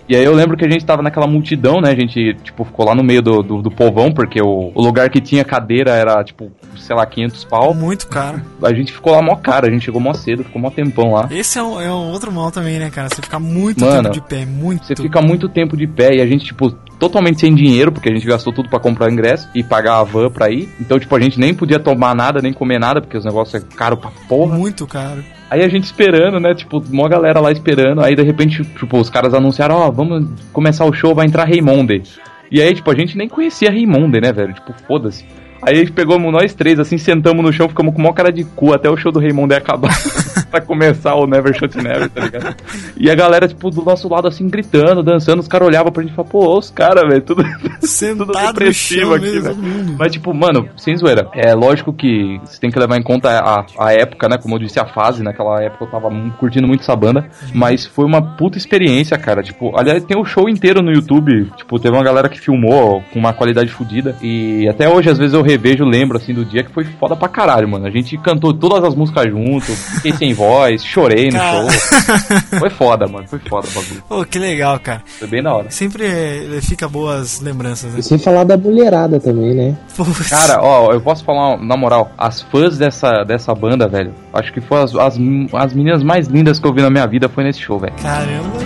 E 0.09 0.15
aí 0.15 0.23
eu 0.23 0.33
lembro 0.33 0.57
que 0.57 0.65
a 0.65 0.69
gente 0.69 0.85
tava 0.85 1.01
naquela 1.01 1.27
multidão, 1.27 1.79
né? 1.79 1.91
A 1.91 1.95
gente, 1.95 2.33
tipo, 2.43 2.65
ficou 2.65 2.85
lá 2.85 2.95
no 2.95 3.03
meio 3.03 3.21
do, 3.21 3.43
do, 3.43 3.61
do 3.61 3.71
povão, 3.71 4.11
porque 4.11 4.41
o, 4.41 4.71
o 4.73 4.81
lugar 4.81 5.09
que 5.09 5.21
tinha 5.21 5.43
cadeira 5.43 5.91
era, 5.91 6.23
tipo, 6.23 6.51
sei 6.75 6.95
lá, 6.95 7.05
500 7.05 7.43
pau. 7.45 7.73
Muito 7.73 8.07
caro. 8.07 8.41
A 8.63 8.73
gente 8.73 8.91
ficou 8.91 9.13
lá 9.13 9.21
mó 9.21 9.35
cara, 9.35 9.67
a 9.67 9.71
gente 9.71 9.85
chegou 9.85 10.01
mó 10.01 10.13
cedo, 10.13 10.43
ficou 10.43 10.61
mó 10.61 10.69
tempão 10.69 11.13
lá. 11.13 11.27
Esse 11.29 11.59
é 11.59 11.63
um, 11.63 11.79
é 11.79 11.91
um 11.91 12.11
outro 12.11 12.31
mal 12.31 12.51
também, 12.51 12.79
né, 12.79 12.89
cara? 12.89 13.09
Você 13.09 13.21
ficar 13.21 13.39
muito 13.39 13.81
Mano, 13.81 14.03
tempo 14.03 14.13
de 14.13 14.21
pé, 14.21 14.45
muito. 14.45 14.85
Você 14.85 14.95
fica 14.95 15.21
muito 15.21 15.47
tempo 15.47 15.77
de 15.77 15.85
pé 15.85 16.15
e 16.15 16.21
a 16.21 16.25
gente, 16.25 16.45
tipo, 16.45 16.75
totalmente 16.99 17.39
sem 17.39 17.53
dinheiro, 17.53 17.91
porque 17.91 18.09
a 18.09 18.13
gente 18.13 18.25
gastou 18.25 18.51
tudo 18.53 18.69
pra 18.69 18.79
comprar 18.79 19.11
ingresso 19.11 19.49
e 19.53 19.63
pagar 19.63 19.99
a 19.99 20.03
van 20.03 20.29
pra 20.29 20.49
ir. 20.49 20.69
Então, 20.79 20.99
tipo, 20.99 21.15
a 21.15 21.19
gente 21.19 21.39
nem 21.39 21.53
podia 21.53 21.79
tomar 21.79 22.15
nada, 22.15 22.41
nem 22.41 22.53
comer 22.53 22.79
nada, 22.79 23.01
porque 23.01 23.17
os 23.17 23.25
negócios 23.25 23.63
é 23.63 23.65
caro 23.75 23.97
pra 23.97 24.11
porra. 24.27 24.57
Muito 24.57 24.85
caro. 24.87 25.23
Aí 25.49 25.63
a 25.63 25.69
gente 25.69 25.85
esperando, 25.85 26.39
né? 26.39 26.53
Tipo, 26.53 26.83
uma 26.91 27.07
galera 27.07 27.39
lá 27.39 27.51
esperando. 27.51 28.01
Aí 28.01 28.15
de 28.15 28.23
repente, 28.23 28.63
tipo, 28.63 28.99
os 28.99 29.09
caras 29.09 29.33
anunciaram: 29.33 29.75
Ó, 29.75 29.91
vamos 29.91 30.27
começar 30.51 30.85
o 30.85 30.93
show, 30.93 31.15
vai 31.15 31.25
entrar 31.25 31.45
Raimonde. 31.45 32.03
E 32.51 32.61
aí, 32.61 32.73
tipo, 32.73 32.89
a 32.91 32.95
gente 32.95 33.17
nem 33.17 33.27
conhecia 33.27 33.69
Raimonde, 33.69 34.19
né, 34.19 34.31
velho? 34.31 34.53
Tipo, 34.53 34.73
foda-se. 34.87 35.25
Aí 35.61 35.75
a 35.75 35.79
gente 35.79 35.91
pegou 35.91 36.19
nós 36.19 36.53
três, 36.53 36.79
assim, 36.79 36.97
sentamos 36.97 37.43
no 37.43 37.53
chão, 37.53 37.69
ficamos 37.69 37.93
com 37.93 38.01
uma 38.01 38.13
cara 38.13 38.31
de 38.31 38.43
cu 38.43 38.73
até 38.73 38.89
o 38.89 38.97
show 38.97 39.11
do 39.11 39.19
Raimundo 39.19 39.53
acabar. 39.53 39.95
pra 40.49 40.61
começar 40.61 41.15
o 41.15 41.27
Never 41.27 41.53
Shot 41.53 41.77
Never, 41.77 42.09
tá 42.09 42.21
ligado? 42.21 42.55
E 42.97 43.09
a 43.09 43.15
galera, 43.15 43.47
tipo, 43.47 43.69
do 43.69 43.83
nosso 43.83 44.07
lado, 44.07 44.27
assim, 44.27 44.47
gritando, 44.47 45.03
dançando, 45.03 45.39
os 45.39 45.47
caras 45.47 45.67
olhavam 45.67 45.91
pra 45.91 46.01
gente 46.01 46.11
e 46.11 46.15
falavam, 46.15 46.31
pô, 46.31 46.57
os 46.57 46.69
caras, 46.69 47.07
velho, 47.07 47.21
tudo, 47.21 47.43
tudo 48.17 48.31
depressivo 48.33 49.13
aqui, 49.13 49.25
mesmo, 49.25 49.53
velho. 49.53 49.95
Mas, 49.97 50.11
tipo, 50.11 50.33
mano, 50.33 50.69
sem 50.77 50.95
zoeira. 50.95 51.29
É 51.33 51.53
lógico 51.53 51.93
que 51.93 52.39
você 52.43 52.59
tem 52.59 52.71
que 52.71 52.79
levar 52.79 52.97
em 52.97 53.03
conta 53.03 53.29
a, 53.29 53.65
a 53.77 53.93
época, 53.93 54.27
né? 54.29 54.37
Como 54.37 54.55
eu 54.55 54.59
disse, 54.59 54.79
a 54.79 54.85
fase. 54.85 55.23
Naquela 55.23 55.61
época 55.61 55.85
eu 55.85 55.89
tava 55.89 56.09
curtindo 56.39 56.67
muito 56.67 56.81
essa 56.81 56.95
banda. 56.95 57.27
Mas 57.53 57.85
foi 57.85 58.05
uma 58.05 58.21
puta 58.21 58.57
experiência, 58.57 59.17
cara. 59.17 59.43
Tipo, 59.43 59.77
aliás, 59.77 60.03
tem 60.03 60.17
o 60.17 60.25
show 60.25 60.49
inteiro 60.49 60.81
no 60.81 60.91
YouTube. 60.91 61.51
Tipo, 61.57 61.79
teve 61.79 61.95
uma 61.95 62.03
galera 62.03 62.29
que 62.29 62.39
filmou 62.39 63.03
com 63.11 63.19
uma 63.19 63.33
qualidade 63.33 63.71
fodida. 63.71 64.15
E 64.21 64.67
até 64.67 64.87
hoje, 64.89 65.09
às 65.09 65.17
vezes, 65.17 65.33
eu 65.33 65.41
revejo, 65.47 65.83
lembro, 65.83 66.17
assim, 66.17 66.33
do 66.33 66.45
dia 66.45 66.63
que 66.63 66.71
foi 66.71 66.83
foda 66.83 67.15
pra 67.15 67.27
caralho, 67.27 67.67
mano. 67.67 67.87
A 67.87 67.89
gente 67.89 68.17
cantou 68.17 68.53
todas 68.53 68.83
as 68.83 68.95
músicas 68.95 69.29
junto, 69.29 69.65
fiquei 69.65 70.13
sem 70.13 70.33
voz, 70.33 70.83
chorei 70.83 71.27
no 71.27 71.37
Cara. 71.37 71.69
show. 71.71 72.59
Foi 72.59 72.69
foda, 72.69 73.07
mano. 73.07 73.27
Foi 73.27 73.39
foda 73.39 73.67
o 73.67 73.71
bagulho. 73.71 74.03
Pô, 74.07 74.25
que 74.25 74.39
legal, 74.39 74.79
cara. 74.79 75.01
Foi 75.05 75.27
bem 75.27 75.41
da 75.41 75.53
hora. 75.53 75.69
Sempre 75.71 76.05
eh, 76.05 76.59
fica 76.61 76.87
boas 76.87 77.41
lembranças, 77.41 77.93
né? 77.93 77.99
E 77.99 78.03
sem 78.03 78.17
falar 78.17 78.43
da 78.43 78.57
mulherada 78.57 79.19
também, 79.19 79.53
né? 79.53 79.77
Putz. 79.95 80.29
Cara, 80.29 80.61
ó, 80.61 80.91
eu 80.91 81.01
posso 81.01 81.23
falar 81.23 81.57
na 81.57 81.77
moral, 81.77 82.11
as 82.17 82.41
fãs 82.41 82.77
dessa, 82.77 83.23
dessa 83.23 83.53
banda, 83.55 83.87
velho, 83.87 84.13
acho 84.33 84.51
que 84.53 84.61
foi 84.61 84.81
as, 84.81 84.95
as, 84.95 85.17
as 85.53 85.73
meninas 85.73 86.03
mais 86.03 86.27
lindas 86.27 86.59
que 86.59 86.67
eu 86.67 86.73
vi 86.73 86.81
na 86.81 86.89
minha 86.89 87.07
vida 87.07 87.29
foi 87.29 87.43
nesse 87.43 87.59
show, 87.59 87.79
velho. 87.79 87.93
Caramba. 88.01 88.57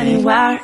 Anywhere 0.00 0.60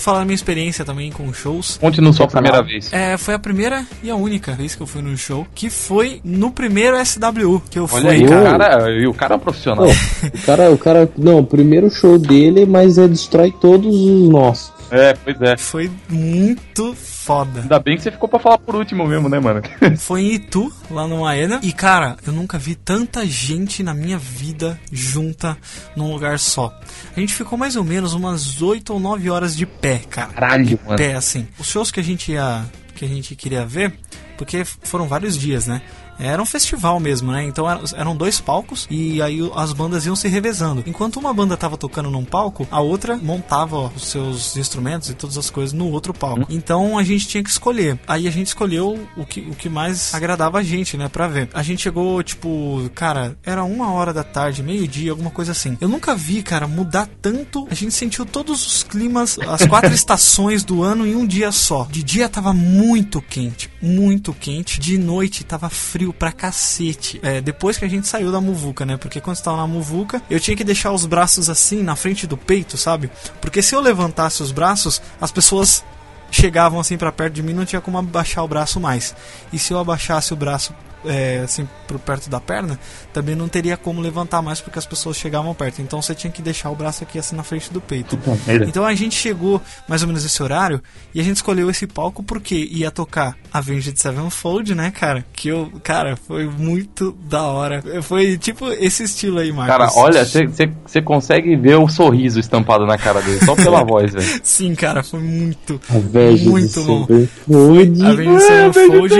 Vou 0.00 0.04
falar 0.06 0.20
da 0.20 0.24
minha 0.24 0.34
experiência 0.34 0.82
também 0.82 1.12
com 1.12 1.30
shows. 1.30 1.76
Conte 1.78 2.00
no 2.00 2.10
sua 2.14 2.26
primeira 2.26 2.62
vez. 2.62 2.90
É, 2.90 3.18
foi 3.18 3.34
a 3.34 3.38
primeira 3.38 3.84
e 4.02 4.08
a 4.08 4.16
única 4.16 4.52
vez 4.52 4.74
que 4.74 4.80
eu 4.80 4.86
fui 4.86 5.02
no 5.02 5.14
show, 5.14 5.46
que 5.54 5.68
foi 5.68 6.22
no 6.24 6.50
primeiro 6.50 6.96
SW 7.04 7.60
que 7.70 7.78
eu 7.78 7.82
Olha 7.82 8.08
fui, 8.08 8.08
aí, 8.08 8.26
cara. 8.26 8.58
cara, 8.58 8.90
e 8.90 9.06
o 9.06 9.12
cara 9.12 9.34
é 9.34 9.36
um 9.36 9.40
profissional. 9.40 9.86
O 9.86 10.46
cara, 10.46 10.70
o 10.70 10.78
cara, 10.78 11.12
não, 11.18 11.40
o 11.40 11.46
primeiro 11.46 11.90
show 11.90 12.18
dele, 12.18 12.64
mas 12.64 12.96
é 12.96 13.06
destrói 13.06 13.52
todos 13.60 13.94
os 13.94 14.28
nossos. 14.30 14.72
É, 14.90 15.12
pois 15.12 15.40
é. 15.42 15.56
Foi 15.58 15.90
muito 16.08 16.96
foda. 17.30 17.60
Ainda 17.60 17.78
bem 17.78 17.96
que 17.96 18.02
você 18.02 18.10
ficou 18.10 18.28
pra 18.28 18.40
falar 18.40 18.58
por 18.58 18.74
último 18.74 19.06
mesmo, 19.06 19.28
né, 19.28 19.38
mano? 19.38 19.62
Foi 19.98 20.22
em 20.22 20.34
Itu, 20.34 20.72
lá 20.90 21.06
no 21.06 21.20
Maena. 21.20 21.60
E, 21.62 21.72
cara, 21.72 22.16
eu 22.26 22.32
nunca 22.32 22.58
vi 22.58 22.74
tanta 22.74 23.24
gente 23.24 23.84
na 23.84 23.94
minha 23.94 24.18
vida 24.18 24.78
junta 24.90 25.56
num 25.94 26.12
lugar 26.12 26.40
só. 26.40 26.76
A 27.16 27.20
gente 27.20 27.32
ficou 27.32 27.56
mais 27.56 27.76
ou 27.76 27.84
menos 27.84 28.14
umas 28.14 28.60
8 28.60 28.92
ou 28.92 28.98
9 28.98 29.30
horas 29.30 29.56
de 29.56 29.64
pé, 29.64 30.00
cara. 30.10 30.32
Caralho, 30.32 30.64
de 30.64 30.80
mano. 30.84 30.96
pé, 30.96 31.14
assim. 31.14 31.46
Os 31.56 31.68
shows 31.68 31.92
que 31.92 32.00
a 32.00 32.04
gente 32.04 32.32
ia. 32.32 32.64
que 32.96 33.04
a 33.04 33.08
gente 33.08 33.36
queria 33.36 33.64
ver, 33.64 33.94
porque 34.36 34.64
foram 34.64 35.06
vários 35.06 35.38
dias, 35.38 35.68
né? 35.68 35.82
Era 36.20 36.42
um 36.42 36.46
festival 36.46 37.00
mesmo, 37.00 37.32
né? 37.32 37.44
Então 37.44 37.68
era- 37.70 37.80
eram 37.94 38.14
dois 38.16 38.40
palcos 38.40 38.86
e 38.90 39.20
aí 39.22 39.38
as 39.54 39.72
bandas 39.72 40.06
iam 40.06 40.16
se 40.16 40.28
revezando. 40.28 40.82
Enquanto 40.86 41.16
uma 41.18 41.32
banda 41.32 41.56
tava 41.56 41.76
tocando 41.76 42.10
num 42.10 42.24
palco, 42.24 42.66
a 42.70 42.80
outra 42.80 43.16
montava 43.16 43.90
os 43.94 44.06
seus 44.06 44.56
instrumentos 44.56 45.10
e 45.10 45.14
todas 45.14 45.36
as 45.38 45.50
coisas 45.50 45.72
no 45.72 45.90
outro 45.90 46.12
palco. 46.12 46.46
Então 46.50 46.98
a 46.98 47.02
gente 47.02 47.26
tinha 47.26 47.42
que 47.42 47.50
escolher. 47.50 47.98
Aí 48.06 48.26
a 48.26 48.30
gente 48.30 48.48
escolheu 48.48 48.98
o 49.16 49.24
que, 49.26 49.40
o 49.40 49.54
que 49.54 49.68
mais 49.68 50.14
agradava 50.14 50.58
a 50.58 50.62
gente, 50.62 50.96
né, 50.96 51.08
pra 51.08 51.26
ver. 51.28 51.48
A 51.54 51.62
gente 51.62 51.82
chegou, 51.82 52.22
tipo, 52.22 52.90
cara, 52.94 53.36
era 53.44 53.64
uma 53.64 53.92
hora 53.92 54.12
da 54.12 54.22
tarde, 54.24 54.62
meio-dia, 54.62 55.10
alguma 55.10 55.30
coisa 55.30 55.52
assim. 55.52 55.76
Eu 55.80 55.88
nunca 55.88 56.14
vi, 56.14 56.42
cara, 56.42 56.66
mudar 56.66 57.08
tanto. 57.20 57.66
A 57.70 57.74
gente 57.74 57.92
sentiu 57.94 58.24
todos 58.26 58.66
os 58.66 58.82
climas, 58.82 59.38
as 59.48 59.66
quatro 59.66 59.92
estações 59.94 60.62
do 60.64 60.82
ano 60.82 61.06
em 61.06 61.14
um 61.14 61.26
dia 61.26 61.50
só. 61.52 61.86
De 61.90 62.02
dia 62.02 62.28
tava 62.28 62.52
muito 62.52 63.20
quente, 63.22 63.70
muito 63.80 64.32
quente. 64.32 64.78
De 64.80 64.98
noite 64.98 65.44
tava 65.44 65.68
frio 65.70 66.09
pra 66.12 66.32
cacete. 66.32 67.20
É, 67.22 67.40
depois 67.40 67.76
que 67.76 67.84
a 67.84 67.88
gente 67.88 68.06
saiu 68.06 68.30
da 68.30 68.40
muvuca, 68.40 68.84
né? 68.84 68.96
Porque 68.96 69.20
quando 69.20 69.36
estava 69.36 69.56
na 69.56 69.66
muvuca, 69.66 70.22
eu 70.30 70.40
tinha 70.40 70.56
que 70.56 70.64
deixar 70.64 70.92
os 70.92 71.06
braços 71.06 71.48
assim 71.50 71.82
na 71.82 71.96
frente 71.96 72.26
do 72.26 72.36
peito, 72.36 72.76
sabe? 72.76 73.10
Porque 73.40 73.62
se 73.62 73.74
eu 73.74 73.80
levantasse 73.80 74.42
os 74.42 74.52
braços, 74.52 75.00
as 75.20 75.30
pessoas 75.30 75.84
chegavam 76.30 76.78
assim 76.78 76.96
pra 76.96 77.10
perto 77.10 77.34
de 77.34 77.42
mim, 77.42 77.52
não 77.52 77.64
tinha 77.64 77.80
como 77.80 77.98
abaixar 77.98 78.44
o 78.44 78.48
braço 78.48 78.78
mais. 78.78 79.14
E 79.52 79.58
se 79.58 79.72
eu 79.72 79.78
abaixasse 79.78 80.32
o 80.32 80.36
braço 80.36 80.74
é, 81.04 81.40
assim 81.44 81.68
por 81.86 81.98
perto 81.98 82.30
da 82.30 82.40
perna, 82.40 82.78
também 83.12 83.34
não 83.34 83.48
teria 83.48 83.76
como 83.76 84.00
levantar 84.00 84.40
mais 84.42 84.60
porque 84.60 84.78
as 84.78 84.86
pessoas 84.86 85.16
chegavam 85.16 85.54
perto. 85.54 85.82
Então 85.82 86.00
você 86.00 86.14
tinha 86.14 86.30
que 86.30 86.40
deixar 86.40 86.70
o 86.70 86.74
braço 86.76 87.02
aqui 87.02 87.18
assim 87.18 87.34
na 87.34 87.42
frente 87.42 87.72
do 87.72 87.80
peito. 87.80 88.18
merda. 88.46 88.64
Então 88.66 88.84
a 88.84 88.94
gente 88.94 89.14
chegou 89.14 89.60
mais 89.88 90.02
ou 90.02 90.08
menos 90.08 90.24
esse 90.24 90.42
horário 90.42 90.80
e 91.14 91.20
a 91.20 91.24
gente 91.24 91.36
escolheu 91.36 91.68
esse 91.70 91.86
palco 91.86 92.22
porque 92.22 92.68
ia 92.70 92.90
tocar 92.90 93.36
Avenged 93.52 93.98
Sevenfold, 93.98 94.74
né, 94.74 94.90
cara? 94.90 95.24
Que 95.32 95.48
eu, 95.48 95.70
cara, 95.82 96.16
foi 96.16 96.46
muito 96.46 97.12
da 97.28 97.42
hora. 97.42 97.82
Foi 98.02 98.38
tipo 98.38 98.70
esse 98.72 99.02
estilo 99.04 99.38
aí, 99.40 99.52
Marcos. 99.52 99.76
Cara, 99.76 99.90
olha, 99.94 100.24
você 100.24 101.02
consegue 101.02 101.56
ver 101.56 101.76
o 101.76 101.88
sorriso 101.88 102.38
estampado 102.38 102.86
na 102.86 102.96
cara 102.96 103.20
dele, 103.20 103.44
só 103.44 103.54
pela 103.54 103.82
voz, 103.84 104.12
velho. 104.12 104.40
Sim, 104.42 104.74
cara, 104.74 105.02
foi 105.02 105.20
muito, 105.20 105.80
Avenged 105.88 106.48
muito 106.48 106.84
bom. 106.84 107.06
Sevenfold. 107.06 108.04
Avenged 108.06 108.40
Sevenfold. 108.42 109.14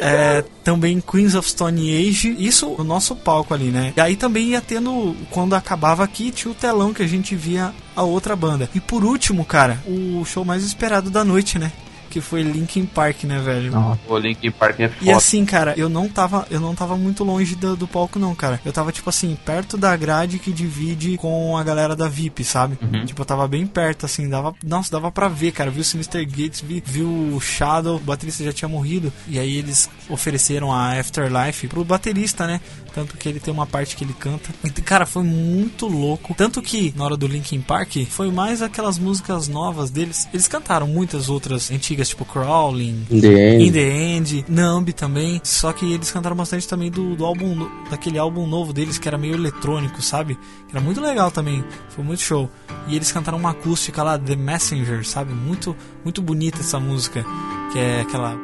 É, 0.00 0.44
também 0.78 1.00
Queens 1.00 1.34
of 1.34 1.50
Stone 1.50 2.08
Age, 2.08 2.36
isso 2.38 2.68
o 2.78 2.84
nosso 2.84 3.16
palco 3.16 3.52
ali, 3.52 3.70
né? 3.70 3.92
E 3.96 4.00
aí 4.00 4.14
também 4.14 4.50
ia 4.50 4.60
tendo, 4.60 5.14
quando 5.28 5.54
acabava 5.54 6.04
aqui, 6.04 6.30
tinha 6.30 6.52
o 6.52 6.54
telão 6.54 6.94
que 6.94 7.02
a 7.02 7.06
gente 7.06 7.34
via 7.34 7.74
a 7.96 8.02
outra 8.04 8.36
banda. 8.36 8.70
E 8.72 8.80
por 8.80 9.04
último, 9.04 9.44
cara, 9.44 9.82
o 9.84 10.24
show 10.24 10.44
mais 10.44 10.62
esperado 10.62 11.10
da 11.10 11.24
noite, 11.24 11.58
né? 11.58 11.72
Que 12.10 12.20
foi 12.20 12.42
Linkin 12.42 12.86
Park, 12.86 13.24
né, 13.24 13.38
velho? 13.38 13.72
O 14.08 14.18
Linkin 14.18 14.50
Park 14.50 14.80
é 14.80 14.84
E 14.86 15.06
foda. 15.06 15.16
assim, 15.16 15.44
cara, 15.44 15.74
eu 15.76 15.88
não 15.88 16.08
tava, 16.08 16.46
eu 16.50 16.60
não 16.60 16.74
tava 16.74 16.96
muito 16.96 17.22
longe 17.24 17.54
do, 17.54 17.76
do 17.76 17.86
palco, 17.86 18.18
não, 18.18 18.34
cara. 18.34 18.60
Eu 18.64 18.72
tava, 18.72 18.90
tipo 18.92 19.08
assim, 19.10 19.36
perto 19.44 19.76
da 19.76 19.94
grade 19.96 20.38
que 20.38 20.52
divide 20.52 21.16
com 21.16 21.56
a 21.56 21.62
galera 21.62 21.94
da 21.94 22.08
VIP, 22.08 22.44
sabe? 22.44 22.78
Uhum. 22.80 23.04
Tipo, 23.04 23.22
eu 23.22 23.26
tava 23.26 23.46
bem 23.48 23.66
perto, 23.66 24.06
assim, 24.06 24.28
dava. 24.28 24.54
Nossa, 24.64 24.90
dava 24.90 25.10
pra 25.10 25.28
ver, 25.28 25.52
cara. 25.52 25.70
Viu 25.70 25.82
o 25.82 25.84
Sinister 25.84 26.24
Gates, 26.26 26.60
vi, 26.60 26.82
viu 26.84 27.08
o 27.08 27.40
Shadow, 27.40 27.96
o 27.96 28.00
baterista 28.00 28.44
já 28.44 28.52
tinha 28.52 28.68
morrido. 28.68 29.12
E 29.26 29.38
aí 29.38 29.56
eles 29.56 29.90
ofereceram 30.08 30.72
a 30.72 30.98
Afterlife 30.98 31.66
pro 31.68 31.84
baterista, 31.84 32.46
né? 32.46 32.60
Tanto 32.94 33.16
que 33.16 33.28
ele 33.28 33.40
tem 33.40 33.52
uma 33.52 33.66
parte 33.66 33.96
que 33.96 34.04
ele 34.04 34.14
canta. 34.14 34.50
E, 34.64 34.70
cara, 34.70 35.04
foi 35.04 35.22
muito 35.22 35.86
louco. 35.86 36.34
Tanto 36.36 36.60
que, 36.62 36.92
na 36.96 37.04
hora 37.04 37.16
do 37.16 37.26
Linkin 37.26 37.60
Park, 37.60 37.96
foi 38.08 38.30
mais 38.30 38.62
aquelas 38.62 38.98
músicas 38.98 39.46
novas 39.48 39.90
deles. 39.90 40.28
Eles 40.32 40.48
cantaram 40.48 40.86
muitas 40.86 41.28
outras 41.28 41.70
antigas, 41.70 41.97
tipo 42.04 42.24
Crawling, 42.24 43.06
In 43.10 43.20
the 43.20 43.54
End. 43.54 43.64
In 43.64 43.72
the 43.72 43.80
End, 43.80 44.44
Numb 44.48 44.92
também. 44.92 45.40
Só 45.42 45.72
que 45.72 45.92
eles 45.92 46.10
cantaram 46.10 46.36
bastante 46.36 46.68
também 46.68 46.90
do, 46.90 47.16
do 47.16 47.24
álbum, 47.24 47.68
daquele 47.90 48.18
álbum 48.18 48.46
novo 48.46 48.72
deles 48.72 48.98
que 48.98 49.08
era 49.08 49.18
meio 49.18 49.34
eletrônico, 49.34 50.00
sabe? 50.02 50.36
Que 50.68 50.76
era 50.76 50.80
muito 50.80 51.00
legal 51.00 51.30
também. 51.30 51.64
Foi 51.88 52.04
muito 52.04 52.20
show. 52.20 52.50
E 52.86 52.96
eles 52.96 53.10
cantaram 53.10 53.38
uma 53.38 53.50
acústica 53.50 54.02
lá, 54.02 54.18
The 54.18 54.36
Messenger, 54.36 55.06
sabe? 55.06 55.32
Muito, 55.32 55.76
muito 56.04 56.22
bonita 56.22 56.60
essa 56.60 56.78
música. 56.78 57.24
Que 57.72 57.78
é 57.78 58.00
aquela. 58.02 58.36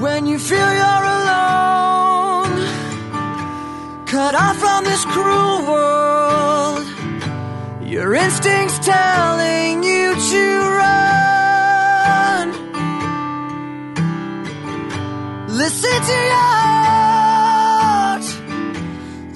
When 0.00 0.26
you 0.28 0.38
feel 0.38 0.58
you're 0.58 1.06
alone, 1.06 2.66
cut 4.06 4.34
off 4.34 4.56
from 4.58 4.84
this 4.84 5.04
cruel 5.06 5.64
world, 5.66 6.86
your 7.86 8.14
instincts 8.14 8.78
telling 8.80 9.82
you 9.82 10.14
to 10.14 10.60
run. 10.60 11.13
Listen 15.56 16.00
to 16.02 16.12
your 16.12 16.48
heart, 16.90 18.24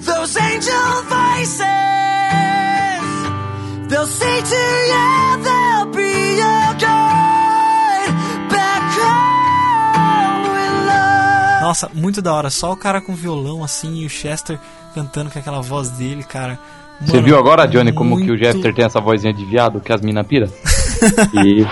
those 0.04 0.36
angel 0.36 1.02
voices. 1.08 1.64
They'll 3.88 4.06
say 4.06 4.42
to 4.42 4.56
you, 4.92 5.42
they'll 5.44 5.86
be 5.92 6.36
your 6.38 6.74
guide 6.74 8.12
back 8.50 8.82
home 8.98 10.42
with 10.52 10.86
love. 10.88 11.62
Nossa, 11.62 11.88
muito 11.94 12.20
da 12.20 12.34
hora. 12.34 12.50
Só 12.50 12.72
o 12.72 12.76
cara 12.76 13.00
com 13.00 13.14
violão 13.14 13.62
assim 13.62 14.00
e 14.02 14.06
o 14.06 14.10
Chester 14.10 14.58
cantando 14.94 15.30
com 15.30 15.38
aquela 15.38 15.60
voz 15.62 15.88
dele, 15.90 16.24
cara. 16.24 16.58
Você 17.00 17.12
Mano, 17.12 17.26
viu 17.26 17.38
agora, 17.38 17.64
Johnny, 17.68 17.92
como 17.92 18.16
que 18.16 18.24
o 18.24 18.26
muito- 18.26 18.38
Jester 18.44 18.74
tem 18.74 18.84
essa 18.84 19.00
vozinha 19.00 19.32
de 19.32 19.44
viado 19.44 19.80
que 19.80 19.92
as 19.92 20.00
mina 20.00 20.24
pira? 20.24 20.48
E 21.32 21.64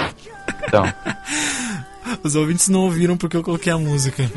Então, 0.69 0.85
Os 2.27 2.35
ouvintes 2.35 2.69
não 2.69 2.81
ouviram 2.81 3.17
porque 3.17 3.37
eu 3.37 3.43
coloquei 3.43 3.73
a 3.73 3.79
música. 3.79 4.29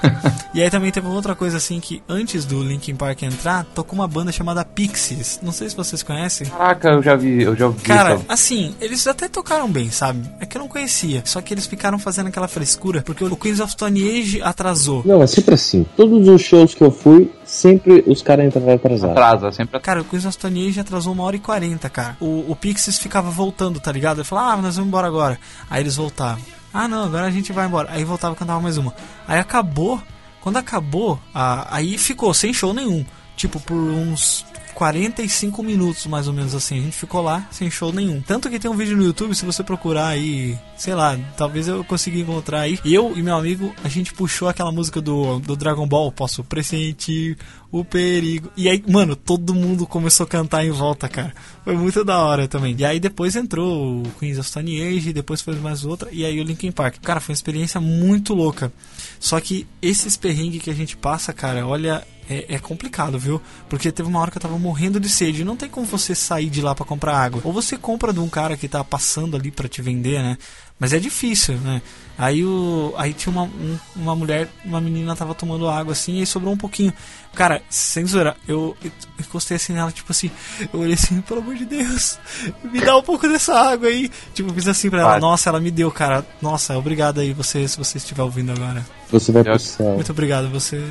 e 0.54 0.62
aí 0.62 0.70
também 0.70 0.90
teve 0.90 1.06
outra 1.06 1.34
coisa 1.34 1.56
assim 1.56 1.80
que 1.80 2.02
antes 2.08 2.44
do 2.44 2.62
Linkin 2.62 2.94
Park 2.94 3.22
entrar, 3.22 3.64
tocou 3.74 3.98
uma 3.98 4.06
banda 4.08 4.30
chamada 4.32 4.64
Pixies. 4.64 5.40
Não 5.42 5.52
sei 5.52 5.68
se 5.70 5.76
vocês 5.76 6.02
conhecem. 6.02 6.46
caraca, 6.48 6.88
eu 6.90 7.02
já 7.02 7.16
vi, 7.16 7.42
eu 7.42 7.56
já 7.56 7.66
ouvi 7.66 7.80
Cara, 7.82 8.12
essa- 8.14 8.24
assim, 8.28 8.74
eles 8.80 9.06
até 9.06 9.28
tocaram 9.28 9.70
bem, 9.70 9.90
sabe? 9.90 10.28
É 10.40 10.46
que 10.46 10.56
eu 10.56 10.60
não 10.60 10.68
conhecia. 10.68 11.22
Só 11.24 11.40
que 11.40 11.54
eles 11.54 11.66
ficaram 11.66 11.98
fazendo 11.98 12.26
aquela 12.28 12.48
frescura 12.48 13.02
porque 13.02 13.24
o 13.24 13.36
Queens 13.36 13.60
of 13.60 13.72
Stone 13.72 14.00
Age 14.20 14.42
atrasou. 14.42 15.02
Não, 15.04 15.22
é 15.22 15.26
sempre 15.26 15.54
assim. 15.54 15.86
Todos 15.96 16.28
os 16.28 16.42
shows 16.42 16.74
que 16.74 16.82
eu 16.84 16.90
fui, 16.90 17.30
sempre 17.44 18.04
os 18.06 18.22
caras 18.22 18.46
entravam 18.46 18.74
atrasados. 18.74 19.10
atrasa, 19.16 19.52
sempre 19.52 19.80
Cara, 19.80 20.00
o 20.02 20.04
Queens 20.04 20.24
of 20.26 20.34
Stone 20.34 20.68
Age 20.68 20.80
atrasou 20.80 21.12
uma 21.12 21.22
hora 21.24 21.36
e 21.36 21.38
quarenta, 21.40 21.88
cara. 21.88 22.16
O, 22.20 22.50
o 22.50 22.56
Pixies 22.56 22.98
ficava 22.98 23.30
voltando, 23.30 23.80
tá 23.80 23.90
ligado? 23.90 24.18
Ele 24.18 24.24
falava, 24.24 24.52
ah, 24.52 24.56
nós 24.62 24.76
vamos 24.76 24.88
embora 24.88 25.06
agora. 25.06 25.38
Aí 25.70 25.82
eles 25.82 25.96
voltavam. 25.96 26.42
Ah, 26.72 26.86
não, 26.88 27.04
agora 27.04 27.26
a 27.26 27.30
gente 27.30 27.52
vai 27.52 27.66
embora. 27.66 27.88
Aí 27.90 28.04
voltava 28.04 28.34
e 28.34 28.38
cantava 28.38 28.60
mais 28.60 28.76
uma. 28.76 28.94
Aí 29.26 29.38
acabou. 29.38 30.02
Quando 30.40 30.56
acabou, 30.56 31.18
a- 31.34 31.66
aí 31.76 31.98
ficou 31.98 32.32
sem 32.32 32.52
show 32.52 32.72
nenhum. 32.72 33.04
Tipo, 33.36 33.60
por 33.60 33.76
uns 33.76 34.44
45 34.74 35.62
minutos, 35.62 36.06
mais 36.06 36.28
ou 36.28 36.32
menos 36.32 36.54
assim. 36.54 36.78
A 36.78 36.82
gente 36.82 36.96
ficou 36.96 37.20
lá 37.22 37.46
sem 37.50 37.68
show 37.70 37.92
nenhum. 37.92 38.20
Tanto 38.22 38.48
que 38.48 38.58
tem 38.58 38.70
um 38.70 38.76
vídeo 38.76 38.96
no 38.96 39.02
YouTube, 39.04 39.34
se 39.34 39.44
você 39.44 39.62
procurar 39.64 40.08
aí, 40.08 40.56
sei 40.76 40.94
lá, 40.94 41.18
talvez 41.36 41.66
eu 41.68 41.82
consiga 41.84 42.18
encontrar 42.18 42.60
aí. 42.60 42.78
Eu 42.84 43.12
e 43.16 43.22
meu 43.22 43.36
amigo, 43.36 43.74
a 43.82 43.88
gente 43.88 44.12
puxou 44.14 44.48
aquela 44.48 44.70
música 44.70 45.00
do, 45.00 45.40
do 45.40 45.56
Dragon 45.56 45.86
Ball, 45.86 46.12
posso 46.12 46.44
pressentir 46.44 47.36
o 47.70 47.84
perigo. 47.84 48.50
E 48.56 48.68
aí, 48.68 48.82
mano, 48.88 49.14
todo 49.14 49.54
mundo 49.54 49.86
começou 49.86 50.24
a 50.24 50.28
cantar 50.28 50.64
em 50.64 50.70
volta, 50.70 51.08
cara. 51.08 51.34
Foi 51.64 51.76
muito 51.76 52.04
da 52.04 52.18
hora 52.18 52.48
também. 52.48 52.74
E 52.78 52.84
aí 52.84 52.98
depois 52.98 53.36
entrou 53.36 54.02
o 54.02 54.10
Queens 54.18 54.38
of 54.38 54.48
Stone 54.48 54.82
Age, 54.82 55.12
depois 55.12 55.40
foi 55.40 55.54
mais 55.56 55.84
outra, 55.84 56.08
e 56.12 56.24
aí 56.24 56.40
o 56.40 56.44
Linkin 56.44 56.72
Park. 56.72 56.96
Cara, 57.02 57.20
foi 57.20 57.32
uma 57.32 57.36
experiência 57.36 57.80
muito 57.80 58.34
louca. 58.34 58.72
Só 59.20 59.40
que 59.40 59.66
esses 59.82 60.16
perrengues 60.16 60.62
que 60.62 60.70
a 60.70 60.74
gente 60.74 60.96
passa, 60.96 61.32
cara, 61.32 61.66
olha, 61.66 62.06
é, 62.28 62.56
é 62.56 62.58
complicado, 62.58 63.18
viu? 63.18 63.40
Porque 63.68 63.90
teve 63.90 64.08
uma 64.08 64.20
hora 64.20 64.30
que 64.30 64.36
eu 64.36 64.42
tava 64.42 64.58
morrendo 64.58 65.00
de 65.00 65.08
sede. 65.08 65.44
Não 65.44 65.56
tem 65.56 65.68
como 65.68 65.86
você 65.86 66.14
sair 66.14 66.50
de 66.50 66.60
lá 66.60 66.74
pra 66.74 66.84
comprar 66.84 67.16
água. 67.16 67.40
Ou 67.44 67.52
você 67.52 67.76
compra 67.76 68.12
de 68.12 68.20
um 68.20 68.28
cara 68.28 68.56
que 68.56 68.68
tá 68.68 68.84
passando 68.84 69.36
ali 69.36 69.50
pra 69.50 69.68
te 69.68 69.80
vender, 69.80 70.22
né? 70.22 70.36
Mas 70.78 70.92
é 70.92 70.98
difícil, 70.98 71.54
né? 71.56 71.82
Aí, 72.16 72.44
o, 72.44 72.92
aí 72.96 73.12
tinha 73.12 73.32
uma, 73.32 73.44
um- 73.44 73.78
uma 73.94 74.14
mulher, 74.14 74.48
uma 74.64 74.80
menina 74.80 75.14
tava 75.14 75.34
tomando 75.34 75.68
água 75.68 75.92
assim, 75.92 76.16
e 76.16 76.20
aí 76.20 76.26
sobrou 76.26 76.52
um 76.52 76.56
pouquinho. 76.56 76.92
Cara, 77.34 77.62
sem 77.70 78.04
zoeira, 78.06 78.36
eu 78.46 78.76
eu 78.84 78.90
encostei 79.20 79.56
assim 79.56 79.72
nela, 79.72 79.90
tipo 79.92 80.10
assim, 80.10 80.28
eu 80.72 80.80
olhei 80.80 80.94
assim, 80.94 81.20
pelo 81.20 81.40
amor 81.40 81.54
de 81.54 81.64
Deus, 81.64 82.18
me 82.64 82.80
dá 82.80 82.96
um 82.96 83.02
pouco 83.02 83.28
dessa 83.28 83.54
água 83.54 83.88
aí. 83.88 84.10
Tipo, 84.34 84.52
fiz 84.52 84.66
assim 84.66 84.90
pra 84.90 85.00
ela, 85.00 85.10
Vai. 85.12 85.20
nossa, 85.20 85.48
ela 85.48 85.60
me 85.60 85.70
deu, 85.70 85.90
cara. 85.92 86.24
Nossa, 86.42 86.76
obrigado 86.76 87.20
aí, 87.20 87.32
você, 87.32 87.66
se 87.68 87.76
você 87.78 87.98
estiver 87.98 88.22
ouvindo 88.22 88.50
agora. 88.52 88.84
Você 89.12 89.30
vai 89.30 89.44
pro 89.44 89.58
céu. 89.58 89.94
Muito 89.94 90.10
obrigado, 90.10 90.48
você. 90.48 90.82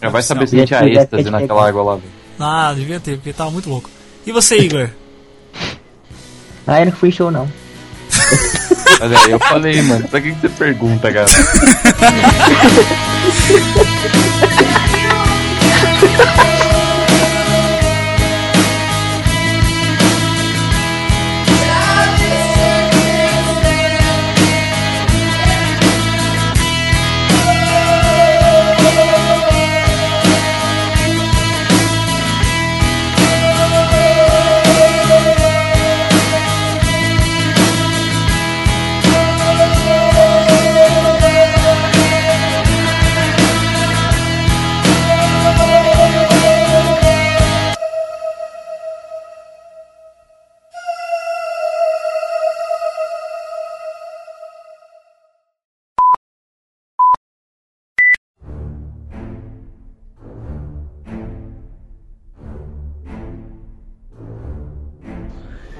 já 0.00 0.08
vai 0.10 0.22
saber 0.22 0.46
se 0.48 0.54
a 0.56 0.58
gente 0.60 0.74
aqui, 0.74 0.84
tinha 0.90 1.02
êxtase 1.02 1.24
daqui, 1.24 1.30
naquela 1.42 1.68
água 1.68 1.82
lá, 1.82 1.94
velho. 1.96 2.10
Ah, 2.38 2.72
devia 2.72 3.00
ter, 3.00 3.16
porque 3.16 3.32
tava 3.32 3.50
muito 3.50 3.68
louco. 3.68 3.90
E 4.24 4.30
você, 4.30 4.58
Igor? 4.58 4.90
Ah, 6.66 6.80
eu 6.80 6.86
não 6.86 6.92
fui 6.92 7.10
show 7.10 7.30
não. 7.32 7.50
Mas 9.00 9.12
aí 9.12 9.30
eu 9.30 9.38
falei, 9.38 9.80
mano, 9.82 10.08
pra 10.08 10.20
que, 10.20 10.32
que 10.32 10.40
você 10.40 10.48
pergunta, 10.48 11.12
cara? 11.12 11.26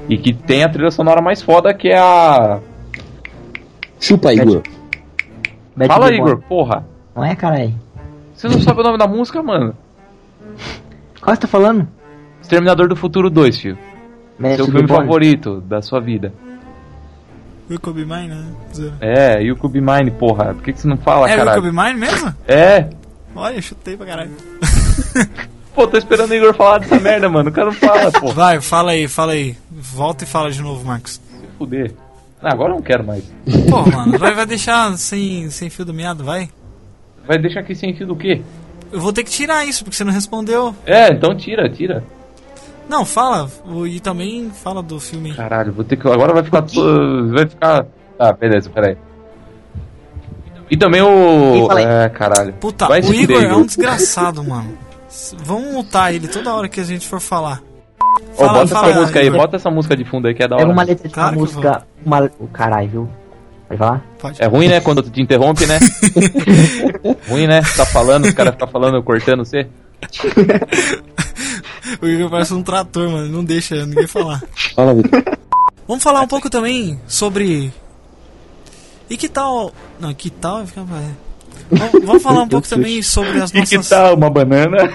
E 0.08 0.16
que 0.16 0.32
tem 0.32 0.64
a 0.64 0.68
trilha 0.68 0.90
sonora 0.90 1.20
mais 1.20 1.42
foda 1.42 1.72
que 1.74 1.88
é 1.88 1.98
a. 1.98 2.60
Chupa, 4.00 4.32
Igor. 4.32 4.62
Bad 5.76 5.88
Fala, 5.88 6.08
the 6.08 6.14
Igor, 6.14 6.36
Boy. 6.36 6.44
porra. 6.48 6.84
Não 7.14 7.24
é, 7.24 7.34
caralho? 7.36 7.74
Você 8.34 8.48
não 8.48 8.60
sabe 8.60 8.80
o 8.80 8.84
nome 8.84 8.98
da 8.98 9.06
música, 9.06 9.42
mano? 9.42 9.74
Qual 11.20 11.34
você 11.34 11.40
tá 11.42 11.48
falando? 11.48 11.86
Exterminador 12.40 12.88
do 12.88 12.96
Futuro 12.96 13.28
2, 13.28 13.58
filho. 13.60 13.78
Mestre 14.38 14.56
Seu 14.64 14.66
do 14.66 14.72
filme 14.72 14.88
favorito 14.88 15.60
da 15.60 15.82
sua 15.82 16.00
vida. 16.00 16.32
You 17.68 17.78
Could 17.80 18.02
Be 18.02 18.06
Mine, 18.06 18.28
né? 18.28 18.44
Zero. 18.72 18.92
É, 19.00 19.42
e 19.42 19.52
o 19.52 19.56
Cube 19.56 19.80
Mine, 19.80 20.10
porra. 20.12 20.54
Por 20.54 20.62
que, 20.62 20.72
que 20.72 20.80
você 20.80 20.88
não 20.88 20.96
fala, 20.96 21.28
é 21.28 21.32
You 21.32 21.38
caralho? 21.38 21.60
Could 21.60 21.76
Be 21.76 21.82
Mine 21.82 22.00
mesmo? 22.00 22.34
É. 22.46 22.88
Olha, 23.36 23.60
chutei 23.60 23.96
pra 23.96 24.06
caralho. 24.06 24.30
Pô, 25.74 25.86
tô 25.86 25.98
esperando 25.98 26.30
o 26.30 26.34
Igor 26.34 26.54
falar 26.54 26.78
dessa 26.78 26.98
merda, 27.00 27.28
mano. 27.28 27.50
O 27.50 27.52
cara 27.52 27.66
não 27.66 27.72
fala, 27.74 28.10
pô. 28.12 28.28
Vai, 28.32 28.60
fala 28.60 28.92
aí, 28.92 29.06
fala 29.06 29.32
aí. 29.32 29.54
Volta 29.80 30.24
e 30.24 30.26
fala 30.26 30.50
de 30.50 30.60
novo, 30.60 30.84
Marcos. 30.84 31.12
Se 31.12 31.46
fuder. 31.56 31.94
Ah, 32.42 32.52
agora 32.52 32.72
eu 32.72 32.76
não 32.76 32.82
quero 32.82 33.04
mais. 33.04 33.24
Pô, 33.70 33.88
mano, 33.90 34.18
vai, 34.18 34.34
vai 34.34 34.46
deixar 34.46 34.96
sem, 34.98 35.48
sem 35.50 35.70
fio 35.70 35.84
do 35.84 35.94
meado, 35.94 36.24
vai? 36.24 36.50
Vai 37.26 37.38
deixar 37.38 37.60
aqui 37.60 37.74
sem 37.74 37.94
fio 37.94 38.06
do 38.06 38.16
quê? 38.16 38.42
Eu 38.90 39.00
vou 39.00 39.12
ter 39.12 39.22
que 39.22 39.30
tirar 39.30 39.64
isso, 39.64 39.84
porque 39.84 39.96
você 39.96 40.04
não 40.04 40.12
respondeu. 40.12 40.74
É, 40.84 41.12
então 41.12 41.36
tira, 41.36 41.68
tira. 41.68 42.02
Não, 42.88 43.04
fala. 43.04 43.50
E 43.86 44.00
também 44.00 44.50
fala 44.50 44.82
do 44.82 44.98
filme. 44.98 45.34
Caralho, 45.34 45.72
vou 45.72 45.84
ter 45.84 45.96
que. 45.96 46.08
Agora 46.08 46.32
vai 46.32 46.42
ficar. 46.42 46.62
Vai 46.62 47.46
ficar. 47.46 47.86
Tá, 48.16 48.32
beleza, 48.32 48.70
peraí. 48.70 48.96
E 50.70 50.76
também 50.76 51.02
o. 51.02 51.70
É, 51.78 52.08
caralho. 52.08 52.52
Puta, 52.54 52.86
Vai 52.88 53.00
o 53.00 53.14
Igor 53.14 53.36
fuder, 53.36 53.50
é 53.50 53.54
um 53.54 53.66
desgraçado, 53.66 54.42
mano. 54.42 54.76
Vamos 55.44 55.72
multar 55.72 56.14
ele 56.14 56.28
toda 56.28 56.54
hora 56.54 56.68
que 56.68 56.80
a 56.80 56.84
gente 56.84 57.06
for 57.06 57.20
falar. 57.20 57.62
Ô, 58.38 58.46
Fala, 58.46 58.52
bota 58.60 58.68
fala, 58.68 58.88
essa 58.90 59.00
música 59.00 59.20
aí, 59.20 59.30
bota 59.30 59.56
essa 59.56 59.70
música 59.70 59.96
de 59.96 60.04
fundo 60.04 60.28
aí 60.28 60.34
que 60.34 60.42
é 60.42 60.48
da 60.48 60.56
Pega 60.56 60.68
hora. 60.68 60.72
uma 60.74 60.82
letra 60.84 61.08
de 61.08 61.14
Claro 61.14 61.30
uma 61.30 61.36
eu 61.36 61.40
música. 61.40 61.82
Uma... 62.06 62.30
O 62.38 62.46
caralho, 62.46 62.88
viu? 62.88 63.08
Pode 63.68 63.78
falar? 63.78 64.04
Pode. 64.18 64.42
É 64.42 64.46
ruim, 64.46 64.68
né? 64.68 64.80
Quando 64.80 65.02
tu 65.02 65.10
te 65.10 65.20
interrompe, 65.20 65.66
né? 65.66 65.78
ruim, 67.28 67.46
né? 67.46 67.60
Tá 67.76 67.84
falando, 67.84 68.24
os 68.26 68.32
caras 68.32 68.54
ficam 68.54 68.68
falando, 68.68 69.02
cortando 69.02 69.44
você. 69.44 69.66
O 72.02 72.06
Igor 72.06 72.28
parece 72.30 72.52
um 72.52 72.62
trator, 72.62 73.08
mano. 73.10 73.28
Não 73.28 73.42
deixa 73.42 73.86
ninguém 73.86 74.06
falar. 74.06 74.42
Fala, 74.74 74.94
Vitor. 74.94 75.22
Vamos 75.86 76.02
falar 76.04 76.20
um 76.20 76.26
pouco 76.28 76.50
também 76.50 77.00
sobre. 77.06 77.72
E 79.08 79.16
que 79.16 79.26
tal. 79.28 79.72
Não, 79.98 80.12
que 80.12 80.28
tal. 80.28 80.60
é. 80.60 80.64
Vamos, 81.70 82.04
vamos 82.04 82.22
falar 82.22 82.42
um 82.42 82.48
pouco 82.48 82.68
também 82.68 83.02
sobre 83.02 83.40
as 83.40 83.50
E 83.50 83.62
que 83.62 83.76
nossas. 83.76 83.88
tal 83.88 84.14
uma 84.14 84.28
banana? 84.28 84.76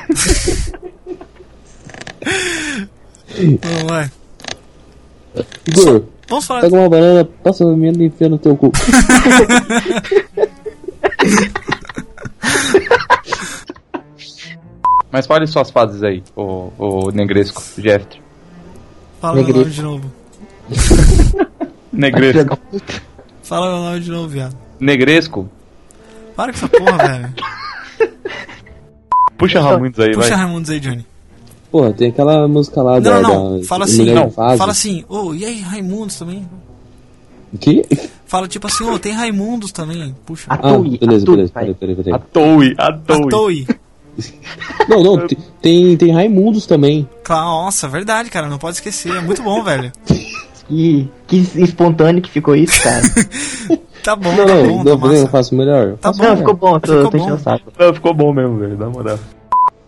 Vamos, 3.36 3.84
vai. 3.90 4.12
Igor, 5.68 6.04
Vamos 6.28 6.46
falar. 6.46 6.62
pega 6.62 6.76
uma 6.76 6.90
banana, 6.90 7.26
passa 7.44 7.66
no 7.66 7.76
meio 7.76 8.00
e 8.02 8.06
enfia 8.06 8.30
no 8.30 8.38
teu 8.38 8.56
cu. 8.56 8.72
Mas 15.12 15.28
fale 15.28 15.46
suas 15.46 15.70
fases 15.70 16.02
aí, 16.02 16.24
o, 16.36 16.72
o 16.78 17.12
Negresco, 17.12 17.62
Jeff. 17.78 18.06
Fala 19.22 19.36
meu 19.44 19.48
nome 19.48 19.70
de 19.70 19.82
novo. 19.82 20.12
Negresco. 21.94 22.58
Fala 23.44 23.68
meu 23.68 23.84
nome 23.84 24.00
de 24.00 24.10
novo, 24.10 24.28
viado. 24.28 24.58
Negresco? 24.80 25.48
Para 26.36 26.52
com 26.52 26.58
essa 26.58 26.68
porra, 26.68 26.98
velho. 26.98 27.34
Puxa 29.38 29.62
Ramundos 29.62 30.00
aí, 30.00 30.14
Puxa 30.14 30.30
vai. 30.30 30.38
Raimundos 30.38 30.70
aí, 30.72 30.80
Johnny. 30.80 31.06
Pô, 31.74 31.91
tem 31.91 32.10
aquela 32.10 32.48
música 32.48 32.84
lá 32.84 33.00
Não, 33.00 33.02
da. 33.02 33.22
não, 33.22 33.60
da 33.60 33.66
fala 33.66 33.86
assim. 33.86 34.14
Não, 34.14 34.30
Fase. 34.30 34.58
fala 34.60 34.72
assim. 34.72 35.04
Ô, 35.10 35.34
e 35.34 35.44
aí, 35.44 35.60
Raimundos 35.60 36.20
também? 36.20 36.48
O 37.52 37.58
quê? 37.58 37.84
Fala 38.28 38.48
tipo 38.48 38.68
assim, 38.68 38.84
ô, 38.84 39.00
tem 39.00 39.12
Raimundos 39.12 39.72
também. 39.72 40.16
Puxa. 40.24 40.45
Ah, 40.50 40.54
Atoe, 40.54 41.00
beleza, 41.00 41.24
Atoe, 41.24 41.36
beleza. 41.36 41.52
Peraí, 41.52 41.74
peraí, 41.74 41.95
peraí. 41.95 42.14
Atoe, 42.14 42.76
Atoe. 42.78 43.26
Atoe. 43.26 43.68
Não, 44.88 45.02
não, 45.04 45.28
tem- 45.60 45.98
tem, 45.98 46.12
Raimundos 46.12 46.68
também. 46.68 47.10
Nossa, 47.28 47.88
verdade, 47.88 48.30
cara. 48.30 48.48
Não 48.48 48.60
pode 48.60 48.76
esquecer. 48.76 49.12
É 49.12 49.22
muito 49.22 49.41
bom, 49.41 49.64
velho. 49.64 49.91
Que, 50.66 51.10
que 51.28 51.36
espontâneo 51.62 52.22
que 52.22 52.32
ficou 52.32 52.56
isso, 52.56 52.82
cara. 52.82 53.02
Tá 54.04 54.16
bom, 54.18 54.32
Não, 54.36 54.45
tá 54.45 54.54
não, 54.56 54.98
bom, 54.98 55.08
não, 55.08 55.14
tá 55.14 55.14
eu 55.16 55.28
faço 55.28 55.56
melhor. 55.56 55.95
Tá 55.98 56.12
bom, 56.12 56.24
não, 56.24 56.38
ficou 56.38 56.54
bom, 56.56 56.80
tô, 56.80 56.91
Ficou 56.91 57.04
tô 57.04 57.18
bom. 57.18 57.18
enchendo 57.24 57.36
o 57.36 57.40
saco. 57.40 57.72
Não, 57.80 57.94
ficou 57.94 58.14
bom 58.14 58.34
mesmo, 58.34 58.58
velho, 58.60 58.76
dá 58.78 58.88
uma 58.90 59.04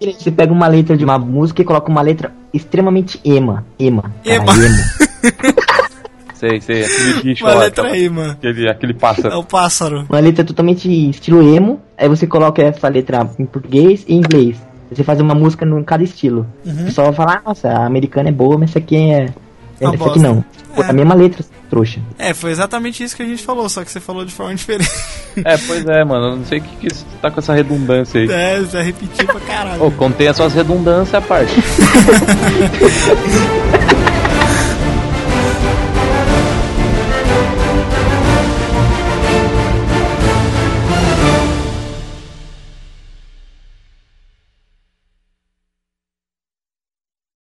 moral. 0.08 0.22
Você 0.22 0.32
pega 0.32 0.54
uma 0.54 0.68
letra 0.68 0.96
de 0.98 1.04
uma 1.06 1.18
música 1.20 1.62
e 1.62 1.66
coloca 1.66 1.90
uma 1.92 2.02
letra 2.02 2.32
extremamente 2.54 3.20
ema. 3.26 3.66
Ema. 3.80 4.12
Ema. 4.26 4.46
Caralho, 4.46 4.66
emo. 4.66 5.56
Sei, 6.36 6.60
sei, 6.60 6.84
aquele 6.84 7.24
bicho 7.24 7.46
Uma 7.46 7.54
lá. 7.54 7.60
letra 7.62 7.88
aquela- 7.88 8.10
mano. 8.12 8.32
Aquele, 8.34 8.70
aquele 8.70 8.92
É 8.92 8.96
pássaro. 8.96 9.40
o 9.40 9.44
pássaro. 9.44 10.06
Uma 10.10 10.20
letra 10.20 10.44
totalmente 10.44 10.90
estilo 11.10 11.42
emo. 11.56 11.80
Aí 11.98 12.10
você 12.10 12.28
coloca 12.28 12.62
essa 12.62 12.90
letra 12.90 13.28
em 13.40 13.46
português 13.46 14.04
e 14.06 14.14
em 14.14 14.18
inglês. 14.18 14.58
Você 14.92 15.02
faz 15.04 15.20
uma 15.22 15.34
música 15.34 15.66
em 15.66 15.84
cada 15.84 16.04
estilo. 16.04 16.46
Uhum. 16.66 16.74
O 16.82 16.86
pessoal 16.86 17.08
vai 17.08 17.16
falar, 17.16 17.42
nossa, 17.46 17.70
a 17.70 17.86
americana 17.86 18.30
é 18.30 18.32
boa, 18.34 18.58
mas 18.58 18.70
essa 18.72 18.80
aqui 18.80 18.98
é. 18.98 19.30
Uma 19.80 19.90
essa 19.90 19.98
bosta. 19.98 20.10
aqui 20.12 20.20
não. 20.20 20.44
Pô, 20.76 20.84
É. 20.84 20.90
A 20.90 20.94
mesma 20.94 21.16
letra, 21.16 21.44
trouxa. 21.76 22.00
É, 22.18 22.34
foi 22.34 22.52
exatamente 22.52 23.04
isso 23.04 23.14
que 23.16 23.22
a 23.22 23.26
gente 23.26 23.44
falou, 23.44 23.68
só 23.68 23.84
que 23.84 23.92
você 23.92 24.00
falou 24.00 24.24
de 24.24 24.32
forma 24.32 24.56
diferente. 24.56 24.90
É, 25.44 25.58
pois 25.58 25.86
é, 25.86 26.04
mano, 26.06 26.28
eu 26.28 26.38
não 26.38 26.46
sei 26.46 26.60
o 26.60 26.62
que, 26.62 26.88
que 26.88 26.96
tá 27.22 27.30
com 27.30 27.40
essa 27.40 27.54
redundância 27.54 28.22
aí. 28.22 28.32
É, 28.32 28.60
você 28.60 28.82
repetiu 28.82 29.28
pra 29.28 29.42
caralho. 29.42 29.84
Ô, 29.84 29.92
contei 29.92 30.30
as 30.30 30.38
suas 30.38 30.54
redundâncias, 30.54 31.24
parte. 31.26 31.54